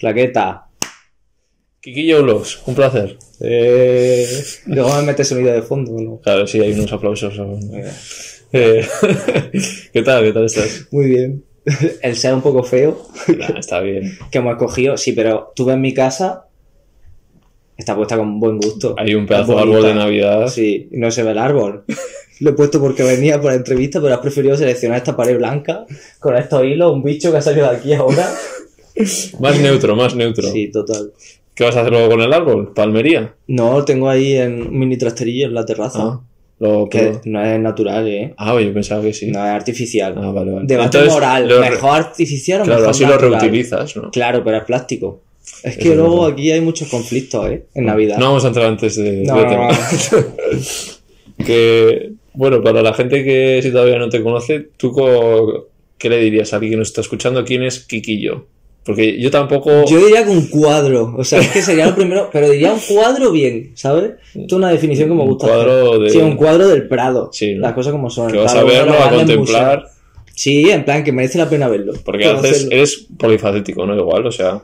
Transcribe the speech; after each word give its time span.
Claqueta. 0.00 0.66
Quiquillo 1.82 2.22
Vlogs, 2.22 2.62
un 2.66 2.74
placer. 2.74 3.18
Eh, 3.40 4.26
luego 4.66 4.94
me 4.96 5.02
mete 5.02 5.24
sonido 5.24 5.52
de 5.52 5.62
fondo, 5.62 5.92
¿no? 6.00 6.20
Claro, 6.20 6.46
sí, 6.46 6.58
hay 6.60 6.72
unos 6.72 6.90
aplausos. 6.92 7.34
Eh, 8.52 8.86
¿Qué 9.92 10.02
tal? 10.02 10.24
¿Qué 10.24 10.32
tal 10.32 10.44
estás? 10.46 10.88
Muy 10.90 11.06
bien. 11.06 11.44
El 12.02 12.16
ser 12.16 12.32
un 12.32 12.40
poco 12.40 12.62
feo 12.62 13.06
Nah, 13.28 13.58
está 13.58 13.80
bien. 13.80 14.16
que 14.30 14.38
hemos 14.38 14.52
escogido, 14.52 14.96
sí, 14.96 15.12
pero 15.12 15.52
tú 15.54 15.66
ves 15.66 15.76
mi 15.76 15.92
casa, 15.92 16.46
está 17.76 17.94
puesta 17.94 18.16
con 18.16 18.40
buen 18.40 18.56
gusto. 18.56 18.94
Hay 18.98 19.14
un 19.14 19.26
pedazo 19.26 19.54
de 19.54 19.60
árbol 19.60 19.82
de 19.82 19.94
Navidad. 19.94 20.48
Sí, 20.48 20.88
no 20.92 21.10
se 21.10 21.22
ve 21.22 21.32
el 21.32 21.38
árbol. 21.38 21.84
Lo 22.40 22.50
he 22.50 22.52
puesto 22.54 22.80
porque 22.80 23.02
venía 23.02 23.38
por 23.38 23.50
la 23.50 23.58
entrevista, 23.58 24.00
pero 24.00 24.14
has 24.14 24.20
preferido 24.20 24.56
seleccionar 24.56 24.96
esta 24.98 25.14
pared 25.14 25.36
blanca 25.36 25.84
con 26.18 26.34
estos 26.36 26.64
hilos, 26.64 26.90
un 26.92 27.02
bicho 27.02 27.30
que 27.30 27.36
ha 27.36 27.42
salido 27.42 27.70
de 27.70 27.76
aquí 27.76 27.92
ahora. 27.92 28.26
Más 29.40 29.58
neutro, 29.60 29.96
más 29.96 30.14
neutro. 30.14 30.50
Sí, 30.50 30.70
total. 30.70 31.12
¿Qué 31.54 31.64
vas 31.64 31.76
a 31.76 31.80
hacer 31.80 31.92
luego 31.92 32.08
con 32.10 32.20
el 32.22 32.32
árbol? 32.32 32.72
¿Palmería? 32.74 33.34
No, 33.48 33.78
lo 33.78 33.84
tengo 33.84 34.08
ahí 34.08 34.34
en 34.34 34.62
un 34.68 34.78
mini 34.78 34.96
trasterillo 34.96 35.46
en 35.46 35.54
la 35.54 35.64
terraza. 35.66 35.98
Ah, 36.02 36.20
lo 36.58 36.88
Que 36.88 36.98
puedo- 36.98 37.20
no 37.24 37.44
es 37.44 37.60
natural, 37.60 38.08
¿eh? 38.08 38.34
Ah, 38.38 38.58
yo 38.60 38.72
pensaba 38.72 39.02
que 39.02 39.12
sí. 39.12 39.26
No 39.30 39.40
es 39.40 39.50
artificial. 39.50 40.14
Ah, 40.16 40.30
vale, 40.30 40.52
vale. 40.52 40.66
Debate 40.66 40.86
Entonces, 40.98 41.12
moral. 41.12 41.48
lo 41.48 41.60
¿Mejor 41.60 41.90
artificial 41.98 42.60
o 42.62 42.64
Claro, 42.64 42.80
mejor 42.80 42.90
así 42.94 43.04
lo 43.04 43.18
reutilizas, 43.18 43.96
¿no? 43.96 44.10
Claro, 44.10 44.42
pero 44.44 44.56
es 44.58 44.64
plástico. 44.64 45.22
Es 45.62 45.76
que 45.76 45.94
luego 45.94 46.26
aquí 46.26 46.50
hay 46.50 46.60
muchos 46.60 46.88
conflictos, 46.88 47.50
¿eh? 47.50 47.64
En 47.74 47.86
Navidad. 47.86 48.18
No 48.18 48.26
vamos 48.26 48.44
a 48.44 48.48
entrar 48.48 48.66
antes 48.66 48.96
de, 48.96 49.22
No, 49.24 49.36
de 49.36 49.42
no, 49.44 49.48
tema. 49.50 49.68
no. 49.68 51.44
que, 51.44 52.12
bueno, 52.34 52.62
para 52.62 52.82
la 52.82 52.94
gente 52.94 53.24
que 53.24 53.60
si 53.62 53.70
todavía 53.70 53.98
no 53.98 54.08
te 54.08 54.22
conoce, 54.22 54.68
¿tú 54.76 54.92
co- 54.92 55.68
qué 55.98 56.08
le 56.08 56.18
dirías 56.18 56.52
a 56.52 56.56
alguien 56.56 56.72
que 56.72 56.76
nos 56.78 56.88
está 56.88 57.00
escuchando? 57.00 57.44
¿Quién 57.44 57.62
es 57.62 57.80
Quiquillo? 57.80 58.46
Porque 58.84 59.20
yo 59.20 59.30
tampoco... 59.30 59.84
Yo 59.86 59.98
diría 60.04 60.24
que 60.24 60.30
un 60.30 60.46
cuadro, 60.46 61.14
o 61.18 61.22
sea, 61.22 61.38
es 61.40 61.48
que 61.48 61.60
sería 61.62 61.86
lo 61.86 61.94
primero, 61.94 62.30
pero 62.32 62.48
diría 62.50 62.72
un 62.72 62.80
cuadro 62.80 63.30
bien, 63.30 63.72
¿sabes? 63.74 64.12
Esto 64.28 64.46
es 64.46 64.52
una 64.52 64.70
definición 64.70 65.08
que 65.08 65.14
me 65.14 65.22
Un 65.22 65.28
gusta. 65.28 65.46
cuadro 65.48 65.90
hacer. 65.92 66.00
de- 66.04 66.10
Sí, 66.10 66.18
un 66.18 66.36
cuadro 66.36 66.66
del 66.68 66.88
Prado. 66.88 67.28
Sí, 67.32 67.54
¿no? 67.54 67.60
Las 67.62 67.74
cosas 67.74 67.92
como 67.92 68.08
son. 68.08 68.32
que 68.32 68.38
vas 68.38 68.54
a 68.54 68.64
verlo, 68.64 68.94
a 68.94 69.10
contemplar. 69.10 69.86
Sí, 70.34 70.70
en 70.70 70.84
plan, 70.86 71.04
que 71.04 71.12
merece 71.12 71.36
la 71.36 71.48
pena 71.50 71.68
verlo. 71.68 71.92
porque 72.04 72.24
haces, 72.24 72.68
eres 72.70 73.06
polifacético, 73.18 73.84
¿no? 73.86 73.94
Igual, 73.94 74.26
o 74.26 74.32
sea... 74.32 74.62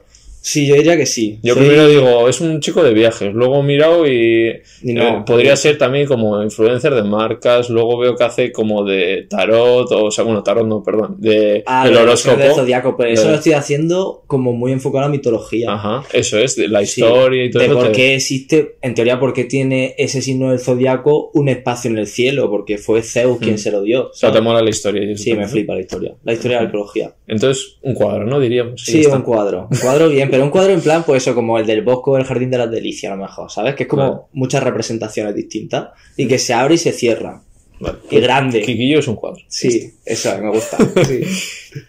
Sí, 0.49 0.65
yo 0.65 0.77
diría 0.77 0.97
que 0.97 1.07
sí. 1.07 1.41
Yo 1.43 1.55
Soy- 1.55 1.65
primero 1.65 1.89
digo, 1.89 2.29
es 2.29 2.41
un 2.41 2.61
chico 2.61 2.81
de 2.85 2.95
viajes, 2.95 3.35
luego 3.35 3.59
he 3.59 3.63
mirado 3.65 4.07
y, 4.07 4.51
Y 4.81 4.93
no. 4.93 5.03
eh, 5.03 5.23
podría 5.27 5.57
ser 5.57 5.77
también 5.77 6.07
como 6.07 6.41
influencer 6.41 6.95
de 6.95 7.03
marcas, 7.03 7.69
luego 7.69 7.99
veo 7.99 8.15
que 8.15 8.23
hace 8.23 8.53
como 8.53 8.85
de 8.85 9.27
tarot, 9.29 9.91
o 9.91 10.09
sea, 10.13 10.23
bueno, 10.23 10.45
tarot 10.45 10.65
no, 10.65 10.85
perdón, 10.85 11.17
de 11.19 11.65
Ah, 11.67 11.89
el 11.89 11.95
de 11.95 11.99
horóscopo. 12.01 12.37
del 12.37 12.53
zodiaco, 12.53 12.97
pero 12.97 13.11
eso 13.11 13.25
De- 13.25 13.31
lo 13.31 13.35
estoy 13.35 13.55
haciendo 13.55 14.23
como 14.29 14.53
muy 14.53 14.71
enfocado 14.71 15.01
a 15.07 15.09
la 15.09 15.13
mitología. 15.13 15.73
Ajá, 15.73 16.05
eso 16.13 16.39
es, 16.39 16.55
de 16.55 16.69
la 16.69 16.79
Sí, 16.87 17.01
historia 17.01 17.45
y 17.45 17.51
todo 17.51 17.61
de 17.63 17.67
eso. 17.69 17.75
por 17.79 17.87
te- 17.89 17.93
qué 17.93 18.15
existe, 18.15 18.77
en 18.83 18.95
teoría, 18.95 19.19
por 19.19 19.33
qué 19.33 19.43
tiene 19.47 19.97
ese 19.99 20.23
signo 20.23 20.51
del 20.51 20.61
zodiaco 20.61 21.33
un 21.35 21.49
espacio 21.49 21.91
en 21.91 21.99
el 21.99 22.07
cielo, 22.07 22.49
porque 22.51 22.79
fue 22.79 23.03
Zeus 23.03 23.39
quien 23.41 23.57
Mm. 23.57 23.59
se 23.59 23.73
lo 23.73 23.83
dio. 23.83 24.11
O 24.11 24.15
sea, 24.15 24.31
te 24.31 24.41
mola 24.41 24.63
la 24.63 24.71
historia. 24.71 25.03
y 25.03 25.11
eso 25.11 25.25
Sí, 25.25 25.35
me 25.35 25.49
flipa 25.49 25.75
la 25.75 25.81
historia. 25.81 26.15
La 26.23 26.33
historia 26.35 26.59
de 26.59 26.63
la 26.63 26.67
arqueología. 26.69 27.15
Entonces, 27.27 27.79
un 27.83 27.95
cuadro, 27.95 28.25
¿no? 28.27 28.39
Diríamos. 28.39 28.81
Sí, 28.85 29.01
está. 29.01 29.17
un 29.17 29.23
cuadro. 29.23 29.67
Un 29.73 29.79
cuadro 29.79 30.09
bien, 30.09 30.31
pero 30.37 30.45
un 30.45 30.51
cuadro 30.51 30.75
en 30.75 30.83
plan, 30.83 31.03
pues 31.03 31.23
eso, 31.23 31.35
como 31.35 31.59
el 31.59 31.65
del 31.65 31.81
Bosco 31.81 32.15
del 32.17 32.25
Jardín 32.25 32.51
de 32.51 32.59
las 32.59 32.71
Delicias, 32.71 33.11
a 33.11 33.17
lo 33.17 33.23
mejor, 33.23 33.51
¿sabes? 33.51 33.75
Que 33.75 33.85
es 33.85 33.89
como 33.89 34.03
Vale. 34.03 34.23
muchas 34.35 34.63
representaciones 34.63 35.35
distintas 35.35 35.89
y 36.15 36.29
que 36.29 36.39
se 36.39 36.53
abre 36.53 36.75
y 36.75 36.79
se 36.79 36.93
cierra. 36.93 37.41
Vale. 37.81 37.99
Y 38.11 38.21
grande. 38.21 38.61
Quiquillo 38.61 38.99
es 38.99 39.09
un 39.09 39.17
cuadro. 39.17 39.41
Sí, 39.49 39.95
eso 40.05 40.37
me 40.43 40.51
gusta. 40.51 40.77
Sí. 41.07 41.23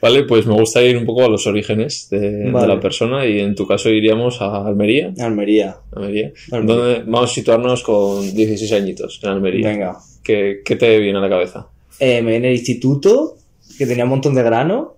Vale, 0.02 0.24
pues 0.24 0.46
me 0.46 0.54
gusta 0.54 0.82
ir 0.82 0.96
un 0.96 1.06
poco 1.06 1.26
a 1.26 1.30
los 1.30 1.46
orígenes 1.46 2.08
de, 2.10 2.20
de 2.20 2.52
Vale. 2.52 2.68
la 2.74 2.80
persona 2.80 3.26
y 3.26 3.40
en 3.42 3.54
tu 3.54 3.68
caso 3.68 3.90
iríamos 3.90 4.42
a 4.42 4.66
Almería. 4.66 5.14
Almería. 5.20 5.76
Almería. 5.94 6.32
Almería. 6.52 6.76
Donde 6.76 7.00
vamos 7.06 7.32
a 7.32 7.34
situarnos 7.34 7.84
con 7.84 8.34
16 8.34 8.72
añitos 8.72 9.20
en 9.24 9.30
Almería. 9.30 9.68
Venga. 9.68 9.98
¿Qué, 10.24 10.62
qué 10.64 10.76
te 10.78 11.00
viene 11.00 11.18
a 11.20 11.22
la 11.22 11.30
cabeza? 11.30 11.68
Eh, 12.00 12.22
me 12.22 12.32
viene 12.32 12.50
el 12.50 12.56
instituto, 12.56 13.36
que 13.78 13.86
tenía 13.86 14.06
un 14.06 14.10
montón 14.12 14.36
de 14.36 14.44
grano. 14.44 14.97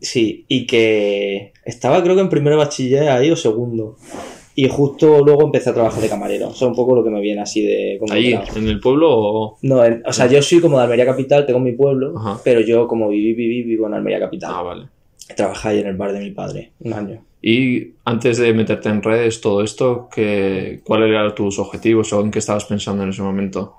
Sí. 0.00 0.44
Y 0.48 0.66
que 0.66 1.52
estaba 1.64 2.02
creo 2.02 2.14
que 2.14 2.20
en 2.22 2.28
primero 2.28 2.56
de 2.56 2.64
bachiller 2.64 3.08
ahí 3.08 3.30
o 3.30 3.36
segundo. 3.36 3.96
Y 4.54 4.68
justo 4.68 5.24
luego 5.24 5.44
empecé 5.44 5.70
a 5.70 5.74
trabajar 5.74 6.02
de 6.02 6.08
camarero. 6.08 6.46
Eso 6.46 6.64
es 6.64 6.70
un 6.70 6.74
poco 6.74 6.96
lo 6.96 7.04
que 7.04 7.10
me 7.10 7.20
viene 7.20 7.40
así 7.40 7.64
de... 7.64 7.96
como 8.00 8.12
¿Allí, 8.12 8.32
grano. 8.32 8.46
en 8.56 8.66
el 8.68 8.80
pueblo 8.80 9.08
o...? 9.10 9.58
No, 9.62 9.84
en- 9.84 10.02
o 10.04 10.12
sea, 10.12 10.26
yo 10.26 10.42
soy 10.42 10.60
como 10.60 10.78
de 10.78 10.82
Almería 10.84 11.06
Capital, 11.06 11.46
tengo 11.46 11.60
mi 11.60 11.72
pueblo, 11.72 12.18
Ajá. 12.18 12.40
pero 12.42 12.60
yo 12.60 12.88
como 12.88 13.08
viví, 13.08 13.34
viví, 13.34 13.62
vivo 13.62 13.86
en 13.86 13.94
Almería 13.94 14.18
Capital. 14.18 14.50
Ah, 14.52 14.62
vale. 14.62 14.88
Trabajé 15.36 15.68
ahí 15.68 15.78
en 15.80 15.86
el 15.86 15.96
bar 15.96 16.12
de 16.12 16.20
mi 16.20 16.30
padre, 16.32 16.72
un 16.80 16.92
año. 16.92 17.22
Y 17.40 17.92
antes 18.04 18.38
de 18.38 18.52
meterte 18.52 18.88
en 18.88 19.00
redes, 19.00 19.40
todo 19.40 19.62
esto, 19.62 20.08
¿qué, 20.12 20.80
¿cuáles 20.84 21.10
eran 21.10 21.32
tus 21.36 21.60
objetivos 21.60 22.12
o 22.12 22.20
en 22.20 22.32
qué 22.32 22.40
estabas 22.40 22.64
pensando 22.64 23.04
en 23.04 23.10
ese 23.10 23.22
momento? 23.22 23.74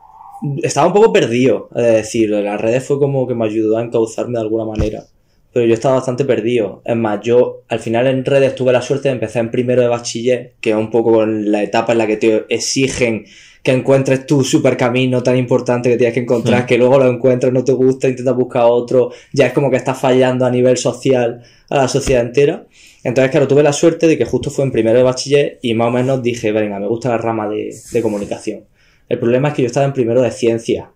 Estaba 0.63 0.87
un 0.87 0.93
poco 0.93 1.11
perdido, 1.11 1.67
es 1.75 1.83
decir, 1.91 2.29
las 2.29 2.61
redes 2.61 2.85
fue 2.85 2.99
como 2.99 3.27
que 3.27 3.35
me 3.35 3.43
ayudó 3.43 3.77
a 3.77 3.83
encauzarme 3.83 4.35
de 4.37 4.43
alguna 4.45 4.63
manera. 4.63 5.03
Pero 5.51 5.65
yo 5.65 5.73
estaba 5.73 5.95
bastante 5.95 6.25
perdido. 6.25 6.81
Es 6.85 6.95
más, 6.95 7.21
yo 7.23 7.63
al 7.69 7.79
final 7.79 8.05
en 8.07 8.23
redes 8.23 8.53
tuve 8.55 8.71
la 8.71 8.81
suerte 8.83 9.09
de 9.09 9.13
empezar 9.13 9.43
en 9.43 9.51
primero 9.51 9.81
de 9.81 9.87
bachiller, 9.87 10.53
que 10.61 10.69
es 10.71 10.75
un 10.75 10.91
poco 10.91 11.25
la 11.25 11.63
etapa 11.63 11.91
en 11.93 11.97
la 11.97 12.07
que 12.07 12.17
te 12.17 12.45
exigen 12.49 13.25
que 13.63 13.71
encuentres 13.73 14.25
tu 14.25 14.41
super 14.43 14.77
camino 14.77 15.21
tan 15.21 15.35
importante 15.35 15.89
que 15.89 15.97
tienes 15.97 16.13
que 16.13 16.21
encontrar, 16.21 16.63
Mm. 16.63 16.65
que 16.65 16.77
luego 16.77 16.97
lo 16.97 17.09
encuentras, 17.09 17.51
no 17.51 17.63
te 17.63 17.73
gusta, 17.73 18.07
intentas 18.07 18.33
buscar 18.35 18.63
otro, 18.67 19.11
ya 19.33 19.47
es 19.47 19.53
como 19.53 19.69
que 19.69 19.75
estás 19.75 19.99
fallando 19.99 20.45
a 20.45 20.49
nivel 20.51 20.77
social 20.77 21.41
a 21.69 21.75
la 21.77 21.87
sociedad 21.89 22.21
entera. 22.23 22.65
Entonces, 23.03 23.31
claro, 23.31 23.47
tuve 23.49 23.61
la 23.63 23.73
suerte 23.73 24.07
de 24.07 24.17
que 24.17 24.23
justo 24.25 24.49
fue 24.49 24.63
en 24.63 24.71
primero 24.71 24.97
de 24.97 25.03
bachiller 25.03 25.59
y 25.61 25.73
más 25.73 25.87
o 25.89 25.91
menos 25.91 26.23
dije, 26.23 26.51
venga, 26.53 26.79
me 26.79 26.87
gusta 26.87 27.09
la 27.09 27.17
rama 27.17 27.49
de, 27.49 27.75
de 27.91 28.01
comunicación. 28.01 28.61
El 29.09 29.19
problema 29.19 29.49
es 29.49 29.55
que 29.55 29.63
yo 29.63 29.67
estaba 29.67 29.85
en 29.85 29.93
primero 29.93 30.21
de 30.21 30.31
ciencias, 30.31 30.87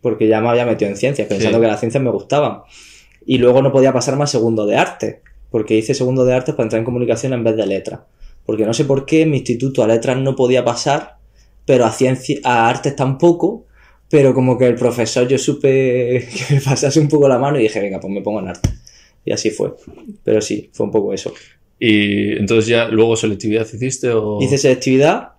porque 0.00 0.26
ya 0.26 0.40
me 0.40 0.48
había 0.48 0.66
metido 0.66 0.90
en 0.90 0.96
ciencias, 0.96 1.28
pensando 1.28 1.58
Sí. 1.58 1.62
que 1.62 1.68
las 1.68 1.78
ciencias 1.80 2.02
me 2.02 2.10
gustaban. 2.10 2.62
Y 3.26 3.38
luego 3.38 3.60
no 3.60 3.72
podía 3.72 3.92
pasar 3.92 4.16
más 4.16 4.30
segundo 4.30 4.64
de 4.66 4.76
arte, 4.76 5.20
porque 5.50 5.76
hice 5.76 5.92
segundo 5.92 6.24
de 6.24 6.34
arte 6.34 6.52
para 6.52 6.64
entrar 6.64 6.78
en 6.78 6.84
comunicación 6.84 7.32
en 7.32 7.44
vez 7.44 7.56
de 7.56 7.66
letras. 7.66 8.00
Porque 8.46 8.64
no 8.64 8.72
sé 8.72 8.84
por 8.84 9.04
qué 9.04 9.26
mi 9.26 9.38
instituto 9.38 9.82
a 9.82 9.88
letras 9.88 10.16
no 10.16 10.36
podía 10.36 10.64
pasar, 10.64 11.16
pero 11.66 11.84
a, 11.84 11.92
ciencia, 11.92 12.38
a 12.44 12.68
artes 12.68 12.94
tampoco. 12.94 13.64
Pero 14.08 14.32
como 14.32 14.56
que 14.56 14.68
el 14.68 14.76
profesor 14.76 15.26
yo 15.26 15.36
supe 15.36 16.28
que 16.48 16.54
me 16.54 16.60
pasase 16.60 17.00
un 17.00 17.08
poco 17.08 17.28
la 17.28 17.38
mano 17.38 17.58
y 17.58 17.64
dije, 17.64 17.80
venga, 17.80 17.98
pues 17.98 18.12
me 18.12 18.22
pongo 18.22 18.38
en 18.38 18.48
arte. 18.48 18.70
Y 19.24 19.32
así 19.32 19.50
fue. 19.50 19.74
Pero 20.22 20.40
sí, 20.40 20.70
fue 20.72 20.86
un 20.86 20.92
poco 20.92 21.12
eso. 21.12 21.34
Y 21.78 22.32
entonces 22.38 22.68
ya 22.68 22.88
luego 22.88 23.16
selectividad 23.16 23.66
hiciste 23.66 24.10
o... 24.10 24.40
Hice 24.40 24.56
selectividad, 24.56 25.32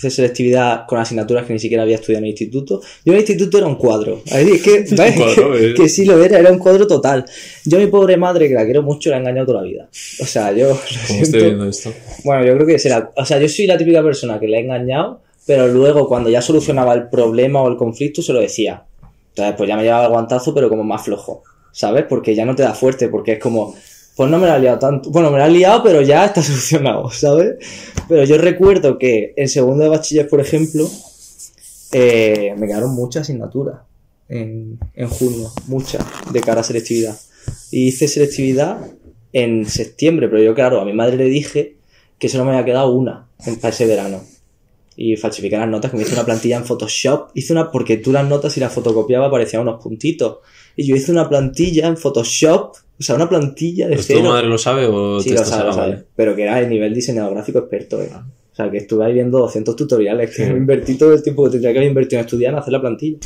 hice 0.00 0.10
selectividad 0.10 0.86
con 0.86 0.98
asignaturas 0.98 1.44
que 1.46 1.52
ni 1.52 1.58
siquiera 1.58 1.82
había 1.82 1.96
estudiado 1.96 2.20
en 2.20 2.24
el 2.24 2.30
instituto. 2.30 2.80
Yo 3.04 3.12
en 3.12 3.14
el 3.14 3.20
instituto 3.20 3.58
era 3.58 3.66
un 3.66 3.76
cuadro. 3.76 4.22
Es 4.24 4.62
que, 4.62 4.80
¿ves? 4.90 5.14
cuadro, 5.14 5.52
que, 5.52 5.70
eh. 5.70 5.74
que 5.76 5.88
sí 5.88 6.06
lo 6.06 6.22
era, 6.24 6.38
era 6.38 6.50
un 6.50 6.58
cuadro 6.58 6.86
total. 6.86 7.26
Yo 7.66 7.76
a 7.76 7.80
mi 7.80 7.86
pobre 7.88 8.16
madre, 8.16 8.48
que 8.48 8.54
la 8.54 8.64
quiero 8.64 8.82
mucho, 8.82 9.10
la 9.10 9.16
he 9.16 9.20
engañado 9.20 9.46
toda 9.48 9.62
la 9.62 9.68
vida. 9.68 9.88
O 10.20 10.24
sea, 10.24 10.52
yo 10.52 10.68
lo 10.68 10.74
¿Cómo 10.74 10.82
siento. 10.86 11.24
estoy 11.24 11.42
viendo 11.42 11.68
esto? 11.68 11.92
Bueno, 12.24 12.46
yo 12.46 12.54
creo 12.54 12.66
que 12.66 12.78
será. 12.78 13.10
O 13.14 13.24
sea, 13.24 13.38
yo 13.38 13.48
soy 13.48 13.66
la 13.66 13.76
típica 13.76 14.02
persona 14.02 14.40
que 14.40 14.48
le 14.48 14.56
he 14.56 14.60
engañado, 14.60 15.20
pero 15.46 15.68
luego 15.68 16.08
cuando 16.08 16.30
ya 16.30 16.40
solucionaba 16.40 16.94
el 16.94 17.10
problema 17.10 17.60
o 17.60 17.68
el 17.68 17.76
conflicto 17.76 18.22
se 18.22 18.32
lo 18.32 18.40
decía. 18.40 18.84
Entonces, 19.30 19.54
pues 19.56 19.68
ya 19.68 19.76
me 19.76 19.82
llevaba 19.82 20.04
el 20.04 20.10
guantazo, 20.10 20.54
pero 20.54 20.68
como 20.70 20.82
más 20.82 21.04
flojo. 21.04 21.42
¿Sabes? 21.72 22.04
Porque 22.08 22.34
ya 22.34 22.44
no 22.44 22.56
te 22.56 22.62
da 22.62 22.72
fuerte, 22.74 23.08
porque 23.08 23.32
es 23.32 23.38
como. 23.38 23.74
Pues 24.20 24.30
no 24.30 24.38
me 24.38 24.48
la 24.48 24.58
he 24.58 24.60
liado 24.60 24.78
tanto. 24.78 25.08
Bueno, 25.08 25.30
me 25.30 25.38
la 25.38 25.46
he 25.46 25.50
liado, 25.50 25.82
pero 25.82 26.02
ya 26.02 26.26
está 26.26 26.42
solucionado, 26.42 27.10
¿sabes? 27.10 27.54
Pero 28.06 28.22
yo 28.24 28.36
recuerdo 28.36 28.98
que 28.98 29.32
en 29.34 29.48
segundo 29.48 29.82
de 29.82 29.88
bachiller, 29.88 30.28
por 30.28 30.40
ejemplo, 30.40 30.86
eh, 31.92 32.54
me 32.58 32.66
quedaron 32.66 32.94
muchas 32.94 33.22
asignaturas 33.22 33.80
en, 34.28 34.78
en 34.94 35.08
junio, 35.08 35.50
muchas, 35.68 36.04
de 36.30 36.40
cara 36.42 36.60
a 36.60 36.64
selectividad. 36.64 37.18
Y 37.70 37.86
hice 37.86 38.08
selectividad 38.08 38.90
en 39.32 39.64
septiembre, 39.64 40.28
pero 40.28 40.42
yo, 40.42 40.54
claro, 40.54 40.82
a 40.82 40.84
mi 40.84 40.92
madre 40.92 41.16
le 41.16 41.24
dije 41.24 41.78
que 42.18 42.28
solo 42.28 42.44
me 42.44 42.50
había 42.50 42.66
quedado 42.66 42.92
una 42.92 43.26
para 43.62 43.70
ese 43.70 43.86
verano. 43.86 44.20
Y 44.96 45.16
falsifiqué 45.16 45.56
las 45.56 45.66
notas, 45.66 45.92
que 45.92 45.96
me 45.96 46.02
hice 46.02 46.12
una 46.12 46.26
plantilla 46.26 46.58
en 46.58 46.66
Photoshop. 46.66 47.30
Hice 47.32 47.54
una, 47.54 47.70
porque 47.70 47.96
tú 47.96 48.12
las 48.12 48.28
notas, 48.28 48.52
si 48.52 48.60
las 48.60 48.70
fotocopiaba, 48.70 49.28
aparecían 49.28 49.62
unos 49.62 49.82
puntitos. 49.82 50.40
Y 50.76 50.86
yo 50.86 50.94
hice 50.94 51.10
una 51.10 51.26
plantilla 51.26 51.86
en 51.86 51.96
Photoshop, 51.96 52.76
o 53.00 53.02
sea, 53.02 53.14
una 53.16 53.28
plantilla 53.28 53.88
de 53.88 53.94
¿Pues 53.94 54.06
¿Tu 54.06 54.12
cero. 54.14 54.28
madre 54.28 54.46
lo 54.46 54.58
sabe 54.58 54.86
o 54.86 55.20
Sí, 55.20 55.30
te 55.30 55.34
lo 55.36 55.40
estás 55.40 55.56
sabe, 55.56 55.64
lo 55.64 55.70
ah, 55.70 55.74
sabe. 55.74 56.04
Pero 56.14 56.36
que 56.36 56.42
era 56.42 56.60
el 56.60 56.68
nivel 56.68 56.92
diseñador 56.94 57.32
gráfico 57.32 57.60
experto, 57.60 58.02
¿eh? 58.02 58.10
O 58.52 58.54
sea, 58.54 58.70
que 58.70 58.76
estuve 58.78 59.06
ahí 59.06 59.14
viendo 59.14 59.38
200 59.38 59.74
tutoriales, 59.74 60.36
que 60.36 60.44
invertí 60.44 60.96
todo 60.98 61.14
el 61.14 61.22
tiempo 61.22 61.44
que 61.44 61.50
tendría 61.52 61.72
que 61.72 61.78
haber 61.78 61.88
invertido 61.88 62.20
en 62.20 62.26
estudiar 62.26 62.52
en 62.52 62.58
hacer 62.58 62.72
la 62.72 62.80
plantilla. 62.80 63.18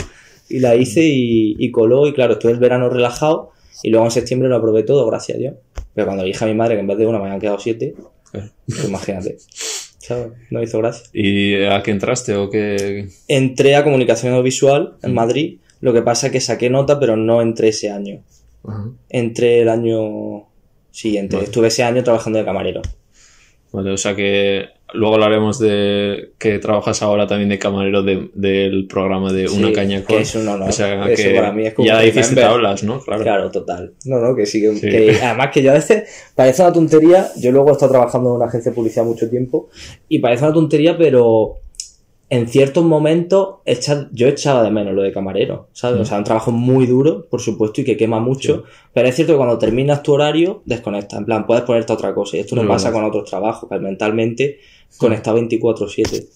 Y 0.48 0.60
la 0.60 0.76
hice 0.76 1.02
y, 1.02 1.56
y 1.58 1.70
coló, 1.70 2.06
y 2.06 2.12
claro, 2.12 2.34
estuve 2.34 2.52
el 2.52 2.58
verano 2.58 2.88
relajado, 2.88 3.50
y 3.82 3.90
luego 3.90 4.04
en 4.04 4.10
septiembre 4.12 4.48
lo 4.48 4.56
aprobé 4.56 4.82
todo, 4.84 5.06
gracias 5.06 5.36
a 5.36 5.38
Dios. 5.40 5.54
Pero 5.94 6.06
cuando 6.06 6.22
le 6.22 6.28
dije 6.28 6.44
a 6.44 6.48
mi 6.48 6.54
madre 6.54 6.74
que 6.74 6.80
en 6.80 6.86
vez 6.86 6.98
de 6.98 7.06
una 7.06 7.18
me 7.18 7.24
habían 7.24 7.40
quedado 7.40 7.58
siete, 7.58 7.94
pues 8.30 8.84
imagínate. 8.84 9.38
¿Sabes? 9.98 10.28
No 10.50 10.62
hizo 10.62 10.78
gracia. 10.78 11.08
¿Y 11.14 11.64
a 11.64 11.82
qué 11.82 11.90
entraste 11.90 12.34
o 12.36 12.50
qué...? 12.50 13.08
Entré 13.26 13.74
a 13.74 13.82
comunicación 13.82 14.32
audiovisual 14.34 14.96
en 15.02 15.12
Mm. 15.12 15.14
Madrid, 15.14 15.58
lo 15.80 15.92
que 15.94 16.02
pasa 16.02 16.26
es 16.26 16.32
que 16.32 16.40
saqué 16.40 16.68
nota, 16.68 17.00
pero 17.00 17.16
no 17.16 17.40
entré 17.40 17.68
ese 17.68 17.90
año. 17.90 18.22
Ajá. 18.66 18.90
Entré 19.10 19.62
el 19.62 19.68
año 19.68 20.46
siguiente. 20.90 21.36
Vale. 21.36 21.46
Estuve 21.46 21.68
ese 21.68 21.82
año 21.82 22.02
trabajando 22.04 22.38
de 22.38 22.44
camarero. 22.44 22.82
Vale, 23.72 23.90
o 23.90 23.96
sea 23.96 24.14
que 24.14 24.66
luego 24.92 25.14
hablaremos 25.14 25.58
de 25.58 26.30
que 26.38 26.60
trabajas 26.60 27.02
ahora 27.02 27.26
también 27.26 27.48
de 27.48 27.58
camarero 27.58 28.04
de- 28.04 28.30
del 28.34 28.86
programa 28.86 29.32
de 29.32 29.48
Una 29.48 29.68
Sí, 29.68 29.72
Caña 29.72 30.00
que 30.02 30.04
con. 30.14 30.18
es 30.22 30.34
un 30.36 30.46
honor. 30.46 30.68
O 30.68 30.72
sea 30.72 31.10
Eso 31.10 31.22
que 31.22 31.34
para 31.34 31.50
mí 31.52 31.66
es 31.66 31.74
como 31.74 31.88
ya 31.88 32.04
hiciste 32.04 32.36
tablas, 32.40 32.84
¿no? 32.84 33.00
Claro. 33.00 33.22
Claro, 33.24 33.50
total. 33.50 33.92
No, 34.04 34.20
no, 34.20 34.36
que 34.36 34.46
sí, 34.46 34.60
que, 34.60 34.74
Sí. 34.76 34.88
que- 34.88 35.18
además 35.20 35.50
que 35.52 35.62
yo 35.62 35.72
a 35.72 35.74
veces 35.74 36.04
parece 36.36 36.62
una 36.62 36.72
tontería, 36.72 37.26
yo 37.36 37.50
luego 37.50 37.70
he 37.70 37.72
estado 37.72 37.90
trabajando 37.90 38.30
en 38.30 38.36
una 38.36 38.44
agencia 38.46 38.70
de 38.70 38.76
publicidad 38.76 39.04
mucho 39.04 39.28
tiempo 39.28 39.68
y 40.08 40.20
parece 40.20 40.44
una 40.44 40.54
tontería, 40.54 40.96
pero 40.96 41.54
en 42.34 42.48
ciertos 42.48 42.84
momentos 42.84 43.56
echa- 43.66 44.08
yo 44.12 44.28
echaba 44.28 44.62
de 44.62 44.70
menos 44.70 44.94
lo 44.94 45.02
de 45.02 45.12
camarero, 45.12 45.68
¿sabes? 45.72 46.00
O 46.00 46.04
sea, 46.04 46.18
un 46.18 46.24
trabajo 46.24 46.50
muy 46.50 46.86
duro, 46.86 47.26
por 47.30 47.40
supuesto, 47.40 47.80
y 47.80 47.84
que 47.84 47.96
quema 47.96 48.20
mucho, 48.20 48.64
pero 48.92 49.08
es 49.08 49.14
cierto 49.14 49.32
que 49.34 49.36
cuando 49.38 49.58
terminas 49.58 50.02
tu 50.02 50.12
horario, 50.12 50.62
desconectas, 50.64 51.18
en 51.20 51.24
plan, 51.26 51.46
puedes 51.46 51.64
ponerte 51.64 51.92
a 51.92 51.96
otra 51.96 52.14
cosa, 52.14 52.36
y 52.36 52.40
esto 52.40 52.54
no 52.56 52.62
pasa 52.68 52.90
con 52.92 53.04
otros 53.04 53.28
trabajos, 53.28 53.68
que 53.68 53.78
mentalmente 53.78 54.58
conectado 54.98 55.36
24/7. 55.36 56.26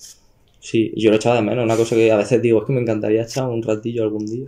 Sí, 0.60 0.92
yo 0.96 1.10
lo 1.10 1.16
echaba 1.16 1.36
de 1.36 1.42
menos, 1.42 1.64
una 1.64 1.76
cosa 1.76 1.94
que 1.94 2.10
a 2.10 2.16
veces 2.16 2.42
digo, 2.42 2.60
es 2.60 2.66
que 2.66 2.72
me 2.72 2.80
encantaría 2.80 3.22
echar 3.22 3.46
un 3.48 3.62
ratillo 3.62 4.02
algún 4.02 4.26
día. 4.26 4.46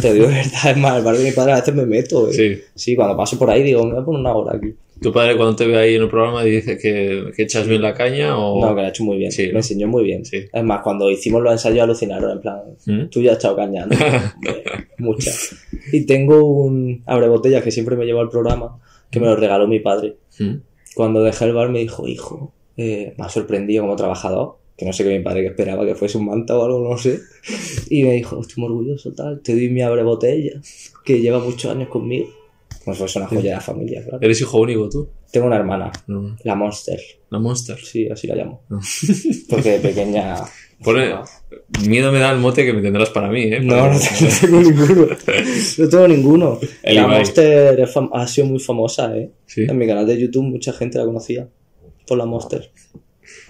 Te 0.00 0.12
digo 0.14 0.26
verdad, 0.28 0.70
es 0.70 0.76
más, 0.78 0.96
el 0.98 1.04
bar 1.04 1.16
de 1.16 1.24
mi 1.24 1.30
padre 1.32 1.52
a 1.52 1.56
veces 1.56 1.74
me 1.74 1.84
meto. 1.86 2.28
eh. 2.28 2.32
Sí. 2.32 2.60
Sí, 2.74 2.96
cuando 2.96 3.16
paso 3.16 3.38
por 3.38 3.50
ahí 3.50 3.62
digo, 3.62 3.84
me 3.84 3.92
voy 3.92 4.02
a 4.02 4.04
poner 4.04 4.20
una 4.20 4.34
hora 4.34 4.56
aquí. 4.56 4.74
¿Tu 5.04 5.12
padre 5.12 5.36
cuando 5.36 5.54
te 5.54 5.66
ve 5.66 5.76
ahí 5.76 5.96
en 5.96 6.02
el 6.02 6.08
programa 6.08 6.42
dice 6.42 6.78
que, 6.78 7.30
que 7.36 7.42
echas 7.42 7.68
bien 7.68 7.82
la 7.82 7.92
caña 7.92 8.38
o...? 8.38 8.58
No, 8.58 8.74
que 8.74 8.80
lo 8.80 8.86
ha 8.86 8.88
hecho 8.88 9.04
muy 9.04 9.18
bien. 9.18 9.30
Sí, 9.30 9.48
me 9.48 9.52
¿no? 9.52 9.58
enseñó 9.58 9.86
muy 9.86 10.02
bien. 10.02 10.24
Sí. 10.24 10.46
Es 10.50 10.64
más, 10.64 10.80
cuando 10.80 11.10
hicimos 11.10 11.42
los 11.42 11.52
ensayos 11.52 11.82
alucinaron, 11.82 12.30
en 12.30 12.40
plan, 12.40 12.62
¿Mm? 12.86 13.10
tú 13.10 13.20
ya 13.20 13.32
has 13.32 13.36
echado 13.36 13.54
caña, 13.54 13.84
¿no? 13.84 13.94
Muchas. 14.98 15.56
Y 15.92 16.06
tengo 16.06 16.42
un 16.42 17.02
abrebotellas 17.04 17.62
que 17.62 17.70
siempre 17.70 17.96
me 17.96 18.06
llevo 18.06 18.20
al 18.20 18.30
programa, 18.30 18.80
que 19.10 19.20
me 19.20 19.26
lo 19.26 19.36
regaló 19.36 19.68
mi 19.68 19.78
padre. 19.78 20.16
¿Mm? 20.38 20.54
Cuando 20.94 21.22
dejé 21.22 21.44
el 21.44 21.52
bar 21.52 21.68
me 21.68 21.80
dijo, 21.80 22.08
hijo, 22.08 22.54
eh, 22.78 23.12
me 23.18 23.26
ha 23.26 23.28
sorprendido 23.28 23.82
como 23.82 23.96
trabajador, 23.96 24.56
que 24.74 24.86
no 24.86 24.94
sé 24.94 25.04
qué 25.04 25.10
mi 25.10 25.22
padre 25.22 25.42
que 25.42 25.48
esperaba 25.48 25.84
que 25.84 25.96
fuese 25.96 26.16
un 26.16 26.24
manta 26.24 26.56
o 26.58 26.64
algo, 26.64 26.88
no 26.88 26.96
sé. 26.96 27.20
Y 27.90 28.04
me 28.04 28.12
dijo, 28.14 28.40
estoy 28.40 28.62
muy 28.62 28.72
orgulloso, 28.72 29.12
tal, 29.12 29.42
te 29.42 29.52
doy 29.52 29.68
mi 29.68 29.82
abrebotellas, 29.82 30.94
que 31.04 31.20
lleva 31.20 31.40
muchos 31.40 31.70
años 31.70 31.90
conmigo. 31.90 32.28
Como 32.84 32.94
si 32.94 32.98
fuese 32.98 33.18
una 33.18 33.28
joya 33.28 33.42
de 33.42 33.50
la 33.56 33.60
familia, 33.60 34.02
claro. 34.02 34.18
¿Eres 34.20 34.40
hijo 34.40 34.60
único 34.60 34.88
tú? 34.90 35.08
Tengo 35.32 35.46
una 35.46 35.56
hermana, 35.56 35.90
No. 36.06 36.36
la 36.44 36.54
Monster. 36.54 37.00
La 37.30 37.38
Monster. 37.38 37.78
Sí, 37.78 38.08
así 38.10 38.26
la 38.26 38.34
llamo. 38.36 38.62
No. 38.68 38.80
Porque 39.48 39.70
de 39.70 39.78
pequeña. 39.80 40.36
Pone- 40.84 41.14
Miedo 41.88 42.12
me 42.12 42.18
da 42.18 42.30
el 42.32 42.38
mote 42.40 42.64
que 42.66 42.72
me 42.74 42.82
tendrás 42.82 43.08
para 43.10 43.28
mí, 43.30 43.42
¿eh? 43.44 43.60
No, 43.60 43.90
no 43.90 43.98
tengo 44.40 44.60
ninguno. 44.60 45.06
No 45.78 45.88
tengo 45.88 46.08
ninguno. 46.08 46.58
El 46.82 46.94
la 46.96 47.02
Ibai. 47.02 47.18
Monster 47.18 47.80
es 47.80 47.94
fam- 47.94 48.10
ha 48.12 48.26
sido 48.26 48.48
muy 48.48 48.58
famosa, 48.58 49.16
¿eh? 49.16 49.30
Sí. 49.46 49.62
En 49.62 49.78
mi 49.78 49.86
canal 49.86 50.06
de 50.06 50.20
YouTube 50.20 50.42
mucha 50.44 50.72
gente 50.72 50.98
la 50.98 51.04
conocía 51.06 51.48
por 52.06 52.18
la 52.18 52.26
Monster. 52.26 52.70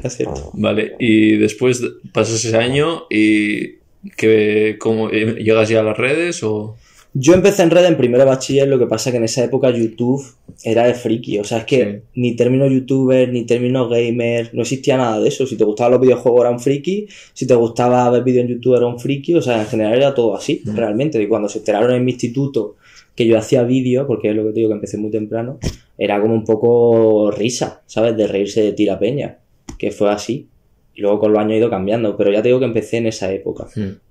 Es 0.03 0.17
cierto. 0.17 0.51
Vale, 0.55 0.95
y 1.01 1.37
después 1.37 1.81
de- 1.81 1.91
pasas 2.13 2.45
ese 2.45 2.57
año 2.57 3.05
y 3.11 3.79
que 4.17 4.77
cómo 4.79 5.11
eh, 5.11 5.37
llegas 5.43 5.69
ya 5.71 5.81
a 5.81 5.83
las 5.83 5.97
redes 5.97 6.43
o 6.45 6.77
Yo 7.17 7.33
empecé 7.35 7.63
en 7.63 7.71
red 7.71 7.85
en 7.87 7.97
primero 7.97 8.25
de 8.25 8.29
bachiller, 8.29 8.67
lo 8.67 8.77
que 8.79 8.87
pasa 8.87 9.13
que 9.13 9.19
en 9.19 9.25
esa 9.25 9.45
época 9.45 9.71
YouTube 9.71 10.21
era 10.65 10.85
de 10.87 10.95
friki. 10.95 11.39
O 11.39 11.45
sea, 11.45 11.59
es 11.59 11.65
que 11.65 11.85
Sí. 11.85 11.99
ni 12.17 12.35
término 12.35 12.67
youtuber, 12.67 13.29
ni 13.33 13.45
término 13.47 13.89
gamer, 13.89 14.51
no 14.53 14.63
existía 14.63 14.97
nada 14.97 15.21
de 15.21 15.29
eso. 15.29 15.47
Si 15.47 15.57
te 15.57 15.63
gustaban 15.63 15.93
los 15.93 16.01
videojuegos 16.01 16.41
era 16.41 16.51
un 16.51 16.59
friki, 16.59 17.07
si 17.33 17.47
te 17.47 17.55
gustaba 17.55 18.11
ver 18.11 18.25
vídeos 18.25 18.47
en 18.47 18.51
YouTube 18.57 18.77
era 18.77 18.87
un 18.87 18.99
friki, 18.99 19.35
o 19.35 19.43
sea, 19.43 19.61
en 19.61 19.67
general 19.69 19.95
era 19.95 20.13
todo 20.15 20.35
así, 20.35 20.63
Mm. 20.65 20.77
realmente. 20.77 21.23
Y 21.23 21.29
cuando 21.29 21.49
se 21.49 21.59
enteraron 21.59 21.93
en 21.93 22.05
mi 22.05 22.11
instituto 22.13 22.75
que 23.15 23.27
yo 23.27 23.39
hacía 23.39 23.63
vídeos, 23.63 24.07
porque 24.09 24.31
es 24.31 24.35
lo 24.35 24.43
que 24.47 24.49
te 24.51 24.55
digo 24.61 24.71
que 24.71 24.75
empecé 24.75 24.97
muy 24.99 25.13
temprano, 25.13 25.61
era 25.97 26.21
como 26.21 26.35
un 26.35 26.45
poco 26.45 27.31
risa, 27.31 27.83
¿sabes? 27.87 28.17
De 28.17 28.27
reírse 28.27 28.61
de 28.61 28.73
tira 28.73 28.99
peña, 28.99 29.39
que 29.79 29.93
fue 29.93 30.11
así. 30.11 30.49
Y 30.97 31.01
luego 31.03 31.19
con 31.19 31.33
los 31.33 31.41
años 31.41 31.53
ha 31.53 31.57
ido 31.57 31.71
cambiando, 31.71 32.17
pero 32.17 32.31
ya 32.33 32.41
te 32.41 32.49
digo 32.49 32.59
que 32.61 32.67
empecé 32.67 32.99
en 32.99 33.07
esa 33.07 33.33
época. 33.33 33.67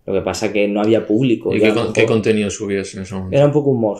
Lo 0.05 0.13
que 0.13 0.21
pasa 0.21 0.51
que 0.51 0.67
no 0.67 0.81
había 0.81 1.05
público. 1.05 1.55
¿Y 1.55 1.59
qué, 1.61 1.73
con- 1.73 1.93
contenido 2.05 2.49
subías 2.49 2.93
en 2.95 3.03
ese 3.03 3.15
momento? 3.15 3.35
era 3.37 3.45
un 3.45 3.51
poco 3.53 3.69
humor. 3.69 3.99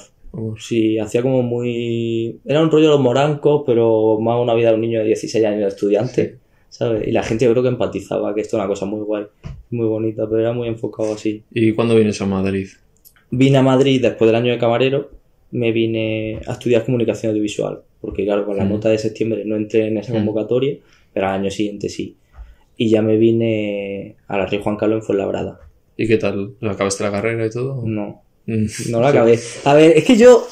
Sí, 0.60 0.98
hacía 0.98 1.22
como 1.22 1.44
muy... 1.44 2.40
Era 2.46 2.62
un 2.62 2.72
rollo 2.72 2.86
de 2.86 2.92
los 2.92 3.00
morancos, 3.00 3.64
pero 3.66 4.20
más 4.20 4.42
una 4.42 4.54
vida 4.56 4.70
de 4.70 4.76
un 4.76 4.82
niño 4.82 5.00
de 5.00 5.06
16 5.06 5.46
años 5.46 5.62
de 5.62 5.68
estudiante, 5.68 6.38
¿sabes? 6.70 7.08
Y 7.08 7.12
la 7.12 7.22
gente 7.24 7.46
yo 7.46 7.52
creo 7.52 7.62
que 7.64 7.70
empatizaba, 7.70 8.34
que 8.34 8.42
esto 8.42 8.58
es 8.58 8.62
una 8.62 8.68
cosa 8.68 8.86
muy 8.86 9.02
guay, 9.02 9.26
muy 9.70 9.86
bonita, 9.88 10.28
pero 10.28 10.42
era 10.42 10.52
muy 10.52 10.68
enfocado 10.68 11.14
así. 11.14 11.44
¿Y 11.52 11.72
cuándo 11.74 11.96
vienes 11.96 12.20
a 12.22 12.26
Madrid? 12.26 12.68
Vine 13.30 13.58
a 13.58 13.62
Madrid 13.64 14.02
después 14.02 14.28
del 14.28 14.36
año 14.36 14.52
de 14.52 14.58
camarero, 14.58 15.12
me 15.52 15.72
vine 15.72 16.40
a 16.48 16.54
estudiar 16.54 16.84
comunicación 16.84 17.30
audiovisual, 17.30 17.82
porque 18.02 18.26
claro, 18.26 18.44
con 18.46 18.58
la 18.58 18.66
Mm. 18.66 18.70
nota 18.70 18.90
de 18.90 18.98
septiembre 18.98 19.44
no 19.46 19.56
entré 19.56 19.88
en 19.88 20.00
esa 20.00 20.12
Mm. 20.14 20.16
convocatoria, 20.16 20.78
pero 21.14 21.28
al 21.28 21.34
año 21.42 21.52
siguiente 21.52 21.90
sí. 21.90 22.16
Y 22.78 22.90
ya 22.90 23.02
me 23.02 23.18
vine 23.18 24.16
a 24.28 24.38
la 24.38 24.46
Rey 24.46 24.60
Juan 24.64 24.78
Carlos 24.78 25.02
en 25.02 25.06
Fuenlabrada. 25.06 25.60
¿Y 25.96 26.08
qué 26.08 26.18
tal? 26.18 26.54
¿Acabaste 26.62 27.04
la 27.04 27.12
carrera 27.12 27.46
y 27.46 27.50
todo? 27.50 27.82
No, 27.86 28.22
Mm. 28.46 28.66
No 28.90 29.00
la 29.00 29.08
acabé. 29.08 29.40
A 29.64 29.74
ver, 29.74 29.96
es 29.98 30.04
que 30.04 30.18
yo 30.18 30.46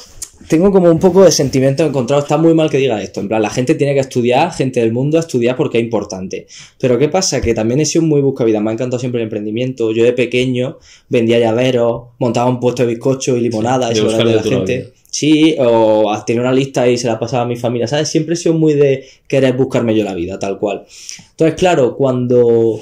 tengo 0.48 0.72
como 0.72 0.90
un 0.90 0.98
poco 1.00 1.26
de 1.26 1.32
sentimiento 1.32 1.86
encontrado. 1.86 2.22
Está 2.22 2.38
muy 2.38 2.54
mal 2.54 2.70
que 2.70 2.78
diga 2.78 3.02
esto. 3.02 3.20
En 3.20 3.28
plan, 3.28 3.42
la 3.42 3.50
gente 3.50 3.76
tiene 3.76 3.94
que 3.94 4.00
estudiar, 4.00 4.54
gente 4.54 4.80
del 4.80 4.94
mundo 4.94 5.18
a 5.18 5.20
estudiar 5.20 5.58
porque 5.58 5.78
es 5.78 5.84
importante. 5.84 6.48
Pero 6.80 6.98
¿qué 6.98 7.10
pasa? 7.10 7.42
Que 7.42 7.54
también 7.54 7.82
he 7.82 7.86
sido 7.86 8.06
muy 8.06 8.22
buscavida. 8.22 8.62
Me 8.62 8.70
ha 8.70 8.74
encantado 8.74 8.98
siempre 9.00 9.20
el 9.20 9.26
emprendimiento. 9.26 9.92
Yo 9.92 10.06
de 10.06 10.14
pequeño 10.14 10.80
vendía 11.10 11.38
llaveros, 11.40 12.04
montaba 12.18 12.50
un 12.50 12.62
puesto 12.62 12.84
de 12.84 12.90
bizcocho 12.94 13.36
y 13.36 13.42
limonada. 13.42 13.88
Sí, 13.88 13.94
eso 14.00 14.08
de 14.08 14.16
era 14.16 14.24
de 14.24 14.36
la 14.36 14.44
gente. 14.44 14.78
vida. 14.78 14.90
Sí, 15.14 15.56
o 15.60 16.10
tenía 16.26 16.42
una 16.42 16.54
lista 16.54 16.90
y 16.90 16.98
se 16.98 17.08
la 17.08 17.20
pasaba 17.20 17.44
a 17.44 17.46
mi 17.46 17.58
familia, 17.58 17.86
¿sabes? 17.86 18.08
Siempre 18.08 18.34
he 18.34 18.38
sido 18.38 18.56
muy 18.56 18.74
de 18.74 19.04
querer 19.28 19.58
buscarme 19.58 19.94
yo 19.94 20.06
la 20.06 20.16
vida, 20.16 20.40
tal 20.40 20.58
cual. 20.58 20.86
Entonces, 21.32 21.56
claro, 21.56 21.98
cuando 21.98 22.80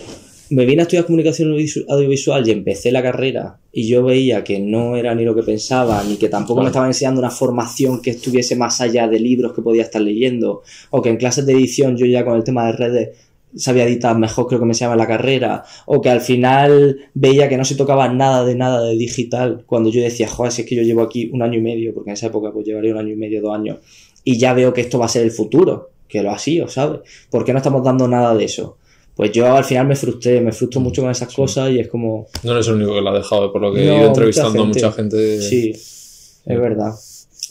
me 0.51 0.65
vine 0.65 0.81
a 0.81 0.83
estudiar 0.83 1.05
comunicación 1.05 1.51
audiovisual- 1.87 2.47
y 2.47 2.51
empecé 2.51 2.91
la 2.91 3.01
carrera 3.01 3.57
y 3.71 3.87
yo 3.87 4.03
veía 4.03 4.43
que 4.43 4.59
no 4.59 4.95
era 4.95 5.13
ni 5.15 5.23
lo 5.23 5.35
que 5.35 5.43
pensaba, 5.43 6.03
ni 6.03 6.17
que 6.17 6.29
tampoco 6.29 6.61
me 6.61 6.67
estaban 6.67 6.89
enseñando 6.89 7.19
una 7.19 7.31
formación 7.31 7.99
que 8.01 8.11
estuviese 8.11 8.55
más 8.55 8.79
allá 8.79 9.07
de 9.07 9.19
libros 9.19 9.53
que 9.53 9.63
podía 9.63 9.83
estar 9.83 10.01
leyendo, 10.01 10.61
o 10.91 11.01
que 11.01 11.09
en 11.09 11.17
clases 11.17 11.45
de 11.47 11.53
edición 11.53 11.97
yo 11.97 12.05
ya 12.05 12.23
con 12.23 12.35
el 12.35 12.43
tema 12.43 12.67
de 12.67 12.71
redes 12.73 13.09
sabía 13.55 13.85
editar 13.85 14.17
mejor 14.17 14.47
creo 14.47 14.59
que 14.59 14.65
me 14.65 14.71
enseñaba 14.71 14.93
en 14.93 14.99
la 14.99 15.07
carrera, 15.07 15.63
o 15.85 16.01
que 16.01 16.09
al 16.09 16.21
final 16.21 16.97
veía 17.13 17.49
que 17.49 17.57
no 17.57 17.65
se 17.65 17.75
tocaba 17.75 18.07
nada 18.09 18.45
de 18.45 18.55
nada 18.55 18.83
de 18.83 18.95
digital, 18.95 19.63
cuando 19.65 19.89
yo 19.89 20.01
decía, 20.01 20.27
joder, 20.27 20.51
si 20.51 20.61
es 20.61 20.67
que 20.67 20.75
yo 20.75 20.83
llevo 20.83 21.01
aquí 21.01 21.29
un 21.33 21.41
año 21.41 21.57
y 21.57 21.61
medio, 21.61 21.93
porque 21.93 22.11
en 22.11 22.13
esa 22.13 22.27
época 22.27 22.51
pues 22.51 22.65
llevaría 22.65 22.93
un 22.93 22.99
año 22.99 23.13
y 23.13 23.17
medio, 23.17 23.41
dos 23.41 23.55
años, 23.55 23.77
y 24.23 24.37
ya 24.37 24.53
veo 24.53 24.73
que 24.73 24.81
esto 24.81 24.99
va 24.99 25.05
a 25.05 25.09
ser 25.09 25.23
el 25.23 25.31
futuro, 25.31 25.91
que 26.07 26.21
lo 26.23 26.31
ha 26.31 26.37
sido, 26.39 26.67
¿sabes? 26.67 27.01
¿Por 27.29 27.45
qué 27.45 27.53
no 27.53 27.59
estamos 27.59 27.83
dando 27.83 28.07
nada 28.07 28.35
de 28.35 28.45
eso? 28.45 28.77
Pues 29.15 29.31
yo 29.31 29.53
al 29.53 29.65
final 29.65 29.85
me 29.85 29.95
frustré, 29.95 30.39
me 30.39 30.53
frustro 30.53 30.79
mucho 30.79 31.01
con 31.01 31.11
esas 31.11 31.33
cosas 31.33 31.71
y 31.71 31.79
es 31.79 31.89
como, 31.89 32.27
No 32.43 32.53
eres 32.53 32.67
el 32.67 32.75
único 32.75 32.93
que 32.93 33.01
lo 33.01 33.09
ha 33.09 33.17
dejado, 33.17 33.51
por 33.51 33.61
lo 33.61 33.73
que 33.73 33.81
he 33.81 33.85
ido 33.85 34.07
entrevistando 34.07 34.61
a 34.61 34.65
mucha 34.65 34.87
mucha 34.87 34.91
gente. 34.93 35.41
Sí, 35.41 35.71
es 35.71 36.45
verdad. 36.45 36.93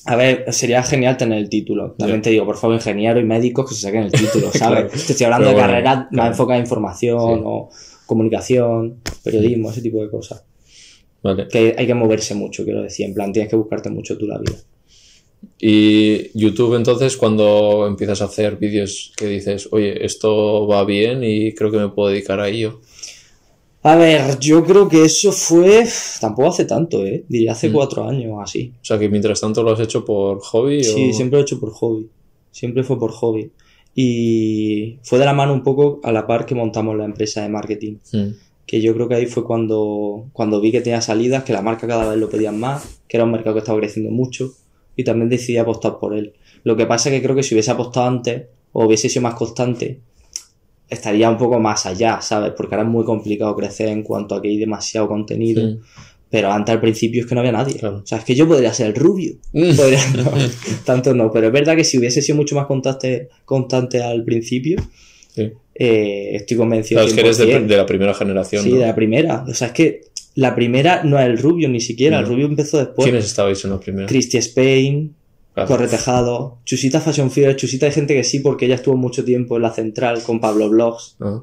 A 0.08 0.16
ver, 0.16 0.44
sería 0.52 0.82
genial 0.82 1.16
tener 1.16 1.38
el 1.38 1.48
título. 1.48 1.94
También 1.98 2.22
te 2.22 2.30
digo, 2.30 2.44
por 2.46 2.56
favor, 2.56 2.76
ingeniero 2.76 3.20
y 3.20 3.24
médicos 3.24 3.68
que 3.68 3.74
se 3.74 3.82
saquen 3.82 4.04
el 4.04 4.12
título, 4.12 4.50
¿sabes? 4.52 4.58
Claro. 4.58 4.88
Te 4.88 4.96
estoy 5.12 5.24
hablando 5.24 5.46
Pero 5.48 5.50
de 5.50 5.54
bueno, 5.62 5.68
carreras 5.68 5.96
más 5.98 6.08
claro. 6.10 6.30
enfocadas 6.30 6.58
en 6.60 6.64
información 6.64 7.38
Sí. 7.38 7.42
o 7.44 7.68
comunicación, 8.06 9.00
periodismo, 9.22 9.70
ese 9.70 9.82
tipo 9.82 10.02
de 10.02 10.10
cosas. 10.10 10.44
Vale. 11.22 11.46
Que 11.48 11.58
hay, 11.58 11.74
hay 11.76 11.86
que 11.86 11.94
moverse 11.94 12.34
mucho, 12.34 12.64
quiero 12.64 12.82
decir. 12.82 13.06
En 13.06 13.14
plan, 13.14 13.32
tienes 13.32 13.50
que 13.50 13.56
buscarte 13.56 13.90
mucho 13.90 14.16
tú 14.16 14.26
la 14.26 14.38
vida. 14.38 14.56
Y 15.60 16.30
YouTube, 16.38 16.74
entonces, 16.76 17.16
cuando 17.16 17.86
empiezas 17.86 18.22
a 18.22 18.26
hacer 18.26 18.56
vídeos 18.56 19.12
que 19.16 19.26
dices, 19.26 19.68
oye, 19.72 20.04
esto 20.04 20.66
va 20.66 20.84
bien 20.84 21.22
y 21.22 21.52
creo 21.54 21.70
que 21.70 21.78
me 21.78 21.88
puedo 21.88 22.08
dedicar 22.10 22.40
a 22.40 22.48
ello. 22.48 22.80
A 23.82 23.96
ver, 23.96 24.38
yo 24.40 24.64
creo 24.64 24.88
que 24.88 25.04
eso 25.04 25.30
fue. 25.32 25.86
Tampoco 26.20 26.48
hace 26.48 26.64
tanto, 26.64 27.04
¿eh? 27.06 27.24
Diría 27.28 27.52
hace 27.52 27.68
Mm. 27.68 27.72
cuatro 27.72 28.04
años 28.08 28.34
así. 28.42 28.72
O 28.80 28.84
sea, 28.84 28.98
que 28.98 29.08
mientras 29.08 29.40
tanto 29.40 29.62
lo 29.62 29.72
has 29.72 29.80
hecho 29.80 30.04
por 30.04 30.40
hobby 30.40 30.82
Sí, 30.82 31.10
o... 31.10 31.12
siempre 31.14 31.36
lo 31.36 31.40
he 31.40 31.42
hecho 31.42 31.60
por 31.60 31.70
hobby. 31.72 32.08
Siempre 32.50 32.82
fue 32.82 32.98
por 32.98 33.12
hobby. 33.12 33.50
Y 33.94 34.98
fue 35.02 35.18
de 35.18 35.24
la 35.24 35.32
mano 35.32 35.52
un 35.52 35.62
poco 35.62 36.00
a 36.02 36.12
la 36.12 36.26
par 36.26 36.46
que 36.46 36.54
montamos 36.54 36.96
la 36.96 37.04
empresa 37.04 37.42
de 37.42 37.48
marketing. 37.48 37.96
Mm. 38.12 38.28
Que 38.66 38.80
yo 38.80 38.94
creo 38.94 39.08
que 39.08 39.14
ahí 39.14 39.26
fue 39.26 39.44
cuando, 39.44 40.26
cuando 40.32 40.60
vi 40.60 40.70
que 40.72 40.80
tenía 40.80 41.00
salidas, 41.00 41.44
que 41.44 41.52
la 41.52 41.62
marca 41.62 41.86
cada 41.86 42.08
vez 42.10 42.18
lo 42.18 42.28
pedían 42.28 42.58
más, 42.60 43.00
que 43.08 43.16
era 43.16 43.24
un 43.24 43.32
mercado 43.32 43.54
que 43.54 43.60
estaba 43.60 43.78
creciendo 43.78 44.10
mucho 44.10 44.52
y 44.94 45.04
también 45.04 45.28
decidí 45.28 45.56
apostar 45.56 45.98
por 45.98 46.14
él. 46.14 46.34
Lo 46.64 46.76
que 46.76 46.84
pasa 46.86 47.08
es 47.08 47.14
que 47.16 47.22
creo 47.22 47.34
que 47.36 47.42
si 47.42 47.54
hubiese 47.54 47.70
apostado 47.70 48.06
antes 48.08 48.42
o 48.72 48.84
hubiese 48.86 49.08
sido 49.08 49.22
más 49.22 49.34
constante, 49.34 50.00
estaría 50.88 51.28
un 51.30 51.36
poco 51.38 51.58
más 51.60 51.86
allá, 51.86 52.20
¿sabes? 52.20 52.52
Porque 52.56 52.74
ahora 52.74 52.86
es 52.86 52.92
muy 52.92 53.04
complicado 53.04 53.54
crecer 53.56 53.88
en 53.88 54.02
cuanto 54.02 54.34
a 54.34 54.42
que 54.42 54.48
hay 54.48 54.58
demasiado 54.58 55.08
contenido. 55.08 55.66
Mm. 55.66 55.80
Pero 56.30 56.50
antes 56.52 56.74
al 56.74 56.80
principio 56.80 57.22
es 57.22 57.26
que 57.26 57.34
no 57.34 57.40
había 57.40 57.52
nadie. 57.52 57.74
Claro. 57.76 58.02
O 58.02 58.06
sea, 58.06 58.18
es 58.18 58.24
que 58.24 58.34
yo 58.34 58.46
podría 58.46 58.72
ser 58.74 58.88
el 58.88 58.94
rubio. 58.94 59.34
Mm. 59.52 59.74
Podría- 59.76 60.06
no, 60.16 60.30
tanto 60.84 61.14
no, 61.14 61.30
pero 61.30 61.46
es 61.46 61.52
verdad 61.52 61.74
que 61.76 61.84
si 61.84 61.98
hubiese 61.98 62.20
sido 62.22 62.36
mucho 62.36 62.54
más 62.54 62.66
constante, 62.66 63.28
constante 63.44 64.02
al 64.02 64.24
principio, 64.24 64.80
Sí. 65.34 65.50
eh, 65.74 66.30
estoy 66.34 66.56
convencido. 66.56 66.98
Claro, 66.98 67.08
es 67.08 67.14
que 67.14 67.20
eres 67.20 67.38
de, 67.38 67.46
100%. 67.46 67.66
de 67.66 67.76
la 67.76 67.86
primera 67.86 68.12
generación. 68.14 68.62
Sí, 68.64 68.70
¿no? 68.72 68.78
de 68.80 68.86
la 68.86 68.94
primera. 68.94 69.44
O 69.48 69.54
sea, 69.54 69.68
es 69.68 69.72
que 69.72 70.00
la 70.34 70.54
primera 70.54 71.02
no 71.04 71.18
es 71.18 71.26
el 71.26 71.38
rubio 71.38 71.68
ni 71.68 71.80
siquiera. 71.80 72.18
El 72.18 72.24
No. 72.24 72.30
rubio 72.30 72.46
empezó 72.46 72.78
después. 72.78 73.04
¿Quiénes 73.06 73.24
estabais 73.24 73.64
en 73.64 73.70
la 73.70 73.80
primera? 73.80 74.06
Christy 74.06 74.36
Spain, 74.38 75.14
Claro. 75.66 76.58
Chusita 76.64 77.00
Fashion 77.00 77.30
Fear, 77.30 77.56
Chusita 77.56 77.86
hay 77.86 77.92
gente 77.92 78.14
que 78.14 78.24
sí 78.24 78.40
porque 78.40 78.66
ella 78.66 78.74
estuvo 78.76 78.96
mucho 78.96 79.24
tiempo 79.24 79.56
en 79.56 79.62
la 79.62 79.70
central 79.72 80.22
con 80.22 80.40
Pablo 80.40 80.68
Blogs. 80.68 81.16
Ah. 81.20 81.40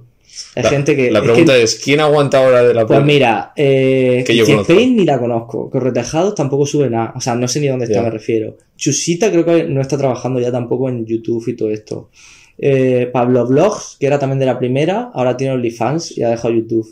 Hay 0.56 0.64
La- 0.64 0.70
gente 0.70 0.96
que... 0.98 1.12
La 1.12 1.20
es 1.20 1.24
que- 1.24 1.30
pregunta 1.32 1.58
es, 1.58 1.76
¿quién 1.82 2.00
aguanta 2.02 2.44
ahora 2.44 2.62
de 2.64 2.74
la 2.74 2.86
Pues 2.86 3.04
mira, 3.06 3.54
eh, 3.56 4.24
Que 4.28 4.36
yo. 4.36 4.44
Spain 4.46 4.96
ni 4.98 5.06
la 5.06 5.18
conozco. 5.18 5.70
Corretejados 5.70 6.36
tampoco 6.36 6.66
sube 6.66 6.90
nada. 6.90 7.14
O 7.16 7.22
sea, 7.22 7.36
no 7.36 7.48
sé 7.48 7.62
ni 7.62 7.68
dónde 7.68 7.86
está, 7.86 8.02
me 8.02 8.10
refiero. 8.10 8.58
Chusita 8.76 9.32
creo 9.32 9.46
que 9.46 9.64
no 9.64 9.80
está 9.80 9.98
trabajando 9.98 10.40
ya 10.42 10.52
tampoco 10.52 10.90
en 10.90 11.06
YouTube 11.06 11.48
y 11.48 11.56
todo 11.56 11.70
esto. 11.72 12.10
Eh, 12.58 13.10
Pablo 13.14 13.46
Vlogs, 13.48 13.98
que 14.00 14.08
era 14.08 14.20
también 14.20 14.40
de 14.40 14.46
la 14.46 14.60
primera, 14.60 15.10
ahora 15.14 15.38
tiene 15.38 15.54
OnlyFans 15.54 16.18
y 16.18 16.24
ha 16.24 16.30
dejado 16.30 16.54
YouTube. 16.54 16.86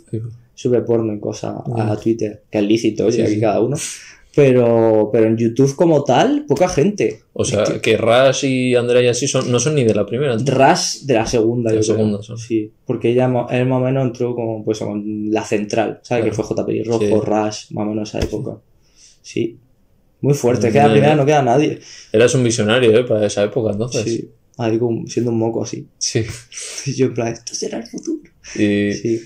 Sube 0.55 0.81
porno 0.81 1.13
y 1.13 1.19
cosas 1.19 1.55
a 1.75 1.97
Twitter, 1.97 2.43
que 2.49 2.59
es 2.59 2.63
lícito, 2.63 3.05
oye, 3.07 3.15
Sí, 3.17 3.21
aquí 3.23 3.33
sí. 3.35 3.41
cada 3.41 3.59
uno. 3.59 3.75
Pero, 4.35 5.09
pero 5.13 5.27
en 5.27 5.37
YouTube 5.37 5.75
como 5.75 6.03
tal, 6.03 6.45
poca 6.47 6.67
gente. 6.67 7.21
O 7.33 7.45
sea, 7.45 7.63
que 7.81 7.97
Rush 7.97 8.45
y 8.45 8.75
Andrea 8.75 9.03
y 9.03 9.07
así 9.07 9.27
son, 9.27 9.51
no 9.51 9.59
son 9.59 9.75
ni 9.75 9.83
de 9.83 9.93
la 9.93 10.05
primera. 10.05 10.33
entonces. 10.33 10.55
Rush 10.55 11.05
de 11.05 11.13
la 11.13 11.25
segunda, 11.27 11.69
De 11.69 11.77
la 11.77 11.83
segunda, 11.83 12.23
son. 12.23 12.37
Sí, 12.37 12.71
porque 12.85 13.09
ella 13.11 13.25
él 13.51 13.65
más 13.67 13.81
o 13.81 13.83
menos 13.85 14.05
entró 14.05 14.33
como 14.33 14.65
pues 14.65 14.79
con 14.79 15.29
la 15.31 15.43
central, 15.43 15.99
¿sabes? 16.03 16.23
Claro. 16.23 16.25
Que 16.25 16.43
fue 16.43 16.63
JPI 16.63 16.83
Rojo, 16.83 16.99
Sí. 16.99 17.11
Rush, 17.11 17.71
más 17.71 17.85
o 17.85 17.89
menos 17.89 18.09
esa 18.09 18.19
época. 18.25 18.57
Sí. 19.21 19.59
Muy 20.21 20.33
fuerte, 20.33 20.67
es 20.67 20.73
que 20.73 20.79
Muy 20.79 20.87
la 20.87 20.93
primera 20.93 21.15
no 21.15 21.25
queda 21.25 21.41
nadie. 21.43 21.79
Eras 22.11 22.33
un 22.33 22.43
visionario, 22.43 22.97
¿eh? 22.97 23.03
Para 23.03 23.25
esa 23.25 23.43
época, 23.43 23.71
entonces. 23.71 24.03
Sí. 24.03 24.29
Ahí 24.57 24.77
como 24.79 25.05
siendo 25.07 25.31
un 25.31 25.37
moco 25.37 25.63
así. 25.63 25.87
Sí. 25.97 26.23
Y 26.87 26.93
yo 26.95 27.05
en 27.07 27.13
plan, 27.13 27.33
esto 27.33 27.53
será 27.53 27.77
el 27.79 27.85
futuro. 27.85 28.21
Y 28.55 28.93
Sí. 28.93 29.21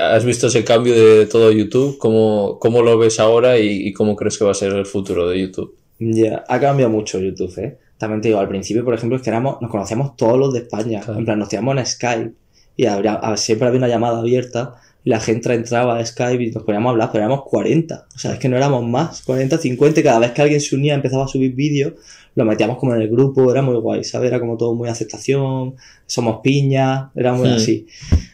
Has 0.00 0.24
visto 0.24 0.46
ese 0.48 0.64
cambio 0.64 0.94
de 0.94 1.26
todo 1.26 1.50
YouTube, 1.52 1.98
¿cómo, 1.98 2.58
cómo 2.60 2.82
lo 2.82 2.98
ves 2.98 3.20
ahora 3.20 3.58
y, 3.58 3.86
y 3.88 3.92
cómo 3.92 4.16
crees 4.16 4.38
que 4.38 4.44
va 4.44 4.50
a 4.52 4.54
ser 4.54 4.72
el 4.72 4.86
futuro 4.86 5.28
de 5.28 5.40
YouTube? 5.40 5.76
Ya, 5.98 6.44
ha 6.48 6.58
cambiado 6.60 6.90
mucho 6.90 7.18
YouTube, 7.18 7.56
¿eh? 7.58 7.78
También 7.98 8.22
te 8.22 8.28
digo, 8.28 8.40
al 8.40 8.48
principio, 8.48 8.84
por 8.84 8.94
ejemplo, 8.94 9.16
es 9.16 9.22
que 9.22 9.28
éramos, 9.30 9.60
nos 9.60 9.70
conocíamos 9.70 10.16
todos 10.16 10.38
los 10.38 10.52
de 10.54 10.60
España. 10.60 11.00
Claro. 11.00 11.18
En 11.18 11.24
plan, 11.26 11.38
nos 11.38 11.48
teníamos 11.50 11.76
en 11.76 11.84
Skype 11.86 12.32
y 12.76 12.86
habría- 12.86 13.20
siempre 13.36 13.68
había 13.68 13.78
una 13.78 13.88
llamada 13.88 14.18
abierta 14.20 14.76
y 15.04 15.10
la 15.10 15.20
gente 15.20 15.52
entraba 15.54 15.98
a 15.98 16.04
Skype 16.04 16.42
y 16.42 16.50
nos 16.50 16.62
poníamos 16.62 16.88
a 16.88 16.92
hablar, 16.92 17.10
pero 17.12 17.24
éramos 17.24 17.44
40. 17.44 18.06
O 18.14 18.18
sea, 18.18 18.34
es 18.34 18.38
que 18.38 18.48
no 18.48 18.56
éramos 18.56 18.86
más, 18.86 19.22
40, 19.22 19.56
50 19.58 20.00
y 20.00 20.02
cada 20.02 20.18
vez 20.18 20.32
que 20.32 20.42
alguien 20.42 20.60
se 20.60 20.76
unía 20.76 20.94
empezaba 20.94 21.24
a 21.24 21.28
subir 21.28 21.54
vídeos, 21.54 21.94
lo 22.34 22.44
metíamos 22.44 22.76
como 22.78 22.94
en 22.94 23.02
el 23.02 23.08
grupo, 23.08 23.50
era 23.50 23.62
muy 23.62 23.76
guay, 23.76 24.04
¿sabes? 24.04 24.28
Era 24.28 24.38
como 24.38 24.56
todo 24.56 24.74
muy 24.74 24.88
aceptación, 24.88 25.74
somos 26.06 26.40
piña, 26.42 27.10
era 27.14 27.32
muy 27.32 27.48
Hmm. 27.48 27.54
así. 27.54 27.86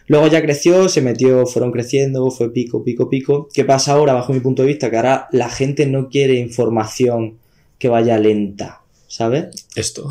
Luego 0.09 0.27
ya 0.29 0.43
creció, 0.43 0.89
se 0.89 1.01
metió, 1.03 1.47
fueron 1.47 1.73
creciendo, 1.73 2.31
fue 2.31 2.53
pico, 2.53 2.83
pico, 2.85 3.09
pico. 3.09 3.49
¿Qué 3.53 3.65
pasa 3.65 3.93
ahora, 3.93 4.13
bajo 4.13 4.33
mi 4.33 4.41
punto 4.41 4.63
de 4.63 4.69
vista? 4.69 4.91
Que 4.91 4.97
ahora 4.97 5.29
la 5.33 5.49
gente 5.49 5.87
no 5.87 6.09
quiere 6.09 6.35
información 6.35 7.39
que 7.79 7.89
vaya 7.89 8.19
lenta, 8.19 8.83
¿sabes? 9.17 9.47
Esto. 9.75 10.09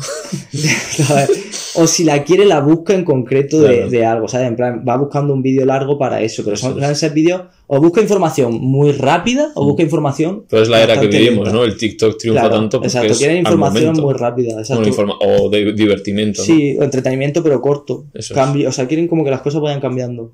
O 1.78 1.86
si 1.86 2.04
la 2.04 2.24
quiere, 2.24 2.46
la 2.46 2.60
busca 2.60 2.94
en 2.94 3.04
concreto 3.04 3.60
de, 3.60 3.74
Claro. 3.76 3.90
de 3.90 4.06
algo, 4.06 4.28
¿sabes? 4.28 4.48
En 4.48 4.56
plan, 4.56 4.82
va 4.88 4.96
buscando 4.96 5.34
un 5.34 5.42
vídeo 5.42 5.66
largo 5.66 5.98
para 5.98 6.22
eso, 6.22 6.42
pero 6.42 6.56
son 6.56 6.82
es. 6.82 6.98
ser 6.98 7.12
vídeos, 7.12 7.42
o 7.66 7.80
busca 7.80 8.00
información 8.00 8.54
muy 8.54 8.92
rápida, 8.92 9.52
o 9.54 9.66
busca 9.66 9.82
información. 9.82 10.44
Pero 10.48 10.62
es 10.62 10.68
la 10.70 10.82
era 10.82 10.98
que 10.98 11.06
vivimos, 11.06 11.44
lenta. 11.44 11.52
¿no? 11.52 11.64
El 11.64 11.76
TikTok 11.76 12.16
triunfa 12.18 12.40
Claro, 12.42 12.56
tanto 12.56 12.78
porque 12.78 12.86
exacto, 12.88 13.12
es 13.12 13.18
quieren 13.18 13.38
información 13.38 13.94
muy 14.00 14.14
rápida, 14.14 14.58
exacto. 14.58 14.88
Informa- 14.88 15.18
o 15.20 15.50
de 15.50 15.72
divertimento, 15.74 16.40
¿no? 16.40 16.46
Sí, 16.46 16.76
o 16.78 16.82
entretenimiento, 16.82 17.42
pero 17.42 17.60
corto. 17.60 18.06
Eso. 18.14 18.34
Cambio, 18.34 18.68
o 18.70 18.72
sea, 18.72 18.86
quieren 18.86 19.06
como 19.06 19.22
que 19.24 19.30
las 19.30 19.42
cosas 19.42 19.60
vayan 19.60 19.80
cambiando. 19.80 20.32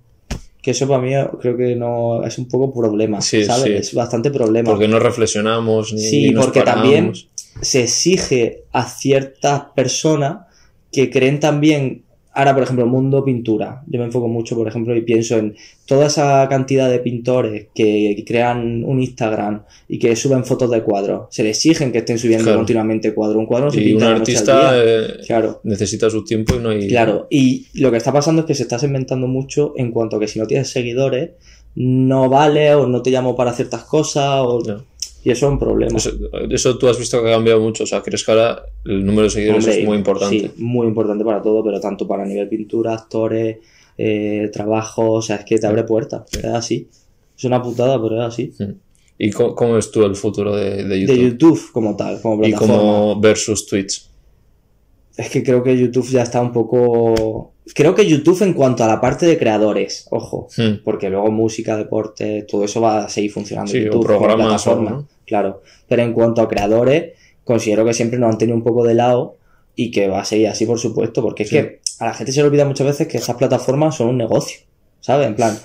Que 0.62 0.71
eso 0.71 0.87
para 0.87 1.02
mí 1.02 1.11
creo 1.40 1.57
que 1.57 1.75
no 1.75 2.25
es 2.25 2.38
un 2.38 2.49
poco 2.49 2.73
problema, 2.73 3.21
Sí, 3.21 3.45
¿sabes? 3.45 3.64
sí. 3.64 3.73
Es 3.73 3.95
bastante 3.95 4.31
problema. 4.31 4.71
Porque 4.71 4.87
no 4.88 4.99
reflexionamos 5.00 5.92
ni, 5.92 5.99
Sí, 6.00 6.23
ni 6.26 6.31
nos 6.31 6.47
porque 6.47 6.61
paramos. 6.61 6.83
también 6.83 7.12
se 7.61 7.83
exige 7.83 8.62
a 8.73 8.87
ciertas 8.87 9.62
personas 9.75 10.47
que 10.92 11.11
creen 11.11 11.40
también, 11.40 12.04
ahora 12.35 12.55
por 12.55 12.62
ejemplo, 12.62 12.87
mundo 12.87 13.25
pintura. 13.25 13.83
Yo 13.87 13.99
me 13.99 14.07
enfoco 14.07 14.29
mucho, 14.29 14.57
por 14.57 14.67
ejemplo, 14.69 14.97
y 14.97 15.03
pienso 15.03 15.37
en 15.37 15.55
toda 15.87 16.07
esa 16.07 16.47
cantidad 16.49 16.91
de 16.91 16.99
pintores 16.99 17.67
que 17.75 18.23
crean 18.27 18.85
un 18.85 19.01
Instagram 19.01 19.62
y 19.89 19.99
que 19.99 20.15
suben 20.17 20.45
fotos 20.45 20.71
de 20.71 20.83
cuadros. 20.83 21.27
Se 21.31 21.43
les 21.43 21.57
exigen 21.59 21.93
que 21.93 21.99
estén 21.99 22.19
subiendo 22.19 22.45
Claro. 22.45 22.59
continuamente 22.59 23.12
cuadros. 23.15 23.37
Un 23.39 23.47
cuadro 23.47 23.67
no 23.67 23.73
se 23.73 23.81
Y 23.81 23.85
pinta 23.85 24.07
un 24.09 24.12
artista 24.15 24.73
eh, 24.75 25.19
Claro. 25.27 25.61
necesita 25.65 26.09
su 26.09 26.25
tiempo 26.25 26.55
y 26.57 26.59
no 26.59 26.71
hay... 26.71 26.89
Claro, 26.89 27.27
y 27.31 27.67
lo 27.75 27.91
que 27.91 27.99
está 27.99 28.12
pasando 28.12 28.43
es 28.43 28.47
que 28.47 28.55
se 28.55 28.62
está 28.62 28.79
segmentando 28.79 29.27
mucho 29.27 29.75
en 29.77 29.91
cuanto 29.91 30.17
a 30.17 30.21
que 30.21 30.29
si 30.29 30.39
no 30.39 30.47
tienes 30.47 30.71
seguidores, 30.71 31.31
no 31.75 32.29
vale 32.29 32.75
o 32.75 32.87
no 32.87 33.03
te 33.03 33.11
llamo 33.11 33.35
para 33.37 33.53
ciertas 33.53 33.85
cosas, 33.85 34.41
o... 34.45 34.61
No. 34.67 34.91
Y 35.25 35.31
eso 35.31 35.47
es 35.47 35.52
un 35.52 35.59
problema. 35.59 35.97
Eso, 35.97 36.11
eso 36.50 36.79
tú 36.79 36.88
has 36.88 36.99
visto 36.99 37.23
que 37.23 37.29
ha 37.29 37.35
cambiado 37.35 37.61
mucho. 37.61 37.85
O 37.85 37.87
sea, 37.87 38.02
crees 38.02 38.25
que 38.25 38.33
ahora 38.33 38.62
el 38.85 39.05
número 39.05 39.25
de 39.25 39.31
seguidores 39.31 39.64
Hombre, 39.64 39.81
es 39.81 39.87
muy 39.87 39.97
importante. 39.97 40.38
Sí, 40.38 40.50
muy 40.57 40.87
importante 40.87 41.25
para 41.25 41.41
todo, 41.41 41.62
pero 41.62 41.81
tanto 41.81 42.09
para 42.09 42.25
nivel 42.25 42.49
pintura, 42.49 42.95
actores, 42.95 43.59
eh, 43.97 44.50
trabajo, 44.52 45.12
o 45.12 45.23
sea, 45.23 45.37
es 45.37 45.45
que 45.45 45.59
te 45.59 45.67
abre 45.67 45.85
puertas, 45.85 46.23
es 46.33 46.45
así. 46.45 46.88
Es 47.37 47.45
una 47.45 47.62
putada, 47.62 48.02
pero 48.02 48.21
es 48.21 48.26
así. 48.26 48.52
¿Y 49.19 49.31
cómo, 49.31 49.55
cómo 49.55 49.75
ves 49.75 49.91
tú 49.91 50.05
el 50.05 50.17
futuro 50.17 50.57
de, 50.57 50.85
de 50.85 51.00
YouTube? 51.00 51.17
De 51.17 51.23
YouTube 51.23 51.73
como 51.73 51.97
tal, 51.97 52.21
como 52.21 52.45
y 52.45 52.52
como 52.52 53.21
versus 53.21 53.67
Twitch. 53.67 54.09
Es 55.17 55.31
que 55.31 55.43
creo 55.43 55.62
que 55.62 55.79
YouTube 55.79 56.09
ya 56.09 56.23
está 56.23 56.41
un 56.41 56.52
poco... 56.52 57.51
Creo 57.75 57.95
que 57.95 58.07
YouTube 58.07 58.42
en 58.42 58.54
cuanto 58.54 58.83
a 58.85 58.88
la 58.88 59.00
parte 59.00 59.25
de 59.26 59.38
creadores, 59.38 60.07
ojo, 60.11 60.49
Hmm. 60.57 60.83
porque 60.85 61.09
luego 61.11 61.31
música, 61.31 61.76
deporte, 61.76 62.42
todo 62.42 62.64
eso 62.64 62.81
va 62.81 63.04
a 63.04 63.09
seguir 63.09 63.31
funcionando. 63.33 63.71
Sí, 63.71 63.83
YouTube 63.85 64.07
como 64.07 64.35
plataforma, 64.35 65.07
claro. 65.26 65.62
Pero 65.88 66.02
en 66.02 66.12
cuanto 66.12 66.42
a 66.42 66.49
creadores, 66.49 67.12
considero 67.45 67.85
que 67.85 67.95
siempre 67.95 68.19
nos 68.19 68.33
han 68.33 68.38
tenido 68.38 68.57
un 68.57 68.64
poco 68.64 68.85
de 68.85 68.95
lado 68.95 69.37
y 69.76 69.90
que 69.90 70.09
va 70.09 70.21
a 70.21 70.25
seguir 70.25 70.49
así, 70.49 70.66
por 70.66 70.78
supuesto, 70.78 71.23
porque 71.23 71.45
es 71.45 71.49
Sí. 71.50 71.57
que 71.57 71.81
a 72.00 72.07
la 72.07 72.14
gente 72.14 72.33
se 72.33 72.40
le 72.40 72.49
olvida 72.49 72.64
muchas 72.64 72.87
veces 72.87 73.07
que 73.07 73.19
estas 73.19 73.37
plataformas 73.37 73.97
son 73.97 74.09
un 74.09 74.19
negocio, 74.19 74.61
¿sabes? 75.00 75.28
En 75.28 75.37
plan, 75.37 75.57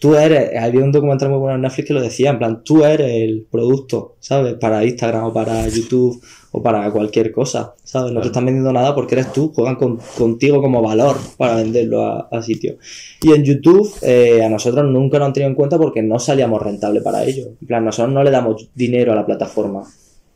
tú 0.00 0.14
eres, 0.14 0.50
había 0.60 0.82
un 0.84 0.92
documental 0.92 1.30
muy 1.30 1.38
bueno 1.38 1.56
en 1.56 1.62
Netflix 1.62 1.88
que 1.88 1.94
lo 1.94 2.00
decía, 2.00 2.30
en 2.30 2.38
plan, 2.38 2.62
tú 2.64 2.84
eres 2.84 3.10
el 3.10 3.46
producto, 3.50 4.16
¿sabes? 4.20 4.54
Para 4.54 4.84
Instagram 4.84 5.24
o 5.24 5.32
para 5.32 5.66
YouTube 5.68 6.22
o 6.52 6.62
para 6.62 6.90
cualquier 6.90 7.30
cosa, 7.32 7.74
¿sabes? 7.84 8.06
No 8.12 8.14
Claro. 8.16 8.22
te 8.22 8.26
están 8.28 8.46
vendiendo 8.46 8.72
nada 8.72 8.94
porque 8.94 9.14
eres 9.16 9.32
tú, 9.32 9.52
juegan 9.54 9.76
con- 9.76 9.98
contigo 10.16 10.62
como 10.62 10.80
valor 10.82 11.16
para 11.36 11.56
venderlo 11.56 12.04
a, 12.06 12.28
a 12.30 12.42
sitio. 12.42 12.76
Y 13.22 13.32
en 13.32 13.44
YouTube, 13.44 13.92
eh, 14.02 14.42
a 14.42 14.48
nosotros 14.48 14.84
nunca 14.86 15.18
nos 15.18 15.26
han 15.26 15.32
tenido 15.34 15.50
en 15.50 15.56
cuenta 15.56 15.76
porque 15.78 16.02
no 16.02 16.18
salíamos 16.18 16.62
rentable 16.62 17.00
para 17.02 17.24
ello. 17.24 17.48
En 17.60 17.66
plan, 17.66 17.84
nosotros 17.84 18.12
no 18.14 18.22
le 18.22 18.30
damos 18.30 18.70
dinero 18.74 19.12
a 19.12 19.14
la 19.16 19.26
plataforma, 19.26 19.82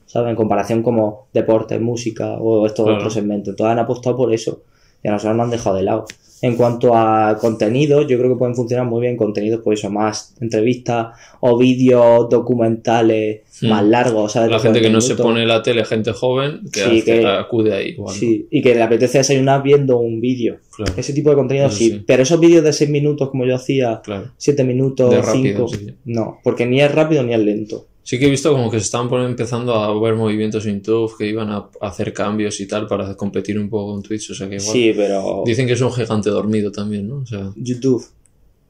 ¿sabes? 0.07 0.31
En 0.31 0.37
comparación 0.37 0.83
como 0.83 1.29
deporte, 1.33 1.79
música 1.79 2.33
o 2.39 2.67
estos 2.67 2.85
Claro. 2.85 2.99
otros 2.99 3.15
segmentos. 3.15 3.57
Todos 3.57 3.71
han 3.71 3.79
apostado 3.79 4.17
por 4.17 4.33
eso 4.35 4.63
y 5.03 5.09
a 5.09 5.13
nosotros 5.13 5.37
nos 5.37 5.45
han 5.45 5.51
dejado 5.51 5.77
de 5.77 5.83
lado. 5.85 6.05
En 6.43 6.57
cuanto 6.57 6.95
a 6.95 7.39
contenidos, 7.41 8.07
yo 8.09 8.19
creo 8.19 8.31
que 8.33 8.37
pueden 8.39 8.57
funcionar 8.57 8.85
muy 8.87 9.01
bien 9.01 9.17
contenidos, 9.17 9.61
pues 9.63 9.79
eso, 9.79 9.91
más 9.91 10.35
entrevistas 10.41 11.17
o 11.41 11.57
vídeos 11.57 12.29
documentales 12.29 13.43
Hmm. 13.61 13.69
más 13.69 13.85
largos, 13.85 14.33
¿sabes? 14.33 14.51
La 14.51 14.59
gente 14.59 14.81
que 14.81 14.91
no 14.91 14.99
40 14.99 15.15
se 15.17 15.23
pone 15.23 15.47
la 15.47 15.63
tele, 15.63 15.85
gente 15.85 16.13
joven, 16.13 16.63
que, 16.73 16.81
Sí, 16.81 16.99
hace- 16.99 17.05
que- 17.05 17.27
acude 17.27 17.73
ahí. 17.73 17.89
igual, 17.91 18.13
¿no? 18.13 18.19
Sí, 18.21 18.47
y 18.51 18.61
que 18.61 18.75
le 18.75 18.83
apetece 18.83 19.19
desayunar 19.19 19.63
viendo 19.63 19.99
un 19.99 20.21
vídeo. 20.21 20.57
Claro, 20.77 20.93
Ese 20.97 21.13
tipo 21.13 21.31
de 21.31 21.37
contenido 21.37 21.71
sí. 21.71 21.91
sí. 21.91 22.03
Pero 22.07 22.23
esos 22.25 22.41
vídeos 22.41 22.65
de 22.65 22.73
6 22.73 22.91
minutos 22.91 23.31
como 23.31 23.45
yo 23.47 23.55
hacía, 23.55 24.01
claro. 24.03 24.31
7 24.37 24.65
minutos, 24.65 25.11
De 25.11 25.23
rápido, 25.23 25.69
5, 25.69 25.69
sí. 25.69 25.95
no, 26.07 26.39
porque 26.43 26.67
ni 26.67 26.81
es 26.81 26.93
rápido 26.93 27.23
ni 27.23 27.35
es 27.35 27.41
lento. 27.41 27.87
Sí 28.05 28.19
que 28.19 28.27
he 28.27 28.31
visto 28.31 28.53
como 28.53 28.71
que 28.71 28.79
se 28.79 28.85
estaban 28.87 29.09
poniendo- 29.09 29.31
empezando 29.31 29.75
a 29.75 29.99
ver 30.01 30.15
movimientos 30.15 30.67
en 30.67 30.77
YouTube, 30.77 31.17
que 31.17 31.27
iban 31.27 31.51
a 31.51 31.69
hacer 31.83 32.13
cambios 32.13 32.61
y 32.61 32.67
tal 32.67 32.87
para 32.89 33.15
competir 33.15 33.59
un 33.59 33.71
poco 33.71 33.93
con 33.93 34.03
Twitch. 34.03 34.31
O 34.31 34.35
sea 34.35 34.49
que 34.49 34.57
igual... 34.57 34.73
Sí, 34.73 34.93
pero 34.97 35.43
Dicen 35.47 35.67
que 35.67 35.75
es 35.75 35.81
un 35.81 35.93
gigante 35.93 36.29
dormido 36.31 36.73
también, 36.73 37.09
¿no? 37.09 37.17
O 37.19 37.27
sea, 37.27 37.53
YouTube. 37.57 38.05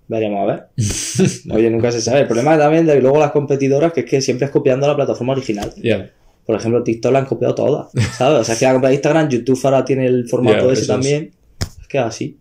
Veremos 0.08 0.40
a 0.40 0.44
ver. 0.52 0.66
Oye, 1.50 1.70
nunca 1.70 1.90
se 1.90 2.02
sabe. 2.02 2.20
El 2.20 2.26
problema 2.26 2.58
también 2.58 2.84
de 2.84 3.00
luego 3.00 3.18
las 3.18 3.30
competidoras 3.30 3.92
que 3.92 4.00
es 4.00 4.06
que 4.06 4.20
siempre 4.20 4.46
es 4.46 4.50
copiando 4.52 4.86
la 4.86 4.96
plataforma 4.96 5.32
original. 5.32 5.72
Por 6.44 6.56
ejemplo, 6.56 6.82
TikTok 6.82 7.12
la 7.12 7.20
han 7.20 7.26
copiado 7.26 7.54
todas, 7.54 7.90
¿sabes? 8.18 8.40
O 8.40 8.44
sea, 8.44 8.56
que 8.58 8.64
la 8.66 8.74
copia 8.74 8.88
de 8.88 8.94
Instagram, 8.96 9.28
YouTube 9.30 9.60
ahora 9.64 9.84
tiene 9.84 10.06
el 10.06 10.28
formato 10.28 10.66
Ya, 10.66 10.72
ese 10.72 10.86
también. 10.86 11.30
Es 11.80 11.86
que 11.88 11.98
así. 11.98 12.36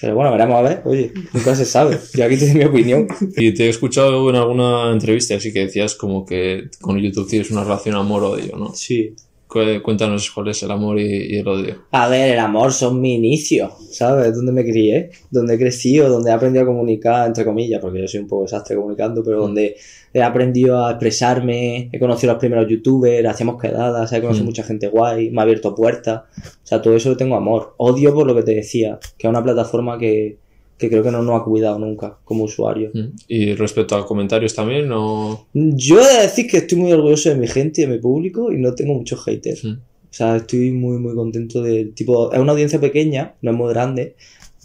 Pero 0.00 0.14
bueno, 0.14 0.32
veremos 0.32 0.56
a 0.56 0.62
ver. 0.62 0.82
Oye, 0.84 1.12
nunca 1.32 1.54
se 1.54 1.64
sabe. 1.64 1.98
Yo 2.14 2.24
aquí 2.24 2.36
tengo 2.36 2.54
mi 2.54 2.64
opinión. 2.64 3.08
Y 3.36 3.52
te 3.52 3.66
he 3.66 3.68
escuchado 3.68 4.28
en 4.30 4.36
alguna 4.36 4.90
entrevista 4.92 5.34
así 5.34 5.52
que 5.52 5.66
decías 5.66 5.94
como 5.94 6.24
que 6.24 6.70
con 6.80 6.98
YouTube 6.98 7.28
tienes 7.28 7.50
una 7.50 7.64
relación 7.64 7.96
amor-odio, 7.96 8.56
¿no? 8.56 8.72
Sí. 8.74 9.14
Cu- 9.50 9.82
Cuéntanos 9.82 10.30
cuál 10.30 10.48
es 10.48 10.62
el 10.62 10.70
amor 10.70 11.00
y, 11.00 11.34
y 11.34 11.38
el 11.38 11.48
odio. 11.48 11.74
A 11.90 12.08
ver, 12.08 12.32
el 12.34 12.38
amor 12.38 12.72
son 12.72 13.00
mi 13.00 13.14
inicio, 13.16 13.72
¿sabes? 13.90 14.34
Donde 14.36 14.52
me 14.52 14.62
crié, 14.64 15.10
donde 15.30 15.54
he 15.54 15.58
crecido, 15.58 16.08
donde 16.08 16.30
he 16.30 16.32
aprendido 16.32 16.62
a 16.62 16.66
comunicar, 16.66 17.26
entre 17.26 17.44
comillas, 17.44 17.80
porque 17.80 18.00
yo 18.00 18.06
soy 18.06 18.20
un 18.20 18.28
poco 18.28 18.42
desastre 18.42 18.76
comunicando, 18.76 19.24
pero 19.24 19.40
donde 19.40 19.74
he 20.14 20.22
aprendido 20.22 20.84
a 20.86 20.92
expresarme, 20.92 21.88
he 21.92 21.98
conocido 21.98 22.30
a 22.30 22.34
los 22.34 22.40
primeros 22.40 22.68
youtubers, 22.68 23.28
hacíamos 23.28 23.60
quedadas, 23.60 24.12
he 24.12 24.20
conocido 24.20 24.44
Mm. 24.44 24.46
mucha 24.46 24.62
gente 24.62 24.86
guay, 24.88 25.30
me 25.30 25.40
ha 25.40 25.42
abierto 25.42 25.74
puertas, 25.74 26.22
o 26.38 26.66
sea, 26.66 26.80
todo 26.80 26.94
eso 26.94 27.10
lo 27.10 27.16
tengo 27.16 27.34
amor. 27.36 27.74
Odio 27.78 28.14
por 28.14 28.26
lo 28.26 28.34
que 28.36 28.42
te 28.44 28.54
decía, 28.54 28.98
que 29.18 29.26
es 29.26 29.30
una 29.30 29.42
plataforma 29.42 29.98
que, 29.98 30.38
que 30.80 30.88
creo 30.88 31.02
que 31.02 31.10
no 31.10 31.22
nos 31.22 31.40
ha 31.40 31.44
cuidado 31.44 31.78
nunca 31.78 32.18
como 32.24 32.44
usuario. 32.44 32.90
Mm. 32.94 33.08
Y 33.28 33.54
respecto 33.54 33.94
a 33.96 34.06
comentarios 34.06 34.54
también, 34.54 34.88
no. 34.88 35.46
Yo 35.52 36.00
he 36.00 36.16
de 36.16 36.22
decir 36.22 36.46
que 36.48 36.56
estoy 36.56 36.78
muy 36.78 36.90
orgulloso 36.92 37.28
de 37.28 37.36
mi 37.36 37.46
gente 37.46 37.82
y 37.82 37.84
de 37.86 37.92
mi 37.92 37.98
público 37.98 38.50
y 38.50 38.56
no 38.56 38.74
tengo 38.74 38.94
muchos 38.94 39.22
haters. 39.24 39.64
Mm. 39.64 39.72
O 39.72 40.12
sea, 40.12 40.36
estoy 40.36 40.72
muy, 40.72 40.98
muy 40.98 41.14
contento 41.14 41.62
de, 41.62 41.84
tipo, 41.94 42.32
es 42.32 42.38
una 42.40 42.52
audiencia 42.52 42.80
pequeña, 42.80 43.34
no 43.42 43.52
es 43.52 43.56
muy 43.56 43.68
grande, 43.72 44.16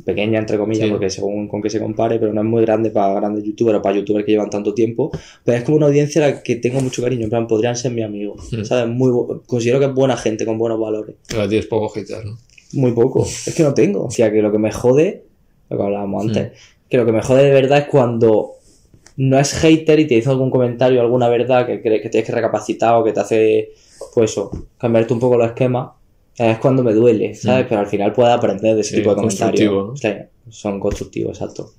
pequeña 0.04 0.40
entre 0.40 0.58
comillas, 0.58 0.86
Sí. 0.88 0.92
porque 0.92 1.10
según 1.10 1.48
con 1.48 1.62
que 1.62 1.70
se 1.70 1.80
compare, 1.80 2.18
pero 2.20 2.34
no 2.34 2.42
es 2.42 2.48
muy 2.48 2.62
grande 2.64 2.90
para 2.90 3.14
grandes 3.14 3.44
youtubers 3.44 3.78
o 3.78 3.82
para 3.82 3.96
youtubers 3.96 4.26
que 4.26 4.32
llevan 4.32 4.50
tanto 4.50 4.74
tiempo, 4.74 5.12
pero 5.44 5.58
es 5.58 5.64
como 5.64 5.78
una 5.78 5.86
audiencia 5.86 6.26
a 6.26 6.30
la 6.32 6.44
que 6.44 6.56
tengo 6.58 6.82
mucho 6.82 7.02
cariño, 7.02 7.26
en 7.26 7.30
plan, 7.30 7.46
podrían 7.48 7.76
ser 7.76 7.92
mis 7.92 8.04
amigos, 8.04 8.52
Mm. 8.52 8.64
¿sabes? 8.64 8.94
Muy, 8.94 9.12
considero 9.46 9.80
que 9.80 9.86
es 9.86 9.94
buena 9.94 10.18
gente 10.18 10.46
con 10.46 10.58
buenos 10.58 10.80
valores. 10.80 11.16
Pero 11.30 11.48
tienes 11.48 11.68
poco 11.68 11.90
hater, 11.90 12.26
¿no? 12.26 12.38
Muy 12.74 12.92
poco. 12.94 13.24
Es 13.24 13.54
que 13.56 13.64
no 13.64 13.74
tengo. 13.74 14.06
O 14.06 14.12
sea, 14.12 14.32
que 14.32 14.42
lo 14.42 14.52
que 14.52 14.58
me 14.60 14.72
jode, 14.72 15.24
lo 15.70 15.78
que 15.78 15.84
hablábamos 15.84 16.26
antes, 16.26 16.48
Mm. 16.48 16.90
que 16.90 16.98
lo 16.98 17.06
que 17.06 17.12
me 17.12 17.22
jode 17.22 17.44
de 17.44 17.52
verdad 17.52 17.80
es 17.80 17.86
cuando 17.86 18.52
no 19.18 19.40
es 19.40 19.54
hater 19.54 20.00
y 20.00 20.08
te 20.08 20.16
dice 20.16 20.30
algún 20.30 20.52
comentario, 20.52 21.02
alguna 21.02 21.30
verdad 21.30 21.66
que 21.66 21.82
crees 21.82 22.02
que 22.02 22.10
tienes 22.10 22.28
que 22.28 22.36
recapacitar 22.36 22.96
o 22.96 23.04
que 23.04 23.14
te 23.14 23.20
hace, 23.22 23.70
pues 24.14 24.32
eso, 24.32 24.52
cambiarte 24.78 25.14
un 25.14 25.20
poco 25.20 25.38
los 25.38 25.48
esquemas. 25.48 25.90
Es 26.38 26.58
cuando 26.58 26.84
me 26.84 26.94
duele, 26.94 27.34
¿sabes? 27.34 27.66
Mm. 27.66 27.70
Pero 27.70 27.80
al 27.82 27.88
final 27.88 28.12
puedes 28.12 28.34
aprender 28.34 28.76
de 28.76 28.82
ese 28.82 28.90
Sí, 28.90 28.96
tipo 28.98 29.12
de 29.12 29.16
comentarios. 29.16 30.00
Sí, 30.02 30.10
son 30.50 30.80
constructivos, 30.82 31.40
exacto. 31.40 31.72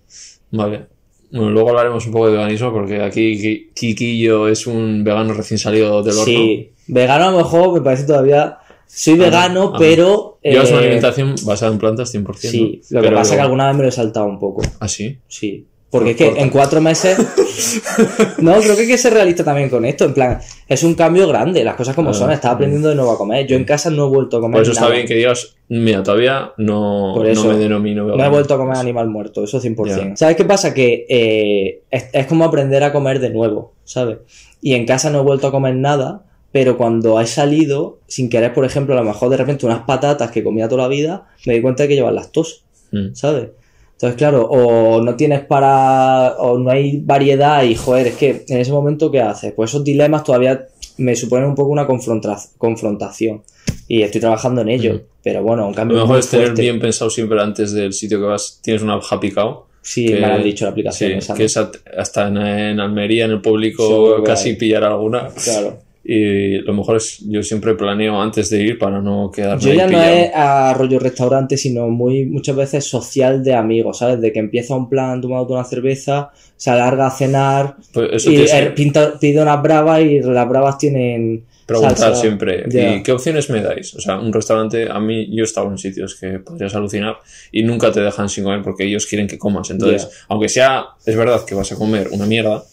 Vale. 0.50 0.86
Bueno, 1.30 1.50
luego 1.50 1.68
hablaremos 1.70 2.06
un 2.06 2.12
poco 2.12 2.26
de 2.30 2.32
veganismo 2.38 2.72
porque 2.72 3.02
aquí 3.02 3.38
Ki- 3.38 3.70
Kikillo 3.74 4.48
es 4.48 4.66
un 4.66 5.04
vegano 5.04 5.34
recién 5.34 5.58
salido 5.58 6.02
del 6.02 6.12
horno. 6.14 6.24
Sí, 6.24 6.70
vegano 6.86 7.24
a 7.26 7.30
lo 7.32 7.36
mejor 7.38 7.72
me 7.74 7.80
parece 7.82 8.04
todavía. 8.06 8.58
Soy 8.86 9.14
vegano, 9.18 9.72
ah. 9.74 9.78
pero. 9.78 10.38
Llevas 10.42 10.70
una 10.70 10.78
eh, 10.80 10.84
alimentación 10.84 11.34
basada 11.44 11.72
en 11.72 11.78
plantas 11.78 12.14
100%. 12.14 12.34
Sí, 12.36 12.80
lo 12.90 13.00
pero- 13.00 13.10
que 13.12 13.16
pasa 13.16 13.34
es 13.34 13.36
que 13.38 13.42
alguna 13.42 13.66
vez 13.68 13.76
me 13.76 13.82
lo 13.82 13.88
he 13.88 13.92
saltado 13.92 14.26
un 14.26 14.38
poco. 14.38 14.62
¿Ah, 14.80 14.88
sí? 14.88 15.18
Sí. 15.28 15.66
Porque 15.88 16.10
es 16.10 16.16
que 16.16 16.26
Corta. 16.26 16.40
en 16.42 16.50
cuatro 16.50 16.80
meses. 16.80 17.16
no, 18.38 18.54
creo 18.60 18.74
que 18.74 18.82
hay 18.82 18.86
que 18.88 18.98
ser 18.98 19.14
realista 19.14 19.44
también 19.44 19.68
con 19.70 19.84
esto. 19.84 20.04
En 20.04 20.14
plan, 20.14 20.40
es 20.68 20.82
un 20.82 20.94
cambio 20.94 21.28
grande, 21.28 21.62
las 21.64 21.76
cosas 21.76 21.94
como 21.94 22.10
Ah, 22.10 22.14
son. 22.14 22.30
Estaba 22.32 22.54
aprendiendo 22.54 22.88
de 22.88 22.96
nuevo 22.96 23.12
a 23.12 23.16
comer. 23.18 23.46
Yo 23.46 23.56
en 23.56 23.64
casa 23.64 23.88
no 23.90 24.06
he 24.06 24.08
vuelto 24.08 24.36
a 24.38 24.40
comer. 24.40 24.54
Por 24.56 24.62
eso 24.62 24.72
está 24.72 24.88
bien 24.88 25.06
que 25.06 25.14
digas, 25.14 25.56
mira, 25.68 26.02
todavía 26.02 26.52
no, 26.58 27.12
Por 27.14 27.26
eso. 27.28 27.44
no 27.44 27.52
me 27.52 27.58
denomino 27.58 28.02
No 28.02 28.12
vegano. 28.12 28.24
he 28.24 28.28
vuelto 28.30 28.54
a 28.54 28.58
comer 28.58 28.76
animal 28.76 29.08
muerto, 29.08 29.44
eso 29.44 29.60
100%. 29.60 29.86
Ya. 30.10 30.16
¿Sabes 30.16 30.36
qué 30.36 30.44
pasa? 30.44 30.74
Que 30.74 31.06
eh, 31.08 31.82
es, 31.90 32.06
es 32.12 32.26
como 32.26 32.44
aprender 32.44 32.82
a 32.82 32.92
comer 32.92 33.20
de 33.20 33.30
nuevo, 33.30 33.72
¿sabes? 33.84 34.18
Y 34.60 34.74
en 34.74 34.86
casa 34.86 35.08
no 35.10 35.20
he 35.20 35.22
vuelto 35.22 35.46
a 35.46 35.50
comer 35.52 35.76
nada, 35.76 36.24
pero 36.52 36.76
cuando 36.76 37.20
he 37.20 37.26
salido, 37.26 37.98
sin 38.06 38.28
querer, 38.30 38.54
por 38.54 38.64
ejemplo, 38.64 38.94
a 38.94 38.98
lo 38.98 39.04
mejor 39.04 39.28
de 39.30 39.36
repente 39.36 39.66
unas 39.66 39.80
patatas 39.80 40.30
que 40.30 40.42
comía 40.42 40.68
toda 40.68 40.82
la 40.82 40.88
vida, 40.88 41.26
me 41.46 41.54
di 41.54 41.60
cuenta 41.62 41.82
de 41.82 41.88
que 41.90 41.94
llevan 41.96 42.14
lactosa. 42.14 42.56
Mm. 42.92 43.14
¿sabes? 43.14 43.48
Entonces, 43.92 44.16
claro, 44.18 44.46
o 44.46 45.02
no 45.02 45.16
tienes 45.16 45.40
para. 45.44 46.34
o 46.38 46.58
no 46.58 46.70
hay 46.70 47.00
variedad 47.00 47.62
y, 47.62 47.74
joder, 47.74 48.08
es 48.08 48.14
que 48.16 48.44
en 48.48 48.58
ese 48.58 48.70
momento, 48.70 49.10
¿qué 49.10 49.20
haces? 49.20 49.52
Pues 49.54 49.70
esos 49.70 49.82
dilemas 49.84 50.22
todavía 50.22 50.66
me 50.98 51.16
suponen 51.16 51.48
un 51.48 51.54
poco 51.54 51.70
una 51.70 51.86
confronta- 51.86 52.38
confrontación. 52.58 53.42
Y 53.88 54.02
estoy 54.02 54.20
trabajando 54.20 54.60
en 54.62 54.68
ello. 54.68 54.94
Mm. 54.94 55.00
Pero 55.22 55.42
bueno, 55.42 55.64
un 55.64 55.70
Lo 55.72 55.76
cambio. 55.76 55.96
mejor 55.96 56.10
muy 56.10 56.18
es 56.20 56.28
tener 56.28 56.46
fuerte. 56.46 56.62
bien 56.62 56.78
pensado 56.80 57.10
siempre 57.10 57.40
antes 57.40 57.72
del 57.72 57.92
sitio 57.92 58.18
que 58.20 58.26
vas. 58.26 58.60
Tienes 58.62 58.82
una 58.82 58.98
Happy 59.10 59.30
Cow. 59.32 59.64
Sí, 59.82 60.06
que- 60.06 60.14
me 60.14 60.20
lo 60.20 60.26
han 60.34 60.42
dicho 60.42 60.64
la 60.66 60.70
aplicación. 60.72 61.12
Sí, 61.12 61.18
esa, 61.18 61.32
¿no? 61.32 61.36
que 61.38 61.44
es 61.44 61.56
hasta 61.56 62.28
en, 62.28 62.36
en 62.36 62.80
Almería, 62.80 63.24
en 63.24 63.30
el 63.32 63.40
público, 63.40 64.22
casi 64.24 64.54
pillar 64.54 64.84
alguna. 64.84 65.28
Claro. 65.42 65.78
Y 66.08 66.58
lo 66.58 66.72
mejor 66.72 66.96
es, 66.98 67.18
yo 67.28 67.42
siempre 67.42 67.74
planeo 67.74 68.20
antes 68.22 68.48
de 68.50 68.60
ir 68.62 68.78
para 68.78 69.00
no 69.00 69.30
quedarme 69.34 69.60
Yo 69.62 69.70
ahí 69.72 69.76
ya 69.78 69.86
no 69.88 70.00
es 70.02 70.30
a 70.34 70.72
rollo 70.74 71.00
restaurante, 71.00 71.56
sino 71.56 71.88
muy 71.88 72.24
muchas 72.26 72.54
veces 72.54 72.84
social 72.84 73.42
de 73.42 73.54
amigos, 73.54 73.98
¿sabes? 73.98 74.20
De 74.20 74.32
que 74.32 74.38
empieza 74.38 74.76
un 74.76 74.88
plan 74.88 75.20
tomándote 75.20 75.54
una 75.54 75.64
cerveza, 75.64 76.30
se 76.56 76.70
alarga 76.70 77.08
a 77.08 77.10
cenar 77.10 77.76
Pues 77.92 78.24
y 78.26 78.44
pinta- 78.76 79.18
pide 79.18 79.42
unas 79.42 79.60
bravas 79.62 80.00
y 80.02 80.20
las 80.20 80.48
bravas 80.48 80.78
tienen 80.78 81.42
preguntar 81.66 81.96
salsa. 81.98 82.20
siempre. 82.20 82.64
Ya. 82.68 82.94
¿Y 82.94 83.02
qué 83.02 83.12
opciones 83.12 83.50
me 83.50 83.60
dais? 83.60 83.94
O 83.94 84.00
sea, 84.00 84.18
un 84.18 84.32
restaurante, 84.32 84.88
a 84.90 85.00
mí, 85.00 85.26
yo 85.34 85.42
he 85.42 85.44
estado 85.44 85.68
en 85.68 85.76
sitios 85.78 86.14
que 86.14 86.38
podrías 86.38 86.74
alucinar 86.74 87.16
y 87.52 87.62
nunca 87.64 87.90
te 87.92 88.00
dejan 88.00 88.28
sin 88.28 88.44
comer 88.44 88.62
porque 88.62 88.84
ellos 88.84 89.06
quieren 89.06 89.26
que 89.26 89.36
comas. 89.38 89.68
Entonces, 89.70 90.04
Ya. 90.04 90.08
aunque 90.28 90.48
sea, 90.48 90.86
es 91.04 91.16
verdad 91.16 91.44
que 91.44 91.54
vas 91.54 91.70
a 91.72 91.76
comer 91.76 92.08
una 92.12 92.24
mierda, 92.26 92.64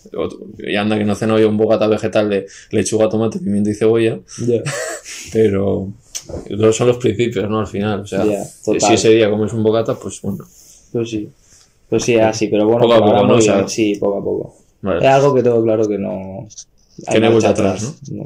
y 0.60 0.76
anda 0.76 0.98
que 0.98 1.06
no 1.06 1.16
ceno 1.16 1.40
yo 1.40 1.50
un 1.50 1.58
bogata 1.58 1.88
vegetal 1.88 2.30
de 2.30 2.46
lechuga, 2.72 3.10
tomate, 3.10 3.40
pimiento 3.40 3.70
y 3.72 3.74
cebolla, 3.74 4.20
Ya. 4.46 4.62
pero 5.34 5.90
son 6.72 6.88
los 6.88 6.98
principios, 6.98 7.50
¿no? 7.50 7.60
Al 7.60 7.68
final, 7.68 8.02
o 8.02 8.08
sea, 8.08 8.24
si 8.80 8.94
ese 8.94 9.10
día 9.10 9.30
comes 9.30 9.52
un 9.54 9.64
bogata, 9.64 9.96
pues 9.96 10.22
bueno. 10.22 10.46
Pues 10.92 11.10
sí. 11.10 11.30
Pues 11.90 12.04
sí, 12.04 12.16
así, 12.18 12.48
pero 12.48 12.66
bueno, 12.66 12.82
Poco 12.82 12.94
a 12.94 13.00
poco, 13.00 13.28
¿no? 13.28 13.36
O 13.36 13.42
sea, 13.42 13.68
sí, 13.68 13.96
poco 14.00 14.18
a 14.20 14.24
poco. 14.24 14.56
Vale. 14.82 15.00
Es 15.00 15.06
algo 15.14 15.34
que 15.36 15.44
tengo 15.44 15.64
claro 15.64 15.88
que 15.88 15.98
no. 15.98 16.48
Que 17.12 17.20
no 17.20 17.26
hay 17.28 17.32
vuelta 17.32 17.50
atrás, 17.50 17.96
¿no? 18.12 18.26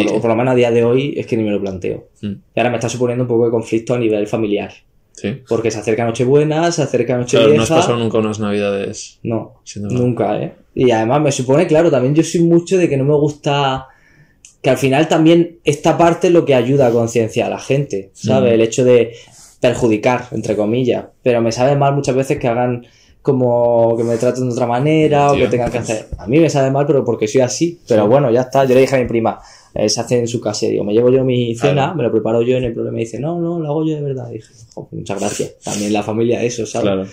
Y- 0.00 0.04
por 0.20 0.26
lo 0.30 0.36
menos 0.36 0.52
a 0.52 0.54
día 0.56 0.70
de 0.70 0.84
hoy 0.84 1.14
es 1.16 1.26
que 1.26 1.36
ni 1.36 1.42
me 1.44 1.50
lo 1.50 1.60
planteo. 1.60 2.08
Mm, 2.22 2.26
Y 2.54 2.60
ahora 2.60 2.70
me 2.70 2.76
está 2.76 2.88
suponiendo 2.88 3.24
un 3.24 3.28
poco 3.28 3.44
de 3.46 3.50
conflicto 3.50 3.94
a 3.94 3.98
nivel 3.98 4.26
familiar. 4.26 4.72
sí. 5.14 5.42
Porque 5.48 5.70
se 5.70 5.78
acerca 5.78 6.04
Nochebuena, 6.04 6.72
se 6.72 6.82
acerca 6.82 7.06
Claro, 7.06 7.20
no 7.20 7.24
has 7.24 7.32
Nochevieja. 7.34 7.74
pasado 7.76 7.98
nunca 7.98 8.18
unas 8.18 8.40
navidades 8.40 9.18
No, 9.22 9.60
nunca, 9.76 10.40
¿eh? 10.42 10.52
Y 10.74 10.90
además 10.90 11.20
me 11.20 11.30
supone, 11.32 11.66
claro, 11.66 11.90
también 11.90 12.14
yo 12.14 12.22
soy 12.22 12.40
mucho 12.42 12.78
de 12.78 12.88
que 12.88 12.96
no 12.96 13.04
me 13.04 13.14
gusta. 13.14 13.86
Que 14.62 14.70
al 14.70 14.78
final 14.78 15.08
también 15.08 15.58
esta 15.64 15.98
parte 15.98 16.28
es 16.28 16.32
lo 16.32 16.44
que 16.44 16.54
ayuda 16.54 16.86
a 16.86 16.90
concienciar 16.92 17.48
a 17.48 17.50
la 17.56 17.58
gente, 17.58 18.10
¿sabes? 18.14 18.52
Mm. 18.52 18.54
El 18.54 18.60
hecho 18.62 18.84
de 18.84 19.12
perjudicar, 19.60 20.26
entre 20.32 20.56
comillas. 20.56 21.04
Pero 21.22 21.40
me 21.42 21.52
sabe 21.52 21.76
mal 21.76 21.94
muchas 21.94 22.14
veces 22.14 22.38
que 22.38 22.48
hagan 22.48 22.86
como 23.22 23.96
que 23.96 24.04
me 24.04 24.16
traten 24.16 24.48
de 24.48 24.52
otra 24.54 24.66
manera 24.66 25.30
o 25.30 25.36
que 25.36 25.46
tengan 25.48 25.70
que 25.70 25.78
hacer. 25.78 26.06
A 26.18 26.26
mí 26.26 26.38
me 26.40 26.48
sabe 26.50 26.70
mal, 26.70 26.86
pero 26.86 27.04
porque 27.04 27.28
soy 27.28 27.40
así. 27.42 27.80
Pero 27.86 28.02
Sí. 28.04 28.08
bueno, 28.08 28.30
ya 28.30 28.42
está. 28.42 28.64
Yo 28.64 28.74
le 28.74 28.80
dije 28.80 28.96
a 28.96 28.98
mi 28.98 29.06
prima, 29.06 29.38
eh, 29.74 29.88
se 29.88 30.00
hace 30.00 30.18
en 30.18 30.28
su 30.28 30.40
casa. 30.40 30.66
Digo, 30.66 30.84
me 30.84 30.92
llevo 30.92 31.10
yo 31.10 31.24
mi 31.24 31.54
cena, 31.54 31.72
Claro. 31.72 31.94
me 31.96 32.02
lo 32.04 32.12
preparo 32.12 32.42
yo 32.42 32.56
en 32.56 32.64
el 32.64 32.74
problema. 32.74 32.98
Y 32.98 33.04
dice, 33.04 33.18
no, 33.20 33.40
no, 33.40 33.58
lo 33.60 33.68
hago 33.68 33.84
yo 33.86 33.94
de 33.96 34.02
verdad. 34.02 34.28
Y 34.30 34.34
dije, 34.34 34.52
"Jo, 34.74 34.88
muchas 34.92 35.18
gracias. 35.20 35.58
También 35.64 35.92
la 35.92 36.02
familia, 36.02 36.42
eso, 36.42 36.66
¿sabes? 36.66 36.86
Claro. 36.86 37.06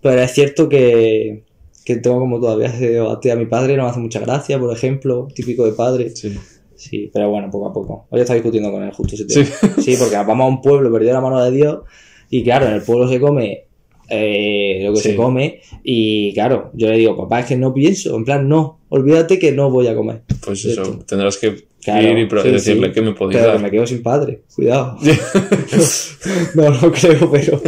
Pero 0.00 0.20
es 0.20 0.30
cierto 0.32 0.68
que, 0.68 1.44
que 1.84 1.96
tengo 1.96 2.18
como 2.18 2.40
todavía 2.40 2.66
ese 2.68 2.90
debate. 2.90 3.30
A 3.32 3.36
mi 3.36 3.46
padre 3.46 3.76
no 3.76 3.84
me 3.84 3.90
hace 3.90 4.00
mucha 4.00 4.20
gracia, 4.20 4.58
por 4.58 4.72
ejemplo, 4.74 5.28
típico 5.34 5.64
de 5.64 5.72
padre. 5.72 6.10
Sí. 6.14 6.36
Sí, 6.74 7.10
pero 7.14 7.30
bueno, 7.30 7.48
poco 7.50 7.68
a 7.68 7.72
poco. 7.72 8.06
Hoy 8.10 8.20
está 8.20 8.34
discutiendo 8.34 8.72
con 8.72 8.82
él 8.82 8.90
justo 8.92 9.14
ese 9.14 9.24
tema. 9.26 9.46
Sí. 9.76 9.82
Sí, 9.82 9.96
porque 9.96 10.16
vamos 10.16 10.44
a 10.44 10.48
un 10.48 10.60
pueblo 10.60 10.90
perdido 10.90 11.12
la 11.12 11.20
mano 11.20 11.40
de 11.44 11.52
Dios 11.52 11.82
y 12.28 12.42
claro, 12.42 12.66
en 12.66 12.72
el 12.72 12.82
pueblo 12.82 13.08
se 13.08 13.20
come 13.20 13.66
eh, 14.12 14.80
lo 14.84 14.92
que 14.94 15.00
Sí. 15.00 15.08
se 15.10 15.16
come 15.16 15.60
y 15.82 16.32
claro, 16.34 16.70
yo 16.74 16.88
le 16.90 16.98
digo, 16.98 17.16
papá, 17.16 17.40
es 17.40 17.46
que 17.46 17.56
no 17.56 17.72
pienso, 17.72 18.14
en 18.16 18.24
plan, 18.24 18.48
no, 18.48 18.80
olvídate 18.90 19.38
que 19.38 19.52
no 19.52 19.70
voy 19.70 19.86
a 19.88 19.94
comer. 19.94 20.22
Pues 20.44 20.64
eso, 20.64 21.00
tendrás 21.06 21.38
que 21.38 21.70
Claro, 21.82 22.16
ir 22.16 22.18
y 22.18 22.28
sí, 22.42 22.48
decirle 22.50 22.86
sí. 22.88 22.92
que 22.92 23.02
me 23.02 23.12
podéis 23.12 23.40
Pero 23.40 23.52
dar. 23.54 23.60
me 23.60 23.68
quedo 23.68 23.84
sin 23.88 24.02
padre, 24.04 24.42
cuidado. 24.54 24.96
no, 26.54 26.70
no 26.70 26.92
creo, 26.92 27.30
pero, 27.30 27.60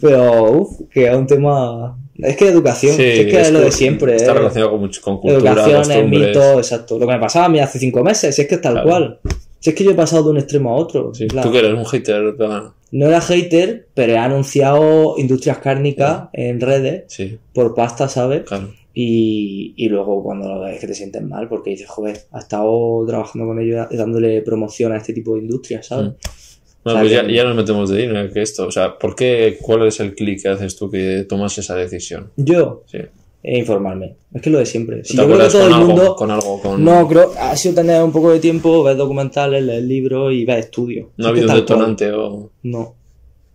pero 0.00 0.52
uf, 0.52 0.80
que 0.92 1.08
es 1.08 1.14
un 1.16 1.26
tema... 1.26 1.96
Es 2.18 2.36
que 2.36 2.48
educación, 2.48 2.94
Sí, 2.96 3.02
es 3.02 3.26
que 3.26 3.40
es 3.40 3.50
lo 3.50 3.60
de 3.60 3.72
siempre. 3.72 4.14
Está 4.14 4.32
eh. 4.32 4.34
relacionado 4.34 4.72
con, 4.72 4.90
con 5.02 5.18
cultura, 5.20 5.52
Educación, 5.52 5.90
es 5.90 6.06
mito, 6.08 6.58
exacto. 6.58 6.98
Lo 6.98 7.06
que 7.06 7.12
me 7.14 7.18
pasaba 7.18 7.46
a 7.46 7.48
mí 7.48 7.58
hace 7.60 7.78
cinco 7.78 8.04
meses, 8.04 8.38
es 8.38 8.46
que 8.46 8.56
es 8.56 8.60
tal 8.60 8.74
Claro. 8.74 8.88
cual. 8.88 9.20
Si 9.60 9.70
es 9.70 9.76
que 9.76 9.84
yo 9.84 9.90
he 9.92 9.94
pasado 9.94 10.24
de 10.24 10.30
un 10.30 10.38
extremo 10.38 10.70
a 10.70 10.76
otro. 10.76 11.14
Sí. 11.14 11.28
Tú 11.28 11.52
que 11.52 11.58
eres 11.58 11.74
un 11.74 11.84
hater 11.84 12.32
vegano. 12.32 12.74
No 12.92 13.06
era 13.06 13.20
hater, 13.20 13.86
pero 13.94 14.14
he 14.14 14.18
anunciado 14.18 15.14
industrias 15.18 15.58
cárnicas 15.58 16.28
en 16.32 16.60
redes 16.60 17.04
Sí, 17.06 17.38
por 17.54 17.74
pasta, 17.74 18.08
¿sabes? 18.08 18.42
claro. 18.42 18.72
Y, 18.92 19.72
y 19.76 19.88
luego 19.88 20.22
cuando 20.24 20.48
lo 20.52 20.60
ves 20.62 20.80
que 20.80 20.88
te 20.88 20.94
sientes 20.94 21.22
mal, 21.22 21.48
porque 21.48 21.70
dices, 21.70 21.88
joder, 21.88 22.18
ha 22.32 22.40
estado 22.40 23.04
trabajando 23.06 23.46
con 23.46 23.60
ellos 23.60 23.86
dándole 23.92 24.42
promoción 24.42 24.90
a 24.92 24.96
este 24.96 25.12
tipo 25.12 25.36
de 25.36 25.42
industrias, 25.42 25.86
¿sabes? 25.86 26.08
Mm. 26.08 26.14
Bueno, 26.82 27.00
O 27.00 27.08
sea, 27.08 27.22
pues 27.22 27.32
ya, 27.32 27.44
nos 27.44 27.56
metemos 27.56 27.90
de 27.90 27.98
lleno 27.98 28.20
en 28.20 28.32
que 28.32 28.42
esto. 28.42 28.66
O 28.66 28.70
sea, 28.72 28.98
¿por 28.98 29.14
qué, 29.14 29.58
¿cuál 29.60 29.86
es 29.86 30.00
el 30.00 30.14
clic 30.14 30.42
que 30.42 30.48
haces 30.48 30.76
tú 30.76 30.90
que 30.90 31.24
tomas 31.28 31.56
esa 31.58 31.76
decisión? 31.76 32.30
Yo, 32.36 32.82
Sí. 32.86 32.98
E 33.42 33.58
informarme. 33.58 34.16
Es 34.34 34.42
que 34.42 34.48
es 34.48 34.52
lo 34.52 34.58
de 34.58 34.66
siempre. 34.66 35.04
Si 35.04 35.16
¿Te 35.16 35.22
yo 35.22 35.26
creo 35.26 35.38
que 35.38 35.52
todo 35.52 35.66
el 35.66 35.72
algo, 35.72 35.86
mundo. 35.86 36.14
con 36.16 36.30
algo, 36.30 36.60
con... 36.60 36.84
No, 36.84 37.08
creo. 37.08 37.32
Ha 37.38 37.56
sido 37.56 37.74
tener 37.76 38.02
un 38.02 38.12
poco 38.12 38.30
de 38.32 38.38
tiempo, 38.40 38.82
ver 38.82 38.96
documentales, 38.96 39.62
leer 39.64 39.82
libros 39.82 40.32
y 40.32 40.44
ver 40.44 40.58
estudios. 40.58 41.08
¿No 41.16 41.26
ha 41.26 41.28
habido 41.30 41.46
un 41.46 41.52
cual. 41.52 41.60
detonante 41.60 42.12
o...? 42.12 42.50
No. 42.62 42.94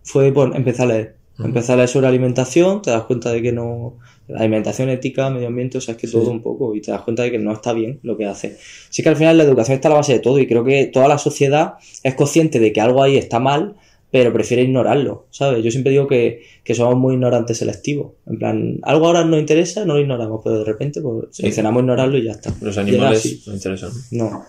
Fue 0.02 0.32
por 0.32 0.54
empezar 0.56 0.90
a 0.90 0.94
leer. 0.94 1.16
Empezar 1.38 1.74
a 1.74 1.76
leer 1.78 1.88
sobre 1.88 2.06
alimentación, 2.06 2.80
te 2.82 2.90
das 2.90 3.02
cuenta 3.02 3.30
de 3.30 3.42
que 3.42 3.52
no. 3.52 3.98
La 4.26 4.40
alimentación 4.40 4.88
ética, 4.88 5.30
medio 5.30 5.46
ambiente, 5.46 5.78
o 5.78 5.80
sea, 5.80 5.92
es 5.94 6.00
que 6.00 6.06
Sí. 6.08 6.14
todo 6.14 6.30
un 6.30 6.42
poco. 6.42 6.74
Y 6.74 6.80
te 6.80 6.90
das 6.90 7.02
cuenta 7.02 7.22
de 7.22 7.30
que 7.30 7.38
no 7.38 7.52
está 7.52 7.72
bien 7.72 8.00
lo 8.02 8.16
que 8.16 8.24
hace. 8.26 8.56
Sí 8.90 9.02
que 9.02 9.08
al 9.10 9.16
final 9.16 9.36
la 9.38 9.44
educación 9.44 9.76
está 9.76 9.88
a 9.88 9.90
la 9.92 9.96
base 9.98 10.14
de 10.14 10.18
todo. 10.18 10.38
Y 10.40 10.46
creo 10.48 10.64
que 10.64 10.86
toda 10.86 11.06
la 11.08 11.18
sociedad 11.18 11.74
es 12.02 12.14
consciente 12.14 12.58
de 12.58 12.72
que 12.72 12.80
algo 12.80 13.02
ahí 13.02 13.16
está 13.18 13.38
mal, 13.38 13.76
pero 14.18 14.32
prefiere 14.32 14.62
ignorarlo, 14.62 15.26
¿sabes? 15.30 15.62
Yo 15.62 15.70
siempre 15.70 15.92
digo 15.92 16.06
que, 16.06 16.40
que 16.64 16.74
somos 16.74 16.96
muy 16.96 17.12
ignorantes 17.16 17.58
selectivos. 17.58 18.12
En 18.26 18.38
plan, 18.38 18.78
algo 18.82 19.06
ahora 19.08 19.24
nos 19.26 19.38
interesa, 19.38 19.84
no 19.84 19.92
lo 19.92 20.00
ignoramos, 20.00 20.40
pero 20.42 20.60
de 20.60 20.64
repente 20.64 21.02
pues, 21.02 21.26
Sí. 21.32 21.46
ignorarlo 21.46 22.16
y 22.16 22.24
ya 22.24 22.32
está. 22.32 22.54
Los 22.62 22.78
animales 22.78 23.46
no 23.46 23.52
interesan. 23.52 23.90
No, 24.12 24.42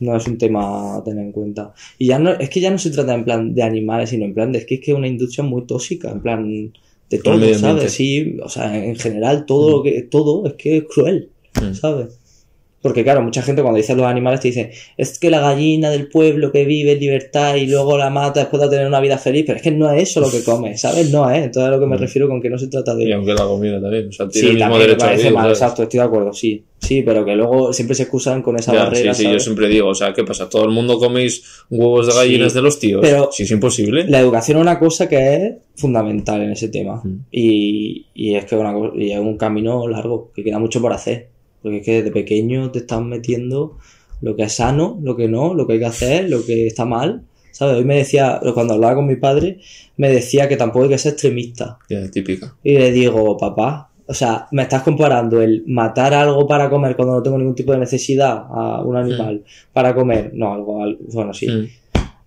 no 0.00 0.16
es 0.18 0.26
un 0.26 0.36
tema 0.36 0.96
a 0.96 1.02
tener 1.02 1.24
en 1.24 1.32
cuenta. 1.32 1.72
Y 1.96 2.08
ya 2.08 2.18
no, 2.18 2.32
es 2.32 2.50
que 2.50 2.60
ya 2.60 2.70
no 2.70 2.78
se 2.78 2.90
trata 2.90 3.14
en 3.14 3.24
plan 3.24 3.54
de 3.54 3.62
animales, 3.62 4.10
sino 4.10 4.26
en 4.26 4.34
plan 4.34 4.52
de 4.52 4.58
es 4.58 4.66
que 4.66 4.74
es 4.74 4.80
que 4.82 4.90
es 4.92 4.96
una 4.98 5.08
industria 5.08 5.44
muy 5.44 5.64
tóxica, 5.66 6.10
en 6.10 6.20
plan 6.20 6.72
de 7.08 7.18
todo. 7.18 7.54
¿sabes? 7.54 7.92
Sí, 7.92 8.36
o 8.42 8.50
sea, 8.50 8.76
en 8.84 8.96
general 8.96 9.46
todo 9.46 9.78
lo 9.78 9.82
que, 9.82 10.02
todo 10.02 10.46
es 10.46 10.52
que 10.54 10.76
es 10.76 10.84
cruel, 10.92 11.30
Mm. 11.58 11.72
¿sabes? 11.72 12.18
Porque 12.86 13.02
claro, 13.04 13.22
mucha 13.22 13.42
gente 13.42 13.62
cuando 13.62 13.78
dice 13.78 13.94
los 13.96 14.06
animales 14.06 14.40
te 14.40 14.48
dice, 14.48 14.70
es 14.96 15.18
que 15.18 15.28
la 15.30 15.40
gallina 15.40 15.90
del 15.90 16.08
pueblo 16.08 16.52
que 16.52 16.64
vive 16.64 16.92
en 16.92 17.00
libertad 17.00 17.56
y 17.56 17.66
luego 17.66 17.98
la 17.98 18.10
mata 18.10 18.40
después 18.40 18.62
de 18.62 18.68
tener 18.68 18.86
una 18.86 19.00
vida 19.00 19.18
feliz, 19.18 19.44
pero 19.46 19.56
es 19.56 19.62
que 19.62 19.70
no 19.72 19.90
es 19.90 20.02
eso 20.04 20.20
lo 20.20 20.30
que 20.30 20.44
come, 20.44 20.76
¿sabes? 20.78 21.10
No 21.10 21.28
es. 21.30 21.44
Entonces 21.44 21.68
a 21.68 21.70
lo 21.70 21.80
que 21.80 21.86
me 21.86 21.96
refiero 21.96 22.28
con 22.28 22.40
que 22.40 22.48
no 22.50 22.58
se 22.58 22.68
trata 22.68 22.94
de... 22.94 23.04
Y 23.08 23.12
aunque 23.12 23.34
la 23.34 23.44
comida 23.44 23.80
también. 23.80 24.08
O 24.08 24.12
sea, 24.12 24.28
tiene 24.28 24.48
Sí, 24.48 24.52
el 24.52 24.58
mismo 24.58 24.74
me 24.74 24.80
derecho 24.80 25.04
a 25.04 25.06
parece 25.08 25.22
vivir, 25.24 25.34
mal, 25.38 25.48
exacto, 25.50 25.82
estoy 25.82 25.98
de 26.00 26.06
acuerdo, 26.06 26.32
sí. 26.32 26.64
Sí, 26.78 27.02
pero 27.02 27.24
que 27.24 27.34
luego 27.34 27.72
siempre 27.72 27.94
se 27.96 28.02
excusan 28.04 28.42
con 28.42 28.56
esa 28.58 28.72
Ya, 28.72 28.84
barrera, 28.84 29.12
sí, 29.14 29.18
sí, 29.18 29.22
yo 29.24 29.28
¿sabes? 29.30 29.42
siempre 29.44 29.68
digo, 29.68 29.88
o 29.88 29.94
sea, 29.94 30.12
¿qué 30.12 30.22
pasa? 30.24 30.48
¿Todo 30.48 30.64
el 30.64 30.70
mundo 30.70 30.98
coméis 30.98 31.42
huevos 31.70 32.06
de 32.06 32.12
gallinas 32.14 32.52
Sí, 32.52 32.58
de 32.58 32.62
los 32.62 32.78
tíos? 32.78 33.00
pero- 33.02 33.30
si 33.32 33.42
es 33.42 33.50
imposible. 33.50 34.04
La 34.08 34.20
educación 34.20 34.58
es 34.58 34.62
una 34.62 34.78
cosa 34.78 35.08
que 35.08 35.34
es 35.36 35.52
fundamental 35.74 36.42
en 36.42 36.52
ese 36.52 36.68
tema. 36.68 37.00
Mm. 37.02 37.16
Y, 37.32 38.06
y 38.14 38.34
es 38.34 38.44
que 38.44 38.56
una 38.56 38.72
co- 38.72 38.92
y 38.94 39.10
es 39.10 39.18
un 39.18 39.36
camino 39.36 39.88
largo, 39.88 40.30
que 40.34 40.44
queda 40.44 40.58
mucho 40.58 40.80
por 40.80 40.92
hacer. 40.92 41.28
Porque 41.66 41.78
es 41.80 41.84
que 41.84 41.92
desde 41.98 42.10
pequeño 42.12 42.70
te 42.70 42.78
están 42.78 43.08
metiendo 43.08 43.76
lo 44.20 44.36
que 44.36 44.44
es 44.44 44.52
sano, 44.52 44.98
lo 45.02 45.16
que 45.16 45.26
no, 45.26 45.52
lo 45.52 45.66
que 45.66 45.72
hay 45.74 45.78
que 45.80 45.86
hacer, 45.86 46.30
lo 46.30 46.44
que 46.44 46.68
está 46.68 46.84
mal. 46.84 47.22
¿Sabes? 47.50 47.76
Hoy 47.78 47.84
me 47.84 47.96
decía, 47.96 48.40
cuando 48.54 48.74
hablaba 48.74 48.94
con 48.94 49.06
mi 49.06 49.16
padre, 49.16 49.58
me 49.96 50.08
decía 50.10 50.46
que 50.48 50.56
tampoco 50.56 50.84
hay 50.84 50.90
que 50.90 50.98
ser 50.98 51.12
extremista. 51.14 51.78
Ya, 51.88 52.08
típica. 52.10 52.54
Y 52.62 52.78
le 52.78 52.92
digo, 52.92 53.36
papá, 53.36 53.90
o 54.06 54.14
sea, 54.14 54.46
me 54.52 54.62
estás 54.62 54.82
comparando 54.82 55.42
el 55.42 55.64
matar 55.66 56.14
algo 56.14 56.46
para 56.46 56.70
comer 56.70 56.94
cuando 56.94 57.14
no 57.14 57.22
tengo 57.22 57.38
ningún 57.38 57.54
tipo 57.56 57.72
de 57.72 57.78
necesidad 57.78 58.44
a 58.48 58.82
un 58.82 58.96
animal 58.96 59.42
para 59.72 59.94
comer. 59.94 60.30
No, 60.34 60.52
algo, 60.54 60.82
al- 60.84 60.98
bueno, 61.12 61.34
sí. 61.34 61.48
Mm. 61.48 61.66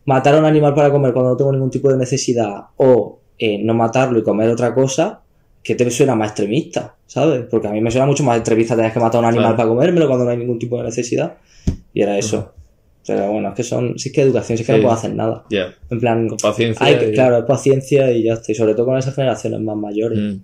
Matar 0.05 0.35
a 0.35 0.39
un 0.39 0.45
animal 0.45 0.73
para 0.73 0.91
comer 0.91 1.13
cuando 1.13 1.31
no 1.31 1.37
tengo 1.37 1.51
ningún 1.53 1.69
tipo 1.69 1.89
de 1.91 1.97
necesidad 1.97 2.55
o 2.77 3.19
eh, 3.37 3.59
no 3.63 3.73
matarlo 3.73 4.19
y 4.19 4.23
comer 4.23 4.49
otra 4.49 4.73
cosa, 4.75 5.21
que 5.63 5.75
te 5.75 5.89
suena 5.91 6.15
más 6.15 6.29
extremista, 6.29 6.95
¿sabes? 7.09 7.45
Porque 7.49 7.67
a 7.67 7.71
mí 7.71 7.81
me 7.81 7.89
suena 7.89 8.05
mucho 8.05 8.23
más 8.23 8.37
extremista 8.37 8.75
tener 8.75 8.93
que 8.93 8.99
matar 8.99 9.17
a 9.17 9.19
un 9.19 9.25
animal 9.25 9.55
Claro. 9.55 9.57
para 9.57 9.69
comérmelo 9.69 10.07
cuando 10.07 10.25
no 10.25 10.31
hay 10.31 10.37
ningún 10.37 10.59
tipo 10.59 10.77
de 10.77 10.83
necesidad. 10.83 11.37
Y 11.93 12.01
era 12.03 12.17
eso. 12.19 12.53
Pero 13.07 13.31
bueno, 13.31 13.49
es 13.49 13.55
que 13.55 13.63
son, 13.63 13.97
sí 13.97 14.09
es 14.09 14.15
que 14.15 14.21
educación, 14.21 14.57
sí 14.57 14.61
es 14.61 14.67
que 14.67 14.73
Sí. 14.73 14.77
no 14.77 14.83
puedo 14.83 14.95
hacer 14.95 15.15
nada. 15.15 15.43
Ya, 15.49 15.73
En 15.89 15.99
plan, 15.99 16.27
con 16.27 16.37
paciencia. 16.37 16.85
hay 16.85 16.97
que, 16.99 17.09
y- 17.09 17.13
claro, 17.13 17.39
es 17.39 17.45
paciencia 17.45 18.11
y 18.11 18.23
ya 18.23 18.33
está. 18.33 18.51
Y 18.51 18.55
sobre 18.55 18.75
todo 18.75 18.85
con 18.85 18.97
esas 18.97 19.15
generaciones 19.15 19.59
más 19.61 19.75
mayores. 19.75 20.19
Mm. 20.19 20.37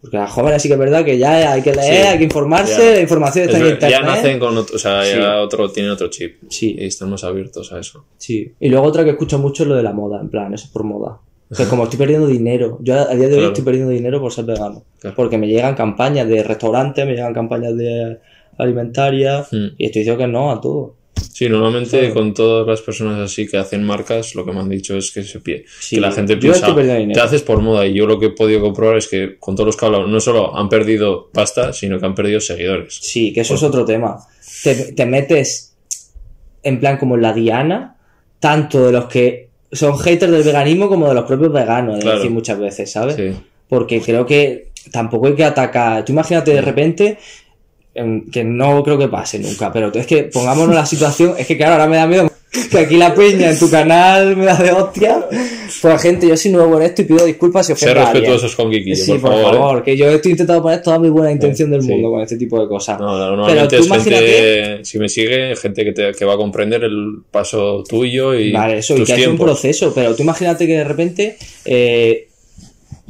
Porque 0.00 0.16
las 0.16 0.30
jóvenes 0.32 0.62
sí 0.62 0.68
que 0.68 0.74
es 0.74 0.80
verdad 0.80 1.04
que 1.04 1.18
ya 1.18 1.52
hay 1.52 1.60
que 1.62 1.74
leer, 1.74 1.94
Sí, 2.02 2.08
hay 2.08 2.18
que 2.18 2.24
informarse, 2.24 2.94
la 2.94 3.00
información 3.00 3.42
Es 3.44 3.48
está 3.50 3.58
en 3.58 3.64
ver- 3.64 3.72
internet. 3.74 3.98
ya 4.00 4.04
nacen 4.06 4.38
con 4.40 4.56
otro, 4.56 4.74
o 4.76 4.78
sea, 4.78 5.04
Sí. 5.04 5.16
ya 5.18 5.36
otro, 5.40 5.70
tienen 5.70 5.92
otro 5.92 6.08
chip. 6.08 6.36
Sí, 6.48 6.74
Y 6.76 6.86
están 6.86 7.10
más 7.10 7.22
abiertos 7.22 7.70
a 7.72 7.78
eso. 7.78 8.06
sí. 8.16 8.50
Y 8.58 8.68
luego 8.70 8.86
otra 8.86 9.04
que 9.04 9.10
escucho 9.10 9.38
mucho 9.38 9.62
es 9.62 9.68
lo 9.68 9.76
de 9.76 9.82
la 9.82 9.92
moda, 9.92 10.20
en 10.20 10.30
plan, 10.30 10.52
eso 10.54 10.64
es 10.64 10.70
por 10.70 10.84
moda. 10.84 11.18
O 11.50 11.54
sea, 11.54 11.66
como 11.68 11.84
estoy 11.84 11.98
perdiendo 11.98 12.26
dinero, 12.28 12.78
yo 12.80 12.94
a 12.94 13.02
a 13.02 13.14
día 13.14 13.26
de 13.26 13.34
hoy 13.34 13.40
Claro. 13.40 13.48
estoy 13.48 13.64
perdiendo 13.64 13.90
dinero 13.90 14.20
por 14.20 14.32
ser 14.32 14.44
vegano. 14.44 14.84
Claro. 15.00 15.16
Porque 15.16 15.36
me 15.36 15.48
llegan 15.48 15.74
campañas 15.74 16.28
de 16.28 16.42
restaurantes, 16.44 17.04
me 17.04 17.12
llegan 17.12 17.34
campañas 17.34 17.76
de 17.76 18.18
alimentarias 18.58 19.48
Mm. 19.52 19.66
y 19.78 19.86
estoy 19.86 20.00
diciendo 20.02 20.18
que 20.18 20.28
no 20.28 20.52
a 20.52 20.60
todo. 20.60 20.94
Sí, 21.32 21.48
normalmente 21.48 21.98
Claro. 21.98 22.14
con 22.14 22.34
todas 22.34 22.66
las 22.66 22.80
personas 22.82 23.18
así 23.18 23.46
que 23.48 23.56
hacen 23.58 23.82
marcas, 23.84 24.34
lo 24.34 24.44
que 24.44 24.52
me 24.52 24.60
han 24.60 24.68
dicho 24.68 24.96
es 24.96 25.10
que 25.10 25.22
se 25.22 25.40
pie, 25.40 25.64
Sí, 25.80 25.96
que 25.96 26.00
la 26.02 26.12
gente 26.12 26.36
piensa, 26.36 26.74
te 26.74 27.20
haces 27.20 27.42
por 27.42 27.60
moda. 27.60 27.86
Y 27.86 27.94
yo 27.94 28.06
lo 28.06 28.18
que 28.18 28.26
he 28.26 28.30
podido 28.30 28.60
comprobar 28.60 28.96
es 28.96 29.08
que 29.08 29.36
con 29.38 29.54
todos 29.54 29.66
los 29.66 29.76
que 29.76 29.84
he 29.84 29.86
hablado, 29.86 30.06
no 30.06 30.20
solo 30.20 30.56
han 30.56 30.68
perdido 30.68 31.30
pasta, 31.32 31.72
sino 31.72 31.98
que 31.98 32.06
han 32.06 32.14
perdido 32.14 32.40
seguidores. 32.40 32.94
Sí, 33.00 33.32
que 33.32 33.40
eso 33.40 33.54
es 33.54 33.62
otro 33.62 33.84
tema. 33.84 34.18
Te, 34.62 34.92
te 34.92 35.06
metes 35.06 35.76
en 36.62 36.78
plan 36.80 36.96
como 36.98 37.16
en 37.16 37.22
la 37.22 37.32
diana, 37.32 37.96
tanto 38.38 38.86
de 38.86 38.92
los 38.92 39.04
que 39.06 39.49
son 39.72 39.98
haters 39.98 40.32
del 40.32 40.42
veganismo 40.42 40.88
como 40.88 41.08
de 41.08 41.14
los 41.14 41.24
propios 41.24 41.52
veganos, 41.52 41.96
es 41.98 42.02
Claro. 42.02 42.18
decir, 42.18 42.30
muchas 42.32 42.58
veces, 42.58 42.90
¿sabes? 42.90 43.16
Sí. 43.16 43.32
Porque 43.68 44.00
creo 44.00 44.26
que 44.26 44.68
tampoco 44.92 45.28
hay 45.28 45.34
que 45.34 45.44
atacar. 45.44 46.04
Tú 46.04 46.12
imagínate 46.12 46.52
de 46.52 46.60
repente, 46.60 47.18
em, 47.94 48.30
que 48.30 48.44
no 48.44 48.82
creo 48.82 48.98
que 48.98 49.08
pase 49.08 49.38
nunca, 49.38 49.72
pero 49.72 49.92
es 49.92 50.06
que 50.06 50.24
pongámonos 50.24 50.74
la 50.74 50.86
situación, 50.86 51.34
es 51.38 51.46
que 51.46 51.56
claro, 51.56 51.72
ahora 51.74 51.86
me 51.86 51.96
da 51.96 52.06
miedo 52.06 52.29
que 52.70 52.78
aquí 52.78 52.96
la 52.96 53.14
peña 53.14 53.50
en 53.50 53.58
tu 53.58 53.70
canal 53.70 54.36
me 54.36 54.44
da 54.46 54.56
de 54.56 54.72
hostia. 54.72 55.24
Pues 55.82 56.02
gente, 56.02 56.26
yo 56.28 56.36
soy 56.36 56.50
nuevo 56.50 56.76
en 56.78 56.86
esto 56.86 57.02
y 57.02 57.04
pido 57.06 57.24
disculpas 57.24 57.66
si 57.66 57.74
Ser 57.74 57.90
ofendo 57.90 58.00
alguien. 58.00 58.14
respetuosos 58.24 58.56
con 58.56 58.70
Kiki, 58.70 58.96
Sí, 58.96 59.12
por, 59.12 59.20
por 59.20 59.30
favor. 59.32 59.54
favor, 59.54 59.78
¿eh? 59.78 59.82
que 59.84 59.96
yo 59.96 60.08
estoy 60.10 60.32
intentando 60.32 60.62
poner 60.62 60.82
toda 60.82 60.98
mi 60.98 61.08
buena 61.08 61.30
intención 61.30 61.70
del 61.70 61.82
Sí. 61.82 61.88
mundo 61.88 62.10
con 62.10 62.20
este 62.22 62.36
tipo 62.36 62.60
de 62.60 62.68
cosas. 62.68 62.98
No, 62.98 63.06
no, 63.16 63.18
normalmente 63.36 63.54
Pero 63.54 63.68
tú 63.68 63.76
es 63.94 64.02
gente, 64.04 64.10
imagínate- 64.18 64.84
si 64.84 64.98
me 64.98 65.08
sigue, 65.08 65.56
gente 65.56 65.84
que, 65.84 65.92
te, 65.92 66.12
que 66.12 66.24
va 66.24 66.34
a 66.34 66.36
comprender 66.36 66.82
el 66.84 67.18
paso 67.30 67.84
tuyo 67.88 68.34
y 68.34 68.52
Vale, 68.52 68.78
eso, 68.78 68.96
y 68.96 69.04
que 69.04 69.12
hay 69.12 69.20
un 69.20 69.24
tiempos. 69.36 69.46
proceso, 69.46 69.92
pero 69.94 70.14
tú 70.16 70.22
imagínate 70.22 70.66
que 70.66 70.72
de 70.78 70.84
repente 70.84 71.36
eh, 71.64 72.26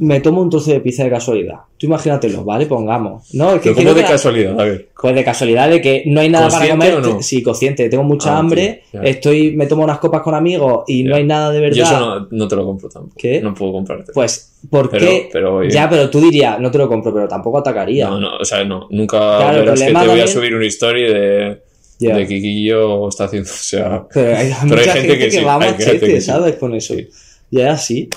me 0.01 0.19
tomo 0.19 0.41
un 0.41 0.49
trozo 0.49 0.71
de 0.71 0.79
pizza 0.79 1.03
de 1.03 1.11
casualidad. 1.11 1.57
Tú 1.77 1.85
imagínatelo, 1.85 2.43
¿vale? 2.43 2.65
Pongamos. 2.65 3.33
No, 3.35 3.53
es 3.55 3.61
que 3.61 3.69
Pero 3.69 3.75
creo 3.75 3.85
¿Cómo 3.89 3.95
de 3.95 4.01
la- 4.01 4.07
casualidad? 4.09 4.59
A 4.59 4.63
ver. 4.63 4.89
Pues 4.99 5.15
de 5.15 5.23
casualidad 5.23 5.69
de 5.69 5.79
que 5.81 6.03
no 6.07 6.21
hay 6.21 6.29
nada 6.29 6.47
para 6.49 6.67
¿Consciente 6.67 6.91
comer. 6.95 7.09
o 7.11 7.13
no? 7.17 7.21
Sí, 7.23 7.43
consciente. 7.43 7.87
Tengo 7.89 8.03
mucha 8.03 8.35
Ah, 8.35 8.39
hambre, 8.39 8.83
tío, 8.91 9.01
estoy, 9.03 9.55
me 9.55 9.67
tomo 9.67 9.83
unas 9.83 9.99
copas 9.99 10.21
con 10.21 10.33
amigos 10.33 10.83
y 10.87 11.03
no 11.03 11.15
hay 11.15 11.23
nada 11.23 11.51
de 11.51 11.59
verdad. 11.59 11.75
Yo 11.77 11.83
eso 11.83 11.99
no, 11.99 12.27
no 12.31 12.47
te 12.47 12.55
lo 12.55 12.65
compro 12.65 12.89
tampoco. 12.89 13.15
¿Qué? 13.17 13.41
No 13.41 13.53
puedo 13.53 13.73
comprarte. 13.73 14.11
Pues, 14.13 14.53
¿por 14.69 14.89
qué? 14.89 15.29
pero, 15.31 15.63
ya, 15.63 15.87
pero 15.89 16.09
tú 16.09 16.19
dirías, 16.19 16.59
no 16.59 16.71
te 16.71 16.77
lo 16.79 16.87
compro, 16.87 17.13
pero 17.13 17.27
tampoco 17.27 17.59
atacaría. 17.59 18.09
No, 18.09 18.19
no, 18.19 18.37
o 18.37 18.45
sea, 18.45 18.63
no. 18.65 18.87
Nunca 18.89 19.17
Claro, 19.19 19.59
verás 19.59 19.79
que 19.79 19.85
te 19.93 20.07
voy 20.07 20.19
a 20.19 20.27
subir 20.27 20.55
una 20.55 20.65
historia 20.65 21.13
de, 21.13 21.61
Ya. 21.99 22.15
de 22.15 22.21
que 22.27 22.35
Kikillo 22.35 23.07
está 23.07 23.25
haciendo. 23.25 23.49
O 23.49 23.53
sea, 23.53 24.03
Pero 24.11 24.35
hay, 24.35 24.51
Pero 24.67 24.81
hay 24.81 24.85
gente, 24.87 24.99
gente 25.01 25.17
que, 25.19 25.25
que 25.25 25.31
sí, 25.31 25.43
va 25.43 25.53
hay 25.53 25.59
más 25.59 25.67
gente 25.69 25.85
chete, 25.85 26.05
que 26.07 26.21
sí. 26.21 26.25
¿sabes? 26.27 26.55
Con 26.55 26.73
eso. 26.73 26.95
Sí. 26.95 27.07
Ya 27.51 27.73
así. 27.73 28.09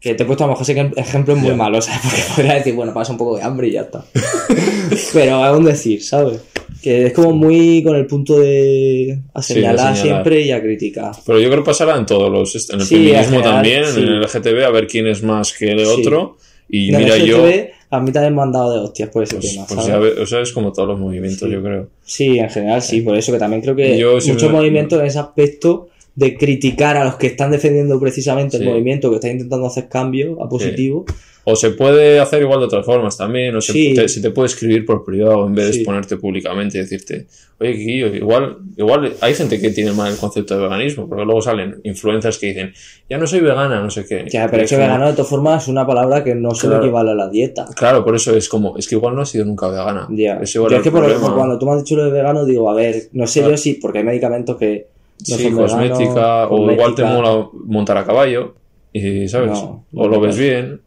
Que 0.00 0.14
te 0.14 0.22
he 0.22 0.26
puesto 0.26 0.44
a 0.44 0.46
lo 0.46 0.52
mejor 0.52 0.62
ese 0.70 0.90
ejemplo 0.96 1.34
es 1.34 1.40
muy 1.40 1.54
malo, 1.54 1.82
¿sabes? 1.82 2.00
Porque 2.04 2.22
podría 2.36 2.54
decir, 2.54 2.74
bueno, 2.74 2.94
pasa 2.94 3.12
un 3.12 3.18
poco 3.18 3.36
de 3.36 3.42
hambre 3.42 3.68
y 3.68 3.72
ya 3.72 3.82
está. 3.82 4.04
Pero 5.12 5.56
un 5.56 5.64
decir, 5.64 6.02
¿sabes? 6.02 6.40
Que 6.82 7.06
es 7.06 7.12
como 7.12 7.32
muy 7.32 7.82
con 7.82 7.96
el 7.96 8.06
punto 8.06 8.38
de 8.38 9.18
a 9.34 9.42
Sí, 9.42 9.54
señalar, 9.54 9.72
de 9.74 9.78
señalar. 9.80 9.96
siempre 10.02 10.42
y 10.42 10.52
a 10.52 10.62
criticar. 10.62 11.10
pero 11.26 11.40
yo 11.40 11.48
creo 11.50 11.62
que 11.64 11.66
pasará 11.66 11.96
en 11.96 12.06
todos 12.06 12.30
los. 12.30 12.70
En 12.70 12.80
el 12.80 12.86
Sí, 12.86 12.94
feminismo 12.94 13.22
general, 13.38 13.42
también, 13.54 13.84
sí. 13.86 14.00
en 14.00 14.06
el 14.08 14.20
LGTB, 14.22 14.64
a 14.64 14.70
ver 14.70 14.86
quién 14.86 15.06
es 15.08 15.22
más 15.24 15.52
que 15.52 15.72
el 15.72 15.80
Sí. 15.80 15.86
otro. 16.00 16.36
Y 16.68 16.92
mira, 16.92 17.16
yo. 17.16 17.44
A 17.90 18.00
mí 18.00 18.12
también 18.12 18.36
me 18.36 18.42
han 18.42 18.52
dado 18.52 18.72
de 18.74 18.78
hostias 18.80 19.08
por 19.08 19.22
ese 19.24 19.36
Pues, 19.36 19.50
tema, 19.54 19.66
pues 19.66 19.86
¿sabes? 19.86 20.14
ya 20.14 20.22
o 20.22 20.26
sea, 20.26 20.40
es 20.42 20.52
como 20.52 20.72
todos 20.72 20.88
los 20.90 21.00
movimientos, 21.00 21.48
Sí. 21.48 21.54
yo 21.54 21.62
creo. 21.62 21.88
Sí, 22.04 22.38
en 22.38 22.50
general 22.50 22.82
sí, 22.82 23.00
por 23.00 23.16
eso 23.16 23.32
que 23.32 23.38
también 23.38 23.62
creo 23.62 23.74
que 23.74 23.96
Yo 23.98 24.20
sí 24.20 24.30
muchos 24.32 24.50
me- 24.52 24.58
movimientos 24.58 25.00
en 25.00 25.06
ese 25.06 25.18
aspecto 25.18 25.88
de 26.18 26.36
criticar 26.36 26.96
a 26.96 27.04
los 27.04 27.14
que 27.14 27.28
están 27.28 27.52
defendiendo 27.52 28.00
precisamente 28.00 28.56
Sí. 28.58 28.62
el 28.64 28.68
movimiento, 28.68 29.08
que 29.08 29.16
está 29.16 29.28
intentando 29.30 29.66
hacer 29.66 29.88
cambios 29.88 30.36
a 30.44 30.48
positivo. 30.48 31.04
O 31.44 31.54
se 31.56 31.70
puede 31.70 32.18
hacer 32.20 32.42
igual 32.42 32.58
de 32.58 32.66
otras 32.66 32.84
formas 32.84 33.16
también, 33.16 33.54
o 33.56 33.60
se, 33.60 33.72
Sí. 33.72 33.94
te, 33.94 34.06
se 34.08 34.20
te 34.20 34.30
puede 34.30 34.46
escribir 34.48 34.84
por 34.84 35.02
privado 35.04 35.46
en 35.46 35.54
vez 35.54 35.68
de 35.68 35.72
Sí. 35.74 35.78
exponerte 35.78 36.16
públicamente 36.18 36.76
y 36.76 36.80
decirte, 36.82 37.26
oye, 37.60 37.72
Kikillo, 37.72 38.08
igual, 38.14 38.58
igual 38.76 39.14
hay 39.20 39.32
gente 39.32 39.58
que 39.60 39.70
tiene 39.70 39.92
mal 39.92 40.10
el 40.12 40.18
concepto 40.18 40.56
de 40.56 40.62
veganismo, 40.64 41.08
porque 41.08 41.24
luego 41.24 41.40
salen 41.40 41.80
influencers 41.84 42.36
que 42.38 42.48
dicen, 42.48 42.72
ya 43.08 43.16
no 43.16 43.26
soy 43.26 43.40
vegana, 43.40 43.80
no 43.80 43.88
sé 43.88 44.04
qué. 44.04 44.26
Ya, 44.28 44.48
pero 44.50 44.64
es 44.64 44.68
que 44.70 44.76
como- 44.76 44.86
vegano 44.88 45.06
de 45.06 45.12
todas 45.12 45.28
formas 45.30 45.62
es 45.62 45.68
una 45.68 45.86
palabra 45.86 46.22
que 46.24 46.34
no 46.34 46.50
Claro. 46.50 46.78
equivale 46.78 47.12
a 47.12 47.14
la 47.14 47.28
dieta. 47.30 47.64
Claro, 47.76 48.04
por 48.04 48.14
eso 48.16 48.36
es 48.36 48.46
como, 48.48 48.76
es 48.76 48.86
que 48.88 48.96
igual 48.96 49.14
no 49.14 49.22
ha 49.22 49.26
sido 49.26 49.44
nunca 49.46 49.68
vegana. 49.68 50.06
Ya. 50.10 50.40
Es 50.42 50.52
Yo 50.52 50.60
igual 50.60 50.72
es 50.72 50.78
el 50.78 50.82
que 50.84 50.90
por, 50.90 51.20
por 51.20 51.34
cuando 51.34 51.58
tú 51.58 51.64
me 51.64 51.72
has 51.72 51.84
dicho 51.84 51.94
lo 51.96 52.04
de 52.04 52.10
vegano, 52.10 52.44
digo, 52.44 52.68
a 52.70 52.74
ver, 52.74 53.04
no 53.12 53.26
sé 53.26 53.38
Claro. 53.40 53.52
yo 53.54 53.56
si, 53.56 53.74
porque 53.74 53.98
hay 54.00 54.04
medicamentos 54.04 54.56
que 54.58 54.88
no 55.28 55.36
sí, 55.36 55.50
cosmética, 55.50 56.48
o 56.48 56.70
igual 56.70 56.94
te 56.94 57.04
mola 57.04 57.48
montar 57.64 57.96
a 57.98 58.04
caballo, 58.04 58.54
y, 58.92 59.26
¿sabes? 59.28 59.50
No, 59.50 59.84
o 59.94 60.08
lo 60.08 60.20
ves 60.20 60.38
bien, 60.38 60.80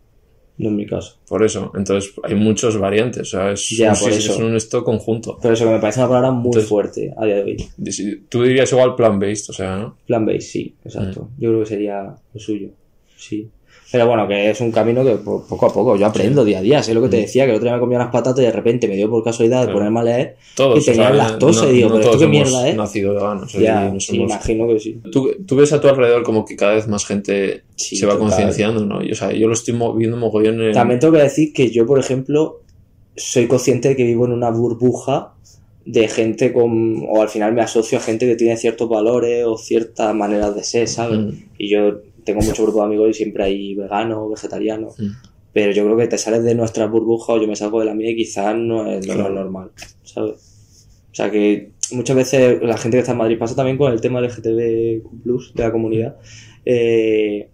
No 0.58 0.70
es 0.70 0.76
mi 0.76 0.86
caso. 0.86 1.18
por 1.28 1.44
eso. 1.44 1.72
Entonces, 1.76 2.14
hay 2.24 2.36
muchas 2.36 2.78
variantes, 2.78 3.22
o 3.22 3.26
sea, 3.38 3.52
es, 3.52 3.70
Ya, 3.70 3.92
un, 3.94 4.00
por 4.00 4.12
sí, 4.12 4.18
eso. 4.20 4.34
es 4.34 4.40
un 4.40 4.56
esto 4.56 4.84
conjunto. 4.84 5.38
Pero 5.42 5.54
eso 5.54 5.66
que 5.66 5.72
me 5.72 5.80
parece 5.80 6.00
una 6.00 6.10
palabra 6.10 6.32
muy 6.32 6.48
Entonces- 6.48 6.70
fuerte 6.70 7.14
a 7.18 7.26
día 7.26 7.36
de 7.36 7.44
hoy. 7.44 7.58
Tú 8.30 8.44
dirías 8.44 8.72
igual 8.72 8.96
plant-based, 8.96 9.50
o 9.50 9.54
sea, 9.54 9.78
¿no? 9.78 9.98
Plan 10.06 10.26
base, 10.26 10.42
sí, 10.42 10.76
exacto. 10.84 11.30
Mm. 11.38 11.42
Yo 11.42 11.50
creo 11.50 11.60
que 11.62 11.66
sería 11.66 12.16
lo 12.34 12.40
suyo. 12.40 12.70
Sí. 13.18 13.50
Pero 13.92 14.08
bueno, 14.08 14.26
que 14.28 14.50
es 14.50 14.62
un 14.62 14.72
camino 14.72 15.04
que 15.04 15.16
po- 15.16 15.44
poco 15.48 15.66
a 15.66 15.74
poco 15.74 15.98
yo 15.98 16.06
aprendo 16.06 16.46
día 16.46 16.60
a 16.60 16.62
día. 16.62 16.82
Sé 16.82 16.94
lo 16.94 17.02
que 17.02 17.10
te 17.10 17.18
decía, 17.18 17.44
que 17.46 17.52
el 17.52 17.58
otro 17.58 17.66
día 17.68 17.74
me 17.76 17.80
comía 17.82 17.98
unas 17.98 18.10
patatas 18.12 18.40
y 18.40 18.46
de 18.46 18.52
repente 18.52 18.88
me 18.88 18.96
dio 18.96 19.10
por 19.10 19.22
casualidad 19.24 19.66
de 19.66 19.72
Mm. 19.72 19.74
Ponerme 19.76 20.00
a 20.00 20.04
leer. 20.04 20.36
Todos. 20.56 20.82
Y 20.82 20.86
tenían 20.92 21.18
lactosa, 21.18 21.70
y 21.70 21.74
digo, 21.74 21.90
pero 21.90 22.02
¿esto 22.02 22.20
qué 22.20 22.28
mierda 22.28 22.68
es? 22.70 22.76
nacido 22.78 23.14
veganos. 23.16 23.52
Ya, 23.54 23.90
no 23.90 24.00
sí, 24.00 24.16
somos- 24.18 24.32
imagino 24.32 24.68
que 24.68 24.80
sí. 24.80 25.02
¿Tú, 25.12 25.32
tú 25.46 25.56
ves 25.58 25.74
a 25.74 25.82
tu 25.82 25.88
alrededor 25.90 26.24
como 26.24 26.46
que 26.46 26.56
cada 26.56 26.76
vez 26.76 26.88
más 26.88 27.06
gente 27.06 27.64
Sí, 27.76 27.96
se 27.98 28.06
va 28.06 28.18
concienciando, 28.18 28.86
¿no? 28.86 29.04
Y, 29.04 29.12
o 29.12 29.16
sea, 29.16 29.32
yo 29.34 29.48
lo 29.48 29.54
estoy 29.54 29.74
viendo 29.98 30.16
mogollón 30.16 30.62
en... 30.62 30.72
También 30.72 31.00
tengo 31.00 31.14
que 31.14 31.24
decir 31.24 31.52
que 31.52 31.70
yo, 31.70 31.86
por 31.86 32.00
ejemplo, 32.00 32.62
soy 33.18 33.48
consciente 33.48 33.90
de 33.90 33.96
que 33.98 34.04
vivo 34.06 34.26
en 34.26 34.32
una 34.32 34.50
burbuja 34.52 35.34
de 35.84 36.08
gente 36.08 36.54
con. 36.54 37.04
o 37.10 37.22
al 37.24 37.30
final 37.30 37.54
me 37.54 37.62
asocio 37.62 37.98
a 37.98 38.02
gente 38.02 38.28
que 38.28 38.36
tiene 38.36 38.56
ciertos 38.56 38.88
valores 38.88 39.44
o 39.48 39.58
ciertas 39.58 40.14
maneras 40.14 40.54
de 40.56 40.64
ser, 40.64 40.88
¿sabes? 40.88 41.18
Mm. 41.20 41.30
Y 41.58 41.70
yo 41.72 42.02
tengo 42.24 42.42
mucho 42.42 42.64
grupo 42.64 42.80
de 42.80 42.86
amigos 42.86 43.10
y 43.10 43.14
siempre 43.14 43.44
hay 43.44 43.76
veganos, 43.76 44.30
vegetarianos. 44.30 45.00
Mm. 45.00 45.10
Pero 45.54 45.72
yo 45.74 45.84
creo 45.86 45.98
que 45.98 46.08
te 46.08 46.18
sales 46.18 46.44
de 46.44 46.56
nuestra 46.56 46.88
burbuja 46.88 47.34
o 47.34 47.42
yo 47.42 47.48
me 47.48 47.56
salgo 47.56 47.80
de 47.80 47.86
la 47.86 47.94
mía 47.94 48.12
y 48.12 48.16
quizás 48.16 48.56
no 48.56 48.90
es 48.90 49.06
lo 49.06 49.14
Claro. 49.16 49.34
normal, 49.34 49.72
¿sabes? 50.04 50.88
O 51.12 51.14
sea 51.16 51.30
que 51.30 51.72
muchas 51.92 52.16
veces 52.16 52.62
la 52.62 52.78
gente 52.78 52.96
que 52.96 53.00
está 53.02 53.12
en 53.12 53.18
Madrid 53.18 53.38
pasa 53.38 53.56
también 53.56 53.78
con 53.78 53.92
el 53.92 54.00
tema 54.00 54.22
del 54.22 54.32
GTB 54.32 55.04
Plus 55.24 55.54
de 55.54 55.64
la 55.64 55.72
comunidad. 55.72 56.16
eh, 56.64 57.50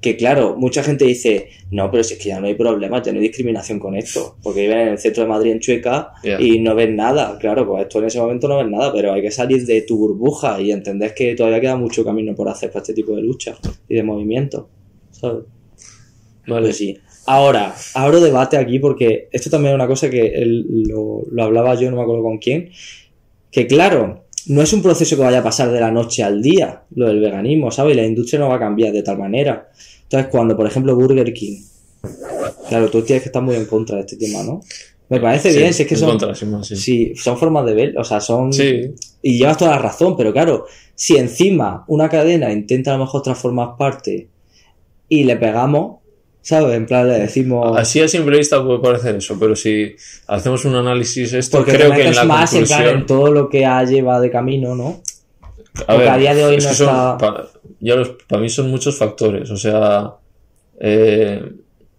que 0.00 0.16
claro, 0.16 0.56
mucha 0.56 0.82
gente 0.82 1.04
dice, 1.04 1.48
no, 1.70 1.90
pero 1.90 2.02
si 2.02 2.14
es 2.14 2.20
que 2.20 2.28
ya 2.30 2.40
no 2.40 2.46
hay 2.46 2.54
problemas, 2.54 3.02
ya 3.02 3.12
no 3.12 3.18
hay 3.18 3.26
discriminación 3.28 3.78
con 3.78 3.94
esto, 3.96 4.36
porque 4.42 4.62
viven 4.62 4.78
en 4.78 4.88
el 4.88 4.98
centro 4.98 5.22
de 5.24 5.28
Madrid, 5.28 5.52
en 5.52 5.60
Chueca, 5.60 6.12
y 6.42 6.58
no 6.60 6.74
ven 6.74 6.96
nada. 6.96 7.36
Claro, 7.38 7.66
pues 7.66 7.82
esto 7.82 7.98
en 7.98 8.06
ese 8.06 8.18
momento 8.18 8.48
no 8.48 8.56
ven 8.56 8.70
nada, 8.70 8.92
pero 8.92 9.12
hay 9.12 9.20
que 9.22 9.30
salir 9.30 9.66
de 9.66 9.82
tu 9.82 9.98
burbuja 9.98 10.60
y 10.60 10.72
entender 10.72 11.12
que 11.14 11.34
todavía 11.34 11.60
queda 11.60 11.76
mucho 11.76 12.04
camino 12.04 12.34
por 12.34 12.48
hacer 12.48 12.70
para 12.70 12.80
este 12.80 12.94
tipo 12.94 13.14
de 13.14 13.22
lucha 13.22 13.56
y 13.88 13.94
de 13.94 14.02
movimiento. 14.02 14.68
¿Sabes? 15.10 15.44
Vale. 16.46 16.66
Pues 16.66 16.76
sí. 16.76 16.96
Ahora, 17.26 17.74
abro 17.94 18.20
debate 18.20 18.56
aquí 18.56 18.78
porque 18.78 19.28
esto 19.30 19.50
también 19.50 19.72
es 19.72 19.74
una 19.76 19.86
cosa 19.86 20.08
que 20.10 20.28
él- 20.28 20.64
lo, 20.88 21.22
lo 21.30 21.42
hablaba 21.44 21.74
yo, 21.74 21.90
no 21.90 21.96
me 21.98 22.02
acuerdo 22.02 22.22
con 22.22 22.38
quién, 22.38 22.70
que 23.50 23.66
claro, 23.66 24.24
no 24.46 24.62
es 24.62 24.72
un 24.72 24.82
proceso 24.82 25.16
que 25.16 25.22
vaya 25.22 25.40
a 25.40 25.42
pasar 25.42 25.70
de 25.70 25.78
la 25.80 25.90
noche 25.90 26.22
al 26.24 26.40
día, 26.42 26.82
lo 26.94 27.06
del 27.08 27.20
veganismo, 27.20 27.70
¿sabes? 27.70 27.92
Y 27.94 28.00
la 28.00 28.06
industria 28.06 28.40
no 28.40 28.48
va 28.48 28.56
a 28.56 28.58
cambiar 28.58 28.92
de 28.92 29.02
tal 29.02 29.18
manera. 29.18 29.68
Entonces, 30.10 30.28
cuando, 30.32 30.56
por 30.56 30.66
ejemplo, 30.66 30.96
Burger 30.96 31.32
King, 31.32 31.62
claro, 32.68 32.90
tú 32.90 33.02
tienes 33.02 33.22
que 33.22 33.28
estar 33.28 33.40
muy 33.40 33.54
en 33.54 33.64
contra 33.66 33.94
de 33.94 34.00
este 34.00 34.16
tema, 34.16 34.42
¿no? 34.42 34.60
Me 35.08 35.20
parece 35.20 35.52
Sí, 35.52 35.58
bien, 35.58 35.72
si 35.72 35.82
es 35.82 35.88
que 35.88 35.94
en 35.94 36.00
son, 36.00 36.10
contra, 36.18 36.34
sí. 36.64 36.76
sí, 36.76 37.12
son 37.14 37.38
formas 37.38 37.64
de 37.64 37.74
ver, 37.74 37.96
o 37.96 38.02
sea, 38.02 38.20
son... 38.20 38.52
Sí, 38.52 38.92
Y 39.22 39.38
llevas 39.38 39.56
toda 39.56 39.70
la 39.70 39.78
razón, 39.78 40.16
pero 40.16 40.32
claro, 40.32 40.66
si 40.96 41.16
encima 41.16 41.84
una 41.86 42.08
cadena 42.08 42.50
intenta 42.50 42.90
a 42.92 42.96
lo 42.96 43.04
mejor 43.04 43.22
transformar 43.22 43.76
parte 43.78 44.26
y 45.08 45.22
le 45.22 45.36
pegamos, 45.36 46.00
¿sabes? 46.42 46.74
En 46.74 46.86
plan 46.86 47.06
le 47.06 47.20
decimos... 47.20 47.78
Así 47.78 48.00
a 48.00 48.08
simple 48.08 48.38
vista 48.38 48.64
puede 48.64 48.80
parecer 48.80 49.14
eso, 49.14 49.36
pero 49.38 49.54
si 49.54 49.94
hacemos 50.26 50.64
un 50.64 50.74
análisis 50.74 51.32
esto, 51.34 51.58
porque 51.58 51.74
creo 51.74 51.92
que 51.92 52.08
en 52.08 52.16
la 52.16 52.24
más 52.24 52.52
en, 52.54 52.64
plan, 52.64 52.78
conclusión... 52.78 53.00
en 53.00 53.06
todo 53.06 53.30
lo 53.30 53.48
que 53.48 53.64
ha 53.64 53.84
llevado 53.84 54.22
de 54.22 54.30
camino, 54.32 54.74
¿no? 54.74 55.00
A 55.86 55.96
ver, 55.96 56.08
a 56.08 56.16
día 56.18 56.34
de 56.34 56.44
hoy 56.44 56.56
no 56.58 56.68
está- 56.70 57.18
pa- 57.18 57.48
ya 57.80 57.94
los- 57.96 58.10
para 58.28 58.42
mí 58.42 58.48
son 58.48 58.70
muchos 58.70 58.96
factores. 58.98 59.50
O 59.50 59.56
sea, 59.56 60.10
eh, 60.80 61.42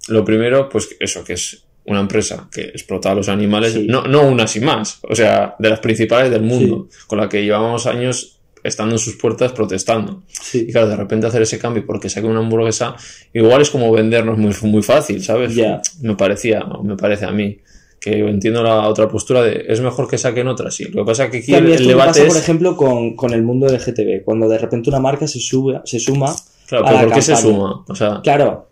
lo 0.08 0.26
primero, 0.26 0.70
pues 0.70 0.90
eso, 1.00 1.24
que 1.24 1.34
es 1.34 1.64
una 1.86 2.00
empresa 2.00 2.48
que 2.52 2.62
explota 2.62 3.12
a 3.12 3.16
los 3.16 3.30
animales, 3.30 3.74
Sí. 3.74 3.88
no, 3.88 4.04
no 4.04 4.24
una 4.28 4.48
sin 4.48 4.66
más, 4.66 5.00
o 5.04 5.16
sea, 5.16 5.56
de 5.58 5.70
las 5.70 5.80
principales 5.80 6.30
del 6.32 6.44
mundo, 6.44 6.88
con 7.08 7.20
la 7.20 7.28
que 7.28 7.44
llevamos 7.44 7.88
años 7.88 8.38
estando 8.64 8.94
en 8.94 9.00
sus 9.00 9.16
puertas 9.16 9.52
protestando. 9.54 10.22
Sí. 10.28 10.66
Y 10.68 10.72
claro, 10.72 10.88
de 10.88 10.96
repente 10.96 11.26
hacer 11.26 11.42
ese 11.42 11.58
cambio 11.58 11.84
porque 11.86 12.10
saque 12.10 12.28
una 12.28 12.40
hamburguesa, 12.40 12.96
igual 13.34 13.62
es 13.62 13.72
como 13.72 13.92
vendernos 13.92 14.38
muy, 14.38 14.54
muy 14.64 14.84
fácil, 14.84 15.24
¿sabes? 15.24 15.56
Me 16.02 16.16
parecía, 16.16 16.64
me 16.84 16.96
parece 16.96 17.26
a 17.26 17.32
mí. 17.32 17.58
Que 18.02 18.18
entiendo 18.18 18.64
la 18.64 18.88
otra 18.88 19.08
postura 19.08 19.44
de 19.44 19.64
es 19.68 19.80
mejor 19.80 20.08
que 20.10 20.18
saquen 20.18 20.48
otra, 20.48 20.72
sí. 20.72 20.86
Lo 20.86 21.04
que 21.04 21.12
pasa 21.12 21.26
es 21.26 21.30
que 21.32 21.38
aquí 21.38 21.54
a 21.54 21.60
el, 21.60 21.72
el 21.72 21.88
debate 21.88 22.08
pasa, 22.10 22.22
es. 22.24 22.28
por 22.30 22.38
ejemplo, 22.38 22.76
con, 22.76 23.16
con 23.16 23.32
el 23.32 23.44
mundo 23.44 23.68
LGTB. 23.68 24.24
Cuando 24.26 24.50
de 24.50 24.58
repente 24.58 24.90
una 24.90 25.00
marca 25.00 25.28
se 25.28 25.40
sube, 25.40 25.80
se 25.86 26.00
suma. 26.00 26.34
Claro, 26.68 26.86
a 26.86 26.88
pero 26.90 27.00
la 27.02 27.06
¿por 27.06 27.14
qué 27.14 27.22
se 27.22 27.36
suma? 27.36 27.86
O 27.88 27.94
sea, 27.96 28.20
Claro, 28.24 28.70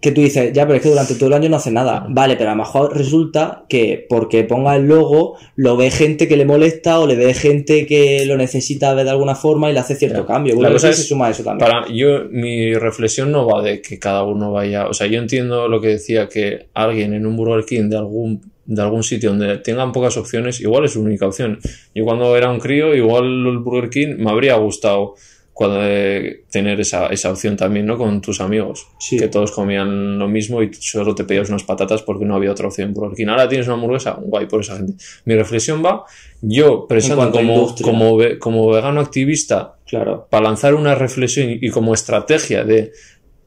que 0.00 0.12
tú 0.12 0.20
dices, 0.20 0.52
ya, 0.52 0.64
pero 0.64 0.76
es 0.76 0.82
que 0.82 0.90
durante 0.90 1.16
todo 1.16 1.26
el 1.26 1.32
año 1.32 1.48
no 1.48 1.56
hace 1.56 1.72
nada. 1.72 2.06
Vale, 2.08 2.36
pero 2.36 2.50
a 2.50 2.54
lo 2.54 2.58
mejor 2.62 2.96
resulta 2.96 3.64
que 3.68 4.06
porque 4.08 4.44
ponga 4.44 4.76
el 4.76 4.84
logo, 4.86 5.36
lo 5.56 5.76
ve 5.76 5.90
gente 5.90 6.28
que 6.28 6.36
le 6.36 6.44
molesta 6.44 7.00
o 7.00 7.06
le 7.08 7.16
ve 7.16 7.34
gente 7.34 7.84
que 7.84 8.24
lo 8.26 8.36
necesita 8.36 8.94
de 8.94 9.10
alguna 9.10 9.34
forma 9.34 9.70
y 9.70 9.72
le 9.72 9.80
hace 9.80 9.96
cierto 9.96 10.24
cambio. 10.24 10.52
La 10.54 10.58
Burger 10.58 10.72
cosa 10.74 10.90
es- 10.90 10.98
se 10.98 11.02
suma 11.02 11.26
a 11.26 11.30
eso 11.30 11.42
también. 11.42 11.68
para 11.68 11.88
yo, 11.92 12.26
mi 12.30 12.74
reflexión 12.74 13.32
no 13.32 13.44
va 13.48 13.60
de 13.60 13.82
que 13.82 13.98
cada 13.98 14.22
uno 14.22 14.52
vaya. 14.52 14.86
O 14.86 14.94
sea, 14.94 15.08
yo 15.08 15.18
entiendo 15.18 15.66
lo 15.66 15.80
que 15.80 15.88
decía 15.88 16.28
que 16.28 16.68
alguien 16.74 17.12
en 17.12 17.26
un 17.26 17.34
Burger 17.34 17.64
King 17.64 17.88
de 17.88 17.96
algún 17.96 18.52
de 18.70 18.82
algún 18.82 19.02
sitio 19.02 19.30
donde 19.30 19.56
tengan 19.58 19.92
pocas 19.92 20.16
opciones, 20.18 20.60
igual 20.60 20.84
es 20.84 20.92
su 20.92 21.00
única 21.00 21.26
opción. 21.26 21.58
Yo 21.94 22.04
cuando 22.04 22.36
era 22.36 22.50
un 22.50 22.60
crío, 22.60 22.94
igual 22.94 23.24
el 23.46 23.58
Burger 23.58 23.88
King 23.90 24.16
me 24.18 24.30
habría 24.30 24.56
gustado 24.56 25.14
cuando, 25.54 25.78
eh, 25.82 26.44
tener 26.50 26.78
esa, 26.78 27.06
esa 27.08 27.30
opción 27.32 27.56
también, 27.56 27.86
¿no? 27.86 27.96
Con 27.98 28.20
tus 28.20 28.40
amigos. 28.40 28.86
Sí. 29.00 29.18
Que 29.18 29.26
todos 29.28 29.50
comían 29.50 30.18
lo 30.18 30.28
mismo 30.28 30.62
y 30.62 30.70
solo 30.74 31.14
te 31.16 31.24
pedías 31.24 31.48
unas 31.48 31.64
patatas 31.64 32.02
porque 32.02 32.24
no 32.26 32.36
había 32.36 32.52
otra 32.52 32.68
opción 32.68 32.92
Burger 32.94 33.16
King. 33.16 33.26
Ahora 33.28 33.48
tienes 33.48 33.66
una 33.66 33.74
hamburguesa, 33.74 34.18
guay 34.20 34.46
por 34.46 34.60
esa 34.60 34.76
gente. 34.76 34.92
Mi 35.24 35.34
reflexión 35.34 35.82
va, 35.84 36.04
yo 36.42 36.86
a 36.88 37.30
como, 37.32 37.74
como, 37.82 38.16
ve- 38.18 38.38
como 38.38 38.68
vegano 38.70 39.00
activista 39.00 39.74
Claro. 39.86 40.28
para 40.30 40.44
lanzar 40.44 40.74
una 40.74 40.94
reflexión 40.94 41.50
y, 41.50 41.58
y 41.62 41.70
como 41.70 41.92
estrategia 41.94 42.62
de 42.64 42.92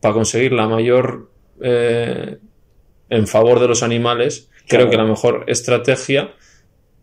para 0.01 0.15
conseguir 0.15 0.51
la 0.51 0.67
mayor 0.67 1.29
eh, 1.61 2.39
en 3.09 3.27
favor 3.27 3.59
de 3.59 3.67
los 3.69 3.83
animales, 3.83 4.49
Claro. 4.67 4.85
creo 4.85 4.89
que 4.89 4.97
la 4.97 5.05
mejor 5.05 5.43
estrategia 5.47 6.31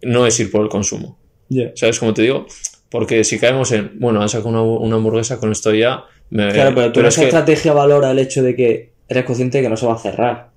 no 0.02 0.26
es 0.26 0.38
ir 0.40 0.50
por 0.50 0.62
el 0.62 0.68
consumo. 0.68 1.18
Ya. 1.48 1.72
¿Sabes 1.74 1.98
cómo 1.98 2.14
te 2.14 2.22
digo? 2.22 2.46
Porque 2.90 3.24
si 3.24 3.38
caemos 3.38 3.72
en, 3.72 3.98
bueno, 3.98 4.20
han 4.22 4.28
sacado 4.28 4.48
una, 4.50 4.62
una 4.62 4.96
hamburguesa, 4.96 5.38
con 5.38 5.52
esto 5.52 5.74
ya. 5.74 6.04
me- 6.30 6.52
Claro, 6.52 6.74
pero 6.92 7.08
es 7.08 7.14
esa 7.14 7.22
que- 7.22 7.28
estrategia 7.28 7.72
valora 7.72 8.10
el 8.10 8.18
hecho 8.18 8.42
de 8.42 8.54
que 8.56 8.92
eres 9.08 9.24
consciente 9.24 9.58
de 9.58 9.64
que 9.64 9.70
no 9.70 9.76
se 9.76 9.86
va 9.86 9.94
a 9.94 9.98
cerrar. 9.98 10.50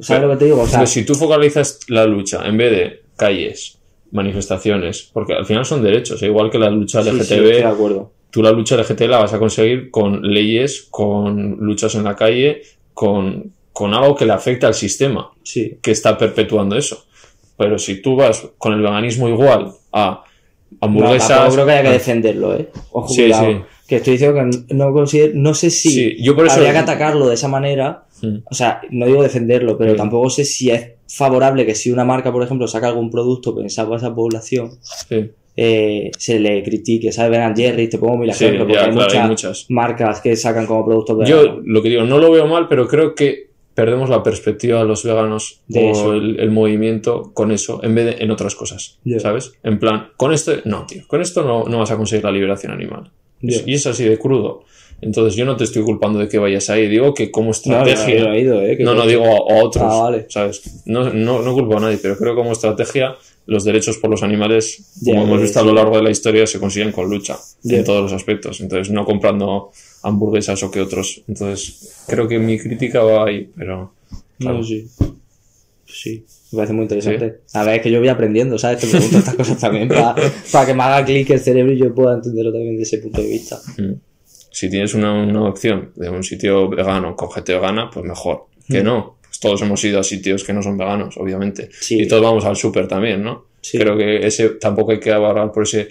¿Sabes 0.00 0.20
Pero- 0.20 0.28
lo 0.28 0.34
que 0.34 0.38
te 0.38 0.44
digo? 0.46 0.60
O 0.62 0.66
sea, 0.66 0.78
Pero 0.80 0.86
si 0.86 1.04
tú 1.04 1.14
focalizas 1.14 1.80
la 1.88 2.06
lucha 2.06 2.46
en 2.46 2.56
vez 2.56 2.70
de 2.70 3.02
calles, 3.16 3.78
manifestaciones, 4.10 5.10
porque 5.12 5.34
al 5.34 5.44
final 5.44 5.64
son 5.64 5.82
derechos, 5.82 6.22
igual 6.22 6.50
que 6.50 6.58
la 6.58 6.70
lucha 6.70 7.02
sí, 7.02 7.10
sí, 7.10 7.16
LGTB, 7.16 7.44
de 7.56 7.64
acuerdo. 7.64 8.12
tú 8.30 8.42
la 8.42 8.52
lucha 8.52 8.76
LGTB 8.76 9.08
la 9.08 9.18
vas 9.18 9.34
a 9.34 9.38
conseguir 9.38 9.90
con 9.90 10.22
leyes, 10.22 10.86
con 10.90 11.56
luchas 11.60 11.94
en 11.94 12.04
la 12.04 12.14
calle, 12.16 12.62
con, 12.94 13.52
con 13.78 13.94
algo 13.94 14.16
que 14.16 14.26
le 14.26 14.32
afecta 14.32 14.66
al 14.66 14.74
sistema, 14.74 15.30
Sí. 15.44 15.78
que 15.80 15.92
está 15.92 16.18
perpetuando 16.18 16.76
eso. 16.76 17.04
Pero 17.56 17.78
si 17.78 18.02
tú 18.02 18.16
vas 18.16 18.48
con 18.58 18.72
el 18.72 18.80
veganismo 18.82 19.28
igual 19.28 19.70
a 19.92 20.24
No, 20.70 20.78
hamburguesas... 20.80 21.28
tampoco 21.28 21.54
creo 21.54 21.66
que 21.66 21.72
haya 21.72 21.82
que 21.84 21.90
defenderlo, 21.90 22.56
¿eh? 22.56 22.68
Ojo, 22.90 23.08
Sí. 23.14 23.30
Que 23.86 23.96
estoy 23.96 24.14
diciendo 24.14 24.34
que 24.66 24.74
no 24.74 24.92
considero, 24.92 25.32
no 25.36 25.54
sé 25.54 25.70
si 25.70 25.90
Sí, 25.90 26.16
yo 26.22 26.34
por 26.34 26.44
eso- 26.46 26.56
habría 26.56 26.72
que 26.72 26.78
atacarlo 26.78 27.28
de 27.28 27.34
esa 27.34 27.46
manera. 27.48 28.04
Mm. 28.20 28.38
O 28.50 28.54
sea, 28.54 28.80
no 28.90 29.06
digo 29.06 29.22
defenderlo, 29.22 29.78
pero 29.78 29.94
tampoco 29.94 30.28
sé 30.28 30.44
si 30.44 30.70
es 30.70 30.90
favorable 31.08 31.64
que 31.64 31.74
si 31.76 31.90
una 31.92 32.04
marca, 32.04 32.32
por 32.32 32.42
ejemplo, 32.42 32.66
saca 32.66 32.88
algún 32.88 33.10
producto 33.10 33.54
pensado 33.54 33.88
para 33.90 33.98
esa 33.98 34.12
población, 34.14 34.72
eh, 35.56 36.10
se 36.18 36.38
le 36.38 36.62
critique, 36.62 37.10
¿sabes? 37.12 37.30
Ben 37.38 37.56
Jerry, 37.56 37.88
te 37.88 37.98
pongo 37.98 38.18
mil 38.18 38.30
ejemplos, 38.30 38.60
porque 38.62 38.74
ya, 38.74 38.80
hay, 38.84 38.90
claro, 38.90 39.04
muchas 39.06 39.22
hay 39.22 39.28
muchas. 39.28 39.66
marcas 39.70 40.20
que 40.20 40.36
sacan 40.36 40.66
como 40.66 40.84
productos 40.84 41.28
Yo 41.28 41.60
lo 41.64 41.82
que 41.82 41.88
digo, 41.88 42.04
no 42.04 42.18
lo 42.18 42.30
veo 42.30 42.46
mal, 42.46 42.68
pero 42.68 42.86
creo 42.86 43.14
que 43.14 43.47
perdemos 43.78 44.10
la 44.10 44.24
perspectiva 44.24 44.80
de 44.80 44.86
los 44.86 45.04
veganos 45.04 45.60
De 45.68 45.92
o 45.94 46.12
el, 46.12 46.40
el 46.40 46.50
movimiento 46.50 47.30
con 47.32 47.52
eso 47.52 47.78
en 47.84 47.94
vez 47.94 48.06
de 48.18 48.24
en 48.24 48.32
otras 48.32 48.56
cosas. 48.56 48.98
¿sabes? 49.20 49.52
En 49.62 49.78
plan, 49.78 50.08
con 50.16 50.32
esto, 50.32 50.52
no, 50.64 50.84
tío, 50.84 51.02
con 51.06 51.20
esto 51.20 51.44
no, 51.44 51.62
no 51.70 51.78
vas 51.78 51.92
a 51.92 51.96
conseguir 51.96 52.24
la 52.24 52.32
liberación 52.32 52.72
animal. 52.72 53.12
Es- 53.40 53.62
Y 53.66 53.74
es 53.74 53.86
así 53.86 54.02
de 54.04 54.18
crudo. 54.18 54.64
Entonces 55.00 55.36
yo 55.36 55.44
no 55.44 55.54
te 55.56 55.62
estoy 55.62 55.84
culpando 55.84 56.18
de 56.18 56.26
que 56.28 56.38
vayas 56.40 56.68
ahí, 56.70 56.88
digo 56.88 57.14
que 57.14 57.30
como 57.30 57.52
estrategia... 57.52 58.24
no, 58.24 58.34
¿eh? 58.34 58.76
No, 58.80 58.94
no 58.94 59.02
creo- 59.04 59.06
digo 59.12 59.26
a, 59.26 59.62
otros, 59.62 59.84
Ah, 59.86 60.02
vale. 60.02 60.26
¿sabes? 60.28 60.82
No, 60.86 61.10
no, 61.14 61.40
no 61.42 61.54
culpo 61.54 61.76
a 61.76 61.80
nadie, 61.80 61.98
pero 62.02 62.16
creo 62.16 62.32
que 62.34 62.38
como 62.42 62.50
estrategia 62.50 63.14
los 63.46 63.62
derechos 63.64 63.96
por 63.98 64.10
los 64.10 64.24
animales, 64.24 64.92
como 65.04 65.22
hemos 65.22 65.40
visto 65.40 65.60
a 65.60 65.62
lo 65.62 65.72
largo 65.72 65.96
de 65.96 66.02
la 66.02 66.10
historia, 66.10 66.46
se 66.48 66.58
consiguen 66.58 66.90
con 66.90 67.08
lucha 67.08 67.36
en 67.64 67.84
todos 67.84 68.02
los 68.02 68.12
aspectos. 68.12 68.60
Entonces, 68.60 68.92
no 68.92 69.04
comprando 69.04 69.70
hamburguesas 70.02 70.62
o 70.62 70.70
que 70.70 70.80
otros. 70.80 71.22
Entonces, 71.28 72.04
creo 72.06 72.28
que 72.28 72.38
mi 72.38 72.58
crítica 72.58 73.02
va 73.02 73.26
ahí, 73.26 73.50
pero... 73.56 73.92
claro. 74.38 74.58
No, 74.58 74.64
sí. 74.64 74.86
Sí, 75.86 76.24
me 76.52 76.56
parece 76.56 76.72
muy 76.74 76.82
interesante. 76.82 77.40
A 77.54 77.64
ver, 77.64 77.76
es 77.76 77.82
que 77.82 77.90
yo 77.90 77.98
voy 77.98 78.08
aprendiendo, 78.08 78.58
¿sabes? 78.58 78.80
Te 78.80 78.86
pregunto 78.86 79.18
estas 79.18 79.34
cosas 79.34 79.58
también 79.58 79.88
para 80.52 80.66
que 80.66 80.74
me 80.74 80.82
haga 80.82 81.04
clic 81.04 81.30
el 81.30 81.40
cerebro 81.40 81.72
y 81.72 81.78
yo 81.78 81.94
pueda 81.94 82.14
entenderlo 82.14 82.52
también 82.52 82.76
desde 82.76 82.96
ese 82.96 83.02
punto 83.02 83.22
de 83.22 83.28
vista. 83.28 83.58
Mm. 83.78 83.92
Si 84.50 84.68
tienes 84.68 84.92
una, 84.94 85.14
una 85.14 85.44
opción 85.48 85.92
de 85.96 86.10
un 86.10 86.22
sitio 86.22 86.68
vegano 86.68 87.16
con 87.16 87.30
gente 87.30 87.54
vegana, 87.54 87.90
pues 87.90 88.04
mejor. 88.04 88.46
Que 88.68 88.82
Mm. 88.82 88.84
no, 88.84 89.16
pues 89.22 89.40
todos 89.40 89.62
hemos 89.62 89.82
ido 89.84 89.98
a 90.00 90.04
sitios 90.04 90.44
que 90.44 90.52
no 90.52 90.62
son 90.62 90.76
veganos, 90.76 91.16
obviamente. 91.16 91.70
Sí. 91.80 92.02
Y 92.02 92.06
todos 92.08 92.22
vamos 92.22 92.44
al 92.44 92.56
súper 92.56 92.86
también, 92.86 93.22
¿no? 93.22 93.46
Sí. 93.62 93.78
Creo 93.78 93.96
que 93.96 94.26
ese 94.26 94.50
tampoco 94.50 94.92
hay 94.92 95.00
que 95.00 95.10
abarrar 95.10 95.50
por 95.52 95.62
ese 95.62 95.88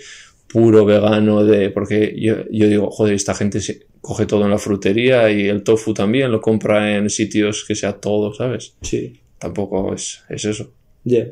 puro 0.48 0.86
vegano 0.86 1.44
de 1.44 1.70
porque 1.70 2.16
yo, 2.18 2.36
yo 2.52 2.68
digo, 2.68 2.90
joder, 2.92 3.14
esta 3.16 3.34
gente 3.34 3.60
se 3.62 3.86
coge 4.02 4.26
todo 4.26 4.44
en 4.46 4.52
la 4.52 4.58
frutería 4.58 5.30
y 5.32 5.48
el 5.48 5.64
tofu 5.64 5.94
también 5.94 6.32
lo 6.32 6.40
compra 6.42 6.96
en 6.98 7.10
sitios 7.10 7.66
que 7.68 7.76
sea 7.76 7.94
todo, 8.00 8.34
¿sabes? 8.34 8.76
Sí, 8.82 9.20
Tampoco 9.40 9.94
es, 9.94 10.22
es 10.30 10.46
eso. 10.46 10.72
ya. 11.04 11.28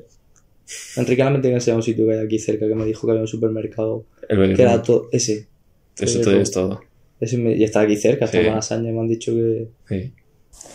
Enrique 0.98 1.24
Lame 1.24 1.40
tiene 1.40 1.52
que 1.54 1.56
enseñar 1.58 1.78
un 1.78 1.84
sitio 1.84 2.08
que 2.08 2.14
hay 2.14 2.26
aquí 2.26 2.40
cerca 2.40 2.68
que 2.68 2.74
me 2.76 2.86
dijo 2.86 3.06
que 3.06 3.12
había 3.12 3.22
un 3.22 3.28
supermercado 3.28 4.04
El 4.28 4.56
que 4.56 4.62
era 4.64 4.82
todo 4.82 5.10
ese. 5.12 5.48
Eso 5.98 6.22
te 6.22 6.42
es 6.42 6.52
todo. 6.52 6.82
ese 7.22 7.38
me- 7.38 7.56
y 7.56 7.64
está 7.64 7.82
aquí 7.82 7.96
cerca, 7.96 8.26
está 8.26 8.42
Sí. 8.42 8.50
más 8.50 8.72
años 8.72 8.94
me 8.94 9.00
han 9.00 9.08
dicho 9.08 9.32
que... 9.34 9.68
Sí. 9.88 10.12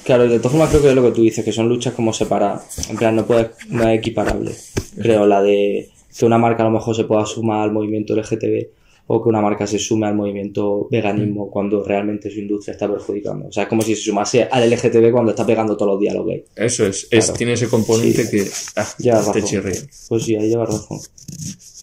Claro, 0.04 0.28
de 0.28 0.38
todas 0.38 0.52
formas 0.52 0.70
creo 0.70 0.82
que 0.82 0.88
es 0.90 0.94
lo 0.94 1.02
que 1.04 1.10
tú 1.10 1.22
dices, 1.22 1.44
que 1.44 1.52
son 1.52 1.68
luchas 1.68 1.92
como 1.94 2.12
separadas. 2.12 2.88
En 2.88 2.96
plan, 2.96 3.16
no, 3.16 3.26
puedes, 3.26 3.48
no 3.68 3.88
es 3.88 3.98
equiparable. 3.98 4.52
Creo 5.00 5.26
la 5.26 5.42
de 5.42 5.88
que 6.20 6.26
una 6.26 6.38
marca 6.38 6.62
a 6.62 6.66
lo 6.66 6.72
mejor 6.72 6.94
se 6.94 7.04
pueda 7.04 7.24
sumar 7.26 7.62
al 7.62 7.72
movimiento 7.72 8.14
LGTB 8.14 8.68
o 9.12 9.20
que 9.20 9.28
una 9.28 9.40
marca 9.40 9.66
se 9.66 9.78
sume 9.78 10.06
al 10.06 10.14
movimiento 10.14 10.86
veganismo 10.88 11.46
Mm. 11.46 11.50
cuando 11.50 11.82
realmente 11.82 12.30
su 12.30 12.38
industria 12.38 12.72
está 12.74 12.88
perjudicando. 12.88 13.48
O 13.48 13.52
sea, 13.52 13.64
es 13.64 13.68
como 13.68 13.82
si 13.82 13.96
se 13.96 14.02
sumase 14.02 14.44
al 14.48 14.62
LGTB 14.70 15.10
cuando 15.10 15.30
está 15.32 15.44
pegando 15.44 15.76
todos 15.76 15.92
los 15.92 16.00
días 16.00 16.14
a 16.14 16.18
los 16.18 16.26
gays. 16.26 16.44
Eso 16.54 16.86
es. 16.86 17.08
es 17.10 17.24
Claro. 17.24 17.38
tiene 17.38 17.52
ese 17.54 17.68
componente 17.68 18.22
Sí. 18.24 18.30
que 18.36 18.50
ah, 18.76 18.86
te 19.02 19.10
razón. 19.10 19.42
chirría. 19.42 19.80
Pues 20.08 20.22
sí, 20.22 20.36
ahí 20.36 20.48
lleva 20.48 20.66
razón. 20.66 20.98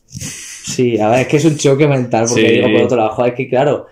Sí, 0.08 1.00
a 1.00 1.10
ver, 1.10 1.22
es 1.22 1.28
que 1.28 1.38
es 1.38 1.46
un 1.46 1.58
choque 1.58 1.88
mental 1.88 2.26
porque 2.28 2.48
Sí. 2.48 2.56
digo 2.56 2.68
por 2.72 2.82
otro 2.84 2.98
lado, 2.98 3.10
joder, 3.12 3.32
es 3.34 3.38
que 3.38 3.50
claro, 3.50 3.86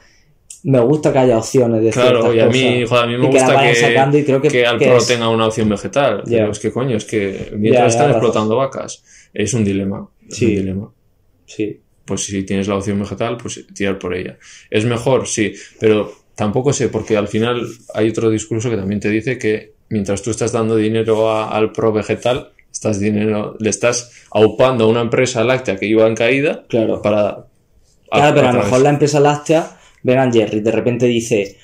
me 0.63 0.79
gusta 0.79 1.13
que 1.13 1.19
haya 1.19 1.37
opciones 1.37 1.83
de 1.83 1.89
Claro, 1.91 2.33
y 2.33 2.39
a 2.39 2.47
mí, 2.47 2.81
cosas 2.83 2.89
joder, 2.89 3.03
a 3.03 3.07
mí 3.07 3.17
me 3.17 3.27
gusta 3.27 3.61
que, 3.61 3.75
sacando 3.75 4.17
y 4.17 4.23
creo 4.23 4.41
que, 4.41 4.47
que 4.49 4.65
al 4.65 4.77
que 4.79 4.85
pro 4.87 4.97
es- 4.97 5.07
tenga 5.07 5.29
una 5.29 5.47
opción 5.47 5.69
vegetal. 5.69 6.23
Ya. 6.25 6.39
Pero 6.39 6.51
es 6.51 6.59
que 6.59 6.71
coño, 6.71 6.97
es 6.97 7.05
que 7.05 7.51
mientras 7.57 7.93
están 7.93 8.07
razón. 8.07 8.21
explotando 8.23 8.55
vacas, 8.57 9.03
es 9.35 9.53
un 9.53 9.63
dilema. 9.63 10.09
Es 10.27 10.37
Sí. 10.37 10.45
un 10.45 10.51
dilema. 10.55 10.91
Sí, 11.45 11.79
Pues 12.05 12.23
si 12.25 12.43
tienes 12.43 12.67
la 12.67 12.75
opción 12.75 12.99
vegetal, 12.99 13.35
pues 13.37 13.65
tirar 13.73 13.97
por 13.97 14.13
ella. 14.13 14.37
Es 14.69 14.85
mejor, 14.85 15.27
sí, 15.27 15.53
pero 15.79 16.11
tampoco 16.35 16.71
sé, 16.71 16.89
porque 16.89 17.17
al 17.17 17.27
final 17.27 17.65
hay 17.95 18.09
otro 18.09 18.29
discurso 18.29 18.69
que 18.69 18.77
también 18.77 18.99
te 18.99 19.09
dice 19.09 19.39
que 19.39 19.73
mientras 19.89 20.21
tú 20.21 20.29
estás 20.29 20.51
dando 20.51 20.75
dinero 20.75 21.31
a- 21.31 21.49
al 21.49 21.71
pro 21.71 21.91
vegetal, 21.91 22.51
estás 22.71 22.99
dinero, 22.99 23.55
le 23.59 23.69
estás 23.71 24.11
aupando 24.31 24.83
a 24.83 24.87
una 24.87 25.01
empresa 25.01 25.43
láctea 25.43 25.77
que 25.77 25.87
iba 25.87 26.05
en 26.07 26.13
caída 26.13 26.63
claro. 26.69 27.01
para. 27.01 27.47
Claro, 28.11 28.35
pero 28.35 28.49
a 28.49 28.53
lo 28.53 28.59
mejor 28.63 28.81
la 28.81 28.89
empresa 28.91 29.19
láctea, 29.19 29.77
Vegan 30.03 30.31
Jerry, 30.31 30.59
de 30.59 30.71
repente 30.71 31.07
dice, 31.07 31.57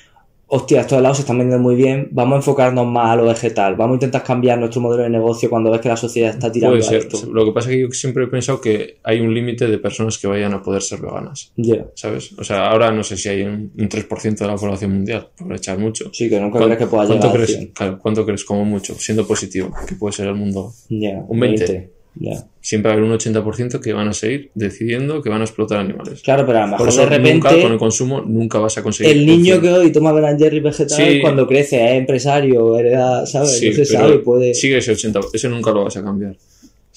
hostia, 0.54 0.82
estos 0.82 0.98
helados 0.98 1.16
se 1.16 1.22
están 1.22 1.38
vendiendo 1.38 1.62
muy 1.62 1.74
bien, 1.74 2.08
vamos 2.10 2.34
a 2.34 2.36
enfocarnos 2.36 2.86
más 2.86 3.10
a 3.10 3.16
lo 3.16 3.24
vegetal, 3.24 3.74
vamos 3.74 3.94
a 3.94 3.96
intentar 3.96 4.22
cambiar 4.22 4.58
nuestro 4.58 4.82
modelo 4.82 5.02
de 5.04 5.08
negocio 5.08 5.48
cuando 5.48 5.70
ves 5.70 5.80
que 5.80 5.88
la 5.88 5.96
sociedad 5.96 6.28
está 6.28 6.52
tirando 6.52 6.76
Puede 6.76 6.86
a 6.86 6.88
ser. 6.90 6.98
esto. 7.10 7.32
Lo 7.32 7.46
que 7.46 7.52
pasa 7.52 7.70
es 7.70 7.76
que 7.76 7.80
yo 7.82 7.90
siempre 7.92 8.24
he 8.24 8.26
pensado 8.26 8.60
que 8.60 8.98
hay 9.02 9.20
un 9.20 9.32
límite 9.32 9.66
de 9.66 9.78
personas 9.78 10.18
que 10.18 10.26
vayan 10.26 10.52
a 10.52 10.62
poder 10.62 10.82
ser 10.82 11.00
veganas. 11.00 11.52
Ya. 11.56 11.86
¿Sabes? 11.94 12.32
O 12.38 12.44
sea, 12.44 12.68
ahora 12.70 12.92
no 12.92 13.02
sé 13.02 13.16
si 13.16 13.30
hay 13.30 13.42
un, 13.44 13.72
un 13.78 13.88
3% 13.88 14.36
de 14.36 14.46
la 14.46 14.56
población 14.56 14.92
mundial, 14.92 15.28
por 15.38 15.54
echar 15.54 15.78
mucho. 15.78 16.10
Sí, 16.12 16.28
que 16.28 16.38
nunca 16.38 16.58
¿Cuán- 16.58 16.64
crees 16.64 16.78
que 16.80 16.86
pueda 16.86 17.06
¿Cuánto 17.06 17.26
llegar 17.28 17.40
a 17.40 17.44
crees? 17.44 17.58
100. 17.58 17.72
Claro, 17.72 17.98
¿cuánto 17.98 18.24
crees 18.26 18.44
como 18.44 18.64
mucho? 18.66 18.94
Siendo 18.96 19.26
positivo, 19.26 19.70
que 19.88 19.94
puede 19.94 20.12
ser 20.12 20.26
el 20.28 20.34
mundo. 20.34 20.70
Un 20.90 21.40
20. 21.40 21.90
Ya. 22.14 22.44
Siempre 22.60 22.88
va 22.90 22.94
a 22.94 22.98
haber 22.98 23.10
un 23.10 23.16
80% 23.16 23.80
que 23.80 23.92
van 23.94 24.06
a 24.08 24.12
seguir 24.12 24.50
decidiendo 24.54 25.22
que 25.22 25.30
van 25.30 25.40
a 25.40 25.44
explotar 25.44 25.78
animales. 25.78 26.20
Claro, 26.22 26.44
pero 26.46 26.58
a 26.58 26.62
lo 26.62 26.68
mejor 26.68 26.92
de 26.92 27.06
repente 27.06 27.32
nunca 27.34 27.62
con 27.62 27.72
el 27.72 27.78
consumo 27.78 28.20
nunca 28.20 28.58
vas 28.58 28.76
a 28.78 28.82
conseguir. 28.82 29.12
el 29.16 29.24
niño 29.26 29.54
función. 29.56 29.60
que 29.62 29.80
hoy 29.80 29.92
toma 29.92 30.12
Ben 30.12 30.38
Jerry 30.38 30.60
vegetal 30.60 30.96
Sí. 30.96 31.20
cuando 31.22 31.46
crece 31.46 31.82
es 31.82 31.98
empresario, 31.98 32.76
hereda, 32.78 33.24
¿sabes? 33.26 33.58
Sí, 33.58 33.70
no 33.70 33.74
se 33.76 33.84
sabe, 33.86 34.18
puede... 34.18 34.52
Sigue 34.54 34.76
ese 34.78 34.92
80%, 34.92 35.30
ese 35.32 35.48
nunca 35.48 35.70
lo 35.72 35.84
vas 35.84 35.96
a 35.96 36.02
cambiar. 36.04 36.36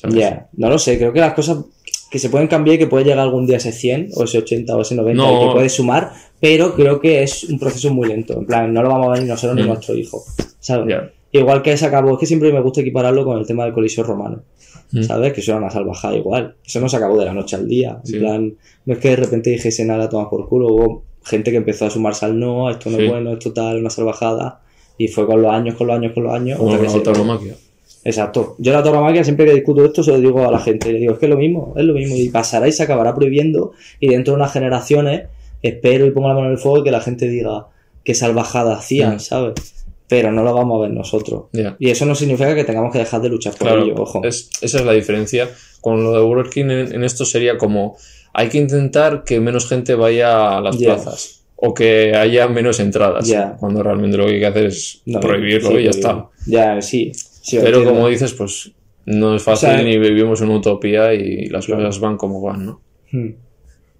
Ya, 0.09 0.47
no 0.57 0.69
lo 0.69 0.77
sé, 0.77 0.97
creo 0.97 1.11
que 1.13 1.19
las 1.21 1.33
cosas 1.33 1.59
que 2.11 2.19
se 2.19 2.29
pueden 2.29 2.47
cambiar 2.47 2.75
y 2.75 2.79
que 2.79 2.87
puede 2.87 3.05
llegar 3.05 3.19
algún 3.19 3.47
día 3.47 3.55
a 3.55 3.57
ese 3.57 3.71
100 3.71 4.09
o 4.15 4.25
ese 4.25 4.37
80 4.37 4.75
o 4.75 4.81
ese 4.81 4.93
90 4.95 5.23
No. 5.23 5.41
y 5.43 5.47
que 5.47 5.53
puede 5.53 5.69
sumar, 5.69 6.11
pero 6.39 6.75
creo 6.75 6.99
que 6.99 7.23
es 7.23 7.45
un 7.45 7.57
proceso 7.57 7.91
muy 7.93 8.07
lento. 8.07 8.37
En 8.39 8.45
plan, 8.45 8.71
no 8.73 8.83
lo 8.83 8.89
vamos 8.89 9.07
a 9.07 9.11
ver 9.13 9.21
ni 9.23 9.29
nosotros 9.29 9.55
ni 9.55 9.63
Mm. 9.63 9.67
nuestro 9.67 9.95
hijo, 9.95 10.23
¿sabes? 10.59 10.87
Ya. 10.93 11.09
Igual 11.39 11.61
que 11.61 11.75
se 11.77 11.85
acabó, 11.85 12.13
es 12.13 12.19
que 12.19 12.25
siempre 12.25 12.51
me 12.53 12.61
gusta 12.61 12.81
equipararlo 12.81 13.25
con 13.25 13.37
el 13.37 13.45
tema 13.45 13.63
del 13.65 13.73
coliseo 13.73 14.03
romano, 14.03 14.43
Mm. 14.91 15.03
¿sabes? 15.03 15.33
Que 15.33 15.41
eso 15.41 15.51
era 15.51 15.59
una 15.59 15.69
salvajada 15.71 16.15
igual. 16.15 16.55
Eso 16.65 16.79
no 16.79 16.87
se 16.87 16.97
acabó 16.97 17.17
de 17.19 17.25
la 17.25 17.33
noche 17.33 17.55
al 17.55 17.67
día. 17.67 17.99
Sí. 18.03 18.15
En 18.15 18.19
plan, 18.21 18.53
no 18.85 18.93
es 18.93 18.99
que 18.99 19.09
de 19.09 19.15
repente 19.15 19.49
dijese 19.49 19.83
nada, 19.85 20.07
toma 20.09 20.29
por 20.29 20.47
culo. 20.47 20.67
Hubo 20.67 21.03
gente 21.23 21.49
que 21.51 21.57
empezó 21.57 21.85
a 21.85 21.89
sumarse 21.89 22.25
al 22.25 22.39
no, 22.39 22.69
esto 22.69 22.89
no 22.91 22.97
Sí. 22.97 23.05
es 23.05 23.09
bueno, 23.11 23.33
esto 23.33 23.51
tal, 23.51 23.79
una 23.79 23.89
salvajada. 23.89 24.61
Y 24.97 25.07
fue 25.07 25.25
con 25.25 25.41
los 25.41 25.51
años, 25.51 25.75
con 25.75 25.87
los 25.87 25.95
años, 25.97 26.13
con 26.13 26.23
los 26.23 26.33
años. 26.33 26.57
Como 26.59 26.71
la 26.75 27.03
tauromaquia. 27.03 27.55
Exacto. 28.03 28.55
Yo 28.59 28.71
la 28.71 28.83
tauromaquia 28.83 29.23
siempre 29.23 29.45
que 29.47 29.53
discuto 29.55 29.83
esto 29.83 30.03
se 30.03 30.11
lo 30.11 30.19
digo 30.19 30.47
a 30.47 30.51
la 30.51 30.59
gente. 30.59 30.93
Le 30.93 30.99
digo, 30.99 31.13
es 31.13 31.19
que 31.19 31.25
es 31.25 31.29
lo 31.31 31.37
mismo, 31.37 31.73
es 31.75 31.83
lo 31.83 31.93
mismo. 31.93 32.15
Y 32.15 32.29
pasará 32.29 32.67
y 32.67 32.71
se 32.71 32.83
acabará 32.83 33.13
prohibiendo. 33.15 33.71
Y 33.99 34.09
dentro 34.09 34.33
de 34.33 34.37
unas 34.37 34.53
generaciones, 34.53 35.23
espero 35.63 36.05
y 36.05 36.11
pongo 36.11 36.27
la 36.27 36.35
mano 36.35 36.45
en 36.47 36.51
el 36.53 36.57
fuego 36.59 36.83
que 36.83 36.91
la 36.91 37.01
gente 37.01 37.27
diga 37.27 37.67
qué 38.03 38.13
salvajada 38.13 38.75
hacían, 38.77 39.15
Mm. 39.15 39.19
¿sabes? 39.19 39.53
Pero 40.07 40.31
no 40.31 40.43
lo 40.43 40.53
vamos 40.53 40.77
a 40.77 40.81
ver 40.83 40.91
nosotros. 40.91 41.45
Y 41.79 41.89
eso 41.89 42.05
no 42.05 42.13
significa 42.15 42.53
que 42.53 42.63
tengamos 42.63 42.91
que 42.91 42.99
dejar 42.99 43.21
de 43.21 43.29
luchar 43.29 43.53
por 43.53 43.67
Claro, 43.67 43.83
ello, 43.83 43.95
ojo. 43.97 44.23
es- 44.23 44.49
esa 44.61 44.79
es 44.79 44.85
la 44.85 44.93
diferencia. 44.93 45.49
Con 45.81 46.03
lo 46.03 46.11
de 46.13 46.21
Burger 46.21 46.51
King 46.51 46.65
en, 46.65 46.93
en 46.95 47.03
esto 47.03 47.25
sería 47.25 47.57
como 47.57 47.97
hay 48.33 48.49
que 48.49 48.57
intentar 48.57 49.23
que 49.23 49.39
menos 49.39 49.67
gente 49.67 49.95
vaya 49.95 50.57
a 50.57 50.61
las 50.61 50.77
plazas 50.77 51.43
o 51.55 51.73
que 51.73 52.13
haya 52.15 52.47
menos 52.47 52.79
entradas. 52.79 53.27
Ya. 53.27 53.55
Cuando 53.59 53.81
realmente 53.81 54.17
lo 54.17 54.25
que 54.25 54.33
hay 54.33 54.39
que 54.39 54.45
hacer 54.45 54.65
es 54.65 55.01
No, 55.05 55.19
prohibirlo 55.21 55.69
sí, 55.69 55.75
y 55.77 55.83
ya 55.85 55.89
prohibirlo. 55.91 55.91
está. 55.91 56.29
Ya, 56.45 56.81
sí. 56.81 57.11
sí, 57.13 57.57
Pero 57.57 57.77
entiendo. 57.77 57.93
como 57.93 58.07
dices, 58.09 58.33
pues 58.33 58.71
no 59.05 59.35
es 59.35 59.41
fácil 59.43 59.69
O 59.69 59.71
sea, 59.73 59.81
ni 59.83 59.97
vivimos 59.97 60.41
en 60.41 60.49
una 60.49 60.57
utopía 60.57 61.13
y 61.13 61.45
las 61.47 61.65
Claro. 61.65 61.83
cosas 61.85 61.99
van 62.01 62.17
como 62.17 62.41
van, 62.41 62.65
¿no? 62.65 62.81
Hmm, 63.11 63.29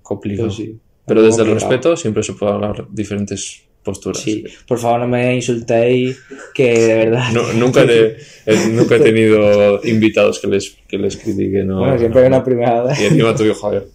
Complicado. 0.01 0.47
pues 0.49 0.57
sí. 0.57 0.77
Pero 1.07 1.21
desde 1.21 1.43
el 1.43 1.51
respeto 1.51 1.95
siempre 1.95 2.23
se 2.23 2.33
puede 2.33 2.51
hablar 2.53 2.87
diferentes 2.91 3.63
posturas. 3.85 4.21
Sí, 4.21 4.43
por 4.67 4.79
favor 4.79 4.99
no 5.01 5.07
me 5.07 5.35
insultéis, 5.35 6.17
que 6.53 6.77
de 6.77 6.95
verdad. 6.95 7.31
No- 7.31 7.53
nunca, 7.53 7.85
te- 7.87 8.17
eh, 8.45 8.67
nunca 8.71 8.95
he 8.97 8.99
tenido 8.99 9.79
invitados 9.85 10.39
que 10.39 10.47
les, 10.47 10.75
que 10.89 10.97
les 10.97 11.15
critiquen. 11.15 11.67
¿no? 11.67 11.79
Bueno, 11.79 11.97
siempre 11.97 12.21
hay 12.21 12.27
una 12.27 12.43
primera 12.43 12.83
vez. 12.83 12.99
Y 12.99 13.05
encima 13.05 13.33
tu 13.35 13.43
hijo, 13.45 13.67
a 13.67 13.71
ver, 13.71 13.87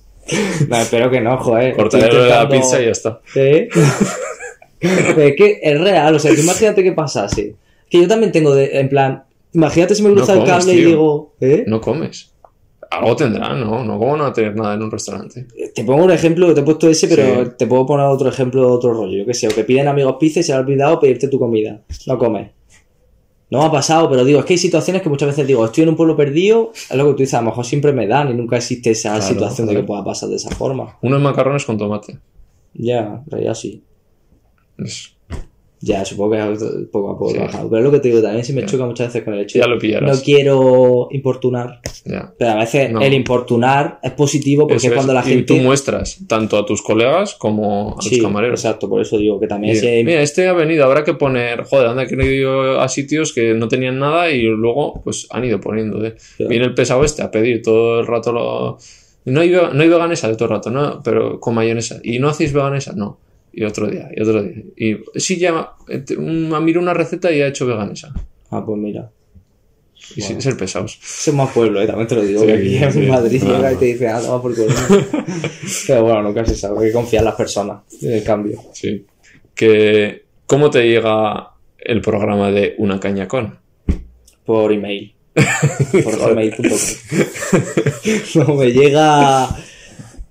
No, 0.69 0.77
espero 0.81 1.11
que 1.11 1.21
no, 1.21 1.37
joder. 1.37 1.75
cortarle 1.77 2.07
Estoy 2.07 2.21
la 2.21 2.27
intentando- 2.45 2.55
pizza 2.57 2.81
y 2.81 2.85
ya 2.87 2.91
está. 2.93 3.21
Pero 4.81 5.21
es 5.23 5.37
que 5.37 5.61
es 5.63 5.81
real, 5.81 6.15
o 6.15 6.19
sea, 6.19 6.35
tú 6.35 6.41
imagínate 6.41 6.83
que 6.83 6.93
pasase. 6.93 7.55
Que 7.91 8.01
yo 8.01 8.09
también 8.09 8.33
tengo 8.33 8.55
de, 8.55 8.79
en 8.81 8.89
plan, 8.89 9.25
imagínate 9.53 9.95
si 9.95 10.03
me 10.03 10.13
cruza 10.13 10.35
No 10.35 10.43
el 10.43 10.47
cable 10.47 10.73
y 10.73 10.85
digo, 10.85 11.35
¿eh? 11.41 11.65
No 11.67 11.81
comes. 11.81 12.30
Algo 12.91 13.15
tendrán, 13.15 13.61
¿no? 13.61 13.85
No 13.85 13.99
como 13.99 14.17
no 14.17 14.25
va 14.25 14.31
a 14.31 14.33
tener 14.33 14.57
nada 14.57 14.75
en 14.75 14.83
un 14.83 14.91
restaurante. 14.91 15.47
Te 15.75 15.85
pongo 15.85 16.05
un 16.05 16.11
ejemplo, 16.11 16.49
que 16.49 16.55
te 16.55 16.61
he 16.61 16.65
puesto 16.65 16.89
ese, 16.89 17.07
pero 17.09 17.45
Sí. 17.45 17.51
te 17.57 17.67
puedo 17.69 17.87
poner 17.87 18.07
otro 18.07 18.29
ejemplo 18.29 18.63
de 18.63 18.67
otro 18.73 18.93
rollo. 18.93 19.19
Yo 19.19 19.27
que 19.27 19.35
sé, 19.35 19.47
o 19.47 19.51
que 19.55 19.63
piden 19.65 19.87
amigos 19.87 20.17
pizza 20.19 20.41
y 20.41 20.43
se 20.43 20.53
ha 20.53 20.59
olvidado 20.59 20.99
pedirte 20.99 21.29
tu 21.29 21.39
comida. 21.39 21.83
No 22.07 22.19
comes. 22.19 22.51
No 23.49 23.63
ha 23.63 23.71
pasado, 23.73 24.09
pero 24.11 24.25
digo, 24.25 24.41
es 24.41 24.45
que 24.45 24.55
hay 24.55 24.59
situaciones 24.59 25.03
que 25.03 25.09
muchas 25.09 25.29
veces 25.29 25.47
digo, 25.47 25.65
estoy 25.65 25.83
en 25.85 25.91
un 25.91 25.97
pueblo 25.97 26.17
perdido, 26.17 26.71
es 26.73 26.97
lo 26.97 27.05
que 27.07 27.13
tú 27.13 27.19
dices, 27.19 27.35
a 27.35 27.41
lo 27.41 27.47
mejor 27.47 27.65
siempre 27.65 27.93
me 27.93 28.07
dan 28.07 28.31
y 28.31 28.35
nunca 28.35 28.57
existe 28.57 28.91
esa 28.91 29.11
Claro, 29.17 29.23
situación 29.27 29.67
de 29.69 29.75
que 29.77 29.83
pueda 29.83 30.05
pasar 30.05 30.29
de 30.29 30.37
esa 30.37 30.51
forma. 30.51 30.99
Unos 31.03 31.21
macarrones 31.21 31.65
con 31.65 31.77
tomate. 31.79 32.19
Ya, 32.75 33.23
en 33.25 33.31
realidad 33.31 33.55
sí. 33.55 33.83
Es- 34.79 35.17
Ya, 35.83 36.05
supongo 36.05 36.33
que 36.33 36.85
poco 36.93 37.11
a 37.13 37.19
poco 37.19 37.31
Sí. 37.33 37.39
bajado. 37.39 37.71
Pero 37.71 37.79
es 37.79 37.85
lo 37.85 37.91
que 37.91 38.01
te 38.01 38.09
digo, 38.09 38.21
también 38.21 38.45
sí 38.45 38.53
me 38.53 38.61
Ya. 38.61 38.67
choca 38.67 38.85
muchas 38.85 39.09
veces 39.09 39.23
con 39.25 39.33
el 39.33 39.41
hecho 39.41 39.59
Ya 39.59 39.65
de 39.65 39.69
lo 39.71 39.77
no 40.13 40.13
quiero 40.23 41.09
importunar. 41.11 41.81
Ya. 42.05 42.35
Pero 42.39 42.51
a 42.51 42.57
veces 42.57 42.91
No. 42.93 43.01
el 43.01 43.15
importunar 43.15 43.99
es 44.03 44.13
positivo 44.13 44.65
porque 44.67 44.77
Eso 44.77 44.89
es 44.89 44.93
cuando 44.95 45.15
la 45.15 45.21
Y 45.21 45.29
gente. 45.29 45.45
tú 45.45 45.57
muestras 45.57 46.19
tanto 46.29 46.59
a 46.59 46.67
tus 46.67 46.83
colegas 46.83 47.35
como 47.35 47.97
a 47.99 48.03
Sí, 48.03 48.17
los 48.17 48.27
camareros. 48.27 48.61
Exacto, 48.63 48.91
por 48.91 49.01
eso 49.01 49.17
digo 49.17 49.41
que 49.41 49.47
también 49.47 49.75
Y, 49.75 49.79
si 49.79 49.87
hay- 49.87 50.05
Mira, 50.05 50.21
este 50.21 50.49
ha 50.49 50.53
venido, 50.53 50.85
habrá 50.85 51.03
que 51.03 51.15
poner, 51.15 51.65
joder, 51.65 51.87
anda 51.87 52.07
que 52.07 52.15
he 52.15 52.35
ido 52.37 52.79
a 52.79 52.87
sitios 52.89 53.33
que 53.33 53.55
no 53.55 53.69
tenían 53.69 53.99
nada 53.99 54.31
y 54.31 54.43
luego 54.43 55.01
pues 55.03 55.29
han 55.31 55.45
ido 55.47 55.61
poniendo. 55.61 56.05
¿eh? 56.05 56.15
Viene 56.41 56.67
el 56.67 56.75
pesado 56.75 57.05
este 57.05 57.23
a 57.23 57.31
pedir 57.31 57.63
todo 57.63 58.01
el 58.01 58.07
rato 58.07 58.33
lo... 58.33 58.79
No 59.25 59.41
hay, 59.41 59.51
no 59.51 59.83
hay 59.83 59.89
veganesa 59.89 60.29
de 60.29 60.35
todo 60.35 60.45
el 60.47 60.51
rato, 60.51 60.71
¿no? 60.71 61.01
Pero 61.05 61.41
con 61.41 61.55
mayonesa. 61.55 62.01
¿Y 62.03 62.19
no 62.19 62.29
hacéis 62.29 62.53
veganesa? 62.53 62.93
No. 62.95 63.19
Y 63.53 63.65
otro 63.65 63.89
día, 63.89 64.09
y 64.17 64.23
otro 64.23 64.43
día. 64.43 64.63
Y 64.77 64.97
sí, 65.19 65.39
ya 65.39 65.71
eh, 65.89 65.99
te- 65.99 66.17
un- 66.17 66.65
miro 66.65 66.81
una 66.81 66.95
receta 66.95 67.33
y 67.33 67.41
ha 67.41 67.49
hecho 67.49 67.67
veganesa. 67.67 68.13
Ah, 68.51 68.65
pues 68.65 68.79
mira. 68.79 69.11
Y 70.17 70.23
Wow. 70.23 70.41
ser 70.41 70.57
pesados. 70.57 70.99
Somos 71.03 71.51
pueblo, 71.51 71.81
¿eh? 71.83 71.87
también 71.87 72.09
te 72.09 72.15
lo 72.17 72.23
digo. 72.23 72.41
Sí, 72.41 72.47
que 72.47 72.53
aquí 72.55 72.77
en 72.79 72.93
sí. 72.93 73.01
Madrid 73.03 73.43
llega 73.43 73.73
y 73.73 73.77
te 73.77 73.85
dice, 73.87 74.09
ah, 74.09 74.21
toma 74.21 74.41
por 74.43 74.55
culo. 74.55 74.67
Pero 75.87 76.03
bueno, 76.03 76.23
nunca 76.23 76.45
se 76.45 76.55
sabe. 76.57 76.81
Hay 76.81 76.87
que 76.89 76.93
confiar 76.93 77.21
en 77.23 77.25
las 77.27 77.35
personas. 77.35 77.83
En 78.03 78.13
el 78.15 78.25
cambio. 78.25 78.61
Sí. 78.73 79.05
Que, 79.55 80.25
¿Cómo 80.47 80.71
te 80.71 80.83
llega 80.89 81.51
el 81.79 82.01
programa 82.01 82.51
de 82.51 82.75
Una 82.79 82.99
Caña 82.99 83.29
Con? 83.29 83.59
Por 84.45 84.73
email. 84.73 85.15
Por 85.93 86.19
gmail.com. 86.19 86.79
No, 88.35 88.55
me 88.55 88.73
llega. 88.73 89.49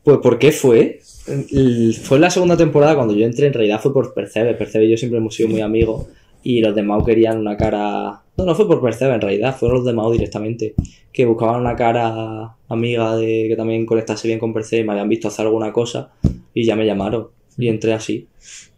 Pues, 0.03 0.17
¿por 0.17 0.39
qué 0.39 0.51
fue? 0.51 0.99
Fue 1.25 2.17
en 2.17 2.21
la 2.21 2.29
segunda 2.29 2.58
temporada 2.58 2.95
cuando 2.95 3.13
yo 3.13 3.25
entré, 3.25 3.47
en 3.47 3.53
realidad 3.53 3.79
fue 3.82 3.93
por 3.93 4.13
Percebe. 4.13 4.53
Percebe 4.53 4.86
y 4.86 4.91
yo 4.91 4.97
siempre 4.97 5.19
hemos 5.19 5.36
sido 5.36 5.49
muy 5.49 5.62
amigos. 5.62 6.08
Y 6.41 6.62
los 6.62 6.73
de 6.73 6.84
Mau 6.84 7.03
querían 7.03 7.38
una 7.38 7.58
cara. 7.58 8.21
No, 8.38 8.45
no 8.45 8.55
fue 8.55 8.67
por 8.67 8.82
Percebe 8.82 9.13
en 9.15 9.21
realidad, 9.21 9.55
fueron 9.58 9.77
los 9.77 9.86
de 9.86 9.93
Mau 9.93 10.12
directamente. 10.12 10.73
Que 11.12 11.25
buscaban 11.25 11.62
una 11.62 11.75
cara 11.75 12.55
amiga 12.69 13.15
de 13.15 13.47
que 13.49 13.55
también 13.55 13.86
conectase 13.86 14.27
bien 14.27 14.39
con 14.39 14.53
Percebe 14.53 14.84
y 14.84 14.86
me 14.86 14.93
habían 14.93 15.10
visto 15.10 15.27
hacer 15.27 15.45
alguna 15.45 15.73
cosa. 15.73 16.12
Y 16.53 16.65
ya 16.65 16.75
me 16.75 16.86
llamaron. 16.86 17.27
Y 17.58 17.67
entré 17.67 17.91
así. 17.91 18.27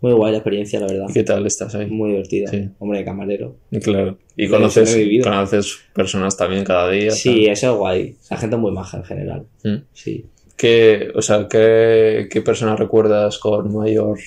Muy 0.02 0.14
guay 0.14 0.32
la 0.32 0.40
experiencia, 0.40 0.80
la 0.80 0.88
verdad. 0.88 1.06
¿Y 1.10 1.14
¿Qué 1.14 1.24
tal 1.24 1.46
estás 1.46 1.76
ahí? 1.76 1.86
Muy 1.86 2.10
divertida. 2.10 2.50
Sí. 2.50 2.68
Hombre, 2.80 3.00
de 3.00 3.06
camarero. 3.06 3.56
Claro. 3.84 4.18
Y 4.36 4.48
conoces, 4.48 4.98
conoces 5.24 5.78
personas 5.94 6.36
también 6.36 6.64
cada 6.64 6.90
día. 6.90 7.12
Sí, 7.12 7.46
eso 7.46 7.72
es 7.72 7.78
guay. 7.78 8.16
La 8.32 8.38
gente 8.38 8.56
es 8.56 8.62
muy 8.62 8.72
maja 8.72 8.98
en 8.98 9.04
general. 9.04 9.46
tal. 9.62 9.72
Mm. 9.72 9.84
Sí. 9.94 10.26
¿Qué, 10.58 11.10
o 11.16 11.22
sea, 11.22 11.48
¿qué, 11.48 12.28
qué 12.30 12.42
persona 12.42 12.76
recuerdas 12.76 13.38
con 13.40 13.74
mayor? 13.76 14.20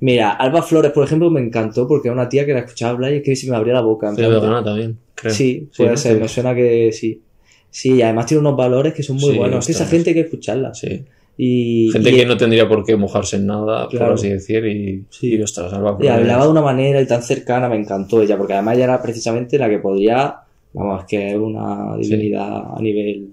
Mira, 0.00 0.32
Alba 0.32 0.62
Flores, 0.62 0.92
por 0.92 1.04
ejemplo, 1.04 1.30
me 1.30 1.40
encantó 1.40 1.88
porque 1.88 2.08
era 2.08 2.14
una 2.14 2.28
tía 2.28 2.44
que 2.44 2.52
la 2.52 2.60
escuchaba 2.60 2.92
hablar 2.92 3.12
y 3.12 3.16
es 3.18 3.22
que 3.22 3.36
se 3.36 3.50
me 3.50 3.56
abría 3.56 3.72
la 3.74 3.80
boca. 3.80 4.10
vegana 4.12 4.62
también, 4.62 4.98
creo. 5.14 5.32
Sí, 5.32 5.68
puede 5.76 5.96
ser, 5.96 6.16
Sí. 6.16 6.20
me 6.22 6.28
suena 6.28 6.54
que 6.54 6.90
sí. 6.92 7.22
Sí, 7.70 7.94
y 7.94 8.02
además 8.02 8.26
tiene 8.26 8.40
unos 8.40 8.56
valores 8.56 8.92
que 8.92 9.02
son 9.02 9.16
muy 9.16 9.32
Sí, 9.32 9.38
buenos. 9.38 9.60
Es 9.60 9.66
que 9.66 9.72
esa 9.72 9.86
gente 9.90 10.10
hay 10.10 10.14
que 10.14 10.20
escucharla. 10.20 10.74
Sí. 10.74 11.04
Y, 11.36 11.88
Gente 11.92 12.10
y- 12.12 12.16
que 12.16 12.26
no 12.26 12.36
tendría 12.36 12.68
por 12.68 12.84
qué 12.84 12.96
mojarse 12.96 13.36
en 13.36 13.46
nada, 13.46 13.88
Claro. 13.88 14.06
por 14.06 14.14
así 14.14 14.28
decir, 14.28 14.64
y, 14.66 15.04
Sí. 15.10 15.34
y 15.34 15.42
ostras, 15.42 15.72
Alba 15.72 15.92
y 15.98 16.02
Flores. 16.02 16.10
hablaba 16.12 16.44
de 16.44 16.50
una 16.50 16.60
manera 16.62 17.00
y 17.00 17.06
tan 17.06 17.22
cercana, 17.22 17.68
me 17.68 17.76
encantó 17.76 18.22
ella, 18.22 18.36
porque 18.36 18.52
además 18.52 18.76
ella 18.76 18.84
era 18.84 19.02
precisamente 19.02 19.58
la 19.58 19.68
que 19.68 19.78
podría, 19.78 20.36
vamos, 20.72 21.04
que 21.06 21.30
es 21.30 21.36
una 21.36 21.96
divinidad 21.96 22.76
a 22.76 22.80
nivel. 22.80 23.30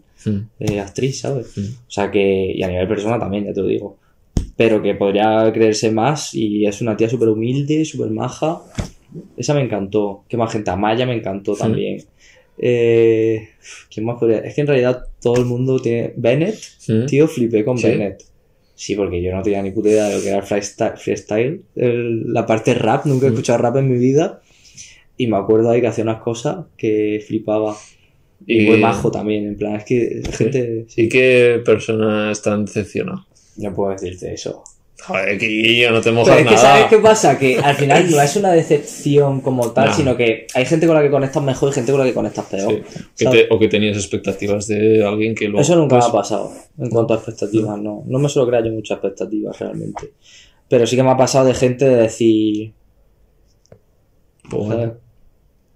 Eh, 0.60 0.80
actriz, 0.80 1.20
¿sabes? 1.22 1.58
Mm. 1.58 1.62
O 1.88 1.92
sea 1.92 2.10
que, 2.12 2.52
y 2.56 2.62
a 2.64 2.68
nivel 2.68 2.88
persona 2.88 3.18
también, 3.20 3.46
ya 3.46 3.54
te 3.54 3.62
lo 3.62 3.68
digo. 3.68 3.98
pero 4.58 4.82
que 4.82 4.94
podría 4.96 5.50
creerse 5.54 5.90
más 5.92 6.36
y 6.36 6.66
es 6.68 6.82
una 6.82 6.96
tía 6.96 7.10
súper 7.10 7.30
humilde, 7.30 7.84
súper 7.86 8.12
maja. 8.12 8.62
Esa 9.36 9.54
me 9.56 9.62
encantó. 9.62 10.24
¿Qué 10.30 10.38
más 10.38 10.52
gente? 10.52 10.70
Amaya 10.72 11.06
me 11.06 11.16
encantó 11.16 11.56
también. 11.56 12.04
Eh, 12.58 13.50
¿Quién 13.92 14.06
más 14.06 14.20
podría? 14.20 14.40
Es 14.40 14.54
que 14.54 14.62
en 14.62 14.68
realidad 14.68 15.04
todo 15.22 15.38
el 15.38 15.46
mundo 15.46 15.80
tiene... 15.80 16.14
Bennett, 16.16 16.60
Mm. 16.88 17.06
tío, 17.08 17.28
flipé 17.28 17.64
con. 17.66 17.78
Bennett. 17.82 18.24
Sí, 18.76 18.96
porque 18.96 19.22
yo 19.22 19.32
no 19.36 19.42
tenía 19.42 19.62
ni 19.62 19.72
puta 19.72 19.90
idea 19.90 20.06
de 20.10 20.16
lo 20.18 20.22
que 20.22 20.28
era 20.30 20.38
el 20.38 20.44
freestyle, 20.44 20.98
freestyle, 20.98 21.62
el- 21.76 22.32
la 22.34 22.46
parte 22.46 22.74
rap, 22.74 23.06
nunca 23.06 23.26
he 23.28 23.30
Mm. 23.30 23.34
escuchado 23.34 23.60
rap 23.60 23.78
en 23.78 23.90
mi 23.92 23.98
vida. 23.98 24.42
Y 25.18 25.28
me 25.28 25.38
acuerdo 25.38 25.70
ahí 25.72 25.82
que 25.82 25.88
hacía 25.88 26.04
unas 26.04 26.22
cosas 26.22 26.66
que 26.78 27.24
flipaba. 27.28 27.76
Y, 28.48 28.64
Y- 28.64 28.66
muy 28.68 28.78
majo 28.80 29.12
también, 29.12 29.48
en 29.48 29.58
plan, 29.58 29.76
es 29.76 29.86
que 29.86 30.22
gente... 30.32 30.86
¿Y 30.96 31.08
qué 31.10 31.62
persona 31.66 32.32
está 32.32 32.58
decepcionada? 32.58 33.26
No 33.58 33.74
puedo 33.74 33.92
decirte 33.92 34.34
eso. 34.34 34.64
Joder, 35.04 35.38
que 35.40 35.78
yo 35.80 35.90
no 35.90 35.98
te 36.00 36.12
Pero 36.12 36.16
mojas 36.16 36.38
es 36.38 36.44
que, 36.44 36.54
nada. 36.56 36.58
¿sabes 36.62 36.86
qué 36.86 36.98
pasa? 37.00 37.40
Que 37.40 37.58
al 37.58 37.76
final 37.76 38.10
no 38.12 38.22
es 38.22 38.36
una 38.36 38.52
decepción 38.52 39.42
como 39.42 39.72
tal, 39.72 39.90
No. 39.90 39.96
sino 39.96 40.16
que 40.16 40.46
hay 40.54 40.64
gente 40.66 40.86
con 40.86 40.96
la 40.96 41.02
que 41.02 41.10
conectas 41.10 41.42
mejor 41.44 41.70
y 41.70 41.74
gente 41.74 41.92
con 41.92 42.02
la 42.02 42.06
que 42.06 42.14
conectas 42.14 42.46
peor. 42.46 42.84
Sí. 43.16 43.26
Que 43.26 43.48
o 43.50 43.58
que 43.58 43.68
tenías 43.68 43.98
expectativas 43.98 44.68
de 44.68 45.04
alguien 45.04 45.34
que 45.34 45.46
luego. 45.46 45.62
Eso 45.62 45.76
nunca 45.76 45.96
pues, 45.98 46.06
me 46.06 46.10
ha 46.10 46.14
pasado 46.14 46.52
en 46.78 46.90
cuanto 46.92 47.14
a 47.16 47.18
expectativas, 47.18 47.80
no. 47.80 48.04
No 48.06 48.20
me 48.20 48.30
suelo 48.30 48.48
crear 48.48 48.64
yo 48.64 48.72
muchas 48.72 48.98
expectativas 48.98 49.58
realmente. 49.60 50.12
Pero 50.70 50.86
sí 50.86 50.96
que 50.96 51.02
me 51.04 51.10
ha 51.10 51.18
pasado 51.18 51.46
de 51.48 51.56
gente 51.56 51.86
de 51.86 51.96
decir. 51.96 52.74
pues, 54.52 54.68
¿sabes? 54.68 54.92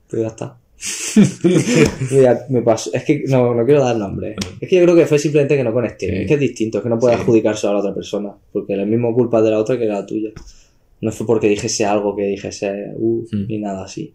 Pues 0.07 0.21
ya 0.21 0.27
está. 0.27 0.57
Mira, 2.11 2.45
me 2.49 2.61
pasó. 2.61 2.91
Es 2.93 3.03
que 3.03 3.23
no, 3.27 3.53
no 3.53 3.65
quiero 3.65 3.83
dar 3.83 3.95
nombres. 3.97 4.35
Es 4.59 4.69
que 4.69 4.75
yo 4.77 4.83
creo 4.83 4.95
que 4.95 5.05
fue 5.05 5.19
simplemente 5.19 5.55
que 5.55 5.63
no 5.63 5.73
conecté. 5.73 6.07
Sí. 6.09 6.15
Es 6.21 6.27
que 6.27 6.33
es 6.35 6.39
distinto, 6.39 6.77
es 6.79 6.83
que 6.83 6.89
no 6.89 6.99
puedes 6.99 7.17
Sí. 7.17 7.21
adjudicarse 7.23 7.67
a 7.67 7.71
la 7.73 7.79
otra 7.79 7.93
persona. 7.93 8.33
Porque 8.51 8.75
la 8.75 8.85
misma 8.85 9.13
culpa 9.13 9.41
de 9.41 9.51
la 9.51 9.59
otra 9.59 9.77
que 9.77 9.85
la 9.85 10.05
tuya. 10.05 10.31
No 11.01 11.11
fue 11.11 11.27
porque 11.27 11.47
dijese 11.47 11.85
algo 11.85 12.15
que 12.15 12.23
dijese, 12.23 12.73
uh, 12.95 13.21
Mm. 13.31 13.47
ni 13.47 13.57
nada 13.59 13.83
así. 13.85 14.13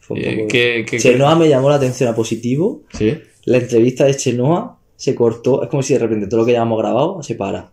Fue 0.00 0.18
un 0.18 0.24
eh, 0.24 0.34
poco- 0.36 0.48
¿qué- 0.48 0.84
qué- 0.88 0.98
Chenoa 0.98 1.36
me 1.36 1.48
llamó 1.48 1.68
la 1.70 1.76
atención 1.76 2.08
a 2.10 2.14
positivo. 2.14 2.82
Sí. 2.92 3.14
La 3.44 3.58
entrevista 3.58 4.04
de 4.04 4.16
Chenoa 4.16 4.78
se 4.96 5.14
cortó. 5.14 5.62
Es 5.62 5.68
como 5.68 5.82
si 5.82 5.92
de 5.94 6.00
repente 6.00 6.26
todo 6.26 6.40
lo 6.40 6.46
que 6.46 6.52
llevamos 6.52 6.78
grabado 6.78 7.22
se 7.22 7.34
para. 7.34 7.72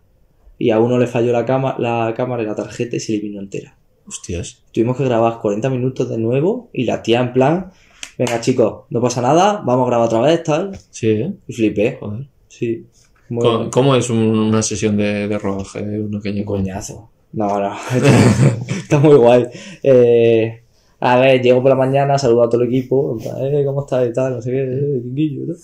Y 0.58 0.70
a 0.70 0.78
uno 0.78 0.98
le 0.98 1.06
falló 1.06 1.32
la, 1.32 1.44
cama, 1.46 1.76
la 1.78 2.12
cámara 2.16 2.42
y 2.42 2.46
la 2.46 2.54
tarjeta 2.54 2.96
y 2.96 3.00
se 3.00 3.14
eliminó 3.14 3.40
entera. 3.40 3.76
Hostias. 4.06 4.62
Tuvimos 4.72 4.96
que 4.96 5.04
grabar 5.04 5.38
40 5.40 5.68
minutos 5.70 6.08
de 6.08 6.18
nuevo 6.18 6.68
y 6.72 6.84
la 6.84 7.02
tía 7.02 7.20
en 7.20 7.32
plan, 7.32 7.70
venga 8.18 8.40
chicos, 8.40 8.84
no 8.90 9.00
pasa 9.00 9.20
nada, 9.22 9.62
vamos 9.64 9.86
a 9.86 9.90
grabar 9.90 10.06
otra 10.06 10.20
vez, 10.20 10.42
tal. 10.42 10.76
Sí, 10.90 11.08
¿eh? 11.10 11.32
Y 11.46 11.52
flipé. 11.52 11.96
Joder. 12.00 12.26
Sí. 12.48 12.86
Muy 13.28 13.42
¿Cómo, 13.44 13.70
cómo 13.70 13.94
es 13.96 14.10
un- 14.10 14.18
una 14.38 14.62
sesión 14.62 14.96
de, 14.96 15.28
de 15.28 15.36
Un 15.36 16.44
coñazo. 16.44 17.10
No, 17.32 17.60
no. 17.60 17.72
Está 18.68 18.98
muy 18.98 19.14
guay. 19.14 19.46
Eh, 19.84 20.62
a 20.98 21.16
ver, 21.18 21.40
llego 21.40 21.62
por 21.62 21.70
la 21.70 21.76
mañana, 21.76 22.18
saludo 22.18 22.42
a 22.42 22.48
todo 22.50 22.62
el 22.62 22.68
equipo, 22.68 23.16
eh, 23.40 23.62
¿cómo 23.64 23.82
estás? 23.82 24.08
Y 24.08 24.12
tal, 24.12 24.34
no 24.34 24.42
sé 24.42 24.50
qué, 24.50 24.62
eh, 24.64 25.00
¿no? 25.46 25.54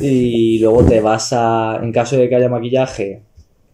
Y 0.00 0.58
luego 0.60 0.82
te 0.84 1.00
vas 1.02 1.32
a. 1.34 1.78
En 1.82 1.92
caso 1.92 2.16
de 2.16 2.26
que 2.28 2.36
haya 2.36 2.48
maquillaje, 2.48 3.22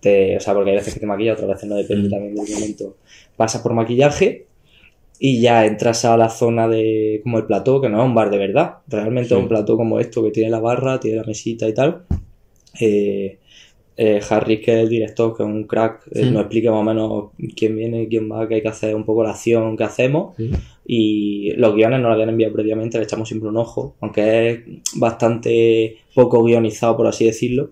te, 0.01 0.37
o 0.37 0.41
sea, 0.41 0.53
porque 0.53 0.71
hay 0.71 0.77
veces 0.77 0.95
que 0.95 1.01
te 1.01 1.07
maquilla, 1.07 1.35
otras 1.35 1.49
veces 1.49 1.69
no 1.69 1.77
depende 1.77 2.09
Mm. 2.09 2.11
también 2.11 2.35
del 2.35 2.53
momento. 2.55 2.97
Pasas 3.37 3.63
por 3.63 3.75
maquillaje 3.75 4.47
y 5.19 5.41
ya 5.41 5.65
entras 5.67 6.05
a 6.05 6.17
la 6.17 6.29
zona 6.29 6.69
de. 6.69 7.21
como 7.23 7.39
el 7.39 7.45
plató, 7.47 7.81
que 7.81 7.89
no 7.89 8.01
es 8.03 8.07
un 8.07 8.15
bar 8.15 8.31
de 8.31 8.39
verdad. 8.39 8.77
Realmente 8.89 9.29
Sí. 9.31 9.35
es 9.35 9.41
un 9.41 9.49
plató 9.49 9.77
como 9.77 9.99
esto, 10.01 10.23
que 10.23 10.31
tiene 10.31 10.51
la 10.51 10.61
barra, 10.61 11.01
tiene 11.01 11.19
la 11.19 11.25
mesita 11.25 11.69
y 11.69 11.75
tal. 11.75 12.03
Eh, 12.81 13.39
eh, 13.99 14.21
Harry, 14.29 14.61
que 14.61 14.73
es 14.75 14.79
el 14.83 14.89
director, 14.91 15.35
que 15.35 15.43
es 15.43 15.49
un 15.49 15.65
crack, 15.65 16.07
eh, 16.15 16.27
nos 16.31 16.43
explica 16.43 16.71
más 16.71 16.81
o 16.81 16.85
menos 16.85 17.25
quién 17.57 17.75
viene, 17.77 18.09
quién 18.09 18.31
va, 18.31 18.47
qué 18.47 18.57
hay 18.57 18.63
que 18.63 18.69
hacer, 18.69 18.95
un 18.95 19.05
poco 19.05 19.25
la 19.25 19.31
acción 19.31 19.75
que 19.75 19.85
hacemos. 19.85 20.37
Sí. 20.37 20.51
Y 20.87 21.53
los 21.57 21.75
guiones 21.75 22.01
nos 22.01 22.09
los 22.09 22.13
habían 22.15 22.29
enviado 22.29 22.53
previamente, 22.53 22.99
le 22.99 23.05
echamos 23.05 23.27
siempre 23.27 23.49
un 23.49 23.57
ojo, 23.57 23.97
aunque 24.01 24.51
es 24.51 24.61
bastante 24.97 25.97
poco 26.15 26.45
guionizado, 26.45 26.95
por 26.97 27.07
así 27.07 27.25
decirlo. 27.25 27.71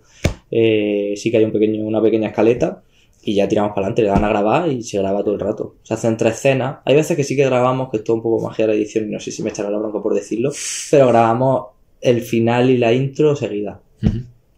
Eh, 0.51 1.13
sí 1.17 1.31
que 1.31 1.37
hay 1.37 1.45
un 1.45 1.53
pequeño, 1.53 1.85
una 1.85 2.01
pequeña 2.01 2.29
escaleta 2.29 2.83
y 3.25 3.35
ya 3.35 3.49
tiramos 3.49 3.71
para 3.71 3.87
adelante, 3.87 4.03
le 4.03 4.09
dan 4.09 4.25
a 4.25 4.29
grabar 4.29 4.69
y 4.71 4.83
se 4.83 4.99
graba 4.99 5.23
todo 5.23 5.35
el 5.35 5.41
rato. 5.41 5.77
Se 5.83 5.95
hacen 5.95 6.17
tres 6.17 6.35
escenas. 6.35 6.79
Hay 6.85 6.95
veces 6.95 7.17
que 7.17 7.25
sí 7.25 7.37
que 7.37 7.45
grabamos, 7.45 7.91
que 7.91 7.99
es 7.99 8.05
todo 8.05 8.17
un 8.17 8.23
poco 8.23 8.45
magia 8.45 8.67
de 8.67 8.73
la 8.73 8.79
edición 8.79 9.09
y 9.09 9.13
no 9.13 9.21
sé 9.21 9.31
si 9.31 9.43
me 9.43 9.51
echará 9.51 9.71
la 9.71 9.79
bronca 9.79 10.03
por 10.03 10.15
decirlo, 10.15 10.51
pero 10.91 11.09
grabamos 11.09 11.67
el 12.01 12.21
final 12.21 12.71
y 12.71 12.79
la 12.79 12.93
intro 12.93 13.35
seguida. 13.35 13.81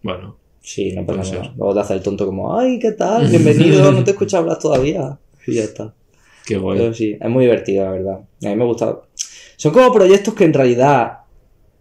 Bueno, 0.03 0.37
Sí, 0.67 0.93
no 0.93 1.07
pasa 1.07 1.37
nada. 1.37 1.55
Luego 1.57 1.75
te 1.75 1.81
hace 1.81 1.95
el 1.95 2.03
tonto 2.03 2.27
como, 2.27 2.59
ay, 2.59 2.81
¿qué 2.81 2.91
tal? 2.91 3.29
Bienvenido, 3.29 3.93
no 3.93 4.03
te 4.03 4.11
he 4.11 4.15
escuchado 4.15 4.43
hablar 4.43 4.59
todavía. 4.59 5.17
Y 5.47 5.55
ya 5.55 5.63
está. 5.63 5.95
qué 6.45 6.57
guay. 6.57 6.77
Pero 6.77 6.93
sí, 6.93 7.17
es 7.21 7.31
muy 7.31 7.45
divertido, 7.45 7.85
la 7.85 7.93
verdad. 7.93 8.21
A 8.43 8.49
mí 8.49 8.57
me 8.57 8.65
gusta. 8.65 8.99
Son 9.57 9.73
como 9.73 9.93
proyectos 9.93 10.35
que 10.35 10.43
en 10.43 10.53
realidad 10.53 11.19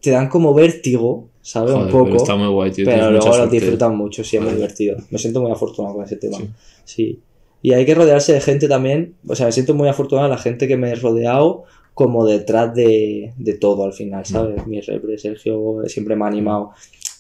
te 0.02 0.12
dan 0.12 0.30
como 0.30 0.54
vértigo, 0.54 1.30
Joder, 1.54 1.76
un 1.76 1.90
poco. 1.90 2.06
pero 2.06 2.18
está 2.18 2.36
muy 2.36 2.48
guay, 2.48 2.72
tío. 2.72 2.86
pero 2.86 3.12
luego 3.12 3.34
suerte. 3.34 3.56
disfrutan 3.56 3.96
mucho, 3.96 4.24
sí, 4.24 4.38
es 4.38 4.44
muy 4.44 4.54
divertido. 4.54 4.98
Me 5.12 5.20
siento 5.20 5.42
muy 5.42 5.52
afortunado 5.52 5.96
con 5.96 6.04
ese 6.06 6.16
tema. 6.16 6.38
Sí. 6.38 6.48
Sí. 6.86 7.20
Y 7.62 7.74
hay 7.74 7.86
que 7.86 7.96
rodearse 7.96 8.34
de 8.34 8.42
gente 8.42 8.68
también. 8.68 9.16
O 9.28 9.36
sea, 9.36 9.48
me 9.48 9.52
siento 9.52 9.74
muy 9.74 9.88
afortunado 9.88 10.28
de 10.28 10.36
la 10.36 10.42
gente 10.42 10.68
que 10.68 10.78
me 10.78 10.92
he 10.92 10.96
rodeado 10.96 11.64
como 11.96 12.26
detrás 12.26 12.76
de, 12.76 13.34
de 13.38 13.54
todo 13.54 13.86
al 13.86 13.94
final, 13.94 14.26
¿sabes? 14.26 14.68
Mi 14.68 14.82
repre, 14.82 15.18
Sergio, 15.18 15.82
siempre 15.88 16.16
me 16.16 16.26
ha 16.26 16.28
animado. 16.28 16.72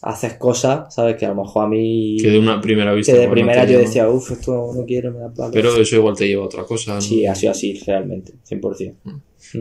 Haces 0.07 0.35
cosas, 0.35 0.93
¿sabes? 0.93 1.15
Que 1.15 1.25
a 1.25 1.29
lo 1.29 1.43
mejor 1.43 1.65
a 1.65 1.67
mí. 1.67 2.17
Que 2.21 2.29
de 2.29 2.37
una 2.37 2.61
primera 2.61 2.93
vista. 2.93 3.11
que 3.11 3.19
de 3.19 3.25
no 3.25 3.33
primera 3.33 3.65
yo 3.65 3.79
decía, 3.79 4.07
uff, 4.07 4.31
esto 4.31 4.71
no 4.75 4.85
quiero, 4.85 5.11
me 5.11 5.19
da 5.19 5.33
palo. 5.33 5.51
Pero 5.51 5.75
eso 5.75 5.95
igual 5.95 6.15
te 6.15 6.27
lleva 6.27 6.43
a 6.43 6.45
otra 6.45 6.63
cosa. 6.63 6.95
¿no? 6.95 7.01
Sí, 7.01 7.25
ha 7.25 7.33
sido 7.33 7.51
así, 7.51 7.81
realmente, 7.85 8.33
100%. 8.47 8.93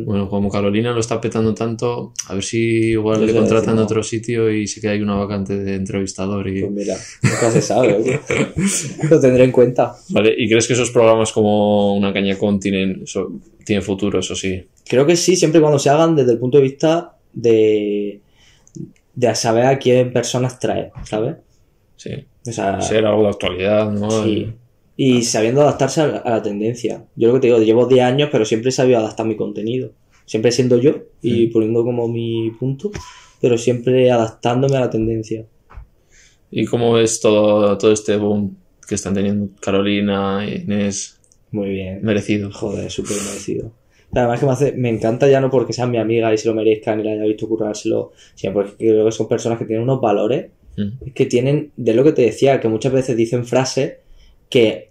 Bueno, 0.05 0.29
como 0.29 0.51
Carolina 0.51 0.93
lo 0.93 1.01
está 1.01 1.21
petando 1.21 1.55
tanto, 1.55 2.13
a 2.29 2.35
ver 2.35 2.43
si 2.43 2.91
igual 2.91 3.21
Yo 3.21 3.27
le 3.27 3.35
contratan 3.35 3.79
a 3.79 3.83
otro 3.83 4.03
sitio 4.03 4.51
y 4.51 4.67
se 4.67 4.81
queda 4.81 4.93
ahí 4.93 5.01
una 5.01 5.17
vacante 5.17 5.57
de 5.57 5.75
entrevistador. 5.75 6.49
Y... 6.49 6.63
Pues 6.63 6.73
mira, 6.73 6.97
nunca 7.23 7.51
se 7.51 7.63
sabe. 7.63 8.21
Lo 9.11 9.21
tendré 9.21 9.45
en 9.45 9.53
cuenta. 9.53 9.95
Vale, 10.11 10.35
¿y 10.37 10.49
crees 10.49 10.67
que 10.67 10.73
esos 10.73 10.91
programas 10.91 11.33
como 11.33 11.95
Una 11.95 12.13
Caña 12.13 12.37
Con 12.39 12.59
tienen, 12.59 13.03
eso, 13.05 13.33
tienen 13.65 13.83
futuro, 13.83 14.21
eso 14.21 14.35
sí? 14.35 14.65
Creo 14.87 15.07
que 15.07 15.17
sí, 15.17 15.37
siempre 15.37 15.59
y 15.59 15.63
cuando 15.63 15.79
se 15.79 15.91
hagan 15.91 16.17
desde 16.17 16.33
el 16.33 16.39
punto 16.39 16.59
de 16.59 16.65
vista 16.65 17.17
de, 17.33 18.21
de 19.15 19.35
saber 19.35 19.67
a 19.67 19.79
quién 19.79 20.13
personas 20.13 20.59
traer, 20.59 20.91
¿sabes? 21.05 21.37
Sí. 21.97 22.11
O 22.47 22.53
sea, 22.53 22.81
Ser 22.81 23.07
algo 23.07 23.23
de 23.23 23.29
actualidad, 23.29 23.91
¿no? 23.91 24.11
sí. 24.25 24.53
Y 24.97 25.23
sabiendo 25.23 25.63
adaptarse 25.63 26.03
a 26.03 26.07
la, 26.07 26.17
a 26.19 26.31
la 26.31 26.43
tendencia. 26.43 27.05
Yo 27.17 27.29
lo 27.29 27.35
que 27.35 27.41
te 27.41 27.47
digo, 27.49 27.59
llevo 27.59 27.87
10 27.87 28.05
años, 28.05 28.29
pero 28.31 28.45
siempre 28.45 28.69
he 28.69 28.73
sabido 28.73 28.99
adaptar 29.01 29.27
mi 29.27 29.35
contenido. 29.37 29.91
Siempre 30.25 30.53
siendo 30.53 30.79
yo 30.79 30.95
y 31.21 31.49
Mm. 31.49 31.53
poniendo 31.53 31.83
como 31.85 32.07
mi 32.07 32.53
punto, 32.53 32.93
pero 33.41 33.59
siempre 33.59 34.11
adaptándome 34.13 34.77
a 34.77 34.81
la 34.81 34.91
tendencia. 34.91 35.47
¿Y 36.51 36.65
cómo 36.67 36.93
ves 36.93 37.21
todo, 37.21 37.77
todo 37.77 37.91
este 37.93 38.17
boom 38.17 38.57
que 38.87 38.95
están 38.95 39.15
teniendo 39.15 39.49
Carolina, 39.61 40.47
Inés? 40.49 41.21
Muy 41.51 41.71
bien. 41.71 42.01
Merecido. 42.03 42.53
Joder, 42.53 42.89
súper 42.91 43.17
merecido. 43.17 43.73
Además 44.15 44.41
que 44.41 44.47
me, 44.47 44.53
hace, 44.53 44.73
me 44.73 44.89
encanta 44.89 45.29
ya 45.29 45.41
no 45.41 45.51
porque 45.51 45.73
sean 45.73 45.91
mi 45.91 45.99
amiga 45.99 46.33
y 46.33 46.39
se 46.39 46.49
lo 46.49 46.55
merezcan 46.55 47.01
y 47.01 47.03
la 47.05 47.13
haya 47.13 47.25
visto 47.25 47.49
currárselo, 47.49 48.13
sino 48.35 48.53
porque 48.53 48.73
creo 48.77 49.05
que 49.05 49.13
son 49.13 49.29
personas 49.29 49.59
que 49.59 49.65
tienen 49.65 49.83
unos 49.85 50.01
valores, 50.01 50.47
Mm. 50.77 51.11
que 51.15 51.27
tienen, 51.27 51.71
de 51.77 51.95
lo 51.95 52.03
que 52.03 52.11
te 52.13 52.23
decía, 52.23 52.59
que 52.61 52.67
muchas 52.69 52.93
veces 52.93 53.17
dicen 53.17 53.45
frases 53.45 53.95
que 54.51 54.91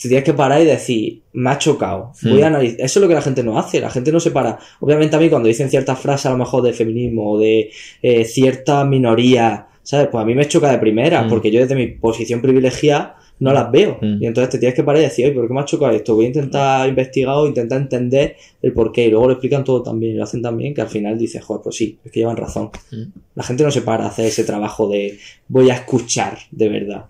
te 0.00 0.08
tienes 0.08 0.22
que 0.24 0.32
parar 0.32 0.60
y 0.62 0.64
decir, 0.64 1.22
me 1.32 1.50
ha 1.50 1.58
chocado, 1.58 2.12
voy 2.22 2.40
Mm. 2.40 2.44
a 2.44 2.46
analizar. 2.46 2.80
Eso 2.82 2.98
es 3.00 3.02
lo 3.02 3.08
que 3.08 3.14
la 3.14 3.22
gente 3.22 3.42
no 3.42 3.58
hace, 3.58 3.80
la 3.80 3.90
gente 3.90 4.12
no 4.12 4.20
se 4.20 4.30
para. 4.30 4.60
Obviamente 4.78 5.16
a 5.16 5.18
mí 5.18 5.28
cuando 5.28 5.48
dicen 5.48 5.70
ciertas 5.70 5.98
frases 5.98 6.26
a 6.26 6.30
lo 6.30 6.38
mejor 6.38 6.62
de 6.62 6.72
feminismo 6.72 7.32
o 7.32 7.38
de 7.40 7.70
eh, 8.02 8.24
cierta 8.24 8.84
minoría, 8.84 9.66
¿sabes? 9.82 10.06
Pues 10.06 10.22
a 10.22 10.24
mí 10.24 10.36
me 10.36 10.46
choca 10.46 10.70
de 10.70 10.78
primera, 10.78 11.22
Mm. 11.24 11.28
porque 11.28 11.50
yo 11.50 11.60
desde 11.60 11.74
mi 11.74 11.88
posición 11.88 12.40
privilegiada 12.40 13.17
no 13.40 13.52
las 13.52 13.70
veo. 13.70 13.98
Mm. 14.00 14.22
Y 14.22 14.26
entonces 14.26 14.50
te 14.50 14.58
tienes 14.58 14.74
que 14.74 14.82
parar 14.82 15.00
y 15.00 15.04
decir, 15.04 15.26
oye, 15.26 15.34
¿por 15.34 15.46
qué 15.48 15.54
me 15.54 15.60
ha 15.60 15.64
chocado 15.64 15.92
esto? 15.92 16.14
Voy 16.14 16.24
a 16.24 16.28
intentar 16.28 16.88
investigar 16.88 17.34
o 17.36 17.46
intentar 17.46 17.80
entender 17.80 18.36
el 18.62 18.72
porqué. 18.72 19.06
Y 19.06 19.10
luego 19.10 19.26
lo 19.26 19.32
explican 19.32 19.64
todo 19.64 19.82
también, 19.82 20.14
y 20.14 20.16
lo 20.16 20.24
hacen 20.24 20.42
también, 20.42 20.74
que 20.74 20.80
al 20.80 20.88
final 20.88 21.18
dices, 21.18 21.42
joder, 21.44 21.62
pues 21.62 21.76
sí, 21.76 21.98
es 22.04 22.10
que 22.12 22.20
llevan 22.20 22.36
razón. 22.36 22.70
Mm. 22.90 23.02
La 23.34 23.42
gente 23.42 23.64
no 23.64 23.70
se 23.70 23.82
para 23.82 24.04
a 24.04 24.08
hacer 24.08 24.26
ese 24.26 24.44
trabajo 24.44 24.88
de 24.88 25.18
voy 25.48 25.70
a 25.70 25.74
escuchar 25.74 26.38
de 26.50 26.68
verdad. 26.68 27.04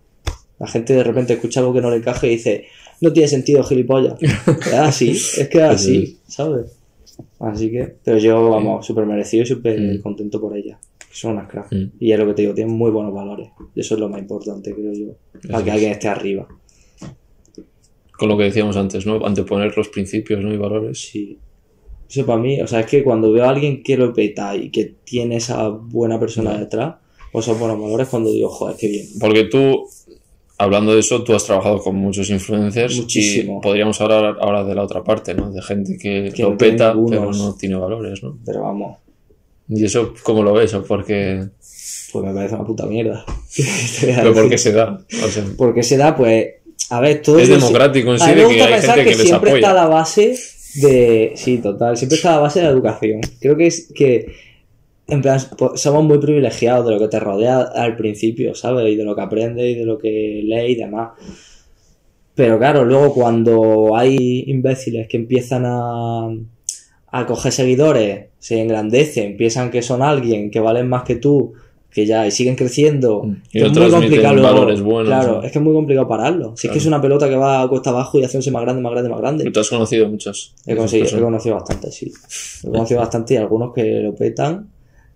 La 0.58 0.66
gente 0.66 0.92
de 0.92 1.04
repente 1.04 1.34
escucha 1.34 1.60
algo 1.60 1.72
que 1.72 1.80
no 1.80 1.90
le 1.90 1.96
encaja 1.98 2.26
y 2.26 2.30
dice, 2.30 2.64
no 3.00 3.12
tiene 3.12 3.28
sentido, 3.28 3.62
gilipollas. 3.62 4.14
es 4.22 4.72
así, 4.74 5.10
es 5.10 5.48
que 5.48 5.58
es 5.58 5.64
así, 5.64 6.18
¿sabes? 6.26 6.72
Así 7.40 7.70
que, 7.70 7.94
pero 8.04 8.18
yo, 8.18 8.50
vamos, 8.50 8.84
súper 8.86 9.06
merecido 9.06 9.44
y 9.44 9.46
súper 9.46 9.80
Mm. 9.80 10.02
contento 10.02 10.40
por 10.40 10.56
ella. 10.56 10.78
Son 11.10 11.32
unas 11.32 11.48
cracks. 11.48 11.72
Mm. 11.72 11.96
Y 12.00 12.12
es 12.12 12.18
lo 12.18 12.26
que 12.26 12.34
te 12.34 12.42
digo, 12.42 12.54
tienen 12.54 12.74
muy 12.76 12.90
buenos 12.90 13.12
valores. 13.12 13.48
Eso 13.74 13.94
es 13.94 14.00
lo 14.00 14.08
más 14.08 14.20
importante, 14.20 14.74
creo 14.74 14.92
yo. 14.92 15.40
Para 15.50 15.64
que 15.64 15.70
alguien 15.70 15.92
esté 15.92 16.08
arriba. 16.08 16.46
Con 18.12 18.28
lo 18.28 18.36
que 18.36 18.44
decíamos 18.44 18.76
antes, 18.76 19.06
¿no? 19.06 19.24
Anteponer 19.24 19.76
los 19.76 19.88
principios 19.88 20.42
¿no? 20.42 20.52
y 20.52 20.56
valores. 20.56 21.00
Sí. 21.00 21.38
Eso 22.08 22.24
para 22.24 22.40
mí, 22.40 22.60
o 22.60 22.66
sea, 22.66 22.80
es 22.80 22.86
que 22.86 23.04
cuando 23.04 23.30
veo 23.32 23.44
a 23.44 23.50
alguien 23.50 23.82
que 23.82 23.96
lo 23.96 24.12
peta 24.12 24.56
y 24.56 24.70
que 24.70 24.96
tiene 25.04 25.36
esa 25.36 25.68
buena 25.68 26.18
persona 26.18 26.56
detrás, 26.56 26.96
o 27.32 27.40
esos 27.40 27.58
buenos 27.58 27.80
valores, 27.80 28.08
cuando 28.08 28.32
digo, 28.32 28.48
joder, 28.48 28.76
qué 28.76 28.88
bien. 28.88 29.06
Porque 29.20 29.44
tú, 29.44 29.84
hablando 30.56 30.94
de 30.94 31.00
eso, 31.00 31.22
tú 31.22 31.34
has 31.34 31.44
trabajado 31.44 31.78
con 31.78 31.96
muchos 31.96 32.30
influencers 32.30 32.96
Muchísimo. 32.96 33.58
y 33.58 33.60
podríamos 33.60 34.00
hablar 34.00 34.38
ahora 34.40 34.64
de 34.64 34.74
la 34.74 34.82
otra 34.82 35.04
parte, 35.04 35.34
¿no? 35.34 35.52
De 35.52 35.60
gente 35.60 35.98
que, 35.98 36.32
Que 36.34 36.42
lo 36.42 36.56
peta, 36.56 36.94
pero 37.08 37.30
no 37.32 37.54
tiene 37.54 37.76
valores, 37.76 38.22
¿no? 38.22 38.38
Pero 38.44 38.62
vamos, 38.62 38.96
¿Y 39.68 39.84
eso 39.84 40.14
cómo 40.22 40.42
lo 40.42 40.52
ves? 40.54 40.72
¿O 40.74 40.82
porque, 40.84 41.44
pues 42.12 42.24
me 42.24 42.32
parece 42.34 42.54
una 42.54 42.64
puta 42.64 42.86
mierda. 42.86 43.24
Pero 44.00 44.32
por 44.34 44.48
qué 44.48 44.58
se 44.58 44.72
da? 44.72 44.98
O 45.24 45.28
sea, 45.28 45.44
¿Por 45.56 45.74
qué 45.74 45.82
se 45.82 45.96
da? 45.96 46.16
Pues, 46.16 46.46
a 46.90 47.00
ver, 47.00 47.20
todo 47.22 47.38
es 47.38 47.48
democrático 47.48 48.12
en 48.12 48.18
sí 48.18 48.30
de 48.30 48.34
que 48.48 48.62
hay 48.62 48.80
gente 48.80 48.94
que, 48.94 49.04
que 49.10 49.16
les 49.16 49.26
siempre 49.28 49.50
está 49.54 49.70
apoya. 49.70 49.82
la 49.84 49.88
base 49.88 50.38
de. 50.76 51.32
Sí, 51.36 51.58
total. 51.58 51.96
Siempre 51.96 52.16
está 52.16 52.32
la 52.32 52.38
base 52.38 52.60
de 52.60 52.66
la 52.66 52.72
educación. 52.72 53.20
Creo 53.40 53.56
que 53.56 53.66
es 53.66 53.90
que. 53.94 54.26
En 55.10 55.22
plan, 55.22 55.40
po- 55.56 55.74
somos 55.74 56.04
muy 56.04 56.18
privilegiados 56.18 56.84
de 56.86 56.92
lo 56.92 56.98
que 57.00 57.08
te 57.08 57.18
rodea 57.18 57.60
al 57.60 57.96
principio, 57.96 58.54
¿sabes? 58.54 58.92
Y 58.92 58.96
de 58.96 59.04
lo 59.04 59.14
que 59.16 59.22
aprendes 59.22 59.64
y 59.66 59.74
de 59.74 59.84
lo 59.86 59.96
que 59.98 60.42
lees 60.44 60.70
y 60.72 60.74
demás. 60.76 61.12
Pero 62.34 62.58
claro, 62.58 62.84
luego 62.84 63.14
cuando 63.14 63.96
hay 63.96 64.44
imbéciles 64.48 65.08
que 65.08 65.16
empiezan 65.16 65.64
a, 65.66 66.28
a 67.10 67.26
coger 67.26 67.52
seguidores, 67.52 68.26
se 68.38 68.60
engrandecen, 68.60 69.36
piensan 69.36 69.70
que 69.70 69.82
son 69.82 70.02
alguien, 70.02 70.50
que 70.50 70.60
valen 70.60 70.88
más 70.88 71.04
que 71.04 71.16
tú, 71.16 71.54
que 71.90 72.04
ya, 72.04 72.26
y 72.26 72.30
siguen 72.30 72.54
creciendo. 72.54 73.22
Mm. 73.22 73.36
Y 73.52 73.62
es 73.62 73.72
muy 73.72 73.90
complicado 73.90 74.42
valores 74.42 74.80
buenos, 74.82 75.08
Claro, 75.08 75.42
es 75.42 75.52
que 75.52 75.58
es 75.58 75.64
muy 75.64 75.72
complicado 75.72 76.06
pararlo. 76.06 76.54
Si 76.56 76.66
es 76.66 76.72
que 76.72 76.78
es 76.78 76.86
una 76.86 77.00
pelota 77.00 77.28
que 77.28 77.36
va 77.36 77.62
a 77.62 77.68
cuesta 77.68 77.90
abajo 77.90 78.18
y 78.18 78.24
haciéndose 78.24 78.50
más 78.50 78.62
grande, 78.62 78.82
más 78.82 78.92
grande, 78.92 79.10
más 79.10 79.20
grande. 79.20 79.50
¿Tú 79.50 79.60
has 79.60 79.70
conocido 79.70 80.08
muchos? 80.08 80.54
He, 80.66 80.76
conocido 80.76 81.54
bastante, 81.54 81.90
sí. 81.90 82.12
He 82.62 82.70
conocido 82.70 83.00
bastante 83.00 83.34
y 83.34 83.36
algunos 83.38 83.72
que 83.72 84.00
lo 84.00 84.14
petan. 84.14 84.68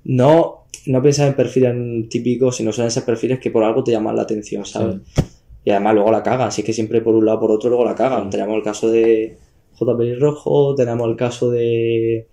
No, 0.05 0.65
no 0.87 1.03
piensas 1.03 1.29
en 1.29 1.35
perfiles 1.35 2.09
típicos, 2.09 2.57
sino 2.57 2.73
suelen 2.73 2.91
ser 2.91 3.05
perfiles 3.05 3.39
que 3.39 3.51
por 3.51 3.63
algo 3.65 3.85
te 3.85 3.93
llaman 3.93 4.17
la 4.17 4.23
atención, 4.23 4.65
¿sabes? 4.65 4.97
Y 5.65 5.71
además 5.71 5.95
luego 5.95 6.11
la 6.11 6.23
cagan. 6.23 6.49
Así 6.49 6.63
que 6.63 6.73
siempre 6.73 7.03
por 7.03 7.15
un 7.15 7.27
lado 7.27 7.39
por 7.39 7.51
otro 7.51 7.69
luego 7.69 7.85
la 7.85 7.95
cagan. 7.95 8.31
Tenemos 8.31 8.57
el 8.57 8.63
caso 8.63 8.91
de 8.91 9.37
J. 9.85 10.15
Rojo, 10.19 10.75
tenemos 10.75 11.09
el 11.09 11.17
caso 11.17 11.51
de 11.51 12.27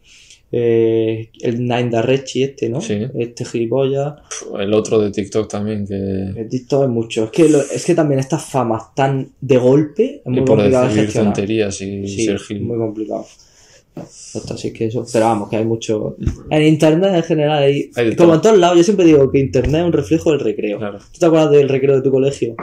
eh, 0.52 1.30
el 1.42 1.60
Nine 1.60 1.90
Darrechi 1.92 2.44
este, 2.44 2.70
¿no? 2.70 2.82
Sí. 2.82 2.98
Este 3.18 3.46
gilipollas. 3.46 4.14
El 4.60 4.74
otro 4.74 5.00
de 5.00 5.12
TikTok 5.12 5.48
también, 5.48 5.86
que... 5.86 5.94
El 6.40 6.50
TikTok 6.50 6.84
es 6.84 6.90
mucho. 6.90 7.26
Es 7.26 7.30
que, 7.32 7.50
lo- 7.50 7.62
es 7.62 7.86
que 7.86 7.94
también 7.94 8.20
estas 8.20 8.46
famas 8.46 8.96
tan 8.96 9.30
de 9.40 9.58
golpe 9.58 10.16
es 10.16 10.22
Y 10.26 10.30
muy 10.30 10.40
por 10.42 10.58
complicado 10.58 10.84
de 10.84 10.90
decir 10.90 11.04
gestionar. 11.06 11.34
tonterías 11.34 11.82
y 11.82 12.08
Sí, 12.08 12.26
ser 12.26 12.40
gil. 12.40 12.62
muy 12.62 12.78
complicado. 12.78 13.26
Así 13.96 14.72
que 14.72 14.86
eso. 14.86 15.06
Pero 15.12 15.26
vamos, 15.26 15.50
que 15.50 15.58
hay 15.58 15.66
mucho. 15.66 16.16
En 16.50 16.64
internet 16.64 17.12
en 17.16 17.24
general 17.24 17.64
hay. 17.64 17.92
Hay 17.96 18.16
como 18.16 18.36
en 18.36 18.42
todos 18.42 18.58
lados, 18.58 18.78
yo 18.78 18.84
siempre 18.84 19.06
digo 19.06 19.30
que 19.30 19.40
internet 19.40 19.82
es 19.82 19.86
un 19.88 19.92
reflejo 19.94 20.32
del 20.32 20.40
recreo. 20.40 20.78
Claro. 20.78 21.00
¿Tú 21.00 21.20
te 21.20 21.26
acuerdas 21.26 21.52
del 21.52 21.68
recreo 21.70 21.96
de 21.98 22.02
tu 22.02 22.12
colegio? 22.12 22.56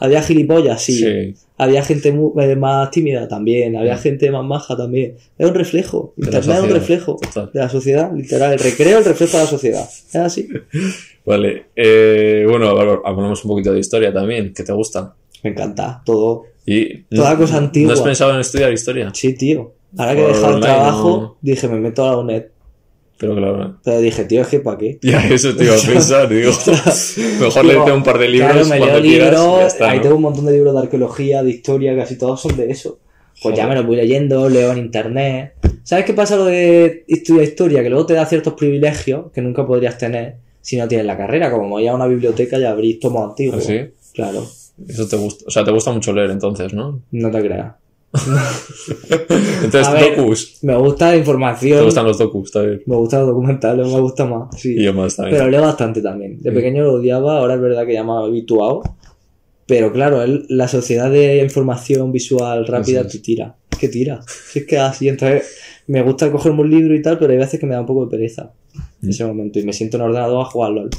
Había 0.00 0.22
gilipollas, 0.22 0.82
sí. 0.82 0.98
Sí. 0.98 1.34
Había 1.56 1.84
gente 1.84 2.08
eh, 2.08 2.56
más 2.56 2.90
tímida 2.90 3.28
también. 3.28 3.76
Había 3.76 3.94
Mm. 3.94 3.98
gente 3.98 4.30
más 4.30 4.44
maja 4.44 4.76
también. 4.76 5.14
Es 5.38 5.46
un 5.48 5.54
reflejo. 5.54 6.12
Internet 6.16 6.56
es 6.58 6.62
un 6.64 6.70
reflejo 6.70 7.16
total. 7.22 7.50
de 7.54 7.60
la 7.60 7.68
sociedad, 7.68 8.12
literal. 8.14 8.52
El 8.54 8.58
recreo 8.58 8.98
el 8.98 9.04
reflejo 9.04 9.36
de 9.38 9.44
la 9.44 9.48
sociedad. 9.50 9.88
Es 9.88 10.16
así. 10.16 10.48
Vale. 11.24 11.66
Eh, 11.76 12.44
bueno, 12.48 12.68
hablamos 13.04 13.44
un 13.44 13.48
poquito 13.50 13.72
de 13.72 13.78
historia 13.80 14.12
también, 14.12 14.52
que 14.52 14.62
te 14.64 14.72
gusta. 14.72 15.14
Me 15.42 15.50
encanta. 15.50 16.02
Todo. 16.04 16.44
Y 16.66 17.02
Toda 17.04 17.32
¿no- 17.34 17.38
cosa 17.38 17.58
antigua. 17.58 17.88
¿No 17.88 17.98
has 17.98 18.04
pensado 18.04 18.34
en 18.34 18.40
estudiar 18.40 18.72
historia? 18.72 19.10
Sí, 19.14 19.34
tío. 19.34 19.72
Ahora 19.96 20.14
que 20.16 20.24
he 20.24 20.26
dejado 20.28 20.54
el 20.56 20.60
trabajo, 20.60 21.08
¿no? 21.20 21.36
dije, 21.40 21.68
me 21.68 21.78
meto 21.78 22.04
a 22.04 22.10
la 22.12 22.18
UNED. 22.18 22.44
Pero 23.18 23.36
claro. 23.36 23.76
Pero 23.84 24.00
dije, 24.00 24.24
tío, 24.24 24.42
es 24.42 24.48
que 24.48 24.60
¿para 24.60 24.78
qué? 24.78 24.98
Ya, 25.02 25.26
eso 25.28 25.54
te 25.54 25.64
iba 25.64 25.76
a 25.76 25.80
pensar, 25.80 26.28
digo. 26.28 26.50
Mejor 27.40 27.64
leerte 27.64 27.92
un 27.92 28.02
par 28.02 28.18
de 28.18 28.28
libros 28.28 28.52
Claro, 28.52 28.66
me 28.66 28.80
leo 28.80 29.00
libros, 29.00 29.72
está, 29.72 29.90
ahí 29.90 29.98
¿no? 29.98 30.02
tengo 30.02 30.16
un 30.16 30.22
montón 30.22 30.46
de 30.46 30.52
libros 30.52 30.74
de 30.74 30.80
arqueología, 30.80 31.42
de 31.42 31.50
historia, 31.50 31.96
casi 31.96 32.18
todos 32.18 32.40
son 32.40 32.56
de 32.56 32.70
eso. 32.70 32.98
Pues 33.42 33.56
ya 33.56 33.66
me 33.66 33.74
los 33.74 33.86
voy 33.86 33.96
leyendo, 33.96 34.48
leo 34.48 34.72
en 34.72 34.78
internet. 34.78 35.54
¿Sabes 35.82 36.04
qué 36.04 36.14
pasa 36.14 36.36
lo 36.36 36.46
de 36.46 37.04
estudiar 37.08 37.44
historia? 37.44 37.82
Que 37.82 37.90
luego 37.90 38.06
te 38.06 38.14
da 38.14 38.24
ciertos 38.26 38.54
privilegios 38.54 39.30
que 39.32 39.42
nunca 39.42 39.66
podrías 39.66 39.98
tener 39.98 40.36
si 40.60 40.76
no 40.76 40.88
tienes 40.88 41.06
la 41.06 41.16
carrera. 41.16 41.50
Como 41.50 41.68
voy 41.68 41.86
a 41.86 41.94
una 41.94 42.06
biblioteca 42.06 42.58
y 42.58 42.64
abrís 42.64 43.00
tomos 43.00 43.28
antiguos. 43.28 43.58
¿Ah, 43.58 43.66
sí? 43.66 43.80
Claro, 44.14 44.46
Eso 44.88 45.08
te 45.08 45.16
gusta. 45.16 45.44
O 45.46 45.50
sea, 45.50 45.64
te 45.64 45.72
gusta 45.72 45.92
mucho 45.92 46.12
leer 46.12 46.30
entonces, 46.30 46.72
¿no? 46.72 47.02
no 47.10 47.30
te 47.30 47.40
creas. 47.40 47.74
Entonces, 49.64 49.92
ver, 49.92 50.16
docus. 50.16 50.58
Me 50.62 50.76
gusta 50.76 51.10
la 51.10 51.16
información, 51.16 51.78
Te 51.78 51.84
gustan 51.84 52.04
los 52.06 52.18
docus, 52.18 52.50
bien. 52.54 52.82
me 52.86 52.96
gustan 52.96 53.20
los 53.20 53.28
documentales, 53.30 53.86
me 53.86 54.00
gusta 54.00 54.24
más. 54.24 54.48
Sí. 54.60 54.74
Y 54.78 54.84
yo 54.84 54.92
más 54.94 55.16
también. 55.16 55.36
Pero 55.38 55.50
leo 55.50 55.62
bastante 55.62 56.00
también. 56.00 56.40
De 56.40 56.50
Sí. 56.50 56.54
pequeño 56.56 56.82
lo 56.84 56.92
odiaba, 56.94 57.38
ahora 57.38 57.54
es 57.54 57.60
verdad 57.60 57.86
que 57.86 57.94
ya 57.94 58.04
me 58.04 58.12
he 58.12 58.24
habituado. 58.24 58.82
Pero 59.66 59.92
claro, 59.92 60.22
la 60.48 60.68
sociedad 60.68 61.10
de 61.10 61.38
información 61.42 62.12
visual 62.12 62.66
rápida 62.66 63.00
es. 63.00 63.08
te 63.08 63.18
tira. 63.18 63.56
Que 63.80 63.88
tira. 63.88 64.20
Si 64.52 64.60
es 64.60 64.66
que 64.66 64.78
así, 64.78 65.08
entonces 65.08 65.56
me 65.86 66.02
gusta 66.02 66.30
cogerme 66.30 66.60
un 66.62 66.70
libro 66.70 66.94
y 66.94 67.02
tal, 67.02 67.18
pero 67.18 67.32
hay 67.32 67.38
veces 67.38 67.58
que 67.58 67.66
me 67.66 67.74
da 67.74 67.80
un 67.80 67.86
poco 67.86 68.04
de 68.04 68.10
pereza 68.10 68.52
en 69.02 69.08
Mm. 69.08 69.10
ese 69.10 69.24
momento. 69.24 69.58
Y 69.58 69.64
me 69.64 69.72
siento 69.72 69.96
en 69.96 70.02
ordenador 70.04 70.42
a 70.42 70.50
jugar 70.50 70.70
LOL. 70.72 70.90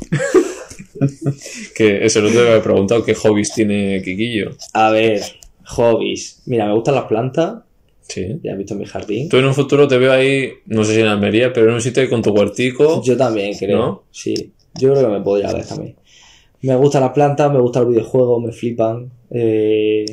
Que 1.75 2.05
eso 2.05 2.21
no 2.21 2.29
te 2.29 2.39
había 2.39 2.61
preguntado 2.61 3.03
qué 3.03 3.13
hobbies 3.15 3.53
tiene 3.53 4.01
Kikillo. 4.01 4.51
A 4.73 4.91
ver, 4.91 5.21
hobbies. 5.65 6.43
Mira, 6.45 6.65
me 6.65 6.73
gustan 6.73 6.95
las 6.95 7.05
plantas. 7.05 7.63
Sí. 8.01 8.39
Ya 8.43 8.51
has 8.51 8.57
visto 8.57 8.75
mi 8.75 8.85
jardín. 8.85 9.29
Tú 9.29 9.37
en 9.37 9.45
un 9.45 9.53
futuro 9.53 9.87
te 9.87 9.97
veo 9.97 10.11
ahí, 10.11 10.49
no 10.67 10.83
sé 10.83 10.93
si 10.93 11.01
en 11.01 11.07
Almería, 11.07 11.51
pero 11.51 11.69
en 11.69 11.75
un 11.75 11.81
sitio 11.81 12.07
con 12.09 12.21
tu 12.21 12.31
huertico. 12.31 13.01
Yo 13.03 13.17
también 13.17 13.57
creo. 13.57 13.77
¿No? 13.77 14.03
Sí. 14.11 14.53
Yo 14.75 14.91
creo 14.91 15.07
que 15.07 15.11
me 15.11 15.21
podría 15.21 15.51
ver 15.51 15.65
también. 15.65 15.95
Me 16.61 16.75
gustan 16.75 17.01
las 17.01 17.11
plantas, 17.11 17.51
me 17.51 17.59
gustan 17.59 17.83
los 17.83 17.91
videojuegos, 17.93 18.43
me 18.43 18.51
flipan. 18.51 19.11
Eh, 19.31 20.05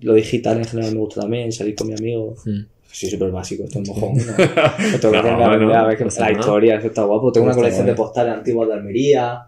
lo 0.00 0.14
digital 0.14 0.58
en 0.58 0.64
general 0.64 0.92
me 0.92 1.00
gusta 1.00 1.20
también, 1.22 1.52
salir 1.52 1.74
con 1.74 1.88
mi 1.88 1.94
amigo. 1.94 2.34
Mm. 2.44 2.60
Soy 2.90 3.10
súper 3.10 3.30
básico, 3.30 3.64
esto 3.64 3.80
es 3.80 3.88
mojón. 3.88 4.16
¿no? 4.16 4.22
No, 5.12 5.74
a 5.74 5.86
ver, 5.86 5.96
que 5.96 6.04
la 6.04 6.32
historia, 6.32 6.76
eso 6.76 6.86
está 6.88 7.04
guapo. 7.04 7.30
Tengo 7.30 7.46
una 7.46 7.54
colección 7.54 7.86
de 7.86 7.94
postales 7.94 8.34
antiguas 8.34 8.68
de 8.68 8.74
Almería, 8.74 9.42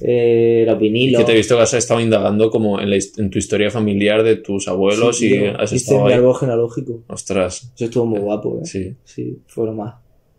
eh, 0.00 0.64
los 0.66 0.78
vinilos. 0.78 1.20
que 1.20 1.26
te 1.26 1.32
he 1.32 1.36
visto 1.36 1.56
que 1.56 1.62
has 1.62 1.74
estado 1.74 2.00
indagando 2.00 2.50
como 2.50 2.80
en, 2.80 2.90
la 2.90 2.96
en 2.96 3.30
tu 3.30 3.38
historia 3.38 3.70
familiar 3.70 4.22
de 4.22 4.36
tus 4.36 4.68
abuelos 4.68 5.18
Sí, 5.18 5.26
y 5.26 5.38
tío, 5.38 5.60
has 5.60 5.72
estado 5.72 6.04
mi 6.04 6.12
ahí. 6.12 6.18
árbol 6.18 6.34
genealógico. 6.36 7.02
Ostras, 7.08 7.72
Eso 7.74 7.84
estuvo 7.86 8.06
muy 8.06 8.20
guapo, 8.20 8.60
¿eh? 8.62 8.66
sí. 8.66 8.94
Sí, 9.04 9.38
fue 9.46 9.66
lo 9.66 9.72
más. 9.74 9.94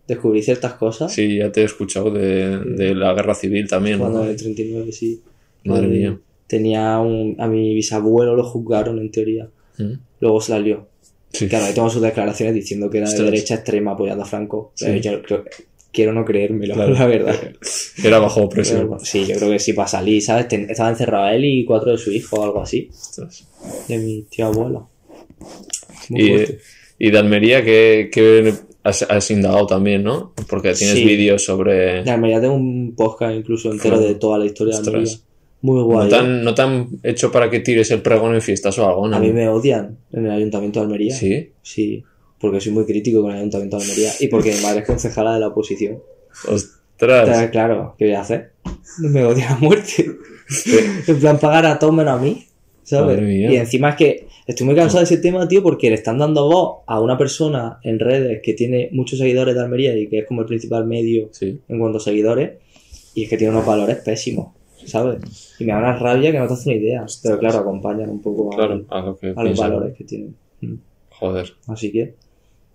Descubrí 0.07 0.41
ciertas 0.41 0.73
cosas 0.75 1.13
Sí, 1.13 1.37
ya 1.37 1.51
te 1.51 1.61
he 1.61 1.65
escuchado 1.65 2.11
de, 2.11 2.59
de 2.59 2.95
la 2.95 3.13
guerra 3.13 3.33
civil 3.35 3.67
también. 3.67 3.99
cuando 3.99 4.19
¿no? 4.19 4.23
en 4.25 4.31
el 4.31 4.35
39, 4.37 4.91
sí. 4.91 5.21
Madre 5.65 5.87
mía. 5.87 6.17
Tenía 6.47 6.97
un, 6.99 7.35
a 7.39 7.47
mi 7.47 7.73
bisabuelo 7.75 8.33
lo 8.35 8.43
juzgaron 8.45 8.99
en 8.99 9.11
teoría. 9.11 9.49
Mm. 9.77 9.93
Luego 10.21 10.39
se 10.39 10.53
la 10.53 10.59
lió. 10.59 10.87
Sí. 11.33 11.49
Claro, 11.49 11.65
ahí 11.65 11.73
tengo 11.73 11.89
sus 11.89 12.01
declaraciones 12.01 12.55
diciendo 12.55 12.89
que 12.89 12.99
era 12.99 13.07
de 13.07 13.13
Ostras. 13.15 13.31
derecha 13.31 13.55
extrema 13.55 13.91
apoyando 13.91 14.23
a 14.23 14.25
Franco. 14.25 14.71
Sí. 14.75 14.85
Eh, 14.87 15.01
yo 15.01 15.21
creo- 15.21 15.43
quiero 15.97 16.13
no 16.13 16.23
creérmelo, 16.23 16.75
Claro. 16.75 16.93
la 16.93 17.05
verdad. 17.07 17.35
Era 18.03 18.19
bajo 18.19 18.47
presión. 18.47 18.87
Pero, 18.89 18.99
sí, 18.99 19.25
yo 19.25 19.35
creo 19.37 19.49
que 19.51 19.59
sí 19.59 19.73
para 19.73 19.87
salir, 19.87 20.21
¿sabes? 20.21 20.47
Ten- 20.47 20.69
estaba 20.69 20.89
encerrado 20.89 21.27
él 21.29 21.43
y 21.43 21.65
cuatro 21.65 21.91
de 21.91 21.97
su 21.97 22.11
hijo 22.11 22.35
o 22.39 22.43
algo 22.43 22.61
así. 22.61 22.89
De 23.87 23.97
mi 23.97 24.21
tío 24.29 24.45
abuelo. 24.45 24.89
Y, 26.09 26.33
y 26.99 27.11
de 27.11 27.17
Almería, 27.17 27.63
que, 27.65 28.09
que 28.11 28.53
has, 28.83 29.01
has 29.09 29.31
indagado 29.31 29.65
también, 29.67 30.03
¿no? 30.03 30.33
Porque 30.47 30.73
tienes 30.73 30.95
Sí. 30.97 31.03
vídeos 31.05 31.43
sobre... 31.43 32.03
De 32.03 32.11
Almería 32.11 32.39
tengo 32.39 32.53
un 32.55 32.93
podcast 32.95 33.35
incluso 33.35 33.71
entero 33.71 33.99
de 33.99 34.15
toda 34.15 34.37
la 34.37 34.45
historia 34.45 34.79
de. 34.79 34.87
Almería. 34.89 35.13
Muy 35.61 35.81
guay. 35.81 36.03
¿No 36.05 36.09
te, 36.09 36.15
han, 36.15 36.43
¿No 36.43 36.53
te 36.53 36.61
han 36.61 36.87
hecho 37.03 37.31
para 37.31 37.49
que 37.49 37.59
tires 37.61 37.89
el 37.91 38.01
pregón 38.03 38.35
en 38.35 38.41
fiestas 38.41 38.77
o 38.77 38.87
algo? 38.87 39.07
¿no? 39.07 39.17
A 39.17 39.19
mí 39.19 39.31
me 39.31 39.49
odian 39.49 39.97
en 40.13 40.25
el 40.27 40.31
Ayuntamiento 40.31 40.79
de 40.79 40.85
Almería. 40.85 41.15
Sí. 41.15 41.49
Sí, 41.63 42.03
porque 42.39 42.61
soy 42.61 42.71
muy 42.71 42.85
crítico 42.85 43.21
con 43.21 43.31
el 43.31 43.38
Ayuntamiento 43.38 43.77
de 43.77 43.83
Almería 43.83 44.11
y 44.19 44.27
porque 44.27 44.53
mi 44.53 44.61
madre 44.61 44.81
es 44.81 44.88
concejala 44.88 45.33
de 45.33 45.39
la 45.39 45.47
oposición. 45.47 45.99
Ostras. 46.47 47.27
Entonces, 47.27 47.49
claro, 47.51 47.95
¿qué 47.97 48.05
voy 48.05 48.13
a 48.15 48.21
hacer? 48.21 48.51
Me 48.99 49.23
odia 49.23 49.51
a 49.53 49.57
muerte. 49.57 50.05
en 51.07 51.19
plan, 51.19 51.39
pagar 51.39 51.65
a 51.65 51.77
todos 51.77 51.93
menos 51.93 52.19
a 52.19 52.21
mí, 52.21 52.45
¿sabes? 52.83 53.21
Y 53.21 53.55
encima 53.55 53.89
es 53.91 53.95
que 53.95 54.27
estoy 54.47 54.65
muy 54.65 54.75
cansado 54.75 54.99
de 54.99 55.05
ese 55.05 55.17
tema, 55.17 55.47
tío, 55.47 55.61
porque 55.61 55.89
le 55.89 55.95
están 55.95 56.17
dando 56.17 56.47
voz 56.47 56.83
a 56.88 57.01
una 57.01 57.17
persona 57.17 57.79
en 57.83 57.99
redes 57.99 58.39
que 58.41 58.53
tiene 58.53 58.89
muchos 58.93 59.19
seguidores 59.19 59.55
de 59.55 59.61
Almería 59.61 59.95
y 59.95 60.07
que 60.07 60.19
es 60.19 60.25
como 60.25 60.41
el 60.41 60.47
principal 60.47 60.85
medio 60.85 61.29
Sí. 61.31 61.59
en 61.67 61.79
cuanto 61.79 61.97
a 61.97 62.01
seguidores, 62.01 62.53
y 63.13 63.23
es 63.23 63.29
que 63.29 63.38
tiene 63.38 63.51
unos 63.53 63.65
valores 63.65 63.97
pésimos, 63.97 64.53
¿sabes? 64.85 65.55
Y 65.59 65.65
me 65.65 65.73
da 65.73 65.79
una 65.79 65.97
rabia 65.97 66.31
que 66.31 66.39
no 66.39 66.47
te 66.47 66.53
hace 66.53 66.69
una 66.69 66.79
idea. 66.79 67.05
Pero 67.23 67.39
claro, 67.39 67.59
acompañan 67.59 68.09
un 68.09 68.21
poco 68.21 68.53
a, 68.53 68.55
Claro, 68.55 68.85
a 68.89 69.01
lo 69.01 69.17
que 69.17 69.33
a 69.35 69.43
los 69.43 69.57
valores 69.57 69.95
que 69.97 70.03
tienen. 70.03 70.35
Mm. 70.61 70.75
Joder. 71.09 71.51
Así 71.67 71.91
que, 71.91 72.13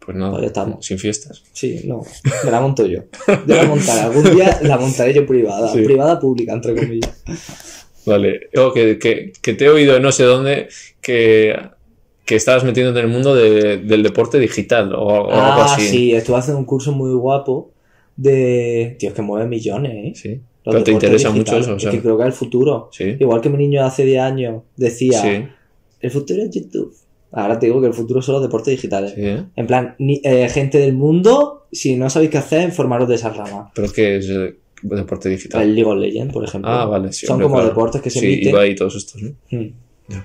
Pues 0.05 0.17
nada, 0.17 0.33
Pues 0.33 0.43
ya 0.43 0.47
estamos. 0.49 0.85
sin 0.85 0.99
fiestas. 0.99 1.43
sí, 1.53 1.83
no, 1.85 2.03
me 2.45 2.51
la 2.51 2.61
monto 2.61 2.85
yo. 2.87 3.03
Yo 3.47 3.55
la 3.55 3.65
montaré. 3.65 4.01
Algún 4.01 4.35
día 4.35 4.59
la 4.63 4.77
montaré 4.79 5.15
yo 5.15 5.25
privada. 5.27 5.73
Sí. 5.73 5.83
Privada 5.83 6.19
pública, 6.19 6.53
entre 6.55 6.75
comillas. 6.75 7.13
Vale. 8.05 8.49
Oh, 8.57 8.73
que, 8.73 8.99
que, 8.99 9.33
que 9.41 9.55
te 9.55 9.67
he 9.67 9.69
oído 9.69 10.01
no 10.01 10.11
sé 10.11 10.25
dónde 10.25 10.67
que, 11.01 11.55
que 12.25 12.35
estabas 12.35 12.65
metiéndote 12.65 12.99
en 12.99 13.07
el 13.07 13.13
mundo 13.13 13.35
de- 13.37 13.79
del 13.79 14.03
deporte 14.03 14.41
digital 14.41 14.93
o, 14.95 14.99
o 15.07 15.31
algo 15.31 15.63
Ah, 15.63 15.75
así. 15.77 15.87
sí, 15.87 16.13
estuve 16.13 16.37
haciendo 16.37 16.59
un 16.59 16.65
curso 16.67 16.91
muy 16.93 17.13
guapo 17.15 17.71
de. 18.17 18.97
Tío, 18.99 19.11
es 19.11 19.15
que 19.15 19.23
mueve 19.23 19.47
millones, 19.49 19.93
¿eh? 19.95 20.13
Sí. 20.17 20.41
Los 20.65 20.75
Pero 20.75 20.85
te 20.85 20.91
interesa 20.93 21.31
mucho 21.31 21.57
eso, 21.57 21.75
o 21.75 21.79
sea. 21.79 21.91
Es 21.91 21.97
que 21.97 22.03
creo 22.03 22.17
que 22.17 22.23
es 22.23 22.27
el 22.29 22.33
futuro. 22.33 22.89
Sí. 22.93 23.17
Igual 23.19 23.41
que 23.41 23.49
mi 23.51 23.59
niño 23.59 23.85
hace 23.85 24.05
10 24.05 24.21
años 24.21 24.63
decía, 24.77 25.21
Sí, 25.23 25.45
el 26.01 26.11
futuro 26.11 26.43
es 26.43 26.51
YouTube. 26.51 26.93
Ahora 27.33 27.59
te 27.59 27.67
digo 27.67 27.81
que 27.81 27.87
el 27.89 27.95
futuro 27.95 28.21
son 28.23 28.35
los 28.35 28.43
deportes 28.43 28.73
digitales. 28.73 29.13
sí, 29.15 29.21
¿eh? 29.23 29.45
En 29.57 29.67
plan, 29.67 29.95
ni- 29.99 30.21
eh, 30.23 30.49
gente 30.51 30.79
del 30.79 30.93
mundo, 30.93 31.67
si 31.73 31.97
no 31.97 32.11
sabéis 32.11 32.31
qué 32.31 32.39
hacer, 32.39 32.63
informaros 32.69 33.09
de 33.09 33.15
esa 33.15 33.31
rama. 33.31 33.71
Pero 33.75 33.87
es 33.87 33.93
que 33.93 34.17
es 34.17 34.29
eh, 34.29 34.57
deporte 34.83 35.29
digital. 35.29 35.63
El 35.63 35.75
League 35.75 35.91
of 35.91 35.99
Legends, 35.99 36.33
por 36.33 36.45
ejemplo. 36.45 36.71
Ah, 36.71 36.85
vale, 36.85 37.13
sí. 37.13 37.25
Son 37.27 37.35
hombre, 37.35 37.45
como 37.45 37.55
claro. 37.57 37.69
deportes 37.71 38.03
que 38.03 38.11
se 38.11 38.21
Sí, 38.21 38.27
emiten. 38.27 38.49
Ibai 38.51 38.71
y 38.71 38.75
todos 38.75 38.97
estos, 38.97 39.23
¿no? 39.23 39.31
Mm. 39.51 39.67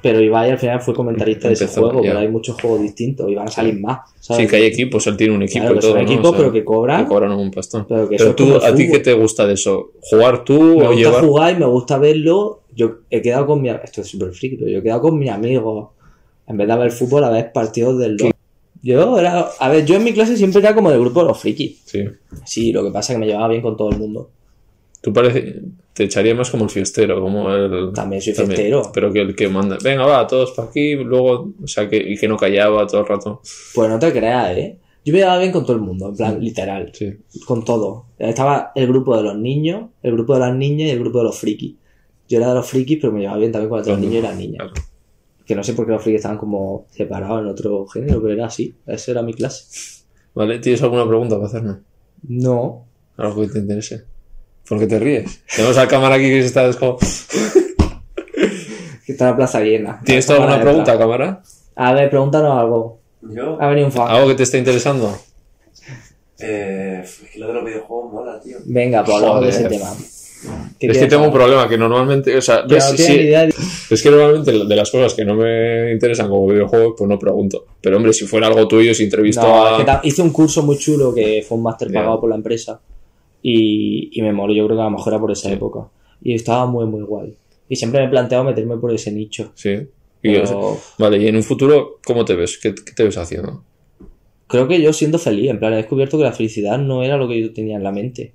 Pero 0.02 0.20
Ibai 0.20 0.52
al 0.52 0.58
final 0.58 0.82
fue 0.82 0.94
comentarista 0.94 1.48
de 1.48 1.54
ese 1.54 1.64
Empezó, 1.66 1.82
juego, 1.84 2.02
pero 2.02 2.20
hay 2.20 2.28
muchos 2.28 2.60
juegos 2.60 2.82
distintos 2.82 3.30
y 3.30 3.36
van 3.36 3.48
a 3.48 3.52
salir 3.52 3.80
más. 3.80 4.00
¿sabes? 4.20 4.44
Sí, 4.44 4.50
que 4.50 4.56
hay 4.58 4.64
equipos, 4.66 5.06
él 5.08 5.16
tiene 5.16 5.34
un 5.36 5.44
equipo 5.44 5.62
Claro, 5.62 5.76
y 5.76 5.80
todo. 5.80 5.92
son 5.92 6.00
¿no? 6.00 6.06
equipos, 6.06 6.26
O 6.26 6.30
sea, 6.32 6.38
pero 6.40 6.52
que 6.52 6.66
cobran. 6.66 7.04
que 7.04 7.08
cobran 7.08 7.32
un 7.32 7.52
pastón. 7.52 7.86
Pero 7.88 8.10
Pero 8.10 8.36
tú, 8.36 8.56
¿a 8.56 8.76
ti 8.76 8.90
qué 8.90 9.00
te 9.00 9.14
gusta 9.14 9.48
de 9.48 9.54
eso? 9.54 9.92
¿Jugar 10.02 10.44
tú 10.44 10.60
Me 10.60 10.84
o 10.88 10.88
gusta 10.88 10.96
llevar? 10.96 11.24
jugar 11.24 11.54
y 11.56 11.60
me 11.60 11.66
gusta 11.68 11.98
verlo. 12.00 12.64
Yo 12.76 12.96
he 13.10 13.22
quedado 13.22 13.46
con 13.46 13.62
mi... 13.62 13.70
Esto 13.70 14.02
es 14.02 14.08
súper 14.08 14.34
friki, 14.34 14.58
pero 14.58 14.72
yo 14.72 14.80
he 14.80 14.84
quedado 14.84 15.02
con 15.02 15.18
mis 15.18 15.30
amigos. 15.30 15.90
En 16.48 16.58
vez 16.58 16.68
de 16.68 16.78
ver 16.78 16.92
fútbol, 16.92 17.24
a 17.24 17.30
ver 17.30 17.52
partidos 17.52 18.00
del 18.00 18.16
LoL. 18.16 18.32
Yo 18.82 19.20
era... 19.20 19.50
A 19.60 19.70
ver, 19.70 19.86
yo 19.86 19.96
en 19.96 20.04
mi 20.04 20.14
clase 20.14 20.38
siempre 20.38 20.62
era 20.62 20.74
como 20.74 20.90
del 20.90 21.02
grupo 21.02 21.22
de 21.22 21.28
los 21.28 21.40
frikis. 21.40 21.82
Sí. 21.86 22.06
Sí, 22.46 22.72
lo 22.72 22.84
que 22.84 22.92
pasa 22.92 23.14
es 23.14 23.18
que 23.18 23.20
me 23.20 23.28
llevaba 23.28 23.50
bien 23.50 23.62
con 23.62 23.76
todo 23.76 23.90
el 23.92 23.98
mundo. 23.98 24.30
Tú 25.02 25.14
parece, 25.14 25.62
te 25.94 26.06
echaría 26.06 26.34
más 26.34 26.50
como 26.50 26.64
el 26.66 26.70
fiestero, 26.70 27.22
como 27.22 27.52
el... 27.54 27.92
También 27.94 28.22
soy 28.22 28.34
fiestero. 28.34 28.92
Pero 28.94 29.12
que 29.12 29.22
el 29.22 29.36
que 29.36 29.48
manda, 29.48 29.78
venga, 29.84 30.06
va, 30.06 30.26
todos 30.26 30.52
para 30.52 30.70
aquí, 30.70 30.96
luego, 30.96 31.54
o 31.62 31.68
sea, 31.68 31.90
que, 31.90 31.98
y 31.98 32.18
que 32.18 32.28
no 32.28 32.38
callaba 32.38 32.88
todo 32.88 33.02
el 33.02 33.08
rato. 33.08 33.42
Pues 33.74 33.90
no 33.90 34.00
te 34.00 34.12
creas, 34.12 34.58
¿eh? 34.58 34.78
Yo 35.06 35.14
me 35.14 35.20
llevaba 35.20 35.40
bien 35.40 35.52
con 35.52 35.64
todo 35.64 35.76
el 35.76 35.82
mundo, 35.82 36.10
en 36.10 36.16
plan, 36.16 36.40
literal. 36.40 36.92
Sí. 36.94 37.14
Con 37.46 37.64
todo. 37.64 38.08
Estaba 38.18 38.72
el 38.76 38.88
grupo 38.88 39.16
de 39.16 39.24
los 39.24 39.38
niños, 39.38 39.90
el 40.04 40.14
grupo 40.14 40.34
de 40.34 40.42
las 40.42 40.56
niñas 40.56 40.90
y 40.90 40.92
el 40.92 41.00
grupo 41.00 41.20
de 41.20 41.24
los 41.26 41.40
frikis. 41.40 41.76
Yo 42.28 42.40
era 42.40 42.50
de 42.50 42.56
los 42.56 42.68
frikis, 42.68 42.98
pero 43.00 43.14
me 43.14 43.22
llevaba 43.22 43.40
bien 43.40 43.52
también 43.52 43.70
con 43.70 43.80
los 43.80 44.00
niños 44.00 44.16
y 44.16 44.22
las 44.22 44.36
niñas. 44.36 44.58
Claro. 44.58 44.74
Que 45.48 45.56
no 45.56 45.64
sé 45.64 45.74
por 45.74 45.86
qué 45.86 45.94
los 45.94 46.02
frikis 46.04 46.20
estaban 46.20 46.38
como 46.38 46.88
separados 46.92 47.40
en 47.42 47.48
otro 47.48 47.88
género, 47.88 48.22
pero 48.22 48.34
era 48.34 48.48
así. 48.48 48.76
Esa 48.86 49.12
era 49.12 49.22
mi 49.22 49.34
clase. 49.34 49.64
¿Vale? 50.36 50.60
¿Tienes 50.60 50.82
alguna 50.84 51.08
pregunta 51.08 51.36
para 51.36 51.48
hacerme? 51.48 51.76
No. 52.28 52.86
Algo 53.16 53.42
que 53.42 53.48
te 53.48 53.60
interese. 53.60 54.04
¿Por 54.68 54.78
qué 54.78 54.88
te 54.88 55.00
ríes? 55.00 55.42
Tenemos 55.56 55.78
a 55.78 55.84
la 55.84 55.88
cámara 55.88 56.16
aquí 56.16 56.26
que 56.26 56.42
se 56.42 56.48
está 56.48 56.68
desco... 56.68 56.98
Que 59.06 59.14
está 59.14 59.28
la 59.32 59.36
plaza 59.38 59.62
llena. 59.62 60.02
¿Tienes 60.04 60.26
tú 60.28 60.34
La 60.34 60.40
alguna 60.40 60.60
pregunta, 60.62 60.98
cámara? 60.98 61.42
A 61.76 61.94
ver, 61.94 62.10
pregúntanos 62.10 62.52
algo. 62.60 63.00
Yo, 63.22 63.58
Ha 63.62 63.68
venido 63.70 63.88
un 63.88 63.94
fan. 63.94 64.10
¿Algo 64.10 64.28
que 64.28 64.36
te 64.36 64.44
esté 64.44 64.58
interesando? 64.58 65.18
eh, 66.40 67.02
es 67.04 67.22
que 67.32 67.40
lo 67.40 67.48
de 67.48 67.54
los 67.54 67.66
videojuegos 67.66 68.12
mola, 68.12 68.40
tío. 68.42 68.58
Venga, 68.66 69.06
pues 69.06 69.16
hablamos 69.16 69.44
de 69.44 69.50
ese 69.50 69.70
tema. 69.70 69.88
Es 70.80 70.98
que 70.98 71.08
tengo 71.08 71.24
un 71.24 71.32
problema 71.34 71.68
que 71.68 71.78
normalmente, 71.78 72.38
o 72.38 72.42
sea, 72.42 72.62
Yo 72.68 72.76
ves, 72.76 72.92
no 72.92 72.98
sí, 72.98 73.30
es 73.90 74.04
que 74.04 74.10
normalmente 74.12 74.52
de 74.52 74.76
las 74.76 74.92
cosas 74.92 75.14
que 75.14 75.26
no 75.26 75.36
me 75.36 75.92
interesan 75.92 76.30
como 76.30 76.48
videojuegos, 76.48 76.94
pues 76.98 77.10
no 77.10 77.18
pregunto. 77.18 77.66
Pero 77.82 77.98
hombre, 77.98 78.14
si 78.14 78.26
fuera 78.26 78.48
algo 78.48 78.68
tuyo, 78.68 78.94
si 78.94 79.04
entrevisto 79.06 79.42
No, 79.42 79.66
a... 79.66 79.80
es 79.80 79.86
que 79.86 80.08
hice 80.08 80.22
un 80.22 80.30
curso 80.32 80.62
muy 80.64 80.78
chulo 80.78 81.14
que 81.14 81.44
fue 81.48 81.58
un 81.58 81.64
máster 81.64 81.90
Ya. 81.92 82.00
pagado 82.02 82.20
por 82.22 82.30
la 82.30 82.36
empresa 82.36 82.80
y, 83.42 84.10
y 84.14 84.22
me 84.22 84.32
moló, 84.34 84.54
yo 84.54 84.66
creo 84.66 84.78
que 84.78 84.82
a 84.82 84.86
lo 84.86 84.92
mejor 84.92 85.14
era 85.14 85.20
por 85.20 85.32
esa 85.32 85.48
Sí. 85.50 85.54
época. 85.56 85.88
Y 86.22 86.34
estaba 86.34 86.66
muy, 86.66 86.86
muy 86.86 87.02
guay. 87.02 87.36
Y 87.70 87.76
siempre 87.76 88.02
me 88.02 88.08
he 88.08 88.10
planteado 88.10 88.44
meterme 88.44 88.78
por 88.78 88.94
ese 88.94 89.12
nicho. 89.12 89.52
Sí. 89.56 89.72
Y, 90.24 90.34
Pero 90.34 90.44
o 90.44 90.74
sea, 90.76 90.82
vale, 90.98 91.18
y 91.18 91.28
en 91.28 91.36
un 91.36 91.44
futuro, 91.44 92.00
¿cómo 92.06 92.26
te 92.26 92.36
ves? 92.36 92.58
¿Qué, 92.62 92.74
qué 92.74 92.92
te 92.94 93.04
ves 93.04 93.18
haciendo? 93.18 93.64
creo 94.50 94.66
que 94.68 94.82
yo 94.82 94.94
siendo 94.94 95.20
feliz, 95.20 95.50
en 95.50 95.60
plan, 95.60 95.74
he 95.74 95.78
descubierto 95.78 96.18
que 96.18 96.24
la 96.24 96.32
felicidad 96.32 96.78
no 96.78 97.04
era 97.04 97.18
lo 97.18 97.28
que 97.28 97.42
yo 97.42 97.52
tenía 97.54 97.76
en 97.76 97.84
la 97.84 97.92
mente. 97.92 98.32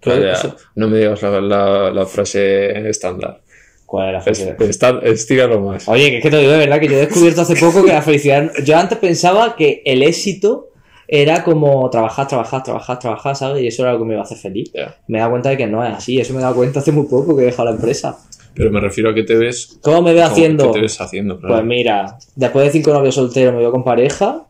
Que 0.00 0.32
No 0.74 0.88
me 0.88 0.98
digas 0.98 1.22
la, 1.22 1.40
la- 1.40 1.90
la 1.90 2.06
frase 2.06 2.88
estándar. 2.88 3.40
¿Cuál 3.86 4.08
era 4.08 4.12
la 4.12 4.18
Es- 4.18 4.24
felicidad? 4.24 4.62
está- 4.62 5.00
estíralo 5.04 5.60
más. 5.60 5.88
Oye, 5.88 6.10
que 6.10 6.16
es 6.18 6.22
que 6.22 6.30
te 6.30 6.38
digo 6.38 6.52
de 6.52 6.58
verdad 6.58 6.80
que 6.80 6.88
yo 6.88 6.94
he 6.96 7.06
descubierto 7.06 7.42
hace 7.42 7.54
poco 7.56 7.84
que 7.84 7.92
la 7.92 8.02
felicidad. 8.02 8.50
Yo 8.64 8.76
antes 8.76 8.98
pensaba 8.98 9.54
que 9.56 9.82
el 9.84 10.02
éxito 10.02 10.68
era 11.06 11.44
como 11.44 11.88
trabajar, 11.90 12.26
trabajar, 12.26 12.62
trabajar, 12.62 12.98
trabajar, 12.98 13.36
¿sabes? 13.36 13.62
Y 13.62 13.66
eso 13.68 13.82
era 13.82 13.92
lo 13.92 13.98
que 13.98 14.04
me 14.06 14.14
iba 14.14 14.22
a 14.22 14.24
hacer 14.24 14.38
feliz. 14.38 14.72
Me 15.06 15.18
he 15.18 15.20
dado 15.20 15.32
cuenta 15.32 15.50
de 15.50 15.56
que 15.58 15.66
no 15.66 15.84
es 15.84 15.92
así. 15.94 16.18
Eso 16.18 16.32
me 16.32 16.38
he 16.40 16.42
dado 16.42 16.54
cuenta 16.56 16.80
hace 16.80 16.92
muy 16.92 17.06
poco 17.06 17.36
que 17.36 17.42
he 17.42 17.46
dejado 17.46 17.66
la 17.70 17.74
empresa. 17.76 18.18
Pero 18.54 18.70
me 18.70 18.80
refiero 18.80 19.10
a 19.10 19.14
qué 19.14 19.22
te 19.24 19.36
ves... 19.36 19.78
¿Cómo 19.82 20.00
me 20.02 20.14
veo 20.14 20.24
haciendo? 20.24 20.66
¿Qué 20.68 20.72
te 20.78 20.80
ves 20.82 21.00
haciendo? 21.00 21.38
claro. 21.38 21.54
Pues 21.56 21.64
mira, 21.66 22.18
después 22.36 22.66
de 22.66 22.70
cinco 22.72 22.92
novios 22.92 23.14
solteros 23.16 23.52
me 23.52 23.60
veo 23.60 23.70
con 23.70 23.84
pareja. 23.84 24.46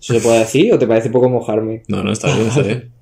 ¿Eso 0.00 0.14
se 0.14 0.20
puede 0.20 0.38
decir 0.40 0.72
o 0.72 0.78
te 0.78 0.86
parece 0.86 1.10
poco 1.10 1.28
mojarme? 1.28 1.82
No, 1.88 2.02
no, 2.02 2.12
está 2.12 2.34
bien, 2.34 2.48
está 2.48 2.62
bien. 2.62 2.92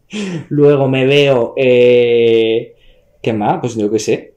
Luego 0.49 0.89
me 0.89 1.07
veo. 1.07 1.55
Eh... 1.57 2.75
¿Qué 3.23 3.33
más? 3.33 3.59
Pues 3.61 3.77
yo 3.77 3.91
qué 3.91 3.99
sé. 3.99 4.35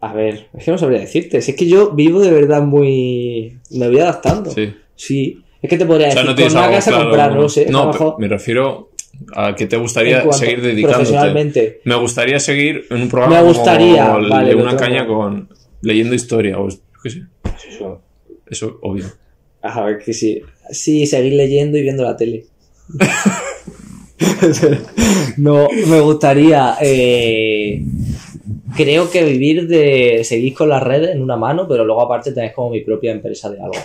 A 0.00 0.12
ver, 0.12 0.48
es 0.56 0.64
que 0.64 0.70
no 0.70 0.78
sabría 0.78 1.00
decirte. 1.00 1.40
Si 1.40 1.52
es 1.52 1.56
que 1.56 1.66
yo 1.66 1.92
vivo 1.92 2.20
de 2.20 2.30
verdad 2.30 2.62
muy. 2.62 3.58
Me 3.70 3.88
voy 3.88 4.00
adaptando. 4.00 4.50
Sí. 4.50 4.74
Sí. 4.94 5.42
Es 5.62 5.70
que 5.70 5.78
te 5.78 5.86
podría 5.86 6.08
O 6.08 6.10
sea, 6.10 6.20
decir, 6.22 6.30
no 6.30 6.34
tienes 6.34 6.52
con 6.52 6.62
una 6.62 6.72
casa 6.72 6.90
claro, 6.90 7.04
comprar, 7.04 7.32
no 7.32 7.40
lo 7.42 7.48
sé. 7.48 7.66
No, 7.70 8.16
me 8.18 8.28
refiero 8.28 8.90
a 9.34 9.54
que 9.54 9.66
te 9.66 9.76
gustaría 9.76 10.30
seguir 10.32 10.60
dedicándote. 10.60 11.04
Profesionalmente. 11.04 11.80
Me 11.84 11.94
gustaría 11.94 12.38
seguir 12.38 12.84
en 12.90 13.02
un 13.02 13.08
programa 13.08 13.40
Me 13.40 13.48
gustaría, 13.48 14.12
como 14.12 14.28
vale, 14.28 14.48
de 14.50 14.54
una 14.56 14.76
caña 14.76 15.06
con 15.06 15.48
leyendo 15.80 16.14
historia 16.14 16.58
o 16.58 16.68
qué 17.02 17.10
sé. 17.10 17.22
Eso. 17.68 18.02
Eso 18.46 18.78
obvio. 18.82 19.06
A 19.62 19.84
ver, 19.84 19.98
que 19.98 20.12
sí. 20.12 20.42
Sí, 20.70 21.06
seguir 21.06 21.32
leyendo 21.32 21.78
y 21.78 21.82
viendo 21.82 22.04
la 22.04 22.16
tele. 22.16 22.44
no, 25.38 25.68
me 25.88 26.00
gustaría. 26.00 26.76
eh, 26.80 27.82
creo 28.76 29.10
que 29.10 29.24
vivir 29.24 29.66
de 29.66 30.22
seguir 30.24 30.54
con 30.54 30.68
las 30.68 30.82
redes 30.82 31.14
en 31.14 31.22
una 31.22 31.36
mano, 31.36 31.66
pero 31.68 31.84
luego 31.84 32.02
aparte 32.02 32.32
tener 32.32 32.52
como 32.52 32.70
mi 32.70 32.80
propia 32.80 33.12
empresa 33.12 33.50
de 33.50 33.60
algo. 33.60 33.78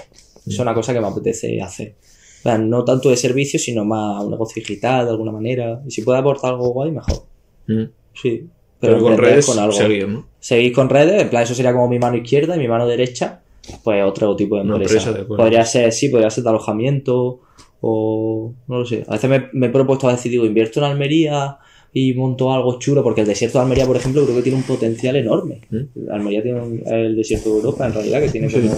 Es 0.46 0.58
una 0.60 0.74
cosa 0.74 0.94
que 0.94 1.00
me 1.00 1.08
apetece 1.08 1.62
hacer. 1.62 1.96
O 2.40 2.42
sea, 2.42 2.58
no 2.58 2.84
tanto 2.86 3.10
de 3.10 3.18
servicio, 3.18 3.60
sino 3.60 3.86
más 3.86 4.24
un 4.24 4.32
negocio 4.32 4.62
digital 4.62 5.06
de 5.06 5.12
alguna 5.12 5.32
manera. 5.32 5.82
Y 5.86 5.92
si 5.92 6.02
puede 6.02 6.20
aportar 6.20 6.52
algo 6.52 6.70
guay, 6.70 6.92
mejor. 6.92 7.24
Mm. 7.68 7.84
Sí. 8.14 8.48
Pero, 8.80 9.02
con 9.02 9.18
redes 9.18 9.46
con 9.46 9.60
algo. 9.60 9.74
seguir, 9.74 10.08
¿no? 10.08 10.26
Seguir 10.40 10.72
con 10.72 10.90
redes, 10.90 11.22
en 11.22 11.30
plan, 11.30 11.44
eso 11.44 11.54
sería 11.54 11.74
como 11.74 11.90
mi 11.90 12.00
mano 12.00 12.16
izquierda 12.16 12.56
y 12.56 12.60
mi 12.60 12.68
mano 12.68 12.88
derecha, 12.88 13.42
pues 13.84 14.04
otro 14.06 14.36
tipo 14.38 14.56
de 14.56 14.62
empresa. 14.62 14.94
empresa, 14.94 15.12
de 15.12 15.22
acuerdo. 15.22 15.44
podría 15.44 15.66
ser, 15.66 15.92
sí, 15.92 16.08
podría 16.08 16.30
ser 16.30 16.46
de 16.46 16.50
alojamiento 16.50 17.42
o 17.82 18.54
no 18.68 18.80
lo 18.80 18.86
sé. 18.86 19.04
A 19.08 19.14
veces 19.14 19.30
me, 19.30 19.50
me 19.54 19.68
he 19.68 19.70
propuesto 19.70 20.08
a 20.08 20.12
decir, 20.12 20.32
digo, 20.32 20.46
invierto 20.46 20.80
en 20.80 20.86
Almería 20.86 21.58
y 21.94 22.14
monto 22.14 22.54
algo 22.54 22.78
chulo, 22.80 23.02
porque 23.04 23.22
el 23.22 23.28
desierto 23.28 23.58
de 23.58 23.64
Almería, 23.64 23.86
por 23.86 23.96
ejemplo, 23.98 24.24
creo 24.24 24.36
que 24.36 24.44
tiene 24.44 24.58
un 24.58 24.64
potencial 24.64 25.16
enorme. 25.16 25.62
¿Mm? 25.70 26.12
Almería 26.12 26.44
tiene 26.44 26.62
un- 26.62 26.84
el 26.86 27.16
desierto 27.16 27.50
de 27.50 27.56
Europa, 27.56 27.88
en 27.88 27.94
realidad, 27.94 28.22
que 28.22 28.30
tiene 28.30 28.50
Sí. 28.50 28.60
como... 28.62 28.76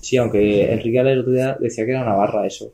Sí, 0.00 0.16
aunque 0.16 0.72
Enrique 0.72 0.98
Ale 1.00 1.12
el 1.12 1.20
otro 1.20 1.32
día 1.32 1.56
decía 1.60 1.84
que 1.84 1.90
era 1.92 2.04
Navarra 2.04 2.46
eso. 2.46 2.72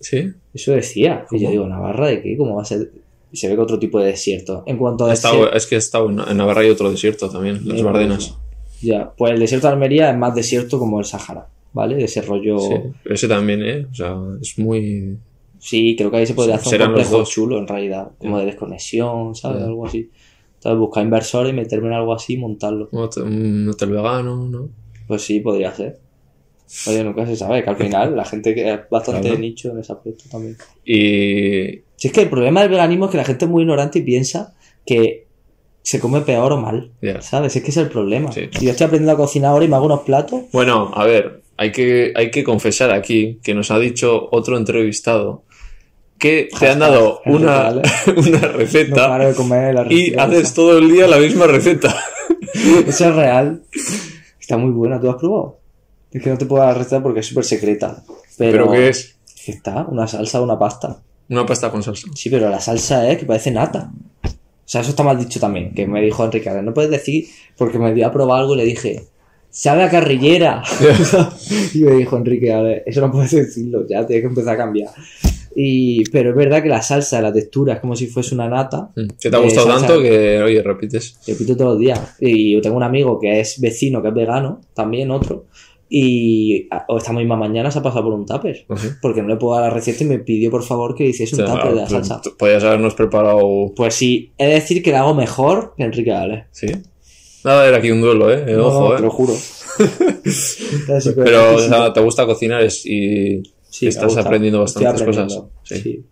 Sí. 0.00 0.30
Eso 0.52 0.72
decía. 0.72 1.24
Y 1.30 1.38
yo 1.38 1.50
digo, 1.50 1.66
¿Navarra 1.66 2.08
de 2.08 2.22
qué? 2.22 2.36
¿Cómo 2.36 2.56
va 2.56 2.62
a 2.62 2.64
ser? 2.64 2.90
Y 3.32 3.36
se 3.36 3.48
ve 3.48 3.54
que 3.54 3.60
otro 3.60 3.78
tipo 3.78 3.98
de 3.98 4.06
desierto. 4.06 4.62
En 4.66 4.76
cuanto 4.78 5.04
a 5.06 5.10
desierto... 5.10 5.52
es 5.52 5.66
que 5.66 5.74
he 5.74 5.78
estado 5.78 6.08
en, 6.10 6.16
Navarra 6.36 6.64
y 6.64 6.70
otro 6.70 6.90
desierto 6.90 7.28
también, 7.30 7.60
las 7.66 7.78
Sí, 7.78 7.82
Bardenas. 7.84 8.34
Ya, 8.82 9.10
pues 9.16 9.32
el 9.32 9.40
desierto 9.40 9.66
de 9.66 9.72
Almería 9.72 10.10
es 10.10 10.16
más 10.18 10.34
desierto 10.34 10.78
como 10.78 10.98
el 10.98 11.04
Sahara, 11.04 11.46
¿vale? 11.76 11.96
De 11.96 12.04
ese 12.04 12.22
rollo. 12.22 12.58
Sí. 12.58 12.74
Sí, 12.74 12.90
Ese 13.04 13.28
también, 13.28 13.62
¿eh? 13.62 13.86
O 13.90 13.94
sea, 13.94 14.16
es 14.40 14.58
muy... 14.58 15.18
creo 15.96 16.10
que 16.10 16.16
ahí 16.16 16.26
se 16.26 16.32
podría 16.34 16.58
Sí, 16.58 16.68
hacer 16.68 16.80
un 16.80 16.86
complejo 16.86 17.22
chulo 17.24 17.58
en 17.58 17.68
realidad, 17.68 18.12
como 18.18 18.38
de 18.38 18.46
desconexión, 18.46 19.34
¿sabes? 19.34 19.62
Algo 19.62 19.86
así. 19.86 20.10
Entonces 20.54 20.80
buscar 20.80 21.04
inversores 21.04 21.52
y 21.52 21.56
meterme 21.56 21.88
en 21.88 21.92
algo 21.92 22.14
así 22.14 22.32
y 22.34 22.38
montarlo. 22.38 22.88
Un 22.90 23.02
hotel, 23.02 23.22
un 23.24 23.68
hotel 23.68 23.90
vegano, 23.90 24.48
¿no? 24.48 24.68
Pues 25.06 25.20
sí, 25.22 25.40
podría 25.40 25.72
ser. 25.74 26.00
Oye, 26.88 27.04
nunca 27.04 27.26
se 27.26 27.36
sabe, 27.36 27.62
que 27.62 27.70
al 27.70 27.76
final 27.76 28.16
la 28.16 28.24
gente 28.24 28.54
que 28.54 28.72
es 28.72 28.80
bastante 28.90 29.28
Claro. 29.28 29.38
nicho 29.38 29.70
en 29.70 29.78
ese 29.78 29.92
aspecto 29.92 30.24
también. 30.30 30.56
Y... 30.84 31.82
Si 31.96 32.08
es 32.08 32.12
que 32.12 32.22
el 32.22 32.28
problema 32.30 32.62
del 32.62 32.70
veganismo 32.70 33.04
es 33.04 33.10
que 33.12 33.16
la 33.18 33.24
gente 33.24 33.44
es 33.44 33.50
muy 33.50 33.62
ignorante 33.62 34.00
y 34.00 34.02
piensa 34.02 34.54
que 34.84 35.26
se 35.82 36.00
come 36.00 36.22
peor 36.22 36.52
o 36.52 36.56
mal. 36.60 36.90
¿sabes? 37.20 37.54
Es 37.54 37.62
que 37.62 37.70
es 37.70 37.76
el 37.76 37.88
problema. 37.88 38.32
Sí. 38.32 38.48
Y 38.60 38.64
yo 38.64 38.70
estoy 38.72 38.86
aprendiendo 38.86 39.12
a 39.12 39.16
cocinar 39.16 39.52
ahora 39.52 39.64
y 39.64 39.68
me 39.68 39.76
hago 39.76 39.86
unos 39.86 40.00
platos. 40.00 40.42
Bueno, 40.52 40.90
a 40.94 41.04
ver, 41.06 41.42
hay 41.56 41.72
que, 41.72 42.12
hay 42.14 42.30
que 42.30 42.44
confesar 42.44 42.90
aquí 42.92 43.38
que 43.42 43.54
nos 43.54 43.70
ha 43.70 43.78
dicho 43.78 44.28
otro 44.30 44.56
entrevistado 44.56 45.44
que 46.18 46.48
te 46.58 46.68
han 46.68 46.78
dado 46.78 47.20
una, 47.26 47.70
una 48.16 48.40
receta 48.40 49.08
paro 49.08 49.28
de 49.28 49.34
comer 49.34 49.74
la 49.74 49.92
y 49.92 50.14
haces 50.14 50.54
todo 50.54 50.78
el 50.78 50.90
día 50.90 51.06
la 51.06 51.18
misma 51.18 51.46
receta. 51.46 51.94
Eso 52.86 53.08
es 53.08 53.14
real. 53.14 53.62
Está 54.40 54.56
muy 54.56 54.70
buena, 54.70 55.00
¿tú 55.00 55.10
has 55.10 55.16
probado? 55.16 55.58
Es 56.10 56.22
que 56.22 56.30
no 56.30 56.38
te 56.38 56.46
puedo 56.46 56.62
dar 56.62 56.72
la 56.74 56.78
receta 56.78 57.02
porque 57.02 57.20
es 57.20 57.26
súper 57.26 57.44
secreta. 57.44 58.02
Pero, 58.38 58.52
¿Pero 58.52 58.70
qué 58.72 58.88
es? 58.88 59.16
está, 59.46 59.86
una 59.88 60.06
salsa 60.06 60.40
o 60.40 60.44
una 60.44 60.58
pasta. 60.58 61.00
Una 61.28 61.44
pasta 61.44 61.70
con 61.70 61.82
salsa. 61.82 62.08
Sí, 62.14 62.30
pero 62.30 62.48
la 62.48 62.60
salsa 62.60 63.08
es 63.10 63.18
que 63.18 63.26
parece 63.26 63.50
nata. 63.50 63.90
O 64.24 64.68
sea, 64.68 64.80
eso 64.80 64.90
está 64.90 65.02
mal 65.02 65.18
dicho 65.18 65.38
también, 65.38 65.74
que 65.74 65.86
me 65.86 66.00
dijo 66.00 66.24
Enrique, 66.24 66.48
"A 66.48 66.54
ver, 66.54 66.64
no 66.64 66.74
puedes 66.74 66.90
decir, 66.90 67.26
porque 67.56 67.78
me 67.78 67.92
dio 67.94 68.06
a 68.06 68.12
probar 68.12 68.40
algo 68.40 68.54
y 68.54 68.58
le 68.58 68.64
dije, 68.64 69.04
sabe 69.58 69.82
a 69.84 69.88
carrillera. 69.90 70.62
y 71.74 71.78
me 71.78 71.92
dijo 71.92 72.16
Enrique, 72.16 72.52
a 72.52 72.60
ver, 72.60 72.82
eso 72.86 73.00
no 73.00 73.10
puedes 73.10 73.30
decirlo, 73.32 73.86
ya 73.88 74.06
tienes 74.06 74.22
que 74.24 74.28
empezar 74.28 74.54
a 74.54 74.58
cambiar. 74.58 74.90
Y, 75.58 76.04
pero 76.10 76.30
es 76.30 76.36
verdad 76.36 76.62
que 76.62 76.68
la 76.68 76.82
salsa, 76.82 77.22
la 77.22 77.32
textura 77.32 77.74
es 77.74 77.80
como 77.80 77.96
si 77.96 78.06
fuese 78.08 78.34
una 78.34 78.46
nata. 78.48 78.90
Mm. 78.94 79.06
Que 79.18 79.30
te 79.30 79.36
ha 79.36 79.40
Eh, 79.40 79.42
gustado 79.44 79.68
salsa- 79.68 79.86
tanto 79.86 80.02
que, 80.02 80.42
oye, 80.42 80.62
repites. 80.62 81.18
Repito 81.26 81.56
todos 81.56 81.70
los 81.72 81.80
días. 81.80 81.98
Y 82.20 82.52
yo 82.52 82.60
tengo 82.60 82.76
un 82.76 82.82
amigo 82.82 83.18
que 83.18 83.40
es 83.40 83.58
vecino, 83.58 84.02
que 84.02 84.08
es 84.08 84.14
vegano, 84.14 84.60
también 84.74 85.10
otro. 85.10 85.46
Y 85.88 86.66
a- 86.70 86.84
o 86.88 86.98
esta 86.98 87.14
misma 87.14 87.36
mañana 87.36 87.70
se 87.70 87.78
ha 87.78 87.82
pasado 87.82 88.04
por 88.04 88.12
un 88.12 88.26
tupper. 88.26 88.66
Sí. 88.76 88.88
Porque 89.00 89.22
no 89.22 89.28
le 89.28 89.36
puedo 89.36 89.54
dar 89.58 89.68
la 89.68 89.70
receta 89.74 90.04
y 90.04 90.06
me 90.08 90.18
pidió 90.18 90.50
por 90.50 90.62
favor 90.62 90.94
que 90.94 91.06
hiciese 91.06 91.36
un 91.36 91.42
O 91.42 91.46
sea, 91.46 91.54
tupper 91.54 91.70
de 91.70 91.76
la 91.80 91.86
pues, 91.86 92.06
salsa. 92.06 92.20
t- 92.20 92.30
Podías 92.38 92.62
habernos 92.64 92.94
preparado. 92.94 93.72
Pues 93.74 93.94
sí, 93.94 94.32
he 94.36 94.46
de 94.48 94.52
decir 94.54 94.82
que 94.82 94.90
la 94.92 95.00
hago 95.00 95.14
mejor 95.14 95.72
que 95.76 95.84
Enrique 95.84 96.10
Gales. 96.10 96.44
Sí. 96.50 96.66
Nada, 97.46 97.68
era 97.68 97.76
aquí 97.78 97.90
un 97.90 98.00
duelo, 98.00 98.30
¿eh? 98.32 98.44
Eh, 98.48 98.56
Ojo, 98.56 98.92
¿eh? 98.92 98.96
te 98.96 99.02
lo 99.02 99.10
juro. 99.10 99.32
Pero, 101.14 101.54
o 101.54 101.58
sea, 101.58 101.92
te 101.92 102.00
gusta 102.00 102.26
cocinar 102.26 102.66
y 102.84 103.42
Sí, 103.68 103.86
estás 103.86 104.16
aprendiendo 104.16 104.60
bastantes 104.60 105.02
aprendiendo, 105.02 105.50
cosas. 105.60 105.80
Sí. 105.82 106.04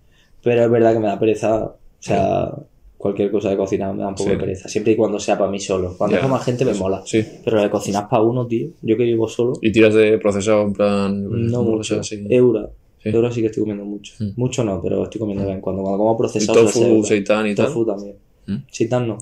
Pero 0.42 0.64
es 0.64 0.70
verdad 0.70 0.92
que 0.92 0.98
me 1.00 1.06
da 1.06 1.18
pereza. 1.18 1.64
O 1.64 1.76
sea, 1.98 2.52
cualquier 2.98 3.30
cosa 3.30 3.50
de 3.50 3.56
cocinar 3.56 3.94
me 3.94 4.02
da 4.02 4.08
un 4.08 4.14
poco 4.14 4.28
Sí. 4.28 4.34
de 4.36 4.40
pereza. 4.40 4.68
Siempre 4.68 4.92
y 4.92 4.96
cuando 4.96 5.18
sea 5.18 5.38
para 5.38 5.50
mí 5.50 5.58
solo. 5.58 5.96
Cuando 5.96 6.16
es 6.16 6.20
para 6.22 6.32
más 6.34 6.44
gente 6.44 6.64
me 6.64 6.74
mola. 6.74 7.02
Sí. 7.06 7.24
Pero 7.44 7.62
de 7.62 7.70
cocinar 7.70 8.08
para 8.08 8.22
uno, 8.22 8.46
tío. 8.46 8.68
Yo 8.82 8.96
que 8.96 9.04
vivo 9.04 9.26
solo. 9.28 9.54
Y 9.62 9.72
tiras 9.72 9.94
de 9.94 10.18
procesado 10.18 10.62
en 10.62 10.72
plan. 10.74 11.50
No 11.50 11.62
mucho. 11.62 12.00
así. 12.00 12.26
Eura. 12.28 12.68
Sí. 13.02 13.08
Eura 13.08 13.32
sí 13.32 13.40
que 13.40 13.46
estoy 13.46 13.62
comiendo 13.62 13.84
mucho. 13.84 14.12
Mm. 14.20 14.28
Mucho 14.36 14.62
no, 14.62 14.80
pero 14.82 15.04
estoy 15.04 15.18
comiendo 15.18 15.42
de 15.42 15.48
vez 15.48 15.56
en 15.56 15.60
cuando. 15.62 15.82
Cuando 15.82 15.98
como 15.98 16.14
Y 16.14 16.18
procesado. 16.18 16.68
ser 16.68 16.82
tofu, 16.82 17.04
seitan 17.04 17.46
y 17.46 17.54
tal. 17.54 17.66
Tofu 17.66 17.86
también. 17.86 18.16
Mm. 18.46 18.56
Seitan 18.70 19.08
no. 19.08 19.18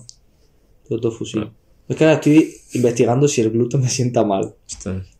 Pero 0.87 0.99
tofu 0.99 1.25
sí. 1.25 1.39
Es 1.87 1.95
que 1.95 2.03
ahora 2.05 2.15
estoy 2.15 2.53
investigando 2.73 3.27
si 3.27 3.41
el 3.41 3.51
gluten 3.51 3.81
me 3.81 3.89
sienta 3.89 4.23
mal. 4.23 4.53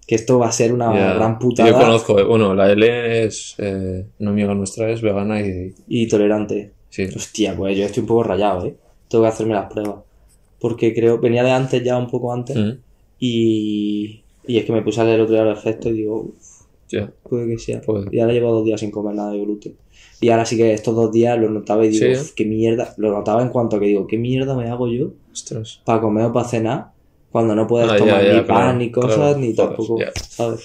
Que 0.07 0.15
esto 0.15 0.37
va 0.39 0.47
a 0.47 0.51
ser 0.51 0.73
una 0.73 0.91
gran 1.15 1.39
putada 1.39 1.69
Yo 1.69 1.75
conozco, 1.77 2.19
eh, 2.19 2.23
bueno, 2.23 2.53
la 2.53 2.71
L 2.71 3.23
es. 3.25 3.55
Eh, 3.57 4.05
una 4.19 4.31
amiga 4.31 4.53
nuestra 4.53 4.89
es 4.91 5.01
vegana 5.01 5.41
y. 5.41 5.73
y 5.87 6.07
tolerante. 6.07 6.71
Sí. 6.89 7.03
Hostia, 7.15 7.55
pues 7.55 7.77
yo 7.77 7.85
estoy 7.85 8.01
un 8.01 8.07
poco 8.07 8.23
rayado, 8.23 8.65
¿eh? 8.65 8.75
Tengo 9.07 9.23
que 9.23 9.29
hacerme 9.29 9.53
las 9.53 9.71
pruebas. 9.71 9.95
Porque 10.59 10.93
creo, 10.93 11.19
venía 11.19 11.43
de 11.43 11.51
antes 11.51 11.83
ya, 11.83 11.97
un 11.97 12.07
poco 12.09 12.33
antes. 12.33 12.55
Mm, 12.55 12.71
Y, 13.19 14.21
y 14.47 14.57
es 14.57 14.65
que 14.65 14.73
me 14.73 14.81
puse 14.81 14.99
a 14.99 15.05
leer 15.05 15.21
otro 15.21 15.33
día 15.35 15.43
los 15.45 15.57
efectos 15.57 15.91
y 15.91 15.95
digo, 15.95 16.21
"Uf, 16.21 16.65
ya. 16.89 17.09
puede 17.23 17.47
que 17.47 17.57
sea. 17.59 17.81
Puede. 17.81 18.07
Y 18.11 18.19
ahora 18.19 18.33
llevo 18.33 18.51
dos 18.51 18.65
días 18.65 18.79
sin 18.81 18.91
comer 18.91 19.15
nada 19.15 19.31
de 19.31 19.39
gluten. 19.39 19.75
Y 20.23 20.29
ahora 20.29 20.45
sí 20.45 20.55
que 20.57 20.73
estos 20.73 20.95
dos 20.95 21.11
días 21.11 21.37
lo 21.37 21.49
notaba 21.49 21.85
y 21.85 21.89
digo, 21.89 22.05
Sí. 22.15 22.21
"Uf, 22.21 22.31
qué 22.33 22.45
mierda. 22.45 22.93
Lo 22.97 23.11
notaba 23.11 23.41
en 23.41 23.49
cuanto 23.49 23.75
a 23.75 23.79
que 23.79 23.87
digo, 23.87 24.07
¿qué 24.07 24.17
mierda 24.17 24.55
me 24.55 24.69
hago 24.69 24.87
yo 24.87 25.11
Ostras. 25.31 25.81
para 25.85 25.99
comer 26.01 26.25
o 26.25 26.33
para 26.33 26.47
cenar? 26.47 26.91
Cuando 27.31 27.55
no 27.55 27.67
puedes 27.67 27.89
Ah, 27.91 27.97
tomar 27.97 28.23
ya, 28.23 28.33
ni 28.33 28.43
claro, 28.43 28.47
pan 28.47 28.77
ni 28.77 28.91
cosas, 28.91 29.15
claro, 29.15 29.37
ni 29.39 29.53
tampoco, 29.53 29.99
ya. 29.99 30.11
¿sabes? 30.29 30.61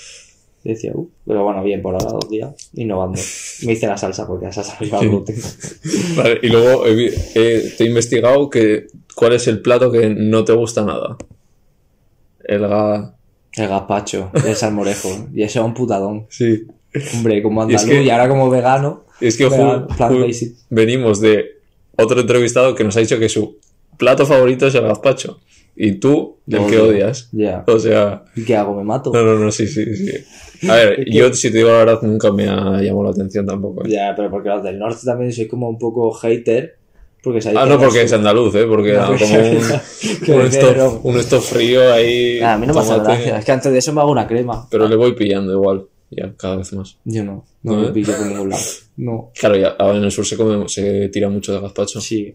Y 0.65 0.69
decía, 0.71 0.93
uh, 0.95 1.09
pero 1.27 1.45
bueno, 1.45 1.63
bien, 1.65 1.81
por 1.83 1.95
ahora 1.95 2.11
dos 2.13 2.29
días, 2.29 2.55
innovando. 2.75 3.19
Me 3.67 3.73
hice 3.73 3.87
la 3.87 3.97
salsa 3.97 4.27
porque 4.27 4.47
la 4.47 4.53
salsa 4.53 4.77
lleva 4.79 5.01
gluten. 5.01 5.37
Vale, 6.17 6.39
y 6.43 6.49
luego 6.49 6.87
he 6.87 6.95
vi- 6.95 7.11
he- 7.35 7.71
te 7.77 7.85
he 7.85 7.87
investigado 7.87 8.51
que 8.51 8.87
cuál 9.15 9.33
es 9.33 9.49
el 9.49 9.61
plato 9.63 9.91
que 9.91 10.09
no 10.11 10.45
te 10.45 10.53
gusta 10.53 10.85
nada. 10.85 11.17
El 12.45 12.61
ga... 12.69 13.15
El 13.57 13.67
gazpacho, 13.69 14.31
el 14.47 14.55
salmorejo. 14.55 15.09
Y 15.35 15.43
eso 15.43 15.61
es 15.61 15.65
un 15.67 15.75
putadón. 15.75 16.27
Sí. 16.29 16.67
Hombre, 17.15 17.43
como 17.43 17.69
Y 17.69 17.75
es 17.75 17.83
andaluz 17.83 18.05
y, 18.07 18.11
ahora 18.11 18.29
como 18.29 18.51
vegano. 18.51 19.05
Es 19.21 19.37
que 19.37 19.49
Vegano, 19.49 19.89
ju- 19.89 20.55
venimos 20.71 21.21
de 21.21 21.59
otro 21.97 22.21
entrevistado 22.21 22.75
que 22.75 22.85
nos 22.85 22.97
ha 22.97 23.01
dicho 23.01 23.19
que 23.19 23.29
su 23.29 23.57
plato 23.97 24.25
favorito 24.27 24.67
es 24.67 24.75
el 24.75 24.83
gazpacho. 24.83 25.41
Y 25.81 25.93
tú, 26.01 26.39
el 26.49 26.67
que 26.67 26.79
odias. 26.79 27.29
Ya. 27.31 27.63
O 27.69 27.79
sea, 27.79 28.25
¿Y 28.35 28.45
qué 28.45 28.57
hago? 28.57 28.75
¿Me 28.77 28.83
mato? 28.83 29.13
no, 29.13 29.23
no, 29.23 29.39
no, 29.39 29.53
sí, 29.53 29.67
sí, 29.69 29.85
sí. 29.95 30.69
A 30.69 30.75
ver, 30.75 31.05
yo 31.11 31.33
si 31.35 31.51
te 31.53 31.59
digo 31.59 31.69
la 31.71 31.79
verdad 31.85 32.03
nunca 32.03 32.33
me 32.33 32.49
ha 32.49 32.81
llamado 32.83 33.05
la 33.05 33.11
atención 33.11 33.47
tampoco. 33.47 33.85
¿eh? 33.85 33.91
Ya, 33.91 34.13
pero 34.17 34.29
porque 34.29 34.49
los 34.49 34.63
del 34.65 34.79
norte 34.79 35.01
también 35.05 35.33
soy 35.33 35.47
como 35.47 35.69
un 35.69 35.79
poco 35.79 36.11
hater. 36.13 36.77
Porque 37.23 37.41
Ah, 37.57 37.67
no, 37.67 37.79
porque 37.81 38.03
es 38.03 38.13
andaluz, 38.13 38.55
¿eh? 38.55 38.65
Porque 38.69 38.93
No, 38.93 39.07
como 39.19 39.39
un, 40.39 40.47
esto, 40.47 40.69
Pedro. 40.69 41.01
un 41.03 41.19
esto 41.19 41.41
frío 41.41 41.93
ahí. 41.93 42.41
Ah, 42.41 42.55
a 42.55 42.59
mí 42.59 42.67
no 42.67 42.75
me 42.75 42.81
hace 42.81 42.99
gracia. 42.99 43.39
Es 43.39 43.45
que 43.45 43.53
antes 43.53 43.73
de 43.73 43.79
eso 43.79 43.93
me 43.93 44.01
hago 44.01 44.11
una 44.13 44.27
crema. 44.27 44.67
Pero 44.71 44.89
le 44.89 44.95
voy 44.97 45.15
pillando 45.15 45.53
igual, 45.53 45.85
ya, 46.11 46.35
cada 46.37 46.57
vez 46.57 46.73
más. 46.73 46.99
Yo 47.05 47.25
no. 47.25 47.45
No 47.63 47.77
¿No, 47.77 47.89
eh? 47.89 47.93
pillo 47.93 48.17
por 48.17 48.27
ningún 48.27 48.49
lado. 48.51 48.63
No. 48.97 49.31
Claro, 49.39 49.57
ya 49.57 49.69
ahora 49.79 49.99
en 49.99 50.05
el 50.05 50.11
sur 50.11 50.25
se, 50.27 50.37
come, 50.37 50.69
se 50.69 51.09
tira 51.09 51.29
mucho 51.29 51.53
de 51.53 51.61
gazpacho. 51.61 52.01
Sí. 52.01 52.35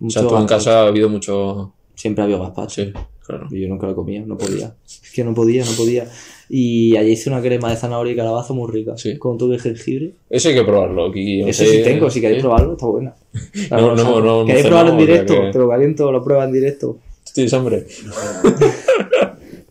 o 0.00 0.10
sea, 0.10 0.22
Mucho 0.22 0.34
tú 0.34 0.36
en 0.40 0.46
casa 0.46 0.80
ha 0.82 0.86
habido 0.88 1.08
mucho... 1.08 1.72
Siempre 1.94 2.24
había 2.24 2.38
gazpacho. 2.38 2.82
Sí, 2.84 2.92
claro. 3.24 3.46
Y 3.50 3.60
yo 3.62 3.68
nunca 3.68 3.86
lo 3.86 3.94
comía, 3.94 4.22
no 4.26 4.36
podía. 4.36 4.74
Es 4.84 5.12
que 5.14 5.22
no 5.22 5.32
podía, 5.32 5.64
no 5.64 5.70
podía. 5.72 6.08
Y 6.48 6.96
allí 6.96 7.12
hice 7.12 7.30
una 7.30 7.40
crema 7.40 7.70
de 7.70 7.76
zanahoria 7.76 8.12
y 8.12 8.16
calabaza 8.16 8.52
muy 8.52 8.70
rica. 8.70 8.96
Sí. 8.96 9.16
Con 9.16 9.38
toque 9.38 9.52
de 9.52 9.58
jengibre. 9.60 10.12
Eso 10.28 10.48
hay 10.48 10.56
que 10.56 10.64
probarlo. 10.64 11.06
Aquí, 11.08 11.40
Eso 11.42 11.64
sí 11.64 11.82
tengo, 11.84 12.10
si 12.10 12.20
queréis 12.20 12.40
¿sí? 12.40 12.42
probarlo, 12.46 12.72
está 12.72 12.86
buena. 12.86 13.14
No, 13.70 13.94
no, 13.94 14.20
no, 14.20 14.20
no 14.40 14.46
¿Queréis 14.46 14.66
probarlo 14.66 14.92
en 14.92 14.98
directo? 14.98 15.34
que- 15.40 15.50
Te 15.52 15.58
lo 15.58 15.68
caliento, 15.68 16.10
lo 16.12 16.22
pruebas 16.24 16.46
en 16.48 16.52
directo. 16.52 16.98
¿Tienes 17.32 17.52
hambre? 17.54 17.86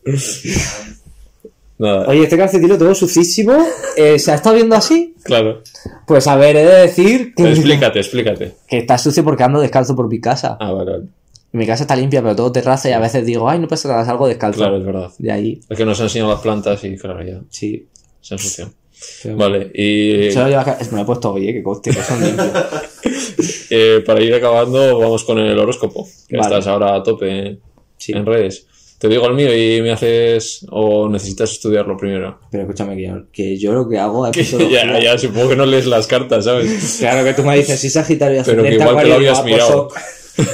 Nada, 1.80 2.08
Oye, 2.08 2.24
este 2.24 2.38
calcetino 2.38 2.78
todo 2.78 2.94
sucísimo. 2.96 3.54
Eh, 3.98 4.20
¿Se 4.20 4.32
ha 4.32 4.36
estado 4.36 4.56
viendo 4.56 4.76
así? 4.76 5.16
claro. 5.24 5.62
Pues 6.06 6.28
a 6.28 6.36
ver, 6.36 6.56
he 6.56 6.66
de 6.66 6.82
decir 6.82 7.34
que, 7.36 7.44
Explícate, 7.52 8.00
explícate. 8.00 8.54
que 8.68 8.78
está 8.80 8.98
sucio 8.98 9.24
porque 9.24 9.44
ando 9.44 9.60
descalzo 9.60 9.96
por 9.96 10.08
mi 10.08 10.20
casa. 10.20 10.58
Ah, 10.60 10.72
vale, 10.72 10.92
vale. 10.92 11.04
Mi 11.54 11.66
casa 11.68 11.84
está 11.84 11.96
limpia, 11.96 12.22
pero 12.22 12.36
todo 12.36 12.52
terraza 12.52 12.90
y 12.90 12.94
a 12.94 13.00
veces 13.00 13.26
digo, 13.26 13.48
ay, 13.50 13.60
no 13.60 13.68
pasa 13.68 13.88
nada, 13.90 14.06
salgo 14.06 14.28
descalzo. 14.28 14.58
Claro, 14.60 14.78
es 14.78 14.86
verdad. 14.86 15.12
De 15.20 15.32
ahí, 15.32 15.60
Es 15.70 15.78
que 15.78 15.86
nos 15.86 16.00
han 16.00 16.06
enseñado 16.08 16.32
las 16.32 16.42
plantas 16.42 16.84
y 16.84 16.96
claro, 16.98 17.24
ya 17.24 17.42
sí. 17.50 17.88
se 18.22 18.34
ensucian. 18.36 18.74
Pero- 19.22 19.36
Vale, 19.38 19.72
y 19.74 20.32
Solo 20.32 20.48
lleva 20.50 20.64
ca- 20.64 20.78
Me 20.92 20.98
lo 20.98 21.04
he 21.04 21.06
puesto 21.06 21.34
hoy, 21.34 21.50
eh, 21.50 21.54
que 21.54 21.62
coste, 21.64 21.92
que 21.92 22.02
son 22.02 22.24
limpios. 22.24 22.50
eh, 23.70 24.04
para 24.06 24.22
ir 24.22 24.34
acabando 24.34 24.98
vamos 25.00 25.24
con 25.24 25.38
el 25.40 25.58
horóscopo. 25.58 26.08
Que 26.28 26.38
Vale. 26.38 26.50
estás 26.56 26.68
ahora 26.68 26.96
a 26.96 27.04
tope 27.04 27.60
Sí. 27.98 28.14
en 28.14 28.26
redes. 28.26 28.66
Te 29.04 29.10
digo 29.10 29.28
el 29.28 29.34
mío 29.34 29.54
y 29.54 29.82
me 29.82 29.92
haces... 29.92 30.66
o 30.70 31.10
necesitas 31.10 31.52
estudiarlo 31.52 31.98
primero. 31.98 32.40
Pero 32.50 32.64
escúchame, 32.64 32.96
que 32.96 33.04
yo, 33.04 33.32
que 33.34 33.58
yo 33.58 33.74
lo 33.74 33.90
que 33.90 34.00
hago 34.00 34.26
es 34.26 34.32
Que 34.32 34.70
ya, 34.72 34.98
ya, 34.98 35.18
supongo 35.18 35.50
que 35.50 35.56
no 35.58 35.66
lees 35.66 35.88
las 35.88 36.08
cartas, 36.08 36.46
¿sabes? 36.46 37.00
Claro 37.00 37.26
que 37.26 37.34
tú 37.34 37.44
me 37.44 37.58
dices, 37.58 37.78
si 37.82 37.90
Sagitario 37.90 38.40
y 38.40 38.44
Pero 38.46 38.64
que 38.64 38.76
igual 38.76 38.96
te 38.96 39.10
lo 39.10 39.16
habías 39.16 39.44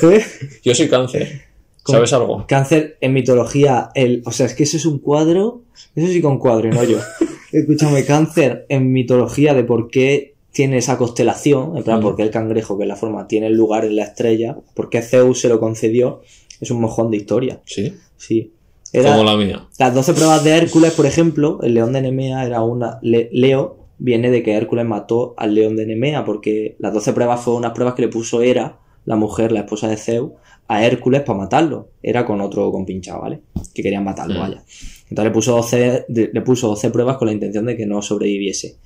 ¿Eh? 0.02 0.26
Yo 0.64 0.74
soy 0.74 0.90
cáncer. 0.90 1.42
¿Sabes 1.86 2.12
algo? 2.12 2.46
Cáncer 2.48 2.98
en 3.02 3.14
mitología, 3.14 3.92
el, 3.94 4.24
o 4.26 4.32
sea, 4.32 4.48
es 4.48 4.56
que 4.56 4.64
eso 4.64 4.78
es 4.78 4.88
un 4.88 4.98
cuadro, 4.98 5.62
eso 5.96 6.08
sí 6.08 6.20
con 6.20 6.40
cuadro, 6.40 6.70
y 6.70 6.72
no 6.72 6.84
yo. 6.84 6.98
Escúchame, 7.52 8.04
cáncer 8.04 8.66
en 8.70 8.92
mitología 8.92 9.54
de 9.54 9.64
por 9.64 9.92
qué 9.92 10.34
tiene 10.52 10.80
esa 10.80 10.98
constelación, 10.98 11.78
en 11.78 11.84
plan, 11.84 12.00
Mm. 12.00 12.02
por 12.02 12.16
qué 12.16 12.24
el 12.24 12.32
cangrejo, 12.32 12.80
que 12.80 12.86
es 12.86 12.88
la 12.88 12.96
forma, 12.96 13.28
tiene 13.28 13.46
el 13.46 13.54
lugar 13.54 13.86
en 13.86 13.96
la 13.96 14.06
estrella, 14.06 14.58
por 14.74 14.90
qué 14.90 15.04
Zeus 15.04 15.40
se 15.40 15.50
lo 15.50 15.60
concedió, 15.60 16.22
es 16.60 16.72
un 16.72 16.82
mojón 16.82 17.12
de 17.12 17.18
historia, 17.18 17.62
Sí. 17.66 17.94
Sí. 18.20 18.54
Era, 18.94 19.12
Como 19.12 19.24
la 19.24 19.36
mía. 19.38 19.68
Las 19.78 19.94
12 19.94 20.14
pruebas 20.14 20.44
de 20.44 20.52
Hércules, 20.58 20.94
por 20.94 21.06
ejemplo, 21.06 21.60
el 21.62 21.74
león 21.76 21.94
de 21.94 22.02
Nemea 22.02 22.44
era 22.46 22.64
una. 22.64 22.98
Le- 23.04 23.30
Leo 23.32 23.78
viene 24.00 24.32
de 24.32 24.42
que 24.42 24.54
Hércules 24.54 24.84
mató 24.86 25.36
al 25.38 25.54
león 25.54 25.76
de 25.76 25.86
Nemea, 25.86 26.26
porque 26.26 26.76
las 26.80 26.92
12 26.94 27.14
pruebas 27.14 27.40
fueron 27.42 27.60
unas 27.62 27.74
pruebas 27.74 27.94
que 27.94 28.02
le 28.04 28.08
puso 28.08 28.42
Hera, 28.42 28.80
la 29.06 29.16
mujer, 29.16 29.52
la 29.52 29.60
esposa 29.62 29.88
de 29.90 29.98
Zeus, 29.98 30.32
a 30.68 30.84
Hércules 30.84 31.22
para 31.22 31.38
matarlo. 31.38 31.90
Era 32.02 32.26
con 32.26 32.42
otro 32.42 32.72
compinchado, 32.72 33.22
¿vale? 33.22 33.42
Que 33.76 33.84
querían 33.84 34.04
matarlo, 34.04 34.36
Mm. 34.36 34.42
vaya. 34.42 34.64
Entonces 35.10 35.24
le 35.26 35.32
puso, 35.32 35.56
12, 35.56 36.06
de- 36.08 36.30
le 36.34 36.42
puso 36.42 36.68
12 36.70 36.90
pruebas 36.90 37.18
con 37.18 37.28
la 37.28 37.34
intención 37.34 37.66
de 37.68 37.78
que 37.78 37.86
no 37.86 38.02
sobreviviese. 38.02 38.78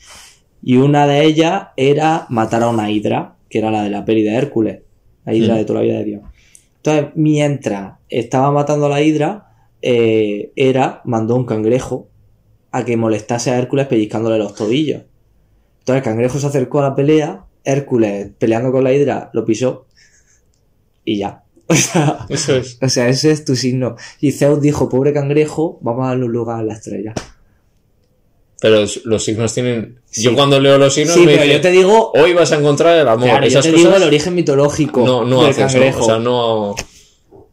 Y 0.62 0.78
una 0.78 1.08
de 1.08 1.24
ellas 1.24 1.68
era 1.78 2.26
matar 2.30 2.64
a 2.64 2.70
una 2.70 2.92
hidra, 2.92 3.36
que 3.50 3.60
era 3.60 3.72
la 3.72 3.84
de 3.84 3.90
la 3.90 4.04
peli 4.04 4.22
de 4.24 4.36
Hércules, 4.36 4.80
la 5.26 5.34
hidra 5.34 5.54
Mm. 5.56 5.58
de 5.60 5.66
toda 5.66 5.80
la 5.80 5.86
vida 5.86 5.98
de 6.00 6.04
Dios. 6.06 6.22
Entonces, 6.78 7.06
mientras 7.16 7.94
estaba 8.20 8.52
matando 8.52 8.86
a 8.86 8.90
la 8.90 9.02
hidra, 9.02 9.48
eh, 9.82 10.52
Hera 10.56 11.02
mandó 11.06 11.36
un 11.36 11.46
cangrejo 11.46 12.08
a 12.72 12.86
que 12.86 12.98
molestase 12.98 13.52
a 13.52 13.58
Hércules 13.58 13.88
pellizcándole 13.88 14.38
los 14.38 14.56
tobillos. 14.56 15.02
Entonces 15.80 15.98
el 15.98 16.04
cangrejo 16.04 16.40
se 16.40 16.48
acercó 16.48 16.80
a 16.80 16.84
la 16.90 16.96
pelea, 16.96 17.46
Hércules 17.64 18.32
peleando 18.38 18.72
con 18.72 18.84
la 18.84 18.94
hidra 18.94 19.30
lo 19.34 19.46
pisó 19.46 19.88
y 21.04 21.18
ya. 21.20 21.44
O 21.68 21.76
sea, 21.76 22.26
Eso 22.30 22.56
es. 22.58 22.78
o 22.82 22.90
sea, 22.90 23.08
ese 23.08 23.32
es 23.32 23.46
tu 23.46 23.56
signo. 23.56 23.96
Y 24.20 24.34
Zeus 24.34 24.62
dijo, 24.62 24.90
pobre 24.90 25.14
cangrejo, 25.14 25.80
vamos 25.82 26.06
a 26.06 26.10
darle 26.10 26.26
un 26.26 26.32
lugar 26.34 26.60
a 26.60 26.64
la 26.64 26.74
estrella. 26.74 27.14
Pero 28.62 28.86
los 29.06 29.24
signos 29.24 29.54
tienen. 29.54 30.00
Sí. 30.06 30.24
Yo 30.24 30.36
cuando 30.36 30.60
leo 30.60 30.78
los 30.78 30.94
signos 30.94 31.16
Sí, 31.16 31.26
me 31.26 31.36
pero 31.36 31.46
yo 31.46 31.62
te 31.62 31.72
digo, 31.72 32.12
hoy 32.14 32.34
vas 32.34 32.52
a 32.52 32.58
encontrar 32.60 32.98
el 32.98 33.08
amor. 33.08 33.28
claro, 33.28 33.48
yo 33.48 33.62
te 33.62 33.72
cosas 33.72 33.84
digo 33.84 33.96
el 33.96 34.04
origen 34.04 34.36
mitológico 34.36 35.06
no, 35.06 35.26
no 35.26 35.42
del 35.42 35.50
haces, 35.50 35.60
¿no? 35.60 35.68
cangrejo. 35.68 36.02
O 36.02 36.06
sea, 36.06 36.20
no, 36.20 36.76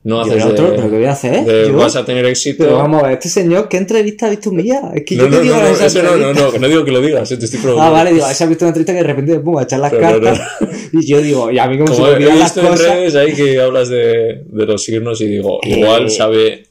no 0.03 0.25
Yo 0.25 0.33
haces 0.33 0.45
otro, 0.47 0.71
¿pero 0.75 0.91
qué 0.91 0.97
voy 0.97 1.05
a 1.05 1.13
hacer? 1.13 1.45
de 1.45 1.69
Yo- 1.69 1.77
vas 1.77 1.95
a 1.95 2.05
tener 2.07 2.25
éxito. 2.25 2.65
Pero 2.65 2.79
vamos 2.79 3.03
a 3.03 3.07
ver, 3.09 3.13
este 3.15 3.29
señor, 3.29 3.69
¿qué 3.69 3.77
entrevista 3.77 4.27
ha 4.27 4.31
visto 4.31 4.51
mía? 4.51 4.81
Es 4.95 5.05
que 5.05 5.15
no, 5.17 5.25
yo 5.25 5.29
no, 5.31 5.37
te 5.37 5.43
digo 5.43 5.55
no, 5.57 5.63
no, 5.63 5.69
esa 5.69 5.87
eso 5.87 6.03
no, 6.03 6.17
no, 6.17 6.33
no, 6.33 6.53
no 6.59 6.69
digo 6.69 6.85
que 6.85 6.91
lo 6.91 7.01
digas, 7.03 7.29
te 7.29 7.35
estoy 7.35 7.49
Ah, 7.59 7.63
preguntando. 7.63 7.93
vale, 7.93 8.13
digo, 8.15 8.27
se 8.33 8.45
ha 8.45 8.47
visto 8.47 8.65
una 8.65 8.71
entrevista 8.71 8.93
que 8.95 8.99
de 8.99 9.05
repente 9.05 9.33
me 9.33 9.41
pongo 9.41 9.59
a 9.59 9.63
echar 9.65 9.81
las 9.81 9.91
Pero 9.91 10.03
no, 10.21 10.21
cartas 10.23 10.41
y 10.93 11.07
yo 11.07 11.21
digo, 11.21 11.51
y 11.51 11.59
a 11.59 11.67
mí 11.67 11.77
como, 11.79 11.89
se 11.89 11.95
Como 11.95 12.07
me 12.07 12.13
he 12.13 12.17
olvidan 12.17 12.39
las 12.39 12.55
visto 12.55 12.61
en 12.67 12.73
cosas. 12.73 12.95
redes 12.95 13.15
ahí 13.15 13.33
que 13.35 13.61
hablas 13.61 13.89
de, 13.91 14.43
de 14.47 14.67
los 14.67 14.83
signos 14.83 15.21
y 15.21 15.27
digo, 15.27 15.59
Eh, 15.65 15.79
igual 15.79 16.11
sabe 16.11 16.67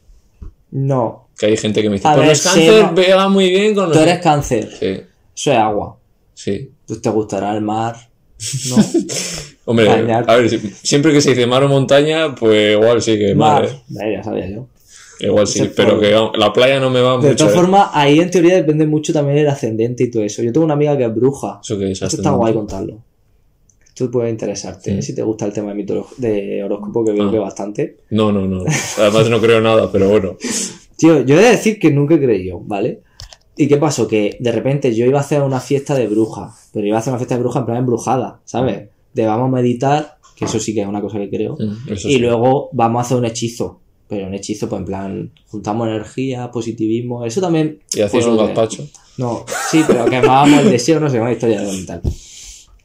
No, 0.72 1.30
que 1.38 1.46
hay 1.46 1.58
gente 1.58 1.82
que 1.84 1.90
me 1.90 1.96
dice, 1.98 2.08
A 2.08 2.16
pues 2.16 2.22
ver, 2.28 2.36
los 2.36 2.42
cáncer 2.44 2.74
Seba, 2.74 2.96
pega 2.96 3.30
muy 3.30 3.50
bien 3.52 3.76
con 3.76 3.86
tú 3.92 4.00
los... 4.00 4.00
eres 4.08 4.20
cáncer, 4.20 4.70
Sí, 4.80 4.86
eso 4.88 5.52
es 5.52 5.58
agua. 5.58 5.98
sí. 6.34 6.72
Pues 6.88 7.00
te 7.04 7.10
gustará 7.12 7.56
el 7.56 7.62
mar, 7.62 7.96
¿no? 8.72 8.76
Hombre, 9.70 9.88
a 9.90 10.36
ver, 10.36 10.50
si- 10.50 10.60
siempre 10.82 11.14
que 11.14 11.22
se 11.22 11.30
dice 11.32 11.46
mar 11.46 11.64
o 11.64 11.68
montaña, 11.68 12.34
pues 12.36 12.74
igual 12.74 13.02
sí 13.02 13.18
que 13.20 13.36
mar, 13.36 13.70
mar. 13.90 14.08
¿eh? 14.08 14.14
Ya 14.16 14.24
sabía 14.24 14.50
yo. 14.50 14.68
Igual 15.22 15.48
sí, 15.48 15.60
Ese 15.60 15.70
pero 15.76 16.00
que 16.00 16.12
la 16.38 16.54
playa 16.54 16.80
no 16.80 16.90
me 16.90 17.02
va 17.02 17.18
De 17.18 17.30
mucho. 17.30 17.36
todas 17.36 17.54
¿eh? 17.54 17.56
formas, 17.56 17.90
ahí 17.94 18.20
en 18.20 18.32
teoría 18.32 18.56
depende 18.56 18.88
mucho 18.88 19.12
también 19.14 19.38
el 19.40 19.48
ascendente 19.50 20.06
y 20.06 20.10
todo 20.12 20.24
eso. 20.24 20.42
Yo 20.42 20.52
tengo 20.54 20.64
una 20.66 20.76
amiga 20.76 20.98
que 20.98 21.04
es 21.06 21.14
bruja. 21.14 21.60
Eso 21.62 21.78
que 21.78 21.92
es 21.92 22.02
Esto 22.02 22.16
está 22.18 22.32
guay 22.32 22.54
contarlo. 22.54 23.00
Esto 23.86 24.10
puede 24.10 24.30
interesarte, 24.30 24.92
Sí. 24.94 24.98
¿eh? 24.98 25.02
si 25.02 25.14
te 25.14 25.22
gusta 25.24 25.46
el 25.46 25.52
tema 25.52 25.74
de, 25.74 26.04
de 26.18 26.64
horóscopo, 26.64 27.04
que 27.04 27.12
veo 27.12 27.28
Ah. 27.28 27.32
que 27.32 27.38
bastante. 27.40 27.98
No, 28.12 28.32
no, 28.32 28.48
no. 28.48 28.64
Además 28.98 29.30
no 29.30 29.42
creo 29.42 29.60
nada, 29.60 29.92
pero 29.92 30.08
bueno. 30.10 30.38
Tío, 30.98 31.22
yo 31.26 31.38
he 31.38 31.44
de 31.44 31.50
decir 31.52 31.80
que 31.80 31.92
nunca 31.92 32.16
he 32.16 32.20
creído, 32.20 32.60
¿vale? 32.62 33.02
¿Y 33.58 33.68
qué 33.68 33.76
pasó? 33.76 34.08
Que 34.08 34.38
de 34.40 34.52
repente 34.54 34.96
yo 34.96 35.06
iba 35.06 35.18
a 35.18 35.22
hacer 35.22 35.42
una 35.42 35.60
fiesta 35.60 35.96
de 35.96 36.08
bruja, 36.08 36.54
pero 36.74 36.88
iba 36.88 36.96
a 36.96 37.00
hacer 37.02 37.12
una 37.12 37.20
fiesta 37.20 37.36
de 37.36 37.42
bruja 37.42 37.60
en 37.60 37.66
plan 37.66 37.78
embrujada, 37.80 38.40
¿sabes? 38.46 38.88
De 39.14 39.26
vamos 39.26 39.48
a 39.48 39.52
meditar, 39.52 40.18
que 40.36 40.46
eso 40.46 40.60
sí 40.60 40.74
que 40.74 40.82
es 40.82 40.88
una 40.88 41.02
cosa 41.02 41.18
que 41.18 41.30
creo, 41.30 41.58
y 41.88 41.96
sí. 41.96 42.20
luego 42.20 42.70
vamos 42.74 43.00
a 43.00 43.02
hacer 43.06 43.18
un 43.18 43.26
hechizo. 43.26 43.80
Pero 44.08 44.26
un 44.26 44.34
hechizo, 44.34 44.68
pues 44.68 44.80
en 44.80 44.86
plan, 44.86 45.32
juntamos 45.48 45.88
energía, 45.88 46.50
positivismo, 46.50 47.26
eso 47.26 47.42
también... 47.42 47.80
Y 47.94 48.02
hacéis 48.02 48.26
pues, 48.26 48.26
un 48.26 48.38
gazpacho. 48.38 48.88
No, 49.20 49.46
sí, 49.70 49.84
pero 49.86 50.06
quemábamos 50.06 50.62
el 50.62 50.72
deseo, 50.72 51.00
no 51.00 51.10
sé, 51.10 51.20
una 51.20 51.32
historia 51.32 51.62
de 51.62 51.84
tal. 51.84 52.02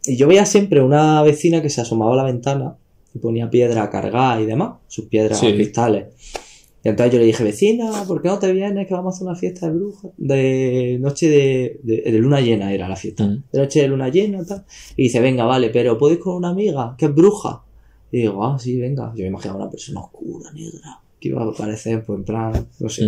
Y 0.07 0.17
yo 0.17 0.27
veía 0.27 0.45
siempre 0.45 0.83
una 0.83 1.23
vecina 1.23 1.63
que 1.63 1.71
se 1.71 1.81
asomaba 1.81 2.13
a 2.13 2.17
la 2.17 2.25
ventana 2.25 2.77
y 3.15 3.19
ponía 3.21 3.49
piedra 3.49 3.89
cargada 3.89 4.39
y 4.41 4.45
demás, 4.45 4.75
sus 4.89 5.07
piedras 5.07 5.39
Sí. 5.41 5.53
cristales. 5.55 6.07
Y 6.85 6.91
entonces 6.91 7.15
yo 7.15 7.19
le 7.19 7.25
dije, 7.25 7.43
vecina, 7.43 8.05
¿por 8.07 8.21
qué 8.21 8.29
no 8.29 8.39
te 8.39 8.53
vienes 8.53 8.87
que 8.87 8.93
vamos 8.93 9.15
a 9.15 9.17
hacer 9.17 9.27
una 9.27 9.37
fiesta 9.37 9.67
de 9.69 9.73
brujas? 9.73 10.11
De 10.19 10.99
noche 11.01 11.31
de, 11.31 11.81
de, 11.83 12.13
de 12.13 12.19
luna 12.19 12.43
llena 12.43 12.75
era 12.75 12.87
la 12.87 12.97
fiesta. 12.97 13.27
De 13.27 13.59
noche 13.59 13.81
de 13.81 13.89
luna 13.89 14.11
llena, 14.11 14.45
tal. 14.45 14.67
Y 14.95 15.05
dice, 15.05 15.19
venga, 15.21 15.45
vale, 15.45 15.71
pero 15.71 15.97
¿puedes 15.97 16.19
con 16.19 16.37
una 16.37 16.51
amiga 16.51 16.95
que 16.99 17.07
es 17.07 17.15
bruja? 17.15 17.65
Y 18.13 18.19
digo, 18.19 18.45
ah, 18.45 18.59
sí, 18.59 18.79
venga. 18.79 19.15
Yo 19.17 19.23
me 19.23 19.29
imaginaba 19.29 19.63
una 19.63 19.71
persona 19.71 20.01
oscura, 20.01 20.53
negra, 20.53 21.01
que 21.19 21.29
iba 21.29 21.43
a 21.43 21.47
aparecer, 21.47 22.05
pues 22.05 22.19
en 22.19 22.25
plan, 22.25 22.69
no 22.79 22.89
sé. 22.91 23.03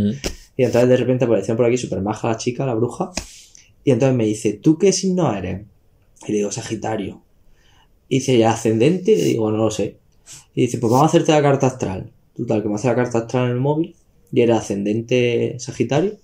Y 0.56 0.64
entonces 0.64 0.88
de 0.88 0.96
repente 0.96 1.26
apareció 1.26 1.54
por 1.54 1.66
aquí 1.66 1.76
super 1.76 2.00
maja 2.00 2.28
la 2.28 2.38
chica, 2.38 2.64
la 2.64 2.74
bruja. 2.74 3.12
Y 3.84 3.90
entonces 3.90 4.16
me 4.16 4.24
dice, 4.24 4.54
¿tú 4.54 4.78
qué 4.78 4.90
signo 4.90 5.32
eres? 5.36 5.66
Y 6.26 6.32
le 6.32 6.38
digo, 6.38 6.50
Sagitario. 6.50 7.20
Y 8.08 8.20
dice, 8.20 8.36
¿y 8.36 8.42
ascendente? 8.42 9.12
Y 9.12 9.16
le 9.16 9.24
digo, 9.24 9.50
no 9.50 9.58
lo 9.58 9.70
sé. 9.70 9.98
Y 10.54 10.62
dice, 10.62 10.78
pues 10.78 10.90
vamos 10.90 11.04
a 11.04 11.08
hacerte 11.08 11.32
la 11.32 11.42
carta 11.42 11.66
astral. 11.66 12.10
Total, 12.36 12.62
que 12.62 12.68
me 12.68 12.74
hace 12.74 12.88
la 12.88 12.94
carta 12.94 13.18
astral 13.18 13.46
en 13.46 13.50
el 13.52 13.60
móvil. 13.60 13.94
Y 14.32 14.40
era 14.40 14.58
ascendente 14.58 15.56
Sagitario 15.58 16.14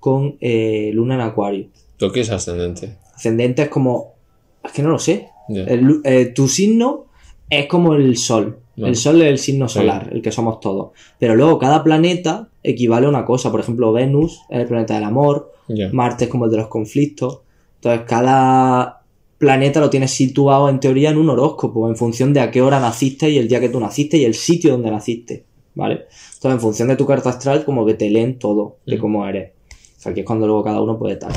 con 0.00 0.36
eh, 0.40 0.90
luna 0.92 1.14
en 1.14 1.20
Acuario. 1.22 1.68
¿Tú 1.96 2.12
qué 2.12 2.20
es 2.20 2.30
ascendente? 2.30 2.98
Ascendente 3.14 3.62
es 3.62 3.68
como... 3.68 4.14
Es 4.62 4.72
que 4.72 4.82
no 4.82 4.90
lo 4.90 4.98
sé. 4.98 5.28
El 5.48 6.00
eh, 6.04 6.26
tu 6.26 6.48
signo 6.48 7.06
es 7.48 7.66
como 7.66 7.94
el 7.94 8.16
sol. 8.16 8.58
Vale. 8.76 8.90
El 8.90 8.96
sol 8.96 9.22
es 9.22 9.28
el 9.28 9.38
signo 9.38 9.68
solar, 9.68 10.10
el 10.12 10.20
que 10.20 10.32
somos 10.32 10.60
todos. 10.60 10.90
Pero 11.18 11.36
luego 11.36 11.58
cada 11.58 11.82
planeta 11.82 12.48
equivale 12.62 13.06
a 13.06 13.08
una 13.08 13.24
cosa. 13.24 13.50
Por 13.50 13.60
ejemplo, 13.60 13.92
Venus 13.92 14.40
es 14.50 14.60
el 14.60 14.66
planeta 14.66 14.94
del 14.94 15.04
amor. 15.04 15.52
Marte 15.92 16.24
es 16.24 16.30
como 16.30 16.46
el 16.46 16.50
de 16.50 16.58
los 16.58 16.68
conflictos. 16.68 17.40
Entonces, 17.76 18.06
cada 18.06 19.04
planeta 19.38 19.80
lo 19.80 19.90
tienes 19.90 20.10
situado 20.10 20.68
en 20.68 20.80
teoría 20.80 21.10
en 21.10 21.18
un 21.18 21.30
horóscopo, 21.30 21.88
en 21.88 21.96
función 21.96 22.32
de 22.32 22.40
a 22.40 22.50
qué 22.50 22.62
hora 22.62 22.80
naciste 22.80 23.30
y 23.30 23.38
el 23.38 23.48
día 23.48 23.60
que 23.60 23.68
tú 23.68 23.80
naciste 23.80 24.16
y 24.16 24.24
el 24.24 24.34
sitio 24.34 24.72
donde 24.72 24.90
naciste. 24.90 25.44
¿Vale? 25.74 26.06
Entonces, 26.34 26.52
en 26.52 26.60
función 26.60 26.88
de 26.88 26.96
tu 26.96 27.06
carta 27.06 27.30
astral, 27.30 27.64
como 27.64 27.84
que 27.84 27.94
te 27.94 28.08
leen 28.10 28.38
todo 28.38 28.76
de 28.86 28.96
Mm. 28.96 29.00
cómo 29.00 29.26
eres. 29.26 29.52
O 29.98 30.00
sea, 30.00 30.12
aquí 30.12 30.20
es 30.20 30.26
cuando 30.26 30.46
luego 30.46 30.62
cada 30.62 30.80
uno 30.82 30.98
puede 30.98 31.16
tal. 31.16 31.32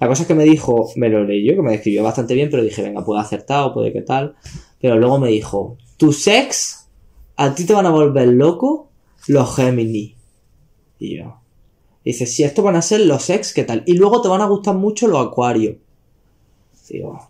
La 0.00 0.08
cosa 0.08 0.22
es 0.22 0.28
que 0.28 0.34
me 0.34 0.44
dijo, 0.44 0.90
me 0.96 1.08
lo 1.08 1.24
leí 1.24 1.44
yo, 1.44 1.54
que 1.54 1.62
me 1.62 1.72
describió 1.72 2.02
bastante 2.02 2.34
bien, 2.34 2.48
pero 2.50 2.62
dije, 2.62 2.82
venga, 2.82 3.04
puede 3.04 3.20
acertar 3.20 3.64
o 3.64 3.74
puede 3.74 3.92
que 3.92 4.02
tal. 4.02 4.34
Pero 4.80 4.96
luego 4.98 5.18
me 5.18 5.28
dijo, 5.28 5.76
tu 5.96 6.12
sex, 6.12 6.88
a 7.36 7.54
ti 7.54 7.64
te 7.64 7.72
van 7.72 7.86
a 7.86 7.90
volver 7.90 8.28
loco 8.28 8.88
los 9.28 9.54
Gemini. 9.54 10.16
Y 10.98 11.18
yo, 11.18 11.36
dice, 12.04 12.26
si 12.26 12.42
estos 12.42 12.64
van 12.64 12.76
a 12.76 12.82
ser 12.82 13.00
los 13.00 13.30
ex, 13.30 13.54
¿qué 13.54 13.64
tal? 13.64 13.82
Y 13.86 13.94
luego 13.94 14.20
te 14.22 14.28
van 14.28 14.40
a 14.40 14.46
gustar 14.46 14.74
mucho 14.74 15.06
los 15.06 15.24
acuarios. 15.24 15.76
Digo, 16.88 17.28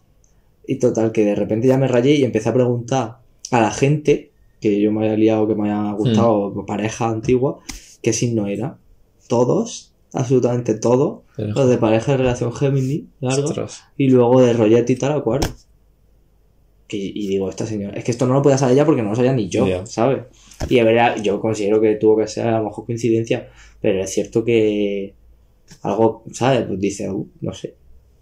y 0.66 0.76
total, 0.76 1.12
que 1.12 1.24
de 1.24 1.34
repente 1.34 1.68
ya 1.68 1.76
me 1.78 1.88
rayé 1.88 2.14
y 2.14 2.24
empecé 2.24 2.48
a 2.48 2.54
preguntar 2.54 3.18
a 3.50 3.60
la 3.60 3.70
gente 3.70 4.31
que 4.62 4.80
yo 4.80 4.90
me 4.92 5.04
haya 5.04 5.16
liado, 5.16 5.46
que 5.46 5.54
me 5.54 5.70
haya 5.70 5.92
gustado, 5.92 6.64
pareja 6.66 7.08
antigua, 7.10 7.58
qué 8.00 8.12
signo 8.14 8.46
era. 8.46 8.78
Todos, 9.28 9.92
absolutamente 10.14 10.74
todos, 10.74 11.20
Pero- 11.36 11.52
los 11.54 11.68
de 11.68 11.76
pareja 11.78 12.12
de 12.12 12.18
relación 12.18 12.52
Gemini, 12.54 13.08
Ostras. 13.20 13.82
y 13.98 14.08
luego 14.08 14.40
de 14.40 14.54
rollete 14.54 14.94
y 14.94 14.96
tal, 14.96 15.12
acuario. 15.12 15.50
Que, 16.88 16.96
y 16.98 17.26
digo, 17.26 17.48
esta 17.48 17.66
señora, 17.66 17.96
es 17.96 18.04
que 18.04 18.10
esto 18.10 18.26
no 18.26 18.34
lo 18.34 18.42
podía 18.42 18.58
saber 18.58 18.74
ella 18.74 18.84
porque 18.84 19.02
no 19.02 19.10
lo 19.10 19.16
sabía 19.16 19.32
ni 19.32 19.48
yo, 19.48 19.66
Ya. 19.66 19.86
¿sabes? 19.86 20.24
Y 20.68 20.74
de 20.76 20.84
verdad, 20.84 21.16
yo 21.22 21.40
considero 21.40 21.80
que 21.80 21.94
tuvo 21.96 22.18
que 22.18 22.26
ser 22.26 22.46
a 22.48 22.58
lo 22.58 22.64
mejor 22.64 22.84
coincidencia, 22.86 23.48
pero 23.80 24.02
es 24.02 24.10
cierto 24.10 24.44
que 24.44 25.14
algo, 25.82 26.22
¿sabes? 26.32 26.66
Pues 26.66 26.78
dice, 26.78 27.10
"Uh, 27.10 27.26
no 27.40 27.52
sé, 27.54 27.74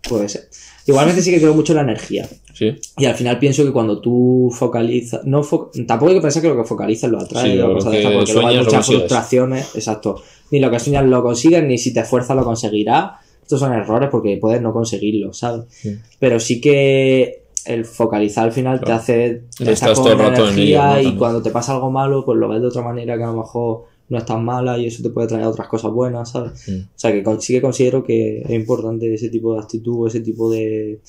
puede 0.09 0.29
ser. 0.29 0.49
Igualmente 0.87 1.23
sí 1.23 1.31
que 1.31 1.41
creo 1.41 1.55
mucho 1.55 1.73
en 1.73 1.77
la 1.77 1.83
energía. 1.83 2.29
Sí. 2.55 2.75
Y 2.99 3.05
al 3.05 3.15
final 3.15 3.39
pienso 3.39 3.65
que 3.65 3.73
cuando 3.73 4.01
tú 4.01 4.51
focalizas, 4.53 5.25
no 5.25 5.43
fo- 5.43 5.71
tampoco 5.87 6.11
hay 6.11 6.17
que 6.17 6.23
pensar 6.23 6.43
que 6.43 6.49
lo 6.49 6.57
que 6.57 6.65
focalizas 6.65 7.11
lo 7.11 7.21
atrae 7.21 7.53
Sí, 7.53 7.57
lo 7.59 7.75
cosas 7.75 7.93
de 7.93 8.01
que 8.03 8.09
porque 8.11 8.33
luego 8.33 8.49
hay 8.49 8.59
muchas 8.59 8.87
frustraciones, 8.87 9.75
exacto. 9.75 10.23
Ni 10.51 10.59
lo 10.59 10.71
que 10.71 10.81
sueñas 10.81 11.05
lo 11.05 11.23
consigues, 11.23 11.63
ni 11.65 11.79
si 11.79 11.93
te 11.95 12.01
esfuerzas 12.01 12.37
lo 12.37 12.45
conseguirás. 12.45 13.13
Estos 13.43 13.61
son 13.61 13.73
errores 13.73 14.09
porque 14.11 14.37
puedes 14.41 14.61
no 14.63 14.73
conseguirlo, 14.73 15.33
¿sabes? 15.33 15.65
Sí. 15.71 15.97
Pero 16.19 16.39
sí 16.41 16.61
que 16.61 17.43
el 17.67 17.85
focalizar 17.85 18.45
al 18.47 18.53
final 18.53 18.81
te 18.81 18.91
hace 18.93 19.43
te 19.59 19.73
Estás 19.73 19.95
todo 19.95 20.13
el 20.13 20.19
rato 20.19 20.49
en 20.49 20.59
ello, 20.59 20.81
energía 20.83 21.03
¿no? 21.03 21.09
y 21.09 21.17
cuando 21.17 21.43
te 21.43 21.51
pasa 21.51 21.73
algo 21.75 21.91
malo, 21.91 22.25
pues 22.25 22.39
lo 22.39 22.49
ves 22.49 22.61
de 22.63 22.69
otra 22.69 22.83
manera 22.83 23.17
que 23.17 23.23
a 23.23 23.27
lo 23.27 23.35
mejor 23.37 23.85
no 24.11 24.19
es 24.19 24.25
tan 24.27 24.45
mala 24.45 24.77
y 24.77 24.87
eso 24.87 25.03
te 25.03 25.09
puede 25.11 25.29
traer 25.29 25.47
otras 25.47 25.67
cosas 25.69 25.91
buenas, 25.93 26.31
¿sabes? 26.31 26.69
Mm. 26.69 26.81
O 26.83 26.89
sea 26.99 27.13
que 27.13 27.23
con- 27.23 27.41
sí 27.41 27.55
que 27.55 27.63
considero 27.63 28.05
que 28.05 28.43
es 28.43 28.51
importante 28.51 29.13
ese 29.15 29.31
tipo 29.31 29.55
de 29.55 29.61
actitud, 29.61 30.07
ese 30.07 30.21
tipo 30.21 30.51
de, 30.51 31.01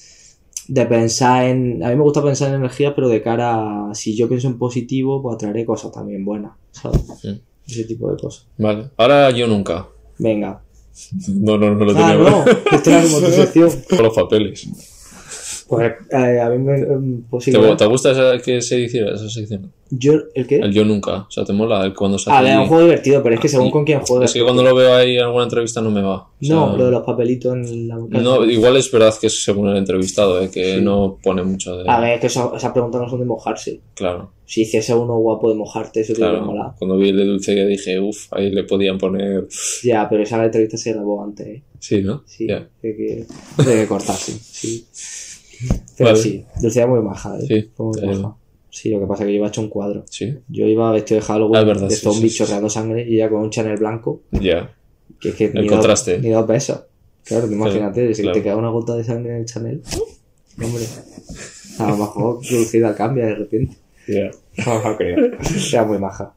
de 0.68 0.86
pensar 0.86 1.45
en... 1.47 1.84
A 1.84 1.89
mí 1.89 1.95
me 1.95 2.04
gusta 2.04 2.24
pensar 2.24 2.49
en 2.49 2.56
energía, 2.56 2.95
pero 2.95 3.10
de 3.10 3.22
cara 3.22 3.89
a... 3.89 3.95
Si 3.95 4.16
yo 4.16 4.28
pienso 4.30 4.47
en 4.47 4.58
positivo, 4.58 5.22
pues 5.22 5.36
atraeré 5.36 5.66
cosas 5.66 5.91
también 5.91 6.24
buenas, 6.24 6.54
¿sabes? 6.72 7.02
Mm. 7.24 7.39
Ese 7.68 7.84
tipo 7.86 8.10
de 8.12 8.18
cosas. 8.22 8.47
Vale. 8.58 8.89
Ahora 8.97 9.30
yo 9.32 9.47
nunca. 9.47 9.88
Venga. 10.18 10.62
No, 11.30 11.58
no, 11.58 11.74
no 11.74 11.86
lo 11.86 11.91
Ah, 11.97 12.12
tenía. 12.12 12.30
no, 12.30 12.45
esto 12.76 12.89
era 12.89 13.02
como 13.04 13.20
tu 13.20 13.32
sección. 13.32 13.70
Con 13.89 14.04
los 14.04 14.14
papeles. 14.16 14.68
Pues 15.72 15.93
eh, 16.11 16.39
a 16.41 16.49
mí 16.49 16.57
me... 16.57 16.76
em, 16.82 17.22
Pues 17.30 17.45
sí, 17.45 17.51
¿Te, 17.53 17.57
bueno. 17.57 17.78
te 17.78 17.86
gusta 17.86 18.11
esa- 18.11 18.38
que 18.43 18.61
se 18.61 18.78
hiciera 18.78 19.15
esa 19.15 19.30
sección? 19.30 19.72
Yo, 19.89 20.13
¿El 20.34 20.45
qué? 20.47 20.57
El 20.57 20.74
yo 20.74 20.84
nunca. 20.86 21.22
O 21.28 21.32
sea, 21.32 21.43
te 21.45 21.53
mola 21.53 21.86
el 21.86 21.93
cuando 21.93 22.17
se 22.19 22.30
A 22.30 22.36
hace 22.39 22.43
ver, 22.45 22.53
es 22.53 22.59
un 22.59 22.67
juego 22.67 22.84
divertido, 22.84 23.24
pero 23.24 23.36
es 23.36 23.41
que 23.41 23.47
según 23.49 23.67
Y- 23.67 23.72
con 23.72 23.86
quién 23.86 23.99
juegas. 24.01 24.30
Es 24.30 24.34
que 24.34 24.43
cuando 24.43 24.63
lo 24.63 24.74
veo 24.76 24.93
ahí 24.93 25.15
en 25.17 25.24
alguna 25.24 25.43
entrevista 25.45 25.82
no 25.82 25.91
me 25.91 26.01
va. 26.01 26.15
O 26.17 26.30
sea, 26.41 26.55
No, 26.55 26.76
lo 26.78 26.86
de 26.86 26.91
los 26.91 27.03
papelitos 27.03 27.53
en 27.53 27.88
la 27.88 27.97
boca. 27.97 28.17
no, 28.19 28.43
igual 28.45 28.76
es 28.78 28.91
verdad 28.91 29.13
que 29.19 29.28
es 29.28 29.43
según 29.43 29.69
el 29.69 29.78
entrevistado, 29.78 30.41
eh, 30.41 30.49
que 30.51 30.76
Sí. 30.76 30.82
no 30.82 31.17
pone 31.24 31.43
mucho 31.43 31.78
de. 31.78 31.89
A 31.89 31.99
ver, 32.01 32.19
que 32.19 32.28
eso- 32.28 32.53
esas 32.55 32.72
preguntas 32.74 33.01
no 33.01 33.09
son 33.09 33.19
de 33.19 33.26
mojarse. 33.26 33.80
Claro, 33.95 34.32
Si 34.45 34.61
hiciese 34.63 34.93
uno 34.93 35.17
guapo 35.17 35.49
de 35.49 35.55
mojarte, 35.55 36.01
eso 36.01 36.11
te 36.13 36.19
claro. 36.19 36.41
molado. 36.45 36.76
Cuando 36.78 36.97
vi 36.97 37.09
el 37.09 37.17
de 37.17 37.26
dulce 37.26 37.55
que 37.55 37.65
dije, 37.65 37.97
uff, 37.99 38.28
ahí 38.32 38.49
le 38.51 38.63
podían 38.65 38.97
poner. 38.97 39.47
Ya, 39.84 40.07
pero 40.09 40.24
esa 40.24 40.43
entrevista 40.43 40.76
se 40.78 40.91
grabó 40.93 41.24
antes, 41.24 41.47
¿eh? 41.47 41.63
Sí, 41.80 42.01
¿no? 42.01 42.24
Sí, 42.26 42.47
de 42.47 42.67
que, 42.82 43.26
de 43.63 43.76
que 43.76 43.88
cortarse, 43.88 44.34
sí. 44.34 44.86
Pero 45.97 46.09
Vale. 46.12 46.22
sí, 46.22 46.45
Dulce 46.62 46.80
era 46.80 46.88
muy 46.89 47.01
maja, 47.01 47.38
¿eh? 47.39 47.45
Sí, 47.47 47.70
Fue 47.76 47.86
muy 47.88 48.18
maja. 48.18 48.36
Sí, 48.70 48.89
lo 48.89 49.01
que 49.01 49.05
pasa 49.05 49.24
es 49.24 49.28
que 49.28 49.34
yo 49.34 49.38
iba 49.39 49.47
hecho 49.49 49.62
un 49.62 49.70
cuadro. 49.70 50.03
Sí, 50.09 50.34
Yo 50.47 50.66
iba 50.66 50.91
vestido 50.93 51.20
de 51.20 51.26
Halloween, 51.26 51.55
Ah, 51.57 51.64
verdad, 51.66 51.89
de 51.89 51.95
sí, 51.95 52.01
zombi 52.03 52.30
sí, 52.30 52.38
chorreando 52.38 52.70
sangre 52.70 53.05
y 53.07 53.18
ya 53.18 53.30
con 53.30 53.41
un 53.41 53.49
Chanel 53.49 53.78
blanco, 53.78 54.22
ya. 54.32 54.74
que 55.20 55.30
es 55.30 55.36
que 55.36 55.45
El 55.45 55.64
ni 55.64 55.68
contraste. 55.68 56.14
Dos, 56.16 56.22
ni 56.24 56.30
dos 56.30 56.47
besos. 56.47 56.82
Claro, 57.26 57.51
imagínate, 57.51 58.14
si 58.16 58.22
claro. 58.22 58.36
te 58.38 58.43
queda 58.43 58.55
una 58.55 58.70
gota 58.70 58.95
de 58.95 59.03
sangre 59.03 59.32
en 59.34 59.38
el 59.41 59.45
Chanel, 59.45 59.82
hombre, 60.64 60.84
a 61.80 61.89
lo 61.89 61.97
mejor 61.97 62.39
producida 62.47 62.95
cambia 62.95 63.26
de 63.28 63.36
repente. 63.36 63.76
ya. 64.07 64.32
No, 64.66 64.84
no 64.84 64.97
creo. 64.97 65.18
Era 65.72 65.86
muy 65.86 65.97
maja. 65.97 66.34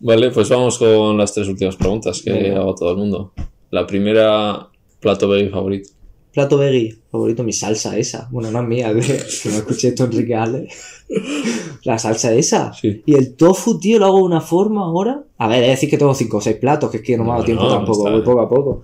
Vale, 0.00 0.30
pues 0.30 0.48
vamos 0.50 0.78
con 0.78 1.16
las 1.16 1.32
tres 1.32 1.48
últimas 1.48 1.74
preguntas 1.76 2.20
que 2.22 2.50
hago 2.54 2.72
a 2.72 2.74
todo 2.74 2.90
el 2.90 2.98
mundo. 2.98 3.32
La 3.70 3.86
primera, 3.86 4.68
plato 5.00 5.26
baby 5.26 5.48
favorito. 5.48 5.88
Plato 6.36 6.58
veggie, 6.58 6.94
favorito, 7.10 7.42
mi 7.44 7.52
salsa 7.54 7.96
esa. 7.96 8.28
Bueno, 8.30 8.50
no 8.50 8.60
es 8.60 8.68
mía, 8.68 8.92
que 9.42 9.48
no 9.48 9.56
escuché 9.56 9.88
esto 9.88 10.04
Enrique 10.04 10.34
Ale. 10.34 10.68
La 11.84 11.98
salsa 11.98 12.34
esa. 12.34 12.74
Sí. 12.74 13.02
Y 13.06 13.14
el 13.14 13.36
tofu, 13.36 13.78
tío, 13.80 13.98
lo 13.98 14.04
hago 14.04 14.18
de 14.18 14.24
una 14.24 14.42
forma 14.42 14.82
ahora. 14.84 15.24
A 15.38 15.48
ver, 15.48 15.62
es 15.64 15.70
decir 15.70 15.88
que 15.88 15.96
tengo 15.96 16.14
5 16.14 16.36
o 16.36 16.40
6 16.42 16.56
platos, 16.56 16.90
que 16.90 16.98
es 16.98 17.02
que 17.02 17.16
no 17.16 17.24
me 17.24 17.30
ha 17.30 17.32
dado 17.32 17.40
No, 17.42 17.46
tiempo 17.46 17.62
no, 17.64 17.70
tampoco, 17.70 18.02
voy 18.02 18.12
bien. 18.12 18.24
poco 18.24 18.40
a 18.42 18.48
poco. 18.50 18.82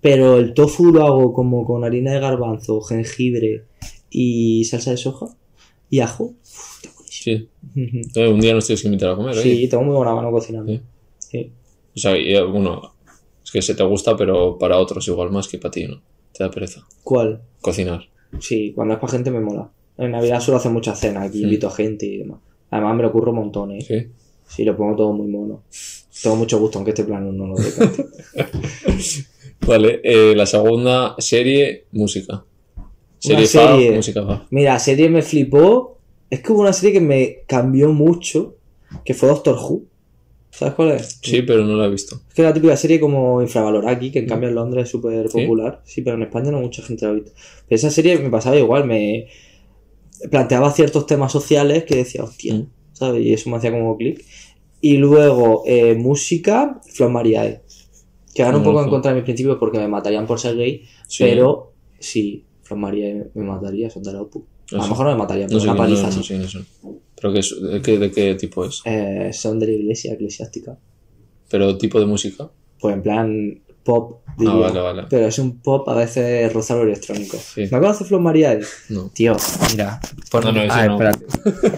Pero 0.00 0.36
el 0.36 0.54
tofu 0.54 0.92
lo 0.92 1.02
hago 1.04 1.32
como 1.32 1.64
con 1.66 1.82
harina 1.84 2.12
de 2.12 2.20
garbanzo, 2.20 2.80
jengibre 2.82 3.64
y 4.08 4.64
salsa 4.64 4.92
de 4.92 4.96
soja 4.96 5.26
y 5.90 5.98
ajo. 6.00 6.34
Uf, 6.40 6.84
está 6.84 6.90
Sí. 7.08 7.48
buenísimo. 7.74 8.10
Eh, 8.14 8.28
Un 8.28 8.40
día 8.40 8.54
nos 8.54 8.64
tienes 8.66 8.80
que 8.82 8.86
invitar 8.88 9.10
a 9.10 9.16
comer, 9.16 9.32
oye. 9.36 9.42
Sí, 9.42 9.68
tengo 9.68 9.82
muy 9.82 9.96
buena 9.96 10.14
mano 10.14 10.30
cocinando. 10.30 10.70
Sí. 10.72 10.80
Sí. 11.18 11.50
O 11.96 11.98
sea, 11.98 12.16
y, 12.16 12.32
eh, 12.34 12.42
bueno, 12.44 12.94
es 13.44 13.50
que 13.50 13.60
se 13.60 13.74
te 13.74 13.82
gusta, 13.82 14.16
pero 14.16 14.56
para 14.56 14.78
otros 14.78 15.06
igual 15.08 15.32
más 15.32 15.48
que 15.48 15.58
para 15.58 15.72
ti, 15.72 15.84
¿no? 15.88 16.00
Te 16.32 16.44
da 16.44 16.50
pereza. 16.50 16.82
¿Cuál? 17.02 17.42
Cocinar. 17.60 18.08
Sí, 18.40 18.72
cuando 18.74 18.94
es 18.94 19.00
para 19.00 19.12
gente 19.12 19.30
me 19.30 19.40
mola. 19.40 19.70
En 19.98 20.12
Navidad 20.12 20.40
suelo 20.40 20.58
hacer 20.58 20.72
muchas 20.72 20.98
cenas, 20.98 21.28
aquí 21.28 21.42
invito 21.42 21.68
a 21.68 21.70
gente 21.70 22.06
y 22.06 22.18
demás. 22.18 22.40
Además 22.70 22.96
me 22.96 23.02
lo 23.02 23.08
ocurro 23.08 23.30
un 23.30 23.38
montón, 23.38 23.72
¿eh? 23.72 23.80
Sí. 23.82 24.06
Sí, 24.46 24.64
lo 24.64 24.76
pongo 24.76 24.96
todo 24.96 25.12
muy 25.12 25.28
mono. 25.28 25.62
Tengo 26.22 26.36
mucho 26.36 26.58
gusto, 26.58 26.78
aunque 26.78 26.90
este 26.90 27.04
plano 27.04 27.32
no 27.32 27.46
lo 27.48 27.54
decante. 27.56 28.06
Vale, 29.66 30.00
eh, 30.02 30.34
la 30.34 30.46
segunda 30.46 31.14
serie, 31.18 31.86
música. 31.92 32.44
Serie, 33.18 33.46
serie. 33.46 33.90
Fa, 33.90 33.96
música 33.96 34.26
Fa. 34.26 34.46
Mira, 34.50 34.78
serie 34.78 35.08
me 35.08 35.22
flipó. 35.22 35.98
Es 36.28 36.40
que 36.40 36.52
hubo 36.52 36.62
una 36.62 36.72
serie 36.72 36.94
que 36.94 37.00
me 37.00 37.38
cambió 37.46 37.92
mucho, 37.92 38.56
que 39.04 39.14
fue 39.14 39.28
Doctor 39.28 39.56
Who. 39.56 39.84
¿Sabes 40.54 40.74
cuál 40.74 40.90
es? 40.92 41.18
Sí, 41.22 41.42
pero 41.42 41.64
no 41.64 41.76
la 41.76 41.86
he 41.86 41.90
visto. 41.90 42.16
Es 42.28 42.34
que 42.34 42.42
es 42.42 42.46
la 42.48 42.52
típica 42.52 42.76
serie 42.76 43.00
como 43.00 43.40
infravalorada 43.40 43.96
aquí, 43.96 44.10
que 44.12 44.18
en 44.20 44.26
cambio 44.26 44.50
en 44.50 44.54
Londres 44.54 44.84
es 44.84 44.90
súper 44.90 45.28
¿Sí? 45.28 45.40
popular. 45.40 45.80
Sí, 45.84 46.02
pero 46.02 46.16
en 46.16 46.22
España 46.24 46.50
no 46.50 46.60
mucha 46.60 46.82
gente 46.82 47.06
la 47.06 47.12
ha 47.12 47.14
visto. 47.14 47.32
Pero 47.66 47.76
esa 47.76 47.90
serie 47.90 48.18
me 48.18 48.28
pasaba 48.28 48.56
igual, 48.56 48.84
me 48.86 49.28
planteaba 50.30 50.70
ciertos 50.72 51.06
temas 51.06 51.32
sociales 51.32 51.84
que 51.84 51.96
decía, 51.96 52.22
hostia, 52.22 52.54
Mm. 52.54 52.66
¿sabes? 52.92 53.24
Y 53.24 53.32
eso 53.32 53.48
me 53.50 53.56
hacía 53.56 53.70
como 53.72 53.96
clic. 53.96 54.24
Y 54.80 54.98
luego, 54.98 55.62
eh, 55.66 55.94
música, 55.94 56.80
Flor 56.92 57.10
Mariae. 57.10 57.62
Que 58.34 58.42
ahora 58.42 58.58
un 58.58 58.62
No 58.62 58.70
poco 58.70 58.84
en 58.84 58.90
contra 58.90 59.10
de 59.10 59.16
mis 59.16 59.24
principios 59.24 59.56
porque 59.58 59.78
me 59.78 59.88
matarían 59.88 60.26
por 60.26 60.38
ser 60.38 60.56
gay, 60.56 60.82
Sí. 61.08 61.24
pero 61.24 61.72
sí, 61.98 62.44
Flor 62.62 62.78
Mariae 62.78 63.30
me, 63.34 63.44
mataría, 63.44 63.88
son 63.90 64.02
de 64.02 64.12
la 64.12 64.20
OPU. 64.22 64.46
A 64.70 64.74
lo 64.76 64.80
Eso. 64.82 64.88
mejor 64.90 65.06
no 65.06 65.12
me 65.12 65.18
matarían, 65.18 65.46
No 65.48 65.58
pero 65.58 65.60
sé, 65.60 65.68
una 65.68 65.76
paliza 65.76 66.06
no, 66.10 66.22
sí. 66.22 66.34
no 66.34 66.46
son. 66.48 66.66
¿Pero 67.22 67.32
qué 67.32 67.38
es- 67.40 67.56
de, 67.62 67.80
qué, 67.80 67.98
de 67.98 68.10
qué 68.10 68.34
tipo 68.34 68.64
es? 68.66 68.82
Eh, 68.84 69.30
son 69.32 69.58
de 69.60 69.66
la 69.68 69.72
iglesia 69.72 70.12
eclesiástica. 70.14 70.76
¿Pero 71.48 71.78
tipo 71.78 71.98
de 72.00 72.06
música? 72.06 72.50
Pues 72.80 72.94
en 72.94 73.02
plan 73.02 73.60
pop, 73.84 74.22
diría. 74.36 74.52
Ah, 74.54 74.58
vale, 74.58 74.80
vale. 74.80 75.02
Pero 75.08 75.26
es 75.26 75.38
un 75.38 75.60
pop 75.60 75.88
a 75.88 75.94
veces 75.94 76.52
rozado 76.52 76.82
electrónico. 76.82 77.36
Sí. 77.36 77.64
¿No 77.70 77.80
conoces 77.80 78.08
Flor 78.08 78.20
María? 78.20 78.58
No. 78.88 79.08
Tío, 79.14 79.36
mira. 79.70 80.00
Por... 80.30 80.44
No, 80.44 80.52
no, 80.52 80.60
Ah, 80.68 80.86
no. 80.86 80.94
espérate. 80.94 81.26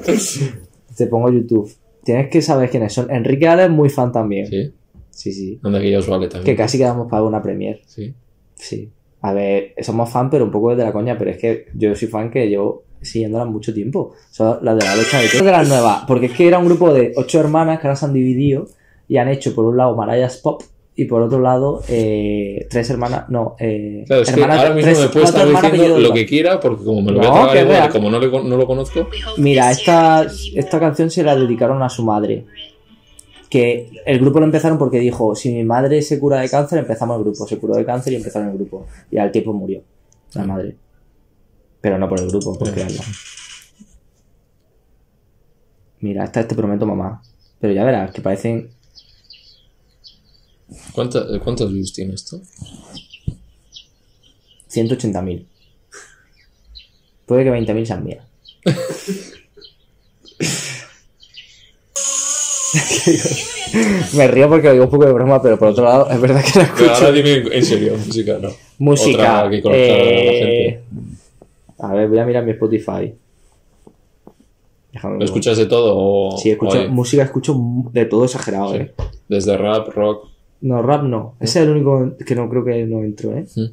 Te 0.96 1.06
pongo 1.06 1.30
YouTube. 1.30 1.70
Tienes 2.04 2.28
que 2.30 2.40
saber 2.42 2.70
quiénes 2.70 2.92
son. 2.92 3.10
Enrique 3.10 3.46
Ale 3.48 3.64
es 3.64 3.70
muy 3.70 3.88
fan 3.88 4.12
también. 4.12 4.46
Sí. 4.46 4.72
Sí, 5.10 5.32
sí. 5.32 5.60
Anda 5.62 5.80
que 5.80 5.90
ya 5.90 5.98
os 5.98 6.06
vale 6.08 6.26
Que 6.28 6.32
también. 6.34 6.56
casi 6.56 6.78
quedamos 6.78 7.08
para 7.10 7.22
una 7.22 7.42
premier. 7.42 7.80
Sí. 7.86 8.14
Sí. 8.54 8.90
A 9.22 9.32
ver, 9.32 9.74
somos 9.80 10.10
fan, 10.10 10.28
pero 10.28 10.44
un 10.44 10.50
poco 10.50 10.70
desde 10.70 10.84
la 10.84 10.92
coña. 10.92 11.16
Pero 11.18 11.30
es 11.30 11.38
que 11.38 11.66
yo 11.74 11.94
soy 11.96 12.08
fan 12.08 12.30
que 12.30 12.48
llevo 12.48 12.84
siguiéndolas 13.04 13.48
mucho 13.48 13.72
tiempo. 13.74 14.12
Son 14.30 14.58
las 14.62 14.76
de 14.76 14.84
la 14.84 14.96
lucha 14.96 15.18
de 15.20 15.28
todo. 15.28 15.44
de 15.44 15.50
las 15.52 15.68
nuevas. 15.68 16.04
Porque 16.06 16.26
es 16.26 16.32
que 16.32 16.48
era 16.48 16.58
un 16.58 16.66
grupo 16.66 16.92
de 16.92 17.12
ocho 17.16 17.40
hermanas 17.40 17.80
que 17.80 17.86
ahora 17.86 17.96
se 17.96 18.06
han 18.06 18.12
dividido 18.12 18.66
y 19.08 19.16
han 19.18 19.28
hecho 19.28 19.54
por 19.54 19.64
un 19.66 19.76
lado 19.76 19.94
Marayas 19.96 20.38
Pop 20.38 20.62
y 20.96 21.06
por 21.06 21.22
otro 21.22 21.40
lado 21.40 21.82
eh, 21.88 22.66
tres 22.70 22.88
hermanas. 22.90 23.24
No, 23.28 23.56
eh, 23.58 24.04
Claro, 24.06 24.22
es 24.22 24.30
que 24.32 24.40
hermanas- 24.40 24.58
ahora 24.60 24.74
mismo 24.74 24.92
tres- 24.92 25.00
me 25.00 25.06
cuatro 25.22 25.22
estar 25.54 25.72
diciendo 25.72 25.98
lo 25.98 26.12
que 26.12 26.24
quiera 26.26 26.60
porque 26.60 26.84
como 26.84 27.02
me 27.02 27.12
lo 27.12 27.20
No, 27.20 27.30
voy 27.30 27.38
a 27.40 27.50
tragar 27.50 27.64
igual, 27.66 27.88
como 27.90 28.10
no, 28.10 28.18
le 28.20 28.30
con- 28.30 28.48
no 28.48 28.56
lo 28.56 28.66
conozco, 28.66 29.08
Mira, 29.38 29.70
esta, 29.72 30.24
esta 30.54 30.78
canción 30.80 31.10
se 31.10 31.22
la 31.24 31.34
dedicaron 31.36 31.82
a 31.82 31.88
su 31.88 32.04
madre. 32.04 32.44
Que 33.50 33.88
el 34.04 34.18
grupo 34.18 34.40
lo 34.40 34.46
empezaron 34.46 34.78
porque 34.78 34.98
dijo, 34.98 35.34
si 35.36 35.52
mi 35.52 35.62
madre 35.62 36.02
se 36.02 36.18
cura 36.18 36.40
de 36.40 36.48
cáncer, 36.48 36.78
empezamos 36.80 37.18
el 37.18 37.24
grupo. 37.24 37.46
Se 37.46 37.56
curó 37.58 37.74
de 37.76 37.84
cáncer 37.84 38.12
y 38.12 38.16
empezaron 38.16 38.48
el 38.48 38.54
grupo. 38.56 38.86
Y 39.12 39.18
al 39.18 39.30
tiempo 39.30 39.52
murió 39.52 39.80
la 40.34 40.44
madre. 40.44 40.74
Pero 41.84 41.98
no 41.98 42.08
por 42.08 42.18
el 42.18 42.28
grupo, 42.28 42.58
por 42.58 42.72
crearla. 42.72 43.04
Mira, 46.00 46.24
esta 46.24 46.48
te 46.48 46.54
prometo 46.54 46.86
mamá. 46.86 47.22
Pero 47.60 47.74
ya 47.74 47.84
verás, 47.84 48.10
que 48.10 48.22
parecen... 48.22 48.70
¿cuántas, 50.94 51.26
¿cuántos 51.40 51.70
views 51.70 51.92
tiene 51.92 52.14
esto? 52.14 52.40
180.000. 54.70 55.44
Puede 57.26 57.44
que 57.44 57.50
20.000 57.50 57.84
sean 57.84 58.02
mías. 58.02 58.24
Me 64.14 64.26
río 64.28 64.48
porque 64.48 64.68
lo 64.68 64.72
digo 64.72 64.84
un 64.84 64.90
poco 64.90 65.04
de 65.04 65.12
broma, 65.12 65.42
pero 65.42 65.58
por 65.58 65.68
otro 65.68 65.84
lado, 65.84 66.08
es 66.10 66.18
verdad 66.18 66.42
que 66.42 66.60
la 66.60 66.64
Pero 66.64 66.86
escucho. 66.86 66.94
ahora 66.94 67.12
dime 67.12 67.42
en 67.52 67.64
serio, 67.64 67.94
música, 67.98 68.38
no. 68.40 68.48
Música. 68.78 69.44
Otra 69.44 69.50
que 69.50 69.60
conozca 69.60 69.84
a 69.84 69.98
la 69.98 70.04
gente. 70.04 70.84
A 71.78 71.92
ver, 71.92 72.08
voy 72.08 72.18
a 72.18 72.24
mirar 72.26 72.44
mi 72.44 72.52
Spotify. 72.52 73.14
Déjame 74.92 75.18
¿Lo 75.18 75.24
escuchas 75.24 75.56
de 75.58 75.66
todo 75.66 75.94
o...? 75.96 76.36
Sí, 76.38 76.50
escucho, 76.50 76.78
Oye, 76.78 76.88
música 76.88 77.22
escucho 77.24 77.56
de 77.92 78.04
todo 78.04 78.24
exagerado, 78.24 78.72
Sí. 78.72 78.76
eh. 78.76 78.94
Desde 79.28 79.56
rap, 79.56 79.88
rock... 79.88 80.28
No, 80.60 80.82
rap 80.82 81.02
no. 81.02 81.34
Ese 81.40 81.60
es 81.60 81.66
el 81.66 81.72
único 81.72 82.16
que 82.24 82.34
no 82.34 82.48
creo 82.48 82.64
que 82.64 82.86
no 82.86 83.02
entro, 83.02 83.32
eh. 83.36 83.44
Mm. 83.56 83.64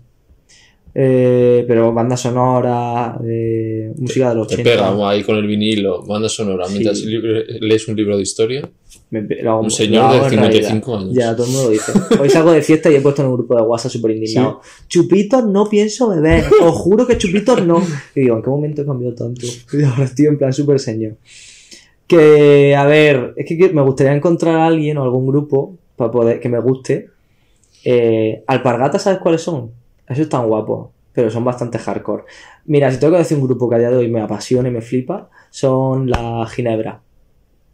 Eh, 0.93 1.63
pero 1.67 1.93
banda 1.93 2.17
sonora, 2.17 3.17
eh, 3.25 3.93
música 3.97 4.29
de 4.29 4.35
los 4.35 4.47
Te 4.47 4.55
80. 4.55 4.69
pega 4.71 5.09
ahí 5.09 5.23
con 5.23 5.37
el 5.37 5.47
vinilo, 5.47 6.03
banda 6.03 6.27
sonora, 6.27 6.65
mientras 6.69 7.01
lees 7.01 7.87
un 7.87 7.95
libro 7.95 8.17
de 8.17 8.23
historia. 8.23 8.69
Me 9.09 9.21
lo 9.21 9.59
Un 9.61 9.71
señor 9.71 10.11
de 10.11 10.17
en 10.17 10.29
55 10.29 10.91
realidad. 10.91 10.99
años. 10.99 11.13
Ya, 11.13 11.35
todo 11.35 11.45
el 11.45 11.51
mundo 11.51 11.65
lo 11.67 11.69
dice. 11.71 11.91
Hoy 12.19 12.29
salgo 12.29 12.51
de 12.51 12.61
fiesta 12.61 12.89
y 12.91 12.95
he 12.95 13.01
puesto 13.01 13.21
en 13.21 13.27
un 13.29 13.35
grupo 13.35 13.55
de 13.55 13.61
WhatsApp 13.61 13.91
súper 13.91 14.11
indignado. 14.11 14.61
Chupitos 14.87 15.45
no 15.45 15.67
pienso 15.69 16.09
beber. 16.09 16.45
Os 16.61 16.75
juro 16.75 17.05
que 17.07 17.17
chupitos 17.17 17.65
no. 17.65 17.81
Y 18.15 18.21
digo, 18.21 18.37
¿en 18.37 18.41
qué 18.43 18.49
momento 18.49 18.81
he 18.81 18.85
cambiado 18.85 19.15
tanto? 19.15 19.45
Y 19.73 19.83
ahora 19.83 20.03
estoy 20.05 20.25
en 20.27 20.37
plan 20.37 20.53
súper 20.53 20.79
señor. 20.79 21.13
Que, 22.07 22.75
a 22.75 22.85
ver, 22.85 23.33
es 23.37 23.45
que 23.45 23.57
que 23.57 23.69
me 23.69 23.81
gustaría 23.81 24.13
encontrar 24.13 24.55
a 24.55 24.65
alguien 24.65 24.97
o 24.97 25.03
algún 25.03 25.25
grupo 25.27 25.77
para 25.95 26.11
poder 26.11 26.39
que 26.41 26.49
me 26.49 26.59
guste. 26.59 27.07
Eh, 27.85 28.43
Alpargatas, 28.47 29.03
¿sabes 29.03 29.19
cuáles 29.19 29.41
son? 29.41 29.71
Esos 30.11 30.23
están 30.23 30.47
guapos, 30.47 30.89
pero 31.13 31.29
son 31.29 31.43
bastante 31.45 31.77
hardcore. 31.77 32.23
Mira, 32.65 32.91
si 32.91 32.99
tengo 32.99 33.13
que 33.13 33.19
decir 33.19 33.37
un 33.37 33.43
grupo 33.45 33.69
que 33.69 33.75
a 33.75 33.79
día 33.79 33.89
de 33.89 33.97
hoy 33.97 34.09
me 34.09 34.21
apasiona 34.21 34.69
y 34.69 34.71
me 34.71 34.81
flipa, 34.81 35.29
son 35.49 36.09
la 36.09 36.45
Ginebra. 36.47 37.01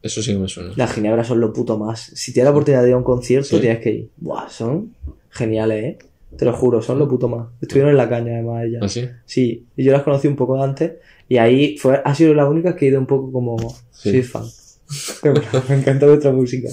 Eso 0.02 0.22
sí 0.22 0.34
que 0.34 0.40
me 0.40 0.48
suena. 0.48 0.72
Las 0.76 0.94
Ginebra 0.94 1.24
son 1.24 1.40
lo 1.40 1.52
puto 1.52 1.78
más. 1.78 2.00
Si 2.00 2.32
tienes 2.34 2.46
la 2.46 2.52
oportunidad 2.52 2.84
de 2.84 2.90
ir 2.90 2.94
a 2.94 2.98
un 2.98 3.04
concierto, 3.04 3.48
Sí. 3.56 3.60
tienes 3.60 3.80
que 3.80 3.92
ir. 3.92 4.10
Buah, 4.18 4.48
son 4.50 4.94
geniales, 5.30 5.84
¿eh? 5.84 5.98
Te 6.38 6.46
lo 6.46 6.54
juro, 6.54 6.82
son 6.82 7.00
lo 7.00 7.08
puto 7.08 7.28
más. 7.28 7.48
Estuvieron 7.62 7.92
en 7.92 7.98
la 7.98 8.08
caña, 8.10 8.34
además, 8.34 8.64
ellas. 8.66 8.84
¿Así? 8.84 9.08
Sí, 9.26 9.66
y 9.76 9.84
yo 9.84 9.92
las 9.92 10.04
conocí 10.04 10.28
un 10.28 10.36
poco 10.36 10.62
antes. 10.62 10.94
Y 11.28 11.38
ahí 11.38 11.78
fue, 11.78 12.02
ha 12.04 12.14
sido 12.16 12.34
la 12.34 12.48
única 12.48 12.76
que 12.76 12.86
he 12.86 12.90
ido 12.90 13.00
un 13.00 13.08
poco 13.08 13.32
como. 13.32 13.58
Sí. 13.92 14.12
Soy 14.12 14.22
fan. 14.24 14.44
me 15.70 15.76
encanta 15.76 16.06
vuestra 16.06 16.32
música. 16.32 16.70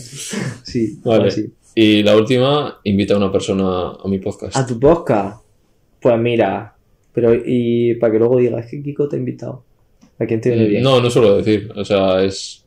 Sí, 0.62 1.00
Vale. 1.04 1.28
así. 1.28 1.52
Y 1.74 2.02
la 2.02 2.16
última, 2.16 2.78
invita 2.84 3.14
a 3.14 3.16
una 3.16 3.32
persona 3.32 3.90
a 4.02 4.06
mi 4.08 4.18
podcast. 4.18 4.56
A 4.56 4.64
tu 4.66 4.78
podcast. 4.78 5.43
Pues 6.04 6.18
mira, 6.18 6.74
pero 7.14 7.32
y 7.34 7.94
para 7.94 8.12
que 8.12 8.18
luego 8.18 8.36
digas 8.38 8.66
que 8.70 8.82
Kiko 8.82 9.08
te 9.08 9.16
ha 9.16 9.18
invitado. 9.18 9.64
¿A 10.18 10.26
quién 10.26 10.38
te 10.40 10.50
viene 10.50 10.66
bien? 10.66 10.82
Mm, 10.82 10.84
No, 10.84 11.00
no 11.00 11.08
suelo 11.10 11.38
decir. 11.38 11.72
O 11.74 11.82
sea, 11.84 12.22
es 12.22 12.64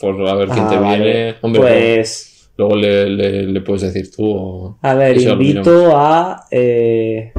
por 0.00 0.14
a 0.26 0.34
ver 0.34 0.48
quién 0.48 0.64
Ah, 0.64 0.70
te 0.70 0.76
vale. 0.78 1.04
viene. 1.04 1.34
Hombre, 1.42 1.60
pues. 1.60 2.50
luego 2.56 2.76
le, 2.76 3.10
le, 3.10 3.42
le 3.44 3.60
puedes 3.60 3.82
decir 3.82 4.10
tú 4.10 4.24
o... 4.26 4.78
A 4.82 4.94
ver, 4.94 5.16
Eso 5.18 5.32
invito 5.34 5.94
a. 5.94 6.44
Eh, 6.50 7.30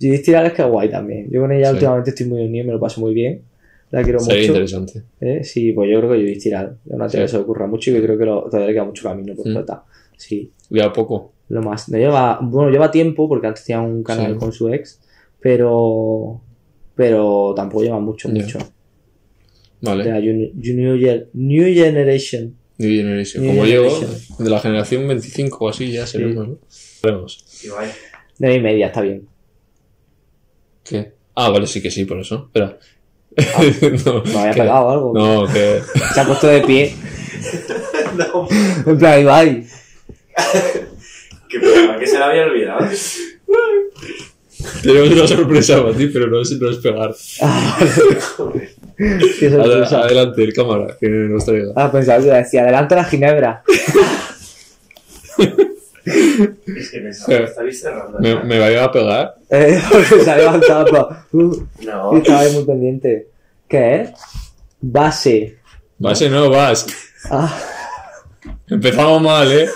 Judith 0.00 0.24
Tirales, 0.24 0.52
que 0.52 0.62
es 0.62 0.68
guay 0.68 0.90
también. 0.90 1.28
Yo 1.30 1.40
con 1.40 1.52
ella 1.52 1.68
Sí. 1.68 1.72
últimamente 1.74 2.10
estoy 2.10 2.26
muy 2.26 2.42
unido, 2.44 2.66
me 2.66 2.72
lo 2.72 2.80
paso 2.80 3.00
muy 3.00 3.14
bien. 3.14 3.42
La 3.90 4.02
quiero 4.02 4.18
Sería 4.20 4.40
mucho. 4.42 4.52
interesante. 4.52 5.02
¿eh? 5.20 5.42
Sí, 5.44 5.72
pues 5.72 5.88
yo 5.90 6.00
creo 6.00 6.10
que 6.12 6.18
Judith 6.18 6.42
Tirales. 6.42 6.72
Es 6.84 6.92
una 6.92 7.06
tía 7.08 7.20
Sí. 7.20 7.24
que 7.24 7.28
se 7.28 7.36
ocurra 7.38 7.66
mucho 7.66 7.90
y 7.90 7.94
que 7.94 8.02
creo 8.02 8.18
que 8.18 8.24
lo- 8.26 8.42
todavía 8.44 8.66
le 8.66 8.72
queda 8.74 8.84
mucho 8.84 9.08
camino 9.08 9.34
por 9.34 9.46
Mm. 9.48 9.64
Sí, 10.16 10.52
Y 10.70 10.80
a 10.80 10.92
poco. 10.92 11.32
Lo 11.48 11.62
más. 11.62 11.88
No 11.88 11.98
lleva, 11.98 12.38
bueno, 12.42 12.70
lleva 12.70 12.90
tiempo 12.90 13.28
porque 13.28 13.46
antes 13.46 13.64
tenía 13.64 13.80
un 13.82 14.02
canal 14.02 14.32
Sí. 14.32 14.38
con 14.38 14.52
su 14.52 14.68
ex, 14.72 15.00
pero. 15.40 16.40
Pero 16.94 17.52
tampoco 17.56 17.82
lleva 17.82 17.98
mucho, 17.98 18.28
mucho. 18.28 18.58
Vale. 19.80 20.04
De 20.04 20.10
la 20.10 20.20
New 20.20 21.74
Generation. 21.74 22.54
New 22.78 22.96
Generation. 22.96 23.42
New 23.44 23.52
Como 23.52 23.64
Generation. 23.66 24.10
yo, 24.38 24.44
de 24.44 24.50
la 24.50 24.60
generación 24.60 25.08
25 25.08 25.64
o 25.64 25.68
así 25.68 25.90
ya 25.92 26.06
seremos, 26.06 26.48
¿no? 26.48 26.58
Veremos. 27.02 27.44
De 28.38 28.54
y 28.54 28.60
media, 28.60 28.86
está 28.86 29.00
bien. 29.00 29.26
¿Qué? 30.84 31.12
Ah, 31.34 31.50
vale, 31.50 31.66
sí 31.66 31.82
que 31.82 31.90
sí, 31.90 32.04
por 32.04 32.18
eso. 32.20 32.44
Espera. 32.46 32.78
no, 34.06 34.22
Me 34.24 34.38
había 34.38 34.50
que- 34.52 34.60
pegado 34.60 34.90
algo. 34.90 35.12
No, 35.14 35.46
que... 35.52 35.80
Se 36.14 36.20
ha 36.20 36.24
puesto 36.26 36.46
de 36.46 36.60
pie. 36.62 36.94
No, 38.16 38.46
En 38.86 38.96
plan, 38.96 39.20
Ibai. 39.20 39.66
que 41.60 41.66
pensaba 41.66 41.98
que 41.98 42.06
se 42.06 42.18
la 42.18 42.26
había 42.26 42.44
olvidado. 42.44 42.86
Tenemos 44.82 45.10
una 45.10 45.26
sorpresa 45.26 45.82
para 45.82 45.94
ti, 45.96 46.06
pero 46.06 46.26
no 46.28 46.40
es, 46.40 46.50
no 46.52 46.70
es 46.70 46.76
pegar. 46.78 47.14
Qué 49.38 49.50
sorpresa. 49.50 50.00
adelante, 50.00 50.42
el 50.44 50.52
cámara, 50.54 50.96
que 50.98 51.08
nos 51.08 51.44
traiga. 51.44 51.72
Ah, 51.76 51.90
pensaba 51.92 52.22
que 52.22 52.30
decía, 52.30 52.62
adelante 52.62 52.94
la 52.94 53.04
ginebra. 53.04 53.62
Es 56.06 56.90
que 56.90 57.00
pensaba 57.00 57.38
que 57.38 57.44
estabais 57.44 57.80
cerrando. 57.80 58.18
Me, 58.20 58.42
me 58.44 58.58
vaya 58.58 58.84
a 58.84 58.92
pegar. 58.92 59.34
Eh, 59.50 59.80
porque 59.90 60.20
se 60.24 60.30
ha 60.30 60.36
levantado. 60.36 60.84
pa- 60.86 61.26
Uh, 61.32 61.66
No, 61.82 62.14
y 62.14 62.18
estaba 62.18 62.40
ahí 62.40 62.52
muy 62.52 62.64
pendiente. 62.64 63.28
¿Qué 63.68 64.00
es? 64.02 64.10
Base. 64.80 65.58
Base 65.98 66.28
no, 66.28 66.50
vas. 66.50 66.86
Ah, 67.30 67.58
Empezamos 68.68 69.22
mal, 69.22 69.50
¿eh? 69.52 69.68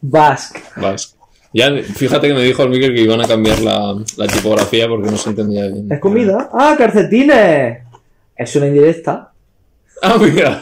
Basque. 0.00 0.60
Vas. 0.76 1.16
Ya, 1.52 1.70
fíjate 1.82 2.28
que 2.28 2.34
me 2.34 2.42
dijo 2.42 2.64
el 2.64 2.70
Mikel 2.70 2.94
que 2.94 3.02
iban 3.02 3.20
a 3.20 3.28
cambiar 3.28 3.60
la, 3.60 3.94
la 4.16 4.26
tipografía 4.26 4.88
porque 4.88 5.10
no 5.10 5.16
se 5.16 5.30
entendía 5.30 5.68
bien. 5.68 5.90
¿Es 5.90 6.00
comida? 6.00 6.50
¡Ah, 6.52 6.74
calcetines! 6.76 7.78
Es 8.36 8.56
una 8.56 8.66
indirecta. 8.66 9.30
Ah, 10.02 10.18
mira. 10.20 10.60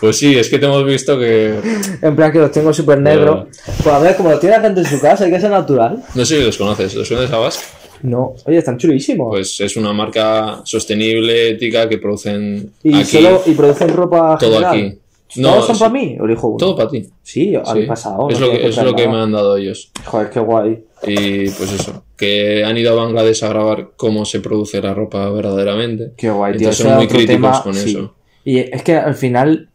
Pues 0.00 0.16
sí, 0.16 0.38
es 0.38 0.48
que 0.48 0.58
te 0.58 0.66
hemos 0.66 0.84
visto 0.84 1.18
que. 1.18 1.58
En 2.00 2.14
plan 2.14 2.30
que 2.30 2.38
los 2.38 2.52
tengo 2.52 2.72
súper 2.72 3.00
negros. 3.00 3.48
Pues 3.82 3.94
a 3.94 3.98
ver, 3.98 4.16
como 4.16 4.30
los 4.30 4.40
tiene 4.40 4.56
la 4.56 4.62
gente 4.62 4.80
en 4.80 4.86
su 4.86 5.00
casa, 5.00 5.24
hay 5.24 5.32
que 5.32 5.40
ser 5.40 5.50
natural. 5.50 6.02
No 6.14 6.24
sé 6.24 6.38
si 6.38 6.44
los 6.44 6.56
conoces, 6.56 6.94
¿los 6.94 7.06
suenes 7.08 7.30
a 7.32 7.38
Basque? 7.38 7.64
No. 8.02 8.34
Oye, 8.46 8.58
están 8.58 8.78
chulísimos. 8.78 9.28
Pues 9.30 9.60
es 9.60 9.76
una 9.76 9.92
marca 9.92 10.60
sostenible, 10.64 11.50
ética, 11.50 11.88
que 11.88 11.98
producen 11.98 12.72
y, 12.82 12.94
aquí. 12.94 13.04
solo, 13.04 13.42
y 13.44 13.52
producen 13.52 13.88
ropa 13.88 14.38
todo 14.38 14.52
general. 14.52 14.76
aquí. 14.76 14.98
¿Todos 15.34 15.66
son 15.66 15.76
sí, 15.76 15.80
para 15.80 15.92
mí? 15.92 16.16
¿O 16.20 16.24
elijo 16.24 16.48
uno? 16.48 16.56
Todo 16.56 16.76
para 16.76 16.88
ti. 16.88 17.02
Sí, 17.22 17.50
Sí. 17.50 17.56
habéis 17.64 17.86
pasado. 17.88 18.28
es 18.30 18.40
no 18.40 18.46
lo 18.46 18.52
que, 18.52 18.56
es 18.58 18.62
comprar 18.76 18.86
lo 18.86 18.96
que 18.96 19.08
me 19.08 19.16
han 19.16 19.32
dado 19.32 19.56
ellos. 19.56 19.90
Joder, 20.04 20.30
qué 20.30 20.40
guay. 20.40 20.84
Y 21.06 21.50
pues 21.50 21.72
eso, 21.72 22.04
que 22.16 22.64
han 22.64 22.76
ido 22.76 22.92
a 22.92 23.04
Bangladesh 23.04 23.44
a 23.44 23.48
grabar 23.48 23.90
cómo 23.96 24.24
se 24.24 24.40
produce 24.40 24.80
la 24.80 24.94
ropa 24.94 25.28
verdaderamente. 25.30 26.12
Qué 26.16 26.30
guay, 26.30 26.52
tío. 26.52 26.60
Entonces 26.68 26.86
son 26.86 26.96
muy 26.96 27.06
críticos 27.06 27.34
tema, 27.36 27.62
con 27.62 27.74
sí. 27.74 27.90
eso. 27.90 28.14
Y 28.44 28.58
es 28.58 28.82
que 28.82 28.96
al 28.96 29.14
final 29.14 29.68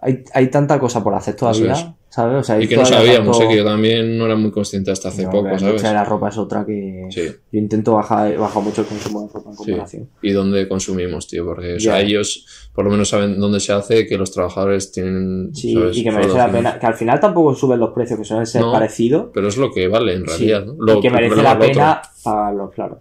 hay, 0.00 0.22
hay 0.34 0.48
tanta 0.48 0.78
cosa 0.78 1.02
por 1.02 1.14
hacer 1.14 1.34
todavía, 1.34 1.94
¿sabes? 2.10 2.40
O 2.40 2.42
sea, 2.42 2.60
Y 2.60 2.66
que 2.68 2.76
no 2.76 2.84
sabíamos, 2.84 3.40
eh, 3.40 3.46
que 3.48 3.56
yo 3.56 3.64
también 3.64 4.18
no 4.18 4.26
era 4.26 4.34
muy 4.36 4.50
consciente 4.50 4.90
hasta 4.90 5.08
hace 5.08 5.22
No, 5.24 5.30
poco, 5.30 5.58
¿sabes? 5.58 5.80
de 5.82 5.92
la 5.94 6.04
ropa 6.04 6.28
es 6.28 6.36
otra 6.38 6.66
que... 6.66 7.06
Sí. 7.10 7.22
Yo 7.52 7.58
intento 7.58 7.94
bajar, 7.94 8.36
bajar 8.36 8.62
mucho 8.62 8.80
el 8.82 8.88
consumo 8.88 9.22
de 9.22 9.32
ropa 9.32 9.50
en 9.50 9.56
Sí. 9.56 9.64
comparación. 9.64 10.08
Y 10.20 10.32
dónde 10.32 10.68
consumimos, 10.68 11.26
tío, 11.28 11.44
porque 11.46 11.76
o 11.76 11.80
sea, 11.80 12.00
ellos 12.00 12.44
por 12.74 12.84
lo 12.84 12.90
menos 12.90 13.08
saben 13.08 13.38
dónde 13.40 13.60
se 13.60 13.72
hace, 13.72 14.06
que 14.06 14.18
los 14.18 14.30
trabajadores 14.32 14.90
tienen. 14.92 15.54
Sí, 15.54 15.72
¿sabes? 15.74 15.96
y 15.96 16.02
que 16.04 16.10
merece 16.10 16.36
la 16.36 16.50
pena. 16.50 16.78
Que 16.78 16.86
al 16.86 16.94
final 16.94 17.18
tampoco 17.20 17.54
suben 17.54 17.78
los 17.80 17.90
precios, 17.92 18.18
que 18.18 18.24
suelen 18.24 18.46
ser 18.46 18.62
No. 18.62 18.72
parecidos. 18.72 19.26
Pero 19.32 19.48
es 19.48 19.56
lo 19.56 19.70
que 19.72 19.86
vale 19.88 20.14
en 20.14 20.22
Sí. 20.22 20.26
realidad, 20.28 20.66
¿no? 20.66 20.74
y 20.74 20.76
Lo- 20.94 21.00
que 21.00 21.10
merece 21.10 21.42
la 21.42 21.54
lo 21.54 21.60
pena 21.60 22.02
pagarlos, 22.24 22.70
claro. 22.72 23.00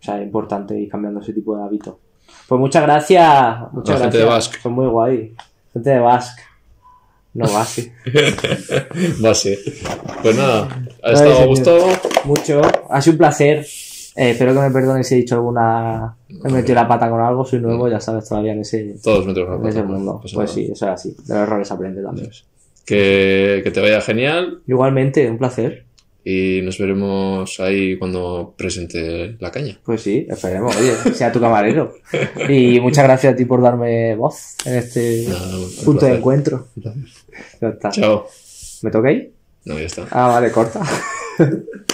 O 0.00 0.02
sea, 0.04 0.18
es 0.20 0.24
importante 0.26 0.78
ir 0.78 0.88
cambiando 0.88 1.20
ese 1.20 1.32
tipo 1.32 1.56
de 1.56 1.62
hábitos. 1.64 1.94
Pues 2.48 2.58
muchas 2.60 2.82
gracias. 2.82 3.56
Muchas 3.72 3.98
La 4.00 4.04
gente 4.06 4.18
gracias. 4.18 4.22
de 4.22 4.24
Basque. 4.24 4.58
Son 4.62 4.72
muy 4.72 4.86
guay. 4.86 5.34
Gente 5.72 5.90
de 5.90 5.98
Basque. 5.98 6.42
No. 7.34 7.46
Va 7.52 7.62
a 9.30 9.34
ser. 9.34 9.58
Pues 10.22 10.36
nada, 10.36 10.68
ha 11.02 11.12
estado 11.12 11.38
a 11.40 11.46
gusto. 11.46 11.78
Mucho. 12.24 12.62
Ha 12.88 13.00
sido 13.02 13.12
un 13.14 13.18
placer. 13.18 13.66
Eh, 14.16 14.30
espero 14.30 14.54
que 14.54 14.60
me 14.60 14.70
perdonen 14.70 15.02
si 15.02 15.14
he 15.14 15.18
dicho 15.18 15.34
alguna. 15.34 16.16
He 16.28 16.48
metido 16.52 16.76
la 16.76 16.86
pata 16.86 17.10
con 17.10 17.20
algo. 17.20 17.44
Soy 17.44 17.60
nuevo, 17.60 17.88
ya 17.88 18.00
sabes, 18.00 18.28
todavía 18.28 18.52
en 18.52 18.60
ese, 18.60 18.94
Todos 19.02 19.26
metros 19.26 19.48
la 19.48 19.56
en 19.56 19.66
ese 19.66 19.80
pata, 19.80 19.92
mundo. 19.92 20.18
Pues 20.20 20.34
nada. 20.34 20.46
sí, 20.46 20.64
eso 20.70 20.86
es 20.86 20.92
así. 20.92 21.10
De 21.26 21.34
los 21.34 21.42
errores 21.42 21.70
aprende 21.72 22.02
también. 22.02 22.30
Que, 22.84 23.62
que 23.64 23.70
te 23.70 23.80
vaya 23.80 24.00
genial 24.02 24.60
Igualmente, 24.66 25.28
un 25.30 25.38
placer. 25.38 25.86
Y 26.24 26.60
nos 26.62 26.78
veremos 26.78 27.60
ahí 27.60 27.98
cuando 27.98 28.54
presente 28.56 29.36
la 29.38 29.50
caña. 29.50 29.78
Pues 29.84 30.00
sí, 30.00 30.26
esperemos, 30.28 30.74
oye, 30.76 31.14
sea 31.14 31.30
tu 31.30 31.40
camarero. 31.40 31.94
Y 32.48 32.80
muchas 32.80 33.04
gracias 33.04 33.34
a 33.34 33.36
ti 33.36 33.44
por 33.44 33.60
darme 33.60 34.14
voz 34.16 34.56
en 34.64 34.74
este 34.74 35.28
punto 35.84 36.06
de 36.06 36.16
encuentro. 36.16 36.68
Ya 36.76 37.68
está. 37.68 37.90
Chao. 37.90 38.26
¿Me 38.82 38.90
toca 38.90 39.12
ir? 39.12 39.32
No, 39.64 39.78
ya 39.78 39.86
está. 39.86 40.06
Ah, 40.10 40.28
vale, 40.28 40.50
corta. 40.50 40.80